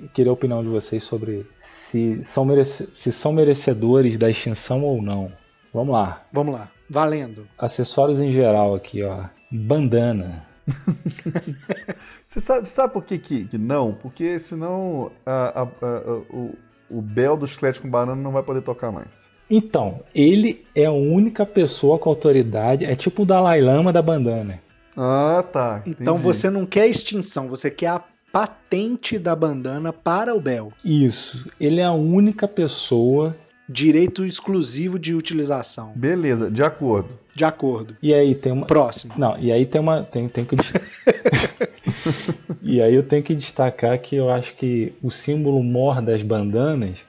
e 0.04 0.10
queria 0.14 0.32
a 0.32 0.34
opinião 0.34 0.64
de 0.64 0.70
vocês 0.70 1.04
sobre 1.04 1.46
se 1.60 2.24
são, 2.24 2.46
merece, 2.46 2.90
se 2.94 3.12
são 3.12 3.34
merecedores 3.34 4.18
da 4.18 4.30
extinção 4.30 4.84
ou 4.86 5.02
não. 5.02 5.32
Vamos 5.74 5.94
lá. 5.94 6.24
Vamos 6.32 6.56
lá. 6.56 6.72
Valendo. 6.90 7.46
Acessórios 7.58 8.22
em 8.22 8.32
geral 8.32 8.74
aqui, 8.74 9.04
ó. 9.04 9.26
Bandana. 9.52 10.46
Você 12.28 12.40
sabe, 12.40 12.68
sabe 12.68 12.94
por 12.94 13.04
que, 13.04 13.18
que, 13.18 13.46
que 13.46 13.58
não? 13.58 13.94
Porque 13.94 14.40
senão 14.40 15.12
a, 15.26 15.62
a, 15.62 15.64
a, 15.64 16.12
o, 16.30 16.56
o 16.90 17.02
Bel 17.02 17.38
do 17.38 17.48
chiclete 17.48 17.80
com 17.80 17.90
banana 17.90 18.22
não 18.22 18.32
vai 18.32 18.44
poder 18.44 18.62
tocar 18.62 18.92
mais. 18.92 19.28
Então, 19.50 20.02
ele 20.14 20.66
é 20.74 20.86
a 20.86 20.92
única 20.92 21.46
pessoa 21.46 22.00
com 22.00 22.10
autoridade, 22.10 22.84
é 22.84 22.96
tipo 22.96 23.24
o 23.24 23.26
Dalai 23.26 23.62
Lama 23.62 23.94
da 23.94 24.02
bandana. 24.02 24.60
Ah, 24.98 25.44
tá. 25.52 25.84
Então 25.86 26.16
entendi. 26.16 26.24
você 26.24 26.50
não 26.50 26.66
quer 26.66 26.88
extinção, 26.88 27.48
você 27.48 27.70
quer 27.70 27.88
a 27.88 28.04
patente 28.32 29.20
da 29.20 29.36
bandana 29.36 29.94
para 29.94 30.36
o 30.36 30.42
Bel. 30.42 30.72
Isso, 30.84 31.48
ele 31.60 31.80
é 31.80 31.86
a 31.86 31.92
única 31.94 32.48
pessoa. 32.48 33.36
Direito 33.68 34.26
exclusivo 34.26 35.00
de 35.00 35.16
utilização. 35.16 35.92
Beleza, 35.96 36.52
de 36.52 36.64
acordo. 36.64 37.10
De 37.34 37.44
acordo. 37.44 37.98
E 38.02 38.14
aí 38.14 38.36
tem 38.36 38.52
uma. 38.52 38.66
Próximo. 38.66 39.14
Não, 39.18 39.38
e 39.38 39.52
aí 39.52 39.66
tem 39.66 39.82
uma. 39.82 40.04
Tem, 40.04 40.30
tem 40.30 40.46
que. 40.46 40.56
e 42.62 42.82
aí 42.82 42.94
eu 42.94 43.04
tenho 43.04 43.24
que 43.24 43.34
destacar 43.34 44.00
que 44.00 44.16
eu 44.16 44.30
acho 44.30 44.56
que 44.56 44.94
o 45.02 45.10
símbolo 45.10 45.62
mor 45.64 46.02
das 46.02 46.22
bandanas 46.22 47.00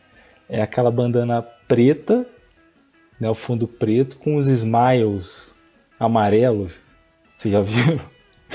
é 0.49 0.63
aquela 0.63 0.91
bandana 0.91 1.43
preta, 1.43 2.27
né? 3.21 3.29
O 3.29 3.35
fundo 3.35 3.69
preto, 3.69 4.17
com 4.17 4.37
os 4.37 4.49
smiles 4.49 5.55
amarelos. 6.01 6.75
Vocês 7.35 7.53
já 7.53 7.61
viram? 7.61 8.01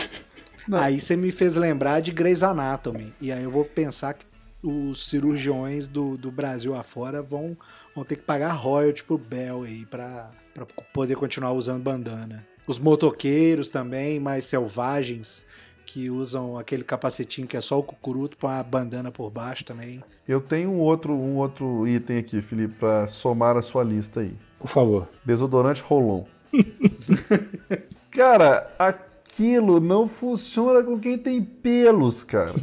Não. 0.67 0.79
Aí 0.79 0.99
você 0.99 1.15
me 1.15 1.31
fez 1.31 1.55
lembrar 1.55 2.01
de 2.01 2.11
Grey's 2.11 2.43
Anatomy. 2.43 3.13
E 3.21 3.31
aí 3.31 3.43
eu 3.43 3.51
vou 3.51 3.65
pensar 3.65 4.13
que 4.13 4.25
os 4.63 5.07
cirurgiões 5.07 5.87
do, 5.87 6.17
do 6.17 6.31
Brasil 6.31 6.75
afora 6.75 7.21
vão, 7.21 7.57
vão 7.95 8.03
ter 8.03 8.15
que 8.15 8.23
pagar 8.23 8.51
royalty 8.53 9.03
pro 9.03 9.17
Bel 9.17 9.63
aí 9.63 9.85
pra, 9.85 10.31
pra 10.53 10.65
poder 10.93 11.15
continuar 11.15 11.51
usando 11.53 11.81
bandana. 11.81 12.45
Os 12.67 12.79
motoqueiros 12.79 13.69
também, 13.69 14.19
mais 14.19 14.45
selvagens, 14.45 15.45
que 15.85 16.09
usam 16.09 16.57
aquele 16.57 16.83
capacetinho 16.83 17.47
que 17.47 17.57
é 17.57 17.61
só 17.61 17.77
o 17.77 17.83
cucuruto 17.83 18.37
com 18.37 18.47
a 18.47 18.63
bandana 18.63 19.11
por 19.11 19.29
baixo 19.29 19.65
também. 19.65 20.01
Eu 20.27 20.39
tenho 20.39 20.69
um 20.69 20.79
outro, 20.79 21.13
um 21.13 21.35
outro 21.35 21.85
item 21.87 22.19
aqui, 22.19 22.41
Felipe, 22.41 22.75
pra 22.79 23.07
somar 23.07 23.57
a 23.57 23.61
sua 23.61 23.83
lista 23.83 24.21
aí. 24.21 24.33
Por 24.57 24.69
favor. 24.69 25.09
Desodorante 25.25 25.81
Rolon. 25.81 26.23
cara, 28.09 28.73
aquilo 28.79 29.79
não 29.79 30.07
funciona 30.07 30.81
com 30.83 30.99
quem 30.99 31.17
tem 31.17 31.43
pelos, 31.43 32.23
cara. 32.23 32.55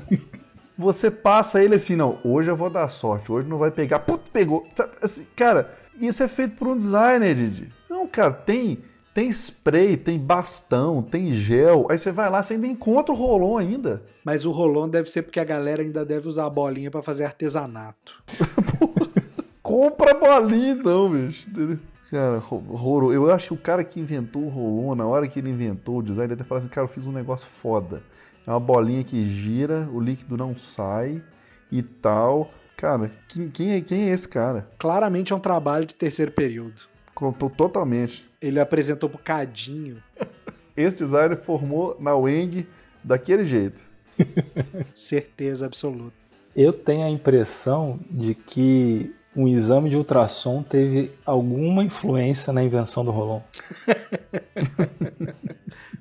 Você 0.78 1.10
passa 1.10 1.62
ele 1.62 1.74
assim, 1.74 1.96
não, 1.96 2.20
hoje 2.22 2.48
eu 2.48 2.56
vou 2.56 2.70
dar 2.70 2.88
sorte, 2.88 3.32
hoje 3.32 3.48
não 3.48 3.58
vai 3.58 3.72
pegar. 3.72 3.98
Putz, 3.98 4.28
pegou. 4.32 4.64
Assim, 5.02 5.26
cara, 5.34 5.74
isso 5.98 6.22
é 6.22 6.28
feito 6.28 6.56
por 6.56 6.68
um 6.68 6.78
designer, 6.78 7.34
Didi. 7.34 7.72
Não, 7.90 8.06
cara, 8.06 8.32
tem, 8.32 8.78
tem 9.12 9.28
spray, 9.28 9.96
tem 9.96 10.16
bastão, 10.20 11.02
tem 11.02 11.32
gel. 11.32 11.88
Aí 11.90 11.98
você 11.98 12.12
vai 12.12 12.30
lá, 12.30 12.44
você 12.44 12.54
ainda 12.54 12.68
encontra 12.68 13.12
o 13.12 13.16
Rolon 13.16 13.58
ainda. 13.58 14.04
Mas 14.24 14.44
o 14.44 14.52
rolão 14.52 14.88
deve 14.88 15.10
ser 15.10 15.22
porque 15.22 15.40
a 15.40 15.44
galera 15.44 15.82
ainda 15.82 16.04
deve 16.04 16.28
usar 16.28 16.46
a 16.46 16.50
bolinha 16.50 16.90
pra 16.90 17.02
fazer 17.02 17.24
artesanato. 17.24 18.22
Compra 19.60 20.14
bolinha 20.14 20.76
não, 20.76 21.10
bicho. 21.10 21.48
Cara, 22.08 22.38
Rolon, 22.38 23.12
eu 23.12 23.30
acho 23.32 23.48
que 23.48 23.54
o 23.54 23.56
cara 23.56 23.82
que 23.82 23.98
inventou 23.98 24.44
o 24.44 24.48
Rolon, 24.48 24.94
na 24.94 25.06
hora 25.06 25.26
que 25.26 25.40
ele 25.40 25.50
inventou 25.50 25.98
o 25.98 26.02
design, 26.02 26.26
ele 26.26 26.34
até 26.34 26.44
falou 26.44 26.60
assim, 26.60 26.68
cara, 26.68 26.84
eu 26.84 26.88
fiz 26.88 27.06
um 27.06 27.12
negócio 27.12 27.48
foda. 27.48 28.00
É 28.48 28.50
uma 28.50 28.58
bolinha 28.58 29.04
que 29.04 29.26
gira, 29.26 29.86
o 29.92 30.00
líquido 30.00 30.34
não 30.34 30.56
sai 30.56 31.22
e 31.70 31.82
tal. 31.82 32.50
Cara, 32.78 33.10
quem, 33.28 33.50
quem, 33.50 33.72
é, 33.72 33.80
quem 33.82 34.08
é 34.08 34.14
esse 34.14 34.26
cara? 34.26 34.66
Claramente 34.78 35.34
é 35.34 35.36
um 35.36 35.40
trabalho 35.40 35.84
de 35.84 35.94
terceiro 35.94 36.32
período. 36.32 36.80
Contou 37.14 37.50
totalmente. 37.50 38.26
Ele 38.40 38.58
apresentou 38.58 39.10
pro 39.10 39.18
Cadinho. 39.18 40.02
Esse 40.74 40.96
designer 40.96 41.36
formou 41.36 41.94
na 42.00 42.14
Weng 42.16 42.66
daquele 43.04 43.44
jeito. 43.44 43.82
Certeza 44.96 45.66
absoluta. 45.66 46.16
Eu 46.56 46.72
tenho 46.72 47.04
a 47.04 47.10
impressão 47.10 48.00
de 48.10 48.34
que 48.34 49.14
um 49.36 49.46
exame 49.46 49.90
de 49.90 49.96
ultrassom 49.96 50.62
teve 50.62 51.12
alguma 51.26 51.84
influência 51.84 52.50
na 52.50 52.64
invenção 52.64 53.04
do 53.04 53.10
Rolon. 53.10 53.42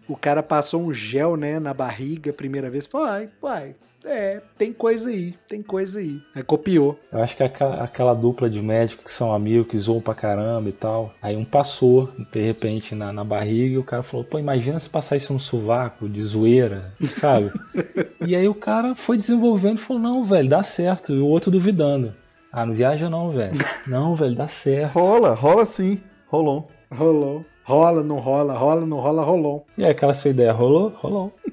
o 0.07 0.15
cara 0.15 0.41
passou 0.41 0.81
um 0.81 0.93
gel, 0.93 1.35
né, 1.35 1.59
na 1.59 1.73
barriga 1.73 2.31
a 2.31 2.33
primeira 2.33 2.69
vez. 2.69 2.87
Vai, 2.87 3.29
vai. 3.41 3.75
É, 4.05 4.41
tem 4.57 4.71
coisa 4.71 5.09
aí, 5.09 5.35
tem 5.49 5.61
coisa 5.61 5.99
aí. 5.99 6.21
Aí 6.33 6.41
copiou. 6.41 6.97
Eu 7.11 7.21
acho 7.21 7.35
que 7.35 7.43
é 7.43 7.45
aquela, 7.45 7.83
aquela 7.83 8.13
dupla 8.13 8.49
de 8.49 8.61
médicos 8.61 9.03
que 9.03 9.11
são 9.11 9.33
amigos, 9.33 9.67
que 9.67 9.77
zoam 9.77 9.99
pra 9.99 10.15
caramba 10.15 10.69
e 10.69 10.71
tal. 10.71 11.13
Aí 11.21 11.35
um 11.35 11.43
passou, 11.43 12.09
de 12.31 12.41
repente, 12.41 12.95
na, 12.95 13.11
na 13.11 13.23
barriga 13.25 13.75
e 13.75 13.77
o 13.77 13.83
cara 13.83 14.03
falou: 14.03 14.23
pô, 14.23 14.39
imagina 14.39 14.79
se 14.79 14.89
passar 14.89 15.17
isso 15.17 15.33
no 15.33 15.39
sovaco, 15.39 16.07
de 16.07 16.23
zoeira, 16.23 16.93
sabe? 17.11 17.51
e 18.25 18.33
aí 18.33 18.47
o 18.47 18.55
cara 18.55 18.95
foi 18.95 19.17
desenvolvendo 19.17 19.79
e 19.79 19.81
falou: 19.81 20.01
não, 20.01 20.23
velho, 20.23 20.47
dá 20.47 20.63
certo. 20.63 21.13
E 21.13 21.19
o 21.19 21.25
outro 21.25 21.51
duvidando. 21.51 22.13
Ah, 22.51 22.65
não 22.65 22.73
viaja 22.73 23.09
não, 23.09 23.31
velho. 23.31 23.57
Não, 23.85 24.15
velho, 24.15 24.33
dá 24.33 24.47
certo. 24.47 24.93
Rola, 24.93 25.33
rola 25.33 25.65
sim. 25.65 25.99
Rolon. 26.27 26.63
Rolou. 26.89 27.45
Rola, 27.67 28.01
não 28.01 28.19
rola, 28.19 28.53
rola, 28.53 28.85
não 28.85 28.97
rola, 28.97 29.21
rolou. 29.25 29.67
E 29.77 29.83
aí, 29.83 29.91
aquela 29.91 30.13
sua 30.13 30.31
ideia 30.31 30.53
rolou? 30.53 30.87
Rolou. 30.95 31.33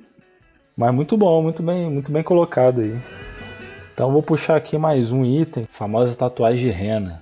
Mas 0.77 0.95
muito 0.95 1.17
bom, 1.17 1.43
muito 1.43 1.61
bem, 1.61 1.91
muito 1.91 2.13
bem 2.13 2.23
colocado 2.23 2.83
aí. 2.83 2.97
Então 3.93 4.13
vou 4.13 4.23
puxar 4.23 4.55
aqui 4.55 4.79
mais 4.79 5.11
um 5.11 5.25
item, 5.25 5.67
famosa 5.69 6.15
tatuagem 6.15 6.67
de 6.67 6.71
rena. 6.71 7.21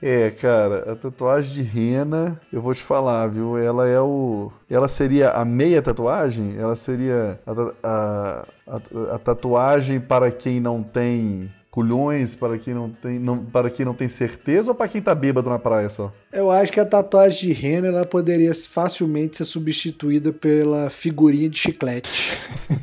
É, 0.00 0.30
cara, 0.30 0.92
a 0.92 0.94
tatuagem 0.94 1.54
de 1.54 1.62
rena, 1.62 2.40
eu 2.52 2.62
vou 2.62 2.72
te 2.72 2.80
falar, 2.80 3.26
viu? 3.26 3.58
Ela 3.58 3.88
é 3.88 4.00
o. 4.00 4.52
Ela 4.70 4.86
seria 4.86 5.30
a 5.30 5.44
meia 5.44 5.82
tatuagem? 5.82 6.56
Ela 6.56 6.76
seria 6.76 7.40
a, 7.44 7.52
a, 7.82 8.46
a, 8.68 9.14
a 9.16 9.18
tatuagem 9.18 9.98
para 9.98 10.30
quem 10.30 10.60
não 10.60 10.84
tem 10.84 11.50
culhões, 11.78 12.34
para 12.34 12.58
quem 12.58 12.74
não 12.74 12.90
tem, 12.90 13.20
não, 13.20 13.38
para 13.38 13.70
quem 13.70 13.86
não 13.86 13.94
tem 13.94 14.08
certeza 14.08 14.72
ou 14.72 14.74
para 14.74 14.88
quem 14.88 15.00
tá 15.00 15.14
bêbado 15.14 15.48
na 15.48 15.60
praia 15.60 15.88
só? 15.88 16.12
Eu 16.32 16.50
acho 16.50 16.72
que 16.72 16.80
a 16.80 16.84
tatuagem 16.84 17.50
de 17.50 17.52
rena 17.52 17.86
ela 17.86 18.04
poderia 18.04 18.52
facilmente 18.52 19.36
ser 19.36 19.44
substituída 19.44 20.32
pela 20.32 20.90
figurinha 20.90 21.48
de 21.48 21.56
chiclete. 21.56 22.36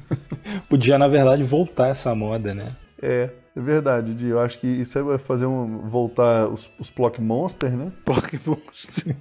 Podia, 0.69 0.97
na 0.97 1.09
verdade, 1.09 1.43
voltar 1.43 1.89
essa 1.89 2.15
moda, 2.15 2.53
né? 2.53 2.73
É, 3.01 3.31
é 3.53 3.59
verdade, 3.59 4.13
Di. 4.13 4.27
Eu 4.27 4.39
acho 4.39 4.59
que 4.59 4.67
isso 4.67 4.97
aí 4.97 5.03
vai 5.03 5.17
fazer 5.17 5.45
um, 5.45 5.89
voltar 5.89 6.47
os, 6.47 6.71
os 6.79 6.89
Plock 6.89 7.19
Monster, 7.21 7.71
né? 7.71 7.91
Plock 8.05 8.39
Monster. 8.45 9.13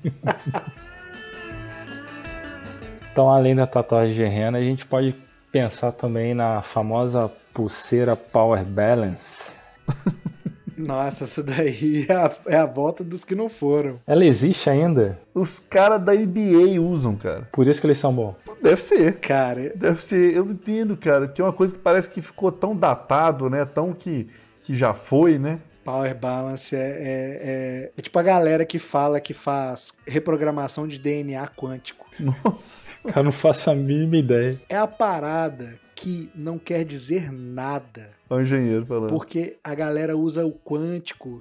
então, 3.11 3.29
além 3.29 3.57
da 3.57 3.67
tatuagem 3.67 4.15
de 4.15 4.25
rena, 4.25 4.59
a 4.59 4.63
gente 4.63 4.87
pode 4.87 5.17
pensar 5.51 5.91
também 5.91 6.33
na 6.33 6.63
famosa 6.63 7.29
pulseira 7.53 8.15
Power 8.15 8.65
Balance. 8.65 9.54
Nossa, 10.77 11.25
essa 11.25 11.43
daí 11.43 12.05
é 12.09 12.13
a, 12.13 12.33
é 12.47 12.57
a, 12.57 12.67
volta 12.67 13.03
dos 13.05 13.25
que 13.25 13.35
não 13.35 13.49
foram. 13.49 14.01
Ela 14.07 14.25
existe 14.25 14.69
ainda? 14.69 15.19
Os 15.33 15.59
caras 15.59 16.03
da 16.03 16.13
NBA 16.13 16.81
usam, 16.81 17.17
cara. 17.17 17.49
Por 17.53 17.67
isso 17.67 17.81
que 17.81 17.87
eles 17.87 17.99
são 17.99 18.13
bons. 18.13 18.35
Deve 18.61 18.83
ser. 18.83 19.15
Cara, 19.21 19.73
deve 19.75 20.03
ser. 20.03 20.35
Eu 20.35 20.51
entendo, 20.51 20.97
cara, 20.97 21.29
que 21.29 21.41
é 21.41 21.45
uma 21.45 21.53
coisa 21.53 21.75
que 21.75 21.81
parece 21.81 22.11
que 22.11 22.21
ficou 22.21 22.51
tão 22.51 22.77
datado, 22.77 23.49
né? 23.49 23.65
Tão 23.65 23.93
que, 23.93 24.29
que 24.63 24.77
já 24.77 24.93
foi, 24.93 25.39
né? 25.39 25.61
Power 25.85 26.15
Balance 26.15 26.75
é, 26.75 26.79
é, 26.79 26.83
é, 26.83 27.93
é, 27.97 28.03
tipo 28.03 28.19
a 28.19 28.23
galera 28.23 28.65
que 28.65 28.79
fala 28.79 29.21
que 29.21 29.35
faz 29.35 29.93
reprogramação 30.07 30.89
de 30.89 30.99
DNA 30.99 31.47
quântico. 31.49 32.07
Nossa. 32.19 32.91
Eu 33.15 33.23
não 33.23 33.33
faço 33.33 33.71
a 33.71 33.75
mínima 33.75 34.17
ideia. 34.17 34.61
É 34.69 34.77
a 34.77 34.87
parada 34.87 35.79
que 35.95 36.31
não 36.35 36.59
quer 36.59 36.85
dizer 36.85 37.31
nada. 37.31 38.11
É 38.35 38.39
o 38.39 38.43
engenheiro 38.43 38.85
falando. 38.85 39.11
Porque 39.11 39.59
a 39.63 39.75
galera 39.75 40.17
usa 40.17 40.45
o 40.45 40.53
quântico 40.53 41.41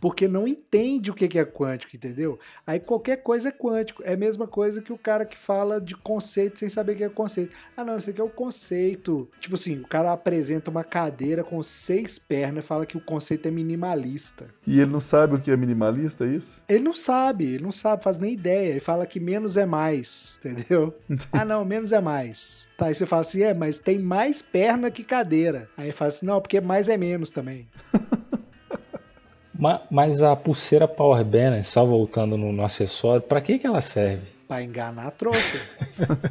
porque 0.00 0.26
não 0.26 0.48
entende 0.48 1.12
o 1.12 1.14
que 1.14 1.38
é 1.38 1.44
quântico, 1.44 1.94
entendeu? 1.94 2.36
Aí 2.66 2.80
qualquer 2.80 3.22
coisa 3.22 3.50
é 3.50 3.52
quântico. 3.52 4.02
É 4.04 4.14
a 4.14 4.16
mesma 4.16 4.48
coisa 4.48 4.82
que 4.82 4.92
o 4.92 4.98
cara 4.98 5.24
que 5.24 5.38
fala 5.38 5.80
de 5.80 5.94
conceito 5.94 6.58
sem 6.58 6.68
saber 6.68 6.94
o 6.94 6.96
que 6.96 7.04
é 7.04 7.08
conceito. 7.08 7.52
Ah, 7.76 7.84
não, 7.84 7.96
isso 7.96 8.10
aqui 8.10 8.20
é 8.20 8.24
o 8.24 8.28
conceito. 8.28 9.28
Tipo 9.40 9.54
assim, 9.54 9.78
o 9.80 9.86
cara 9.86 10.12
apresenta 10.12 10.70
uma 10.70 10.82
cadeira 10.82 11.44
com 11.44 11.62
seis 11.62 12.18
pernas 12.18 12.64
e 12.64 12.66
fala 12.66 12.84
que 12.84 12.96
o 12.96 13.00
conceito 13.00 13.46
é 13.46 13.50
minimalista. 13.50 14.46
E 14.66 14.80
ele 14.80 14.90
não 14.90 15.00
sabe 15.00 15.36
o 15.36 15.40
que 15.40 15.50
é 15.50 15.56
minimalista, 15.56 16.24
é 16.24 16.28
isso? 16.28 16.60
Ele 16.68 16.82
não 16.82 16.94
sabe, 16.94 17.44
ele 17.44 17.62
não 17.62 17.72
sabe, 17.72 18.02
faz 18.02 18.18
nem 18.18 18.32
ideia. 18.32 18.70
Ele 18.70 18.80
fala 18.80 19.06
que 19.06 19.20
menos 19.20 19.56
é 19.56 19.66
mais, 19.66 20.38
entendeu? 20.40 20.94
ah, 21.32 21.44
não, 21.44 21.64
menos 21.64 21.92
é 21.92 22.00
mais. 22.00 22.66
Tá, 22.76 22.86
aí 22.86 22.94
você 22.94 23.06
fala 23.06 23.22
assim, 23.22 23.42
é, 23.42 23.54
mas 23.54 23.78
tem 23.78 23.98
mais 23.98 24.42
perna 24.42 24.90
que 24.90 25.04
cadeira. 25.04 25.68
Aí 25.76 25.92
faz, 25.92 26.21
assim, 26.22 26.26
não, 26.26 26.40
porque 26.40 26.60
mais 26.60 26.88
é 26.88 26.96
menos 26.96 27.30
também. 27.30 27.66
Mas 29.90 30.22
a 30.22 30.34
pulseira 30.34 30.88
Power 30.88 31.24
Balance, 31.24 31.70
só 31.70 31.84
voltando 31.84 32.36
no, 32.36 32.52
no 32.52 32.64
acessório, 32.64 33.22
para 33.22 33.40
que, 33.40 33.60
que 33.60 33.66
ela 33.66 33.80
serve? 33.80 34.26
Para 34.48 34.62
enganar 34.62 35.06
a 35.06 35.10
trouxa. 35.12 35.60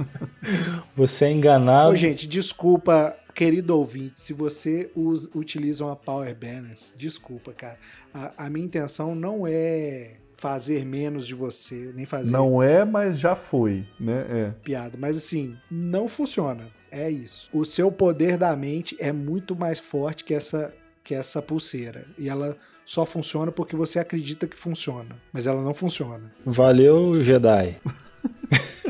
você 0.96 1.26
é 1.26 1.32
enganado. 1.32 1.92
Ô, 1.92 1.96
gente, 1.96 2.28
desculpa, 2.28 3.16
querido 3.34 3.78
ouvinte, 3.78 4.20
se 4.20 4.34
você 4.34 4.92
usa, 4.94 5.30
utiliza 5.34 5.86
uma 5.86 5.96
Power 5.96 6.36
Balance, 6.36 6.92
desculpa, 6.98 7.54
cara. 7.54 7.78
A, 8.14 8.46
a 8.46 8.50
minha 8.50 8.66
intenção 8.66 9.16
não 9.16 9.48
é 9.48 10.16
fazer 10.42 10.84
menos 10.84 11.28
de 11.28 11.36
você, 11.36 11.92
nem 11.94 12.04
fazer. 12.04 12.32
Não 12.32 12.64
é, 12.64 12.84
mas 12.84 13.20
já 13.20 13.36
foi, 13.36 13.86
né? 14.00 14.26
É. 14.28 14.52
Piada. 14.64 14.98
Mas 14.98 15.16
assim, 15.16 15.56
não 15.70 16.08
funciona. 16.08 16.64
É 16.90 17.08
isso. 17.12 17.48
O 17.54 17.64
seu 17.64 17.92
poder 17.92 18.38
da 18.40 18.56
mente 18.56 18.98
é 19.00 19.12
muito 19.12 19.56
mais 19.56 19.78
forte 19.78 20.24
que 20.24 20.34
essa 20.34 20.74
que 21.04 21.14
essa 21.14 21.42
pulseira. 21.44 22.06
E 22.18 22.28
ela 22.28 22.58
só 22.84 23.06
funciona 23.06 23.52
porque 23.52 23.76
você 23.76 24.00
acredita 24.00 24.48
que 24.48 24.58
funciona. 24.58 25.16
Mas 25.32 25.46
ela 25.46 25.62
não 25.62 25.76
funciona. 25.76 26.32
Valeu, 26.44 27.24
Jedi. 27.24 27.78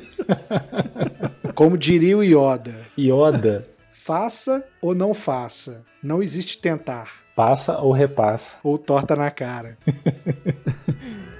Como 1.53 1.77
diria 1.77 2.17
o 2.17 2.23
Yoda. 2.23 2.87
Yoda. 2.97 3.67
Faça 3.91 4.63
ou 4.81 4.95
não 4.95 5.13
faça. 5.13 5.83
Não 6.01 6.23
existe 6.23 6.57
tentar. 6.57 7.11
Passa 7.35 7.77
ou 7.79 7.91
repassa. 7.91 8.57
Ou 8.63 8.77
torta 8.77 9.15
na 9.17 9.29
cara. 9.29 9.77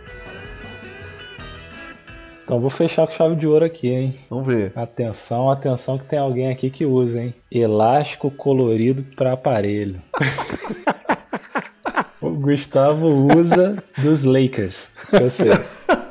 Então 2.52 2.60
vou 2.60 2.70
fechar 2.70 3.08
com 3.08 3.14
chave 3.14 3.38
de 3.38 3.48
ouro 3.48 3.64
aqui, 3.64 3.88
hein? 3.88 4.14
Vamos 4.30 4.46
ver. 4.46 4.74
Atenção, 4.76 5.50
atenção 5.50 5.98
que 5.98 6.04
tem 6.04 6.20
alguém 6.20 6.52
aqui 6.52 6.70
que 6.70 6.86
usa, 6.86 7.22
hein? 7.22 7.34
Elástico 7.50 8.30
colorido 8.30 9.06
para 9.16 9.32
aparelho. 9.32 10.02
o 12.20 12.32
Gustavo 12.32 13.08
usa 13.38 13.82
dos 13.98 14.26
Lakers. 14.26 14.94
Eu 15.14 15.30
sei. 15.30 15.52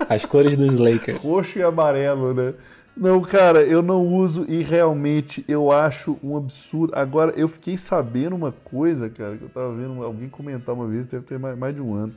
As 0.09 0.25
cores 0.25 0.57
dos 0.57 0.79
Lakers. 0.79 1.23
Roxo 1.23 1.59
e 1.59 1.63
amarelo, 1.63 2.33
né? 2.33 2.55
Não, 2.97 3.21
cara, 3.21 3.61
eu 3.61 3.83
não 3.83 4.07
uso 4.07 4.47
e 4.49 4.63
realmente 4.63 5.45
eu 5.47 5.71
acho 5.71 6.17
um 6.25 6.39
absurdo. 6.39 6.95
Agora, 6.97 7.35
eu 7.37 7.49
fiquei 7.49 7.77
sabendo 7.77 8.35
uma 8.35 8.51
coisa, 8.51 9.11
cara, 9.11 9.37
que 9.37 9.43
eu 9.43 9.51
tava 9.51 9.75
vendo 9.75 10.03
alguém 10.03 10.31
comentar 10.31 10.75
uma 10.75 10.87
vez, 10.87 11.05
deve 11.05 11.27
ter 11.27 11.39
mais, 11.39 11.59
mais 11.59 11.75
de 11.75 11.83
um 11.83 11.93
ano, 11.93 12.15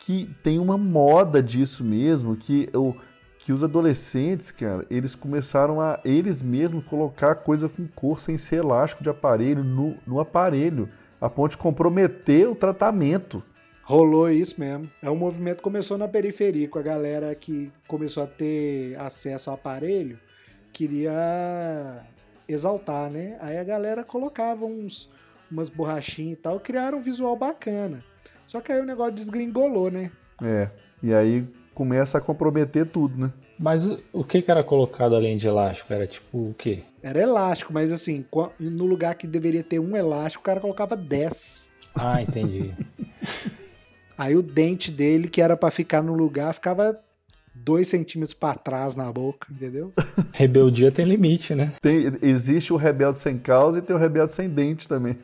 que 0.00 0.28
tem 0.42 0.58
uma 0.58 0.76
moda 0.76 1.42
disso 1.42 1.82
mesmo, 1.82 2.36
que 2.36 2.68
eu 2.70 2.94
que 3.44 3.52
os 3.52 3.62
adolescentes, 3.62 4.50
cara, 4.50 4.86
eles 4.88 5.14
começaram 5.14 5.78
a 5.78 6.00
eles 6.02 6.42
mesmos 6.42 6.82
colocar 6.86 7.34
coisa 7.34 7.68
com 7.68 7.86
cor 7.86 8.18
sem 8.18 8.38
ser 8.38 8.56
elástico 8.56 9.02
de 9.02 9.10
aparelho 9.10 9.62
no, 9.62 9.98
no 10.06 10.18
aparelho, 10.18 10.88
a 11.20 11.28
ponto 11.28 11.50
de 11.50 11.58
comprometer 11.58 12.48
o 12.48 12.54
tratamento. 12.54 13.42
Rolou 13.82 14.30
isso 14.30 14.58
mesmo. 14.58 14.90
É 15.02 15.10
um 15.10 15.14
movimento 15.14 15.58
que 15.58 15.62
começou 15.62 15.98
na 15.98 16.08
periferia, 16.08 16.66
com 16.66 16.78
a 16.78 16.82
galera 16.82 17.34
que 17.34 17.70
começou 17.86 18.22
a 18.22 18.26
ter 18.26 18.98
acesso 18.98 19.50
ao 19.50 19.56
aparelho, 19.56 20.18
queria 20.72 22.02
exaltar, 22.48 23.10
né? 23.10 23.36
Aí 23.40 23.58
a 23.58 23.64
galera 23.64 24.02
colocava 24.02 24.64
uns, 24.64 25.10
umas 25.50 25.68
borrachinhas 25.68 26.38
e 26.38 26.40
tal, 26.40 26.58
criaram 26.58 26.96
um 26.96 27.02
visual 27.02 27.36
bacana. 27.36 28.02
Só 28.46 28.62
que 28.62 28.72
aí 28.72 28.80
o 28.80 28.86
negócio 28.86 29.12
desgringolou, 29.12 29.90
né? 29.90 30.10
É. 30.42 30.70
E 31.02 31.12
aí 31.12 31.46
começa 31.74 32.18
a 32.18 32.20
comprometer 32.20 32.86
tudo, 32.86 33.18
né? 33.18 33.32
Mas 33.58 33.88
o 34.12 34.24
que, 34.24 34.42
que 34.42 34.50
era 34.50 34.64
colocado 34.64 35.14
além 35.14 35.36
de 35.36 35.46
elástico? 35.46 35.92
Era 35.92 36.06
tipo 36.06 36.38
o 36.38 36.54
quê? 36.56 36.82
Era 37.02 37.20
elástico, 37.20 37.72
mas 37.72 37.92
assim, 37.92 38.24
no 38.58 38.86
lugar 38.86 39.14
que 39.14 39.26
deveria 39.26 39.62
ter 39.62 39.78
um 39.78 39.96
elástico, 39.96 40.42
o 40.42 40.44
cara 40.44 40.60
colocava 40.60 40.96
10. 40.96 41.70
Ah, 41.94 42.22
entendi. 42.22 42.72
Aí 44.16 44.36
o 44.36 44.42
dente 44.42 44.90
dele, 44.90 45.28
que 45.28 45.40
era 45.40 45.56
para 45.56 45.70
ficar 45.70 46.02
no 46.02 46.14
lugar, 46.14 46.54
ficava 46.54 46.98
dois 47.54 47.88
centímetros 47.88 48.34
para 48.34 48.58
trás 48.58 48.94
na 48.94 49.10
boca, 49.12 49.46
entendeu? 49.50 49.92
Rebeldia 50.32 50.90
tem 50.90 51.04
limite, 51.04 51.54
né? 51.54 51.74
Tem, 51.80 52.12
existe 52.22 52.72
o 52.72 52.76
rebelde 52.76 53.18
sem 53.18 53.38
causa 53.38 53.78
e 53.78 53.82
tem 53.82 53.94
o 53.94 53.98
rebelde 53.98 54.32
sem 54.32 54.48
dente 54.48 54.88
também. 54.88 55.16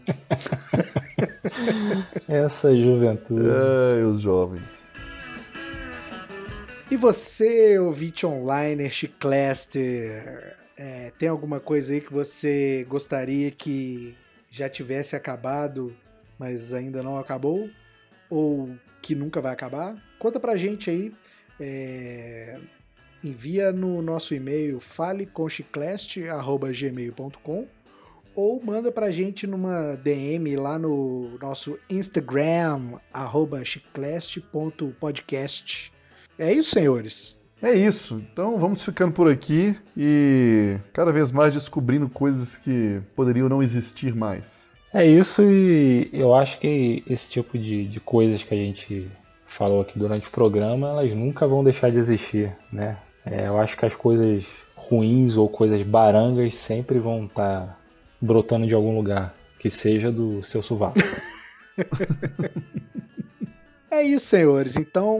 Essa 2.28 2.76
juventude. 2.76 3.46
Ai, 3.46 4.04
os 4.04 4.20
jovens. 4.20 4.79
E 6.90 6.96
você, 6.96 7.78
ouvinte 7.78 8.26
online, 8.26 8.90
chiclester, 8.90 10.56
é, 10.76 11.12
tem 11.16 11.28
alguma 11.28 11.60
coisa 11.60 11.94
aí 11.94 12.00
que 12.00 12.12
você 12.12 12.84
gostaria 12.88 13.48
que 13.52 14.16
já 14.50 14.68
tivesse 14.68 15.14
acabado, 15.14 15.96
mas 16.36 16.74
ainda 16.74 17.00
não 17.00 17.16
acabou? 17.16 17.70
Ou 18.28 18.70
que 19.00 19.14
nunca 19.14 19.40
vai 19.40 19.52
acabar? 19.52 19.94
Conta 20.18 20.40
pra 20.40 20.56
gente 20.56 20.90
aí. 20.90 21.14
É, 21.60 22.58
envia 23.22 23.70
no 23.70 24.02
nosso 24.02 24.34
e-mail 24.34 24.80
faleconchicleste.gmail.com 24.80 27.68
ou 28.34 28.60
manda 28.64 28.90
pra 28.90 29.12
gente 29.12 29.46
numa 29.46 29.94
DM 29.94 30.56
lá 30.56 30.76
no 30.76 31.38
nosso 31.40 31.78
Instagram, 31.88 32.98
arroba. 33.12 33.62
É 36.40 36.50
isso, 36.54 36.70
senhores. 36.70 37.38
É 37.62 37.74
isso. 37.74 38.22
Então 38.32 38.58
vamos 38.58 38.82
ficando 38.82 39.12
por 39.12 39.30
aqui 39.30 39.76
e 39.94 40.78
cada 40.90 41.12
vez 41.12 41.30
mais 41.30 41.52
descobrindo 41.52 42.08
coisas 42.08 42.56
que 42.56 42.98
poderiam 43.14 43.46
não 43.46 43.62
existir 43.62 44.14
mais. 44.14 44.62
É 44.92 45.06
isso, 45.06 45.42
e 45.44 46.08
eu 46.12 46.34
acho 46.34 46.58
que 46.58 47.04
esse 47.06 47.28
tipo 47.28 47.56
de, 47.56 47.86
de 47.86 48.00
coisas 48.00 48.42
que 48.42 48.54
a 48.54 48.56
gente 48.56 49.08
falou 49.46 49.82
aqui 49.82 49.98
durante 49.98 50.26
o 50.26 50.30
programa, 50.32 50.88
elas 50.88 51.14
nunca 51.14 51.46
vão 51.46 51.62
deixar 51.62 51.90
de 51.90 51.98
existir, 51.98 52.50
né? 52.72 52.96
É, 53.24 53.46
eu 53.46 53.60
acho 53.60 53.76
que 53.76 53.84
as 53.84 53.94
coisas 53.94 54.48
ruins 54.74 55.36
ou 55.36 55.48
coisas 55.48 55.82
barangas 55.82 56.56
sempre 56.56 56.98
vão 56.98 57.26
estar 57.26 57.60
tá 57.60 57.78
brotando 58.20 58.66
de 58.66 58.74
algum 58.74 58.96
lugar, 58.96 59.32
que 59.58 59.68
seja 59.68 60.10
do 60.10 60.42
seu 60.42 60.62
sovaco. 60.62 60.98
É 63.92 64.04
isso, 64.04 64.26
senhores. 64.26 64.76
Então, 64.76 65.18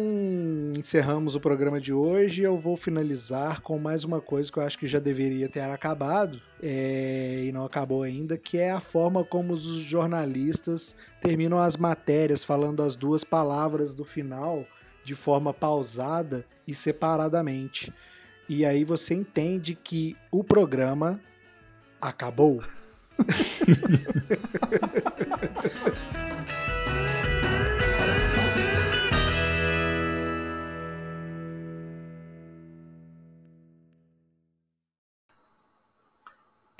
encerramos 0.76 1.34
o 1.34 1.40
programa 1.40 1.80
de 1.80 1.92
hoje. 1.92 2.42
Eu 2.42 2.56
vou 2.56 2.76
finalizar 2.76 3.60
com 3.62 3.76
mais 3.80 4.04
uma 4.04 4.20
coisa 4.20 4.48
que 4.50 4.58
eu 4.58 4.62
acho 4.62 4.78
que 4.78 4.86
já 4.86 5.00
deveria 5.00 5.48
ter 5.48 5.62
acabado 5.62 6.40
é, 6.62 7.42
e 7.46 7.50
não 7.50 7.64
acabou 7.64 8.04
ainda, 8.04 8.38
que 8.38 8.58
é 8.58 8.70
a 8.70 8.78
forma 8.78 9.24
como 9.24 9.54
os 9.54 9.64
jornalistas 9.64 10.94
terminam 11.20 11.58
as 11.58 11.76
matérias 11.76 12.44
falando 12.44 12.80
as 12.80 12.94
duas 12.94 13.24
palavras 13.24 13.92
do 13.92 14.04
final 14.04 14.64
de 15.02 15.16
forma 15.16 15.52
pausada 15.52 16.46
e 16.64 16.72
separadamente. 16.72 17.92
E 18.48 18.64
aí 18.64 18.84
você 18.84 19.14
entende 19.14 19.74
que 19.74 20.16
o 20.30 20.44
programa 20.44 21.20
acabou. 22.00 22.62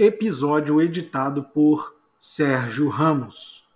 Episódio 0.03 0.81
editado 0.81 1.45
por 1.45 1.95
Sérgio 2.19 2.89
Ramos. 2.89 3.70